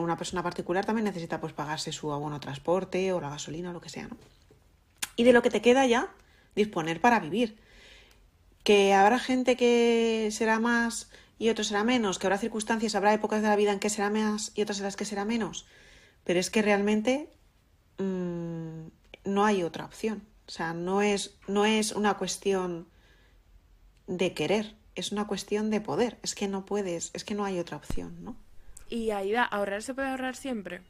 una 0.00 0.16
persona 0.16 0.42
particular 0.42 0.84
también 0.84 1.04
necesita 1.04 1.40
pues 1.40 1.52
pagarse 1.52 1.92
su 1.92 2.12
abono 2.12 2.40
transporte 2.40 3.12
o 3.12 3.20
la 3.20 3.30
gasolina 3.30 3.70
o 3.70 3.72
lo 3.72 3.80
que 3.80 3.88
sea, 3.88 4.08
¿no? 4.08 4.16
Y 5.14 5.22
de 5.22 5.32
lo 5.32 5.42
que 5.42 5.50
te 5.50 5.62
queda 5.62 5.86
ya, 5.86 6.12
disponer 6.54 7.00
para 7.00 7.20
vivir. 7.20 7.58
Que 8.64 8.94
habrá 8.94 9.18
gente 9.18 9.56
que 9.56 10.28
será 10.32 10.58
más 10.58 11.10
y 11.38 11.48
otro 11.48 11.64
será 11.64 11.84
menos, 11.84 12.18
que 12.18 12.26
habrá 12.26 12.38
circunstancias, 12.38 12.94
habrá 12.94 13.14
épocas 13.14 13.42
de 13.42 13.48
la 13.48 13.56
vida 13.56 13.72
en 13.72 13.80
que 13.80 13.88
será 13.88 14.10
más 14.10 14.52
y 14.54 14.62
otras 14.62 14.78
en 14.78 14.84
las 14.84 14.96
que 14.96 15.06
será 15.06 15.24
menos. 15.24 15.66
Pero 16.24 16.38
es 16.38 16.50
que 16.50 16.60
realmente 16.60 17.30
mm, 17.98 18.88
no 19.24 19.44
hay 19.44 19.62
otra 19.62 19.86
opción. 19.86 20.22
O 20.46 20.50
sea, 20.50 20.74
no 20.74 21.00
es, 21.00 21.38
no 21.48 21.64
es 21.64 21.92
una 21.92 22.18
cuestión 22.18 22.88
de 24.10 24.34
querer, 24.34 24.74
es 24.96 25.12
una 25.12 25.26
cuestión 25.26 25.70
de 25.70 25.80
poder. 25.80 26.18
Es 26.22 26.34
que 26.34 26.48
no 26.48 26.66
puedes, 26.66 27.10
es 27.14 27.24
que 27.24 27.34
no 27.34 27.44
hay 27.44 27.58
otra 27.60 27.76
opción, 27.76 28.22
¿no? 28.24 28.36
Y 28.88 29.12
Aida, 29.12 29.44
¿ahorrar 29.44 29.82
se 29.82 29.94
puede 29.94 30.08
ahorrar 30.08 30.34
siempre? 30.34 30.82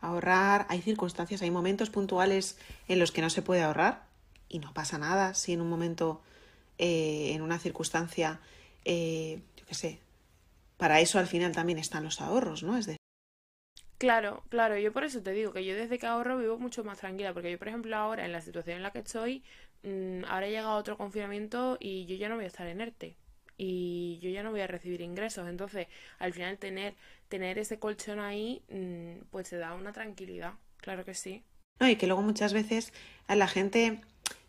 Ahorrar, 0.00 0.66
hay 0.68 0.82
circunstancias, 0.82 1.42
hay 1.42 1.50
momentos 1.50 1.90
puntuales 1.90 2.58
en 2.88 2.98
los 2.98 3.12
que 3.12 3.20
no 3.20 3.30
se 3.30 3.40
puede 3.40 3.62
ahorrar 3.62 4.02
y 4.48 4.58
no 4.58 4.74
pasa 4.74 4.98
nada 4.98 5.34
si 5.34 5.52
en 5.52 5.60
un 5.60 5.70
momento 5.70 6.22
eh, 6.78 7.32
en 7.34 7.42
una 7.42 7.60
circunstancia, 7.60 8.40
eh, 8.84 9.40
yo 9.56 9.66
qué 9.66 9.74
sé, 9.74 10.00
para 10.76 11.00
eso 11.00 11.20
al 11.20 11.28
final 11.28 11.52
también 11.52 11.78
están 11.78 12.02
los 12.02 12.20
ahorros, 12.20 12.64
¿no? 12.64 12.76
Es 12.76 12.86
decir, 12.86 13.00
Claro, 14.00 14.42
claro, 14.48 14.78
yo 14.78 14.94
por 14.94 15.04
eso 15.04 15.22
te 15.22 15.32
digo 15.32 15.52
que 15.52 15.62
yo 15.62 15.74
desde 15.74 15.98
que 15.98 16.06
ahorro 16.06 16.38
vivo 16.38 16.58
mucho 16.58 16.82
más 16.84 16.96
tranquila, 16.96 17.34
porque 17.34 17.50
yo, 17.50 17.58
por 17.58 17.68
ejemplo, 17.68 17.94
ahora 17.94 18.24
en 18.24 18.32
la 18.32 18.40
situación 18.40 18.78
en 18.78 18.82
la 18.82 18.92
que 18.92 19.00
estoy, 19.00 19.44
mm, 19.82 20.24
ahora 20.26 20.46
ha 20.46 20.50
llegado 20.50 20.76
otro 20.76 20.96
confinamiento 20.96 21.76
y 21.80 22.06
yo 22.06 22.16
ya 22.16 22.28
no 22.28 22.36
voy 22.36 22.44
a 22.44 22.48
estar 22.48 22.66
en 22.66 22.80
ERTE 22.80 23.16
y 23.56 24.18
yo 24.22 24.30
ya 24.30 24.42
no 24.42 24.50
voy 24.50 24.62
a 24.62 24.66
recibir 24.66 25.02
ingresos, 25.02 25.46
entonces 25.46 25.86
al 26.18 26.32
final 26.32 26.56
tener, 26.58 26.94
tener 27.28 27.58
ese 27.58 27.78
colchón 27.78 28.18
ahí, 28.18 28.62
mm, 28.70 29.26
pues 29.30 29.50
te 29.50 29.58
da 29.58 29.74
una 29.74 29.92
tranquilidad, 29.92 30.54
claro 30.78 31.04
que 31.04 31.14
sí. 31.14 31.44
No, 31.78 31.88
y 31.88 31.96
que 31.96 32.06
luego 32.06 32.22
muchas 32.22 32.52
veces 32.52 32.92
a 33.26 33.36
la 33.36 33.48
gente 33.48 34.00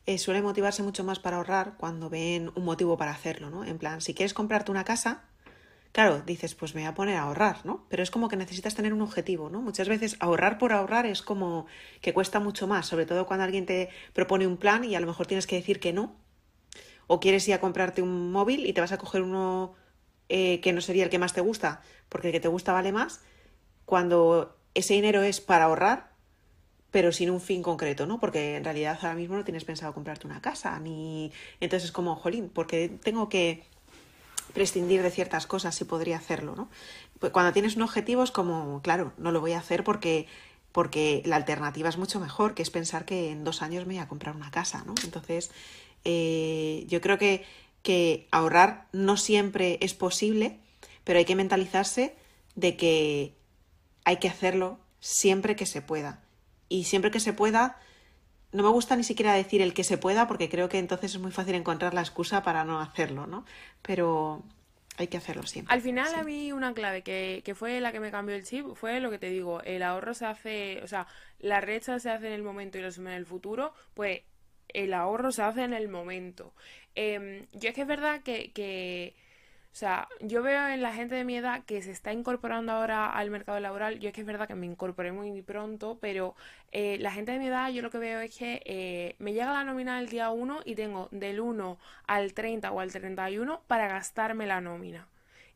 eh, 0.05 0.17
suele 0.17 0.41
motivarse 0.41 0.81
mucho 0.81 1.03
más 1.03 1.19
para 1.19 1.37
ahorrar 1.37 1.75
cuando 1.77 2.09
ven 2.09 2.51
un 2.55 2.63
motivo 2.63 2.97
para 2.97 3.11
hacerlo, 3.11 3.49
¿no? 3.49 3.65
En 3.65 3.77
plan, 3.77 4.01
si 4.01 4.13
quieres 4.13 4.33
comprarte 4.33 4.71
una 4.71 4.83
casa, 4.83 5.25
claro, 5.91 6.21
dices, 6.21 6.55
pues 6.55 6.75
me 6.75 6.81
voy 6.81 6.89
a 6.89 6.93
poner 6.93 7.15
a 7.17 7.23
ahorrar, 7.23 7.65
¿no? 7.65 7.85
Pero 7.89 8.03
es 8.03 8.11
como 8.11 8.27
que 8.29 8.37
necesitas 8.37 8.75
tener 8.75 8.93
un 8.93 9.01
objetivo, 9.01 9.49
¿no? 9.49 9.61
Muchas 9.61 9.87
veces 9.89 10.17
ahorrar 10.19 10.57
por 10.57 10.73
ahorrar 10.73 11.05
es 11.05 11.21
como 11.21 11.65
que 12.01 12.13
cuesta 12.13 12.39
mucho 12.39 12.67
más, 12.67 12.85
sobre 12.87 13.05
todo 13.05 13.25
cuando 13.25 13.43
alguien 13.43 13.65
te 13.65 13.89
propone 14.13 14.47
un 14.47 14.57
plan 14.57 14.83
y 14.83 14.95
a 14.95 14.99
lo 14.99 15.07
mejor 15.07 15.27
tienes 15.27 15.47
que 15.47 15.55
decir 15.55 15.79
que 15.79 15.93
no. 15.93 16.15
O 17.07 17.19
quieres 17.19 17.47
ir 17.47 17.53
a 17.53 17.59
comprarte 17.59 18.01
un 18.01 18.31
móvil 18.31 18.65
y 18.65 18.73
te 18.73 18.81
vas 18.81 18.91
a 18.91 18.97
coger 18.97 19.21
uno 19.21 19.73
eh, 20.29 20.61
que 20.61 20.73
no 20.73 20.81
sería 20.81 21.03
el 21.03 21.09
que 21.09 21.19
más 21.19 21.33
te 21.33 21.41
gusta, 21.41 21.81
porque 22.09 22.27
el 22.29 22.33
que 22.33 22.39
te 22.39 22.47
gusta 22.47 22.73
vale 22.73 22.91
más, 22.91 23.21
cuando 23.85 24.57
ese 24.73 24.93
dinero 24.93 25.21
es 25.21 25.41
para 25.41 25.65
ahorrar 25.65 26.11
pero 26.91 27.11
sin 27.13 27.29
un 27.29 27.41
fin 27.41 27.63
concreto, 27.63 28.05
¿no? 28.05 28.19
Porque 28.19 28.57
en 28.57 28.63
realidad 28.65 28.99
ahora 29.01 29.15
mismo 29.15 29.37
no 29.37 29.45
tienes 29.45 29.63
pensado 29.63 29.93
comprarte 29.93 30.27
una 30.27 30.41
casa, 30.41 30.77
ni... 30.79 31.31
Entonces 31.61 31.85
es 31.85 31.91
como, 31.93 32.17
jolín, 32.17 32.49
porque 32.49 32.89
tengo 33.01 33.29
que 33.29 33.63
prescindir 34.53 35.01
de 35.01 35.11
ciertas 35.11 35.47
cosas 35.47 35.75
si 35.75 35.85
podría 35.85 36.17
hacerlo, 36.17 36.55
¿no? 36.55 36.69
Pues 37.19 37.31
cuando 37.31 37.53
tienes 37.53 37.75
un 37.75 37.83
objetivo 37.83 38.23
es 38.23 38.31
como, 38.31 38.81
claro, 38.81 39.13
no 39.17 39.31
lo 39.31 39.41
voy 39.41 39.53
a 39.53 39.59
hacer 39.59 39.83
porque, 39.83 40.27
porque 40.71 41.21
la 41.25 41.35
alternativa 41.35 41.89
es 41.89 41.97
mucho 41.97 42.19
mejor, 42.19 42.53
que 42.53 42.61
es 42.61 42.69
pensar 42.69 43.05
que 43.05 43.31
en 43.31 43.43
dos 43.43 43.61
años 43.61 43.85
me 43.85 43.95
voy 43.95 44.03
a 44.03 44.07
comprar 44.07 44.35
una 44.35 44.51
casa, 44.51 44.83
¿no? 44.85 44.95
Entonces, 45.03 45.51
eh, 46.05 46.85
yo 46.87 47.01
creo 47.01 47.17
que, 47.17 47.45
que 47.83 48.27
ahorrar 48.31 48.87
no 48.91 49.17
siempre 49.17 49.77
es 49.81 49.93
posible, 49.93 50.59
pero 51.03 51.19
hay 51.19 51.25
que 51.25 51.35
mentalizarse 51.35 52.15
de 52.55 52.75
que 52.75 53.35
hay 54.03 54.17
que 54.17 54.29
hacerlo 54.29 54.79
siempre 54.99 55.55
que 55.55 55.65
se 55.65 55.81
pueda. 55.81 56.21
Y 56.69 56.85
siempre 56.85 57.11
que 57.11 57.19
se 57.19 57.33
pueda, 57.33 57.77
no 58.51 58.63
me 58.63 58.69
gusta 58.69 58.95
ni 58.95 59.03
siquiera 59.03 59.33
decir 59.33 59.61
el 59.61 59.73
que 59.73 59.83
se 59.83 59.97
pueda, 59.97 60.27
porque 60.27 60.49
creo 60.49 60.69
que 60.69 60.79
entonces 60.79 61.15
es 61.15 61.21
muy 61.21 61.31
fácil 61.31 61.55
encontrar 61.55 61.93
la 61.93 62.01
excusa 62.01 62.43
para 62.43 62.63
no 62.63 62.79
hacerlo, 62.79 63.27
¿no? 63.27 63.45
Pero 63.81 64.43
hay 64.97 65.07
que 65.07 65.17
hacerlo 65.17 65.43
siempre. 65.43 65.73
Al 65.73 65.81
final 65.81 66.13
a 66.15 66.23
mí 66.23 66.51
una 66.51 66.73
clave 66.73 67.01
que, 67.01 67.41
que, 67.45 67.55
fue 67.55 67.79
la 67.79 67.91
que 67.91 67.99
me 67.99 68.11
cambió 68.11 68.35
el 68.35 68.43
chip 68.43 68.75
fue 68.75 68.99
lo 68.99 69.09
que 69.09 69.19
te 69.19 69.29
digo, 69.29 69.61
el 69.63 69.83
ahorro 69.83 70.13
se 70.13 70.25
hace, 70.25 70.81
o 70.83 70.87
sea, 70.87 71.07
la 71.39 71.61
recha 71.61 71.99
se 71.99 72.09
hace 72.09 72.27
en 72.27 72.33
el 72.33 72.43
momento 72.43 72.77
y 72.77 72.81
lo 72.81 72.91
suma 72.91 73.11
en 73.11 73.17
el 73.17 73.25
futuro, 73.25 73.73
pues 73.93 74.21
el 74.67 74.93
ahorro 74.93 75.31
se 75.31 75.43
hace 75.43 75.63
en 75.63 75.73
el 75.73 75.87
momento. 75.87 76.53
Eh, 76.95 77.47
yo 77.53 77.69
es 77.69 77.75
que 77.75 77.81
es 77.81 77.87
verdad 77.87 78.21
que, 78.21 78.51
que 78.51 79.15
o 79.73 79.75
sea, 79.75 80.09
yo 80.19 80.43
veo 80.43 80.67
en 80.67 80.81
la 80.81 80.93
gente 80.93 81.15
de 81.15 81.23
mi 81.23 81.37
edad 81.37 81.63
que 81.63 81.81
se 81.81 81.91
está 81.91 82.11
incorporando 82.11 82.73
ahora 82.73 83.09
al 83.09 83.31
mercado 83.31 83.57
laboral. 83.61 83.99
Yo 83.99 84.09
es 84.09 84.13
que 84.13 84.19
es 84.21 84.27
verdad 84.27 84.45
que 84.45 84.55
me 84.55 84.65
incorporé 84.65 85.13
muy 85.13 85.41
pronto, 85.41 85.97
pero 86.01 86.35
eh, 86.73 86.97
la 86.99 87.11
gente 87.11 87.31
de 87.31 87.39
mi 87.39 87.47
edad 87.47 87.69
yo 87.71 87.81
lo 87.81 87.89
que 87.89 87.97
veo 87.97 88.19
es 88.19 88.37
que 88.37 88.61
eh, 88.65 89.15
me 89.19 89.31
llega 89.31 89.53
la 89.53 89.63
nómina 89.63 89.99
el 89.99 90.09
día 90.09 90.29
1 90.29 90.61
y 90.65 90.75
tengo 90.75 91.07
del 91.11 91.39
1 91.39 91.77
al 92.05 92.33
30 92.33 92.69
o 92.69 92.81
al 92.81 92.91
31 92.91 93.61
para 93.67 93.87
gastarme 93.87 94.45
la 94.45 94.59
nómina. 94.59 95.07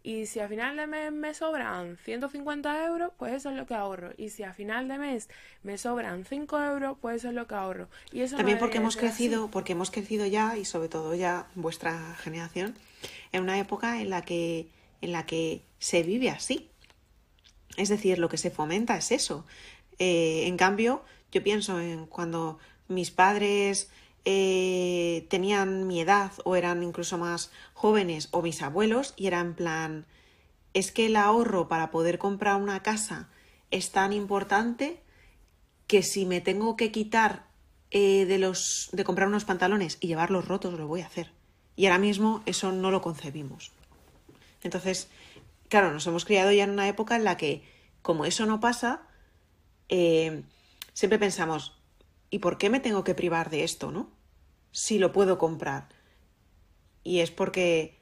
Y 0.02 0.28
si 0.28 0.40
a 0.40 0.48
final 0.48 0.78
de 0.78 0.86
mes 0.86 1.12
me 1.12 1.34
sobran 1.34 1.98
150 1.98 2.86
euros, 2.86 3.12
pues 3.18 3.34
eso 3.34 3.50
es 3.50 3.56
lo 3.56 3.66
que 3.66 3.74
ahorro. 3.74 4.12
Y 4.18 4.30
si 4.30 4.44
a 4.44 4.54
final 4.54 4.88
de 4.88 5.00
mes 5.00 5.30
me 5.64 5.80
sobran 5.80 6.26
5 6.26 6.62
euros, 6.62 6.98
pues 7.02 7.18
eso 7.18 7.30
es 7.30 7.34
lo 7.34 7.48
que 7.48 7.56
ahorro. 7.56 7.90
Y 8.14 8.22
eso 8.22 8.38
También 8.38 8.60
porque 8.60 8.78
hemos 8.78 8.98
crecido, 8.98 9.50
porque 9.50 9.74
hemos 9.74 9.90
crecido 9.90 10.28
ya, 10.28 10.58
y 10.58 10.64
sobre 10.64 10.90
todo 10.90 11.16
ya 11.16 11.48
vuestra 11.56 12.16
generación, 12.18 12.76
en 13.32 13.44
una 13.44 13.60
época 13.60 14.02
en 14.02 14.10
la 14.10 14.24
que, 14.24 14.70
en 15.02 15.12
la 15.12 15.26
que 15.26 15.64
se 15.80 16.04
vive 16.04 16.30
así. 16.30 16.70
Es 17.78 17.90
decir, 17.90 18.20
lo 18.20 18.30
que 18.30 18.38
se 18.38 18.52
fomenta 18.52 18.98
es 18.98 19.12
eso. 19.12 19.46
Eh, 20.00 20.44
en 20.48 20.58
cambio, 20.58 21.04
yo 21.32 21.44
pienso 21.44 21.80
en 21.80 22.06
cuando 22.06 22.60
mis 22.88 23.12
padres 23.12 23.90
eh, 24.26 25.28
tenían 25.30 25.86
mi 25.86 26.02
edad 26.02 26.32
o 26.44 26.56
eran 26.56 26.82
incluso 26.82 27.18
más 27.18 27.52
jóvenes 27.74 28.30
o 28.32 28.42
mis 28.42 28.62
abuelos 28.62 29.14
y 29.16 29.28
era 29.28 29.40
en 29.40 29.54
plan, 29.54 30.06
es 30.74 30.92
que 30.92 31.06
el 31.06 31.16
ahorro 31.16 31.68
para 31.68 31.92
poder 31.92 32.18
comprar 32.18 32.56
una 32.56 32.82
casa 32.82 33.30
es 33.70 33.92
tan 33.92 34.14
importante 34.14 35.02
que 35.88 36.02
si 36.02 36.26
me 36.26 36.42
tengo 36.42 36.76
que 36.76 36.92
quitar 36.92 37.46
eh, 37.92 38.26
de 38.26 38.40
los 38.40 38.90
de 38.92 39.04
comprar 39.04 39.28
unos 39.28 39.46
pantalones 39.46 39.98
y 40.02 40.08
llevarlos 40.08 40.48
rotos 40.48 40.74
lo 40.74 40.88
voy 40.88 41.02
a 41.02 41.06
hacer 41.06 41.32
y 41.76 41.86
ahora 41.86 42.00
mismo 42.00 42.42
eso 42.46 42.72
no 42.72 42.92
lo 42.92 43.02
concebimos. 43.02 43.72
Entonces, 44.64 45.10
claro, 45.70 45.92
nos 45.92 46.08
hemos 46.08 46.26
criado 46.26 46.52
ya 46.52 46.64
en 46.64 46.72
una 46.72 46.88
época 46.88 47.16
en 47.16 47.24
la 47.24 47.38
que, 47.38 47.64
como 48.02 48.26
eso 48.26 48.46
no 48.46 48.60
pasa, 48.60 49.04
eh, 49.90 50.44
siempre 50.94 51.20
pensamos, 51.20 51.78
¿y 52.30 52.40
por 52.40 52.58
qué 52.58 52.70
me 52.70 52.80
tengo 52.80 53.04
que 53.04 53.16
privar 53.16 53.50
de 53.50 53.64
esto, 53.64 53.92
no? 53.92 54.10
Si 54.72 54.98
lo 54.98 55.12
puedo 55.12 55.38
comprar. 55.38 55.90
Y 57.04 57.20
es 57.20 57.32
porque 57.32 58.00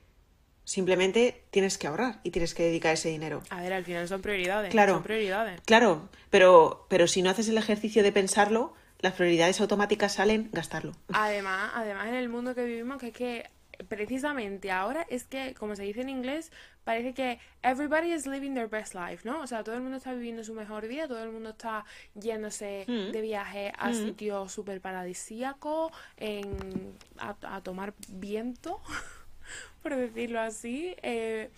simplemente 0.64 1.44
tienes 1.50 1.78
que 1.78 1.88
ahorrar 1.88 2.22
y 2.24 2.32
tienes 2.32 2.54
que 2.54 2.64
dedicar 2.64 2.94
ese 2.94 3.10
dinero. 3.10 3.44
A 3.50 3.62
ver, 3.62 3.74
al 3.74 3.84
final 3.84 4.08
son 4.08 4.22
prioridades. 4.22 4.72
Claro, 4.72 4.94
son 4.94 5.04
prioridades. 5.04 5.62
Claro, 5.66 6.10
pero, 6.30 6.86
pero 6.90 7.08
si 7.08 7.22
no 7.22 7.30
haces 7.30 7.50
el 7.50 7.58
ejercicio 7.58 8.02
de 8.02 8.12
pensarlo, 8.12 8.74
las 9.00 9.14
prioridades 9.14 9.60
automáticas 9.60 10.14
salen 10.14 10.50
gastarlo. 10.54 10.94
Además, 11.12 11.72
además 11.76 12.08
en 12.08 12.16
el 12.16 12.30
mundo 12.30 12.56
que 12.56 12.64
vivimos, 12.64 13.00
que 13.00 13.08
es 13.08 13.14
que 13.14 13.50
precisamente 13.90 14.72
ahora 14.72 15.06
es 15.10 15.26
que, 15.26 15.54
como 15.56 15.76
se 15.76 15.84
dice 15.84 16.02
en 16.02 16.10
inglés, 16.10 16.52
parece 16.84 17.14
que 17.14 17.40
everybody 17.62 18.14
is 18.14 18.26
living 18.28 18.54
their 18.54 18.68
best 18.68 18.94
life, 18.96 19.28
¿no? 19.28 19.42
O 19.42 19.48
sea, 19.48 19.64
todo 19.64 19.76
el 19.76 19.82
mundo 19.82 19.98
está 19.98 20.14
viviendo 20.14 20.44
su 20.44 20.54
mejor 20.54 20.88
vida, 20.88 21.08
todo 21.08 21.24
el 21.24 21.32
mundo 21.32 21.52
está 21.52 21.86
yéndose 22.14 22.86
Mm. 22.88 23.12
de 23.12 23.22
viaje 23.22 23.74
a 23.78 23.90
Mm. 23.90 23.94
sitios 23.94 24.52
súper 24.52 24.82
paradisíacos, 24.82 25.92
en, 26.18 26.98
a, 27.18 27.36
a 27.44 27.62
tomar 27.62 27.94
viento, 28.08 28.82
por 29.84 29.96
decirlo 29.96 30.40
así. 30.42 30.96
eh, 31.02 31.52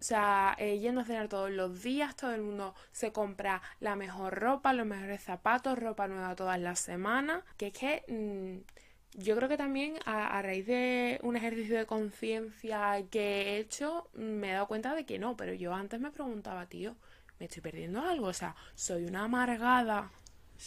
o 0.00 0.04
sea, 0.04 0.56
eh, 0.58 0.80
yendo 0.80 1.02
a 1.02 1.04
cenar 1.04 1.28
todos 1.28 1.48
los 1.52 1.80
días, 1.84 2.16
todo 2.16 2.34
el 2.34 2.42
mundo 2.42 2.74
se 2.90 3.12
compra 3.12 3.62
la 3.78 3.94
mejor 3.94 4.34
ropa, 4.40 4.72
los 4.72 4.84
mejores 4.84 5.22
zapatos, 5.22 5.78
ropa 5.78 6.08
nueva 6.08 6.34
todas 6.34 6.58
las 6.58 6.80
semanas. 6.80 7.44
Que 7.56 7.68
es 7.68 7.72
que 7.72 8.02
mm, 8.08 8.64
yo 9.14 9.36
creo 9.36 9.48
que 9.48 9.56
también 9.56 9.94
a, 10.04 10.38
a 10.38 10.42
raíz 10.42 10.66
de 10.66 11.18
un 11.22 11.36
ejercicio 11.36 11.76
de 11.76 11.86
conciencia 11.86 13.02
que 13.10 13.42
he 13.42 13.58
hecho, 13.58 14.08
me 14.14 14.50
he 14.50 14.52
dado 14.54 14.66
cuenta 14.68 14.94
de 14.94 15.04
que 15.04 15.18
no, 15.18 15.36
pero 15.36 15.52
yo 15.54 15.74
antes 15.74 16.00
me 16.00 16.10
preguntaba, 16.10 16.66
tío, 16.66 16.96
¿me 17.38 17.46
estoy 17.46 17.62
perdiendo 17.62 18.00
algo? 18.00 18.26
O 18.26 18.32
sea, 18.32 18.54
soy 18.74 19.04
una 19.04 19.24
amargada 19.24 20.10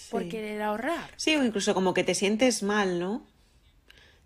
por 0.10 0.24
Sí. 0.24 0.30
querer 0.30 0.62
ahorrar. 0.62 1.10
Sí, 1.18 1.36
o 1.36 1.43
incluso 1.43 1.74
como 1.74 1.93
que 1.93 2.04
te 2.04 2.14
sientes 2.16 2.64
mal, 2.64 3.00
¿no? 3.00 3.26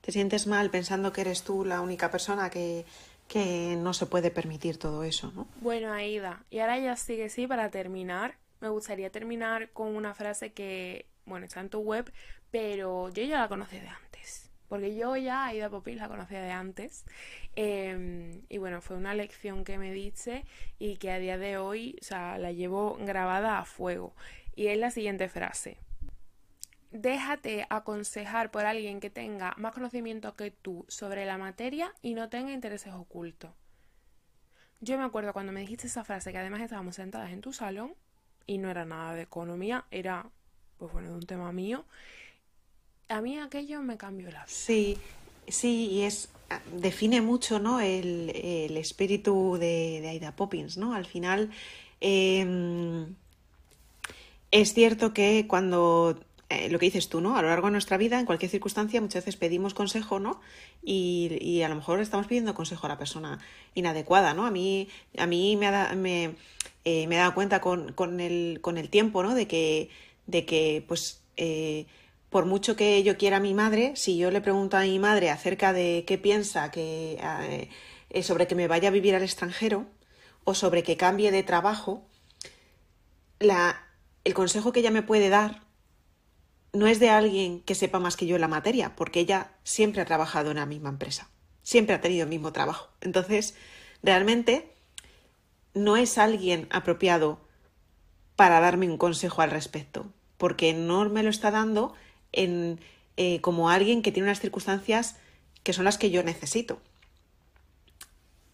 Te 0.01 0.11
sientes 0.11 0.47
mal 0.47 0.69
pensando 0.69 1.11
que 1.11 1.21
eres 1.21 1.43
tú 1.43 1.65
la 1.65 1.81
única 1.81 2.09
persona 2.09 2.49
que, 2.49 2.85
que 3.27 3.75
no 3.77 3.93
se 3.93 4.05
puede 4.05 4.31
permitir 4.31 4.77
todo 4.77 5.03
eso, 5.03 5.31
¿no? 5.35 5.47
Bueno, 5.61 5.91
Aida, 5.93 6.43
y 6.49 6.59
ahora 6.59 6.79
ya 6.79 6.95
sí 6.95 7.17
que 7.17 7.29
sí, 7.29 7.47
para 7.47 7.69
terminar, 7.69 8.37
me 8.61 8.69
gustaría 8.69 9.11
terminar 9.11 9.69
con 9.71 9.95
una 9.95 10.13
frase 10.15 10.53
que, 10.53 11.05
bueno, 11.25 11.45
está 11.45 11.59
en 11.59 11.69
tu 11.69 11.79
web, 11.79 12.11
pero 12.49 13.09
yo 13.09 13.23
ya 13.23 13.39
la 13.41 13.47
conocía 13.47 13.81
de 13.81 13.87
antes. 13.89 14.08
Porque 14.69 14.95
yo 14.95 15.17
ya, 15.17 15.47
Aida 15.47 15.69
Popín, 15.69 15.97
la 15.97 16.07
conocía 16.07 16.41
de 16.41 16.51
antes. 16.51 17.03
Eh, 17.55 18.39
y 18.47 18.57
bueno, 18.59 18.81
fue 18.81 18.95
una 18.95 19.15
lección 19.15 19.63
que 19.63 19.77
me 19.77 19.91
diste 19.91 20.45
y 20.77 20.97
que 20.97 21.11
a 21.11 21.19
día 21.19 21.37
de 21.37 21.57
hoy, 21.57 21.97
o 21.99 22.03
sea, 22.03 22.37
la 22.37 22.51
llevo 22.51 22.97
grabada 23.01 23.57
a 23.59 23.65
fuego. 23.65 24.15
Y 24.55 24.67
es 24.67 24.77
la 24.77 24.91
siguiente 24.91 25.27
frase. 25.27 25.77
Déjate 26.91 27.67
aconsejar 27.69 28.49
por 28.51 28.65
alguien 28.65 28.99
que 28.99 29.09
tenga 29.09 29.53
más 29.57 29.73
conocimiento 29.73 30.35
que 30.35 30.51
tú 30.51 30.85
sobre 30.87 31.25
la 31.25 31.37
materia 31.37 31.93
y 32.01 32.13
no 32.13 32.29
tenga 32.29 32.51
intereses 32.51 32.93
ocultos. 32.93 33.51
Yo 34.81 34.97
me 34.97 35.03
acuerdo 35.03 35.33
cuando 35.33 35.51
me 35.51 35.59
dijiste 35.59 35.87
esa 35.87 36.03
frase, 36.03 36.31
que 36.31 36.37
además 36.37 36.61
estábamos 36.61 36.95
sentadas 36.95 37.31
en 37.31 37.41
tu 37.41 37.53
salón 37.53 37.95
y 38.45 38.57
no 38.59 38.71
era 38.71 38.85
nada 38.85 39.13
de 39.13 39.23
economía, 39.23 39.85
era, 39.91 40.29
pues 40.77 40.91
bueno, 40.91 41.09
de 41.09 41.15
un 41.15 41.25
tema 41.25 41.51
mío. 41.51 41.85
A 43.09 43.21
mí 43.21 43.37
aquello 43.37 43.81
me 43.81 43.97
cambió 43.97 44.27
la 44.27 44.45
vida. 44.45 44.47
Sí, 44.47 44.97
sí, 45.47 45.87
y 45.91 46.01
es 46.03 46.29
define 46.73 47.21
mucho, 47.21 47.59
¿no? 47.59 47.79
El, 47.79 48.31
el 48.35 48.77
espíritu 48.77 49.57
de, 49.59 49.99
de 50.01 50.09
Aida 50.09 50.35
Poppins, 50.35 50.77
¿no? 50.77 50.93
Al 50.93 51.05
final, 51.05 51.51
eh, 52.01 53.05
es 54.51 54.73
cierto 54.73 55.13
que 55.13 55.45
cuando 55.47 56.19
eh, 56.49 56.69
lo 56.69 56.79
que 56.79 56.87
dices 56.87 57.09
tú, 57.09 57.21
¿no? 57.21 57.37
A 57.37 57.41
lo 57.43 57.49
largo 57.49 57.67
de 57.67 57.73
nuestra 57.73 57.97
vida, 57.97 58.19
en 58.19 58.25
cualquier 58.25 58.49
circunstancia, 58.49 58.99
muchas 59.01 59.23
veces 59.23 59.37
pedimos 59.37 59.75
consejo, 59.75 60.19
¿no? 60.19 60.41
Y, 60.83 61.37
y 61.41 61.61
a 61.61 61.69
lo 61.69 61.75
mejor 61.75 61.99
estamos 61.99 62.25
pidiendo 62.25 62.55
consejo 62.55 62.87
a 62.87 62.89
la 62.89 62.97
persona 62.97 63.39
inadecuada, 63.75 64.33
¿no? 64.33 64.47
A 64.47 64.51
mí, 64.51 64.87
a 65.17 65.27
mí 65.27 65.55
me, 65.55 65.67
ha 65.67 65.93
me, 65.95 66.35
eh, 66.85 67.05
me 67.07 67.15
he 67.15 67.17
dado 67.19 67.35
cuenta 67.35 67.61
con, 67.61 67.93
con 67.93 68.19
el, 68.19 68.59
con 68.61 68.79
el 68.79 68.89
tiempo, 68.89 69.21
¿no? 69.21 69.35
De 69.35 69.47
que, 69.47 69.89
de 70.25 70.45
que 70.45 70.83
pues, 70.87 71.21
eh, 71.37 71.85
por 72.29 72.45
mucho 72.45 72.75
que 72.75 73.01
yo 73.03 73.17
quiera 73.17 73.37
a 73.37 73.39
mi 73.39 73.53
madre, 73.53 73.93
si 73.95 74.17
yo 74.17 74.31
le 74.31 74.41
pregunto 74.41 74.77
a 74.77 74.81
mi 74.81 74.99
madre 74.99 75.29
acerca 75.29 75.73
de 75.73 76.03
qué 76.07 76.17
piensa 76.17 76.69
que, 76.71 77.13
eh, 77.21 77.69
eh, 78.09 78.23
sobre 78.23 78.47
que 78.47 78.55
me 78.55 78.67
vaya 78.67 78.89
a 78.89 78.91
vivir 78.91 79.15
al 79.15 79.23
extranjero 79.23 79.87
o 80.43 80.53
sobre 80.53 80.83
que 80.83 80.97
cambie 80.97 81.31
de 81.31 81.43
trabajo, 81.43 82.07
la, 83.39 83.87
el 84.23 84.33
consejo 84.33 84.71
que 84.71 84.81
ella 84.81 84.91
me 84.91 85.01
puede 85.01 85.29
dar 85.29 85.61
no 86.71 86.85
es 86.85 86.99
de 86.99 87.09
alguien 87.09 87.61
que 87.61 87.73
sepa 87.73 87.99
más 87.99 88.15
que 88.15 88.27
yo 88.27 88.35
en 88.35 88.41
la 88.41 88.47
materia, 88.47 88.95
porque 88.95 89.19
ella 89.19 89.51
siempre 89.63 90.01
ha 90.01 90.05
trabajado 90.05 90.51
en 90.51 90.57
la 90.57 90.67
misma 90.67 90.89
empresa, 90.89 91.29
siempre 91.63 91.95
ha 91.95 92.01
tenido 92.01 92.23
el 92.23 92.29
mismo 92.29 92.53
trabajo. 92.53 92.89
Entonces, 93.01 93.55
realmente 94.03 94.71
no 95.73 95.97
es 95.97 96.19
alguien 96.19 96.67
apropiado 96.69 97.39
para 98.35 98.59
darme 98.59 98.87
un 98.87 98.97
consejo 98.97 99.41
al 99.41 99.49
respecto, 99.49 100.13
porque 100.37 100.73
no 100.73 101.09
me 101.09 101.23
lo 101.23 101.29
está 101.29 101.49
dando 101.49 101.95
eh, 102.31 103.41
como 103.41 103.69
alguien 103.69 104.01
que 104.01 104.11
tiene 104.11 104.27
unas 104.27 104.39
circunstancias 104.39 105.17
que 105.63 105.73
son 105.73 105.85
las 105.85 105.97
que 105.97 106.11
yo 106.11 106.23
necesito. 106.23 106.81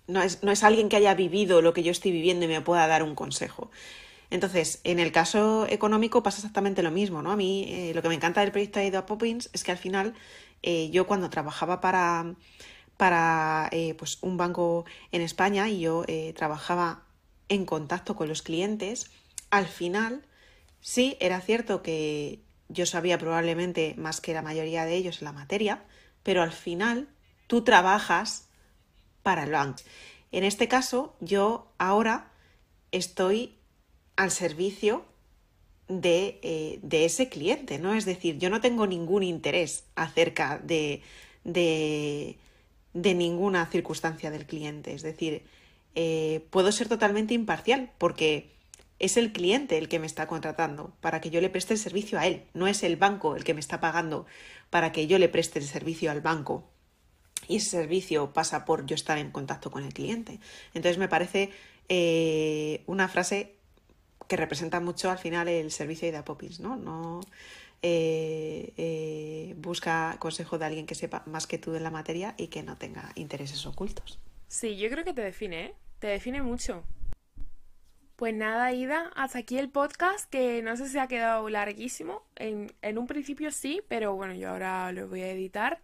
No 0.08 0.22
es, 0.22 0.44
no 0.44 0.52
es 0.52 0.64
alguien 0.64 0.90
que 0.90 0.98
haya 0.98 1.14
vivido 1.14 1.62
lo 1.62 1.74
que 1.74 1.84
yo 1.84 1.92
estoy 1.92 2.12
viviendo 2.12 2.46
y 2.46 2.48
me 2.48 2.62
pueda 2.62 2.88
dar 2.88 3.04
un 3.04 3.16
consejo. 3.16 3.72
Entonces, 4.30 4.82
en 4.84 5.00
el 5.00 5.12
caso 5.12 5.68
económico 5.70 6.24
pasa 6.24 6.38
exactamente 6.38 6.84
lo 6.84 6.92
mismo, 6.92 7.22
¿no? 7.22 7.32
A 7.32 7.36
mí 7.36 7.66
eh, 7.68 7.92
lo 7.94 8.02
que 8.02 8.10
me 8.10 8.16
encanta 8.16 8.42
del 8.42 8.52
proyecto 8.52 8.80
de 8.80 8.86
Aida 8.86 9.06
Poppins 9.06 9.50
es 9.54 9.64
que 9.64 9.72
al 9.72 9.78
final 9.78 10.14
eh, 10.64 10.90
yo 10.90 11.06
cuando 11.08 11.30
trabajaba 11.30 11.80
para, 11.80 12.34
para 12.98 13.70
pues 13.98 14.18
un 14.22 14.38
banco 14.38 14.86
en 15.12 15.22
España 15.22 15.70
y 15.70 15.80
yo 15.80 16.06
trabajaba 16.36 17.04
en 17.50 17.66
contacto 17.66 18.16
con 18.16 18.28
los 18.28 18.42
clientes, 18.42 19.12
al 19.52 19.68
final 19.68 20.26
sí 20.82 21.18
era 21.20 21.42
cierto 21.42 21.82
que 21.82 22.45
yo 22.70 22.86
sabía 22.86 23.18
probablemente 23.18 23.96
más 23.98 24.22
que 24.22 24.34
la 24.34 24.42
mayoría 24.42 24.86
de 24.86 24.96
ellos 24.96 25.22
la 25.22 25.32
materia, 25.32 25.84
pero 26.24 26.42
al 26.42 26.52
final 26.52 27.08
tú 27.48 27.64
trabajas 27.64 28.48
para 29.24 29.44
el 29.44 29.52
banco. 29.52 29.84
En 30.32 30.44
este 30.44 30.68
caso, 30.68 31.16
yo 31.20 31.72
ahora 31.78 32.32
estoy 32.92 33.56
al 34.16 34.32
servicio 34.32 35.06
de, 35.88 36.40
eh, 36.42 36.80
de, 36.82 37.06
ese 37.06 37.30
cliente, 37.30 37.78
¿no? 37.78 37.94
Es 37.94 38.06
decir, 38.06 38.38
yo 38.40 38.50
no 38.50 38.62
tengo 38.62 38.88
ningún 38.88 39.24
interés 39.24 39.84
acerca 39.96 40.58
de, 40.58 41.02
de, 41.44 42.38
de 42.94 43.14
ninguna 43.14 43.66
circunstancia 43.68 44.32
del 44.32 44.46
cliente. 44.46 44.94
Es 44.94 45.04
decir, 45.04 45.44
eh, 45.94 46.46
puedo 46.50 46.72
ser 46.72 46.90
totalmente 46.90 47.34
imparcial 47.34 47.92
porque 47.98 48.55
es 49.00 49.18
el 49.18 49.32
cliente 49.34 49.78
el 49.78 49.90
que 49.90 50.00
me 50.00 50.08
está 50.08 50.28
contratando 50.28 50.96
para 51.02 51.22
que 51.22 51.30
yo 51.30 51.42
le 51.42 51.50
preste 51.50 51.74
el 51.74 51.80
servicio 51.80 52.20
a 52.20 52.28
él, 52.28 52.44
no 52.54 52.68
es 52.68 52.84
el 52.84 52.96
banco 52.96 53.36
el 53.36 53.44
que 53.44 53.54
me 53.54 53.60
está 53.60 53.80
pagando 53.80 54.26
para 54.70 54.92
que 54.92 55.08
yo 55.08 55.20
le 55.20 55.30
preste 55.30 55.60
el 55.60 55.66
servicio 55.66 56.12
al 56.12 56.22
banco. 56.22 56.70
Y 57.48 57.58
ese 57.58 57.70
servicio 57.72 58.34
pasa 58.34 58.66
por 58.66 58.86
yo 58.86 58.96
estar 58.96 59.18
en 59.18 59.32
contacto 59.32 59.70
con 59.70 59.84
el 59.84 59.94
cliente. 59.94 60.40
Entonces 60.74 60.98
me 60.98 61.08
parece 61.08 61.52
eh, 61.90 62.84
una 62.88 63.08
frase 63.08 63.56
que 64.28 64.38
representa 64.38 64.80
mucho 64.80 65.12
al 65.12 65.20
final 65.20 65.48
el 65.48 65.72
servicio 65.72 66.12
de 66.12 66.24
Poppins, 66.24 66.60
¿no? 66.60 66.76
No 66.76 67.22
eh, 67.82 68.74
eh, 68.78 69.54
busca 69.58 70.18
consejo 70.20 70.58
de 70.58 70.66
alguien 70.66 70.88
que 70.88 70.96
sepa 70.96 71.22
más 71.28 71.46
que 71.46 71.60
tú 71.60 71.72
de 71.72 71.80
la 71.80 71.92
materia 71.92 72.34
y 72.38 72.48
que 72.48 72.64
no 72.64 72.78
tenga 72.78 73.12
intereses 73.14 73.66
ocultos. 73.68 74.20
Sí, 74.48 74.78
yo 74.78 74.90
creo 74.90 75.04
que 75.04 75.14
te 75.14 75.22
define. 75.22 75.74
Te 76.00 76.08
define 76.08 76.42
mucho. 76.42 76.84
Pues 78.16 78.34
nada, 78.34 78.72
Ida, 78.72 79.12
hasta 79.16 79.40
aquí 79.40 79.58
el 79.58 79.70
podcast, 79.70 80.30
que 80.30 80.62
no 80.62 80.78
sé 80.78 80.88
si 80.88 80.98
ha 80.98 81.08
quedado 81.08 81.50
larguísimo. 81.50 82.24
En, 82.38 82.72
en 82.82 82.98
un 82.98 83.08
principio 83.08 83.52
sí, 83.52 83.82
pero 83.90 84.16
bueno, 84.16 84.34
yo 84.34 84.52
ahora 84.52 84.92
lo 84.94 85.08
voy 85.10 85.22
a 85.22 85.32
editar. 85.32 85.82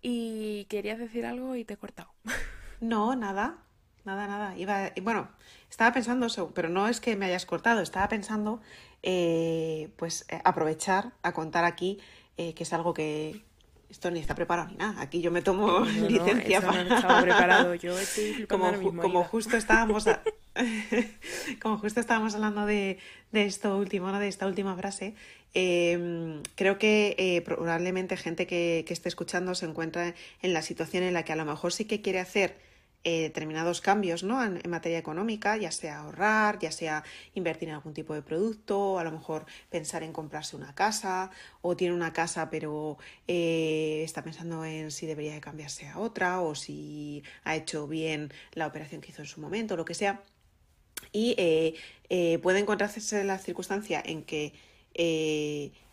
Y 0.00 0.66
querías 0.66 0.98
decir 0.98 1.26
algo 1.26 1.56
y 1.56 1.64
te 1.64 1.74
he 1.74 1.76
cortado. 1.76 2.12
No, 2.80 3.14
nada. 3.14 3.58
Nada, 4.04 4.26
nada. 4.26 4.56
Iba, 4.56 4.90
bueno, 5.02 5.28
estaba 5.70 5.92
pensando, 5.92 6.26
pero 6.52 6.68
no 6.68 6.88
es 6.88 7.00
que 7.00 7.14
me 7.14 7.26
hayas 7.26 7.46
cortado, 7.46 7.80
estaba 7.80 8.08
pensando, 8.08 8.60
eh, 9.04 9.92
pues, 9.96 10.26
eh, 10.28 10.40
aprovechar 10.44 11.12
a 11.22 11.32
contar 11.32 11.64
aquí, 11.64 12.00
eh, 12.36 12.54
que 12.54 12.64
es 12.64 12.72
algo 12.72 12.92
que 12.94 13.44
esto 13.92 14.10
ni 14.10 14.20
está 14.20 14.34
preparado 14.34 14.70
ni 14.70 14.76
nada. 14.76 15.02
Aquí 15.02 15.20
yo 15.20 15.30
me 15.30 15.42
tomo 15.42 15.80
licencia 16.08 16.62
para. 16.62 16.82
No 16.84 17.22
preparado. 17.22 17.74
Yo 17.74 17.96
estoy 17.98 18.46
como, 18.48 18.72
como 18.96 19.22
justo 19.22 19.56
estábamos, 19.56 20.06
como 21.62 21.76
justo 21.76 22.00
estábamos 22.00 22.34
hablando 22.34 22.64
de, 22.64 22.98
de 23.32 23.44
esto 23.44 23.76
último, 23.76 24.10
¿no? 24.10 24.18
de 24.18 24.28
esta 24.28 24.46
última 24.46 24.74
frase. 24.76 25.14
Em, 25.54 26.42
creo 26.54 26.78
que 26.78 27.42
probablemente 27.44 28.16
gente 28.16 28.46
que, 28.46 28.84
que 28.86 28.94
esté 28.94 29.10
escuchando 29.10 29.54
se 29.54 29.66
encuentra 29.66 30.14
en 30.40 30.54
la 30.54 30.62
situación 30.62 31.02
en 31.02 31.12
la 31.12 31.24
que 31.24 31.34
a 31.34 31.36
lo 31.36 31.44
mejor 31.44 31.74
sí 31.74 31.84
que 31.84 32.00
quiere 32.00 32.20
hacer 32.20 32.56
eh, 33.04 33.22
determinados 33.22 33.80
cambios 33.80 34.22
¿no? 34.22 34.44
En, 34.44 34.60
materia 34.70 34.96
económica, 34.98 35.56
ya 35.56 35.72
sea 35.72 36.00
ahorrar, 36.00 36.60
ya 36.60 36.70
sea 36.70 37.02
invertir 37.34 37.68
en 37.68 37.74
algún 37.74 37.94
tipo 37.94 38.14
de 38.14 38.22
producto, 38.22 38.98
a 38.98 39.04
lo 39.04 39.10
mejor 39.10 39.44
pensar 39.70 40.04
en 40.04 40.12
comprarse 40.12 40.54
una 40.54 40.74
casa, 40.74 41.30
o 41.62 41.76
tiene 41.76 41.94
una 41.94 42.12
casa 42.12 42.48
pero 42.48 42.98
eh, 43.26 44.02
está 44.04 44.22
pensando 44.22 44.64
en 44.64 44.92
si 44.92 45.06
debería 45.06 45.34
de 45.34 45.40
cambiarse 45.40 45.88
a 45.88 45.98
otra, 45.98 46.40
o 46.40 46.54
si 46.54 47.24
ha 47.44 47.56
hecho 47.56 47.88
bien 47.88 48.32
la 48.52 48.68
operación 48.68 49.00
que 49.00 49.10
hizo 49.10 49.22
en 49.22 49.28
su 49.28 49.40
momento, 49.40 49.76
lo 49.76 49.84
que 49.84 49.94
sea. 49.94 50.22
Y 51.10 51.34
eh, 51.38 52.38
puede 52.42 52.60
encontrarse 52.60 53.20
en 53.20 53.26
la 53.26 53.38
circunstancia 53.38 54.00
en 54.04 54.22
que 54.22 54.54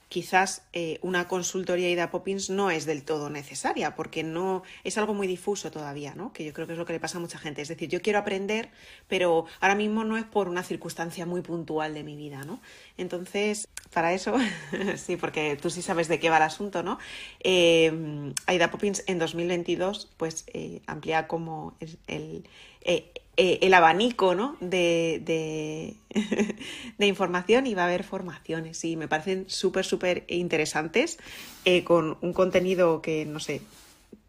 quizás 0.09 0.63
eh, 0.73 0.97
una 1.03 1.27
consultoría 1.27 1.89
Ida 1.89 2.09
Poppins 2.09 2.49
no 2.49 2.71
es 2.71 2.85
del 2.85 3.03
todo 3.03 3.29
necesaria, 3.29 3.95
porque 3.95 4.23
no 4.23 4.63
es 4.83 4.97
algo 4.97 5.13
muy 5.13 5.27
difuso 5.27 5.69
todavía, 5.69 6.15
¿no? 6.15 6.33
Que 6.33 6.43
yo 6.43 6.51
creo 6.51 6.65
que 6.65 6.73
es 6.73 6.79
lo 6.79 6.85
que 6.85 6.93
le 6.93 6.99
pasa 6.99 7.19
a 7.19 7.21
mucha 7.21 7.37
gente. 7.37 7.61
Es 7.61 7.67
decir, 7.67 7.87
yo 7.89 8.01
quiero 8.01 8.19
aprender, 8.19 8.69
pero 9.07 9.45
ahora 9.59 9.75
mismo 9.75 10.03
no 10.03 10.17
es 10.17 10.25
por 10.25 10.49
una 10.49 10.63
circunstancia 10.63 11.27
muy 11.27 11.41
puntual 11.41 11.93
de 11.93 12.03
mi 12.03 12.15
vida, 12.15 12.43
¿no? 12.43 12.59
Entonces, 12.97 13.67
para 13.93 14.11
eso, 14.13 14.35
sí, 14.97 15.15
porque 15.15 15.55
tú 15.61 15.69
sí 15.69 15.83
sabes 15.83 16.07
de 16.07 16.19
qué 16.19 16.31
va 16.31 16.37
el 16.37 16.43
asunto, 16.43 16.81
¿no? 16.81 16.97
Eh, 17.41 18.33
Aida 18.47 18.71
Poppins 18.71 19.03
en 19.05 19.19
2022, 19.19 20.09
pues 20.17 20.45
eh, 20.47 20.81
amplía 20.87 21.27
como 21.27 21.77
el, 22.07 22.47
eh, 22.81 23.11
el 23.39 23.73
abanico 23.73 24.35
¿no? 24.35 24.57
de, 24.59 25.95
de, 26.97 27.07
información 27.07 27.67
y 27.67 27.73
va 27.73 27.83
a 27.83 27.85
haber 27.85 28.03
formaciones. 28.03 28.83
Y 28.83 28.97
me 28.97 29.07
parecen 29.07 29.45
súper, 29.47 29.85
súper 29.85 30.25
interesantes, 30.27 31.17
eh, 31.65 31.83
con 31.83 32.17
un 32.21 32.33
contenido 32.33 33.01
que, 33.01 33.25
no 33.25 33.39
sé, 33.39 33.61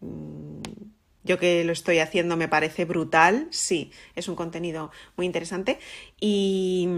mm, 0.01 0.61
yo 1.25 1.39
que 1.39 1.65
lo 1.65 1.73
estoy 1.73 1.99
haciendo 1.99 2.37
me 2.37 2.49
parece 2.49 2.85
brutal, 2.85 3.49
sí, 3.51 3.93
es 4.15 4.29
un 4.29 4.37
contenido 4.37 4.91
muy 5.17 5.27
interesante. 5.27 5.79
Y 6.21 6.89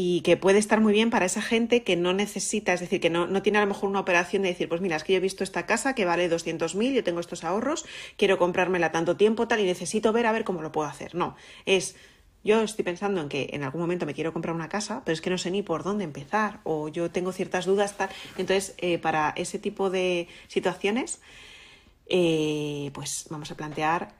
y 0.00 0.20
que 0.20 0.36
puede 0.36 0.60
estar 0.60 0.80
muy 0.80 0.92
bien 0.92 1.10
para 1.10 1.26
esa 1.26 1.42
gente 1.42 1.82
que 1.82 1.96
no 1.96 2.12
necesita, 2.12 2.72
es 2.72 2.78
decir, 2.78 3.00
que 3.00 3.10
no, 3.10 3.26
no, 3.26 3.42
tiene 3.42 3.58
a 3.58 3.62
lo 3.62 3.66
mejor 3.66 3.90
una 3.90 3.98
operación 3.98 4.42
de 4.42 4.50
decir, 4.50 4.68
pues 4.68 4.80
mira, 4.80 4.94
es 4.94 5.02
que 5.02 5.12
yo 5.12 5.16
he 5.16 5.20
visto 5.20 5.42
esta 5.42 5.66
casa 5.66 5.96
que 5.96 6.04
vale 6.04 6.30
200.000, 6.30 6.92
yo 6.92 7.02
tengo 7.02 7.18
estos 7.18 7.42
ahorros, 7.42 7.84
quiero 8.16 8.38
comprármela 8.38 8.92
tanto 8.92 9.16
tiempo, 9.16 9.48
tal, 9.48 9.58
y 9.58 9.64
necesito 9.64 10.12
ver 10.12 10.26
a 10.26 10.30
ver 10.30 10.44
cómo 10.44 10.62
lo 10.62 10.70
puedo 10.70 10.86
hacer. 10.86 11.16
No, 11.16 11.34
es, 11.66 11.96
yo 12.44 12.62
estoy 12.62 12.84
pensando 12.84 13.20
en 13.20 13.28
que 13.28 13.50
en 13.52 13.64
algún 13.64 13.80
momento 13.80 14.06
me 14.06 14.14
quiero 14.14 14.32
comprar 14.32 14.54
una 14.54 14.68
casa, 14.68 15.02
pero 15.04 15.14
es 15.14 15.20
que 15.20 15.30
no 15.30 15.38
sé 15.38 15.50
ni 15.50 15.64
por 15.64 15.82
dónde 15.82 16.04
empezar, 16.04 16.60
o 16.62 16.86
yo 16.86 17.10
tengo 17.10 17.32
ciertas 17.32 17.66
dudas, 17.66 17.96
tal. 17.96 18.08
Entonces, 18.36 18.76
eh, 18.78 18.98
para 18.98 19.30
ese 19.34 19.58
tipo 19.58 19.90
de 19.90 20.28
situaciones, 20.46 21.20
eh, 22.06 22.92
pues 22.94 23.26
vamos 23.30 23.50
a 23.50 23.56
plantear 23.56 24.12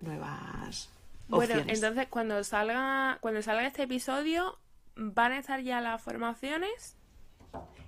nuevas... 0.00 0.88
Bueno, 1.28 1.56
entonces 1.66 2.06
cuando 2.08 2.42
salga, 2.42 3.18
cuando 3.20 3.42
salga 3.42 3.66
este 3.66 3.82
episodio, 3.82 4.56
¿Van 4.96 5.32
a 5.32 5.38
estar 5.38 5.60
ya 5.60 5.80
las 5.82 6.00
formaciones? 6.02 6.96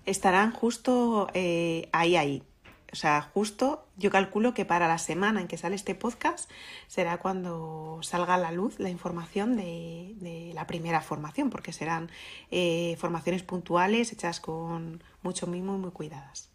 Estarán 0.05 0.53
justo 0.53 1.29
eh, 1.33 1.89
ahí, 1.93 2.17
ahí. 2.17 2.43
O 2.93 2.97
sea, 2.97 3.23
justo 3.23 3.87
yo 3.97 4.11
calculo 4.11 4.55
que 4.55 4.65
para 4.65 4.89
la 4.89 4.99
semana 4.99 5.41
en 5.41 5.49
que 5.49 5.59
sale 5.59 5.75
este 5.75 5.95
podcast 5.95 6.51
será 6.87 7.19
cuando 7.19 7.99
salga 8.03 8.35
a 8.35 8.39
la 8.39 8.53
luz 8.53 8.79
la 8.79 8.89
información 8.89 9.57
de, 9.57 10.53
la 10.55 10.67
primera 10.67 11.01
formación, 11.01 11.51
porque 11.51 11.73
serán 11.73 12.11
eh, 12.51 12.97
formaciones 12.99 13.43
puntuales 13.43 14.13
hechas 14.13 14.41
con 14.41 15.03
mucho 15.23 15.47
mimo 15.47 15.77
y 15.77 15.79
muy 15.79 15.91
cuidadas. 15.91 16.51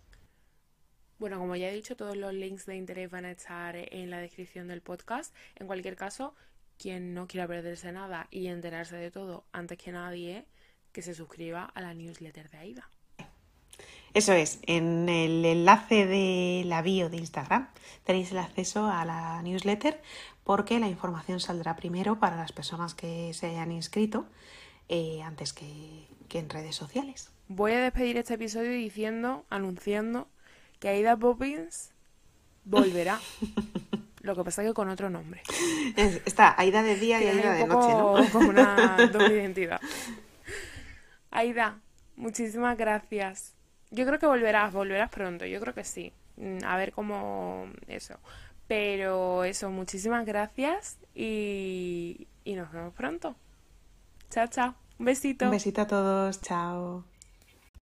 Bueno, 1.20 1.40
como 1.40 1.56
ya 1.56 1.70
he 1.70 1.74
dicho, 1.74 1.96
todos 1.96 2.18
los 2.18 2.34
links 2.34 2.66
de 2.66 2.76
interés 2.76 3.10
van 3.10 3.26
a 3.26 3.32
estar 3.32 3.76
en 3.76 4.10
la 4.10 4.20
descripción 4.20 4.68
del 4.68 4.82
podcast. 4.82 5.34
En 5.56 5.68
cualquier 5.68 5.96
caso, 5.96 6.36
quien 6.78 7.14
no 7.14 7.28
quiera 7.28 7.48
perderse 7.48 7.92
nada 7.92 8.28
y 8.32 8.48
enterarse 8.48 8.96
de 8.96 9.12
todo 9.12 9.46
antes 9.52 9.78
que 9.78 9.92
nadie, 9.92 10.46
que 10.92 11.02
se 11.02 11.14
suscriba 11.14 11.66
a 11.66 11.82
la 11.82 11.94
newsletter 11.94 12.50
de 12.50 12.58
AIDA. 12.58 12.90
Eso 14.14 14.34
es, 14.34 14.60
en 14.68 15.10
el 15.10 15.44
enlace 15.44 16.06
de 16.06 16.64
la 16.66 16.84
bio 16.84 17.10
de 17.10 17.18
Instagram 17.18 17.70
tenéis 18.04 18.32
el 18.32 18.38
acceso 18.38 18.86
a 18.86 19.04
la 19.06 19.42
newsletter 19.42 20.02
porque 20.44 20.80
la 20.80 20.88
información 20.88 21.40
saldrá 21.40 21.76
primero 21.76 22.20
para 22.20 22.36
las 22.36 22.52
personas 22.52 22.94
que 22.94 23.34
se 23.34 23.48
hayan 23.48 23.72
inscrito 23.72 24.28
eh, 24.88 25.22
antes 25.24 25.52
que, 25.54 26.08
que 26.28 26.38
en 26.40 26.50
redes 26.50 26.76
sociales. 26.76 27.32
Voy 27.48 27.72
a 27.72 27.80
despedir 27.82 28.18
este 28.18 28.36
episodio 28.36 28.72
diciendo, 28.72 29.46
anunciando 29.50 30.28
que 30.80 30.90
Aida 30.90 31.18
Poppins 31.18 31.92
volverá. 32.66 33.20
Lo 34.24 34.36
que 34.36 34.44
pasa 34.44 34.64
es 34.64 34.70
que 34.70 34.74
con 34.74 34.90
otro 34.90 35.10
nombre. 35.10 35.44
Está 36.26 36.56
Aida 36.58 36.82
de 36.82 36.96
día 36.96 37.22
y 37.22 37.28
Aida 37.28 37.54
de 37.54 37.68
noche, 37.68 37.90
¿no? 37.90 38.16
Como 38.32 38.50
una 38.50 38.98
doble 39.12 39.36
identidad. 39.36 39.82
Aida, 41.30 41.80
muchísimas 42.16 42.78
gracias. 42.78 43.54
Yo 43.92 44.06
creo 44.06 44.20
que 44.20 44.26
volverás, 44.26 44.72
volverás 44.72 45.10
pronto, 45.10 45.46
yo 45.46 45.60
creo 45.60 45.74
que 45.74 45.84
sí. 45.84 46.14
Mm, 46.38 46.64
a 46.66 46.78
ver 46.78 46.94
cómo 46.94 47.68
eso. 47.88 48.16
Pero 48.68 49.44
eso, 49.44 49.70
muchísimas 49.70 50.26
gracias 50.26 50.98
y, 51.14 52.28
y 52.46 52.56
nos 52.56 52.72
vemos 52.72 52.94
pronto. 52.94 53.36
Chao, 54.30 54.48
chao. 54.48 54.74
Un 55.00 55.06
besito. 55.06 55.46
Un 55.46 55.52
besito 55.52 55.82
a 55.82 55.88
todos, 55.88 56.42
chao. 56.42 57.04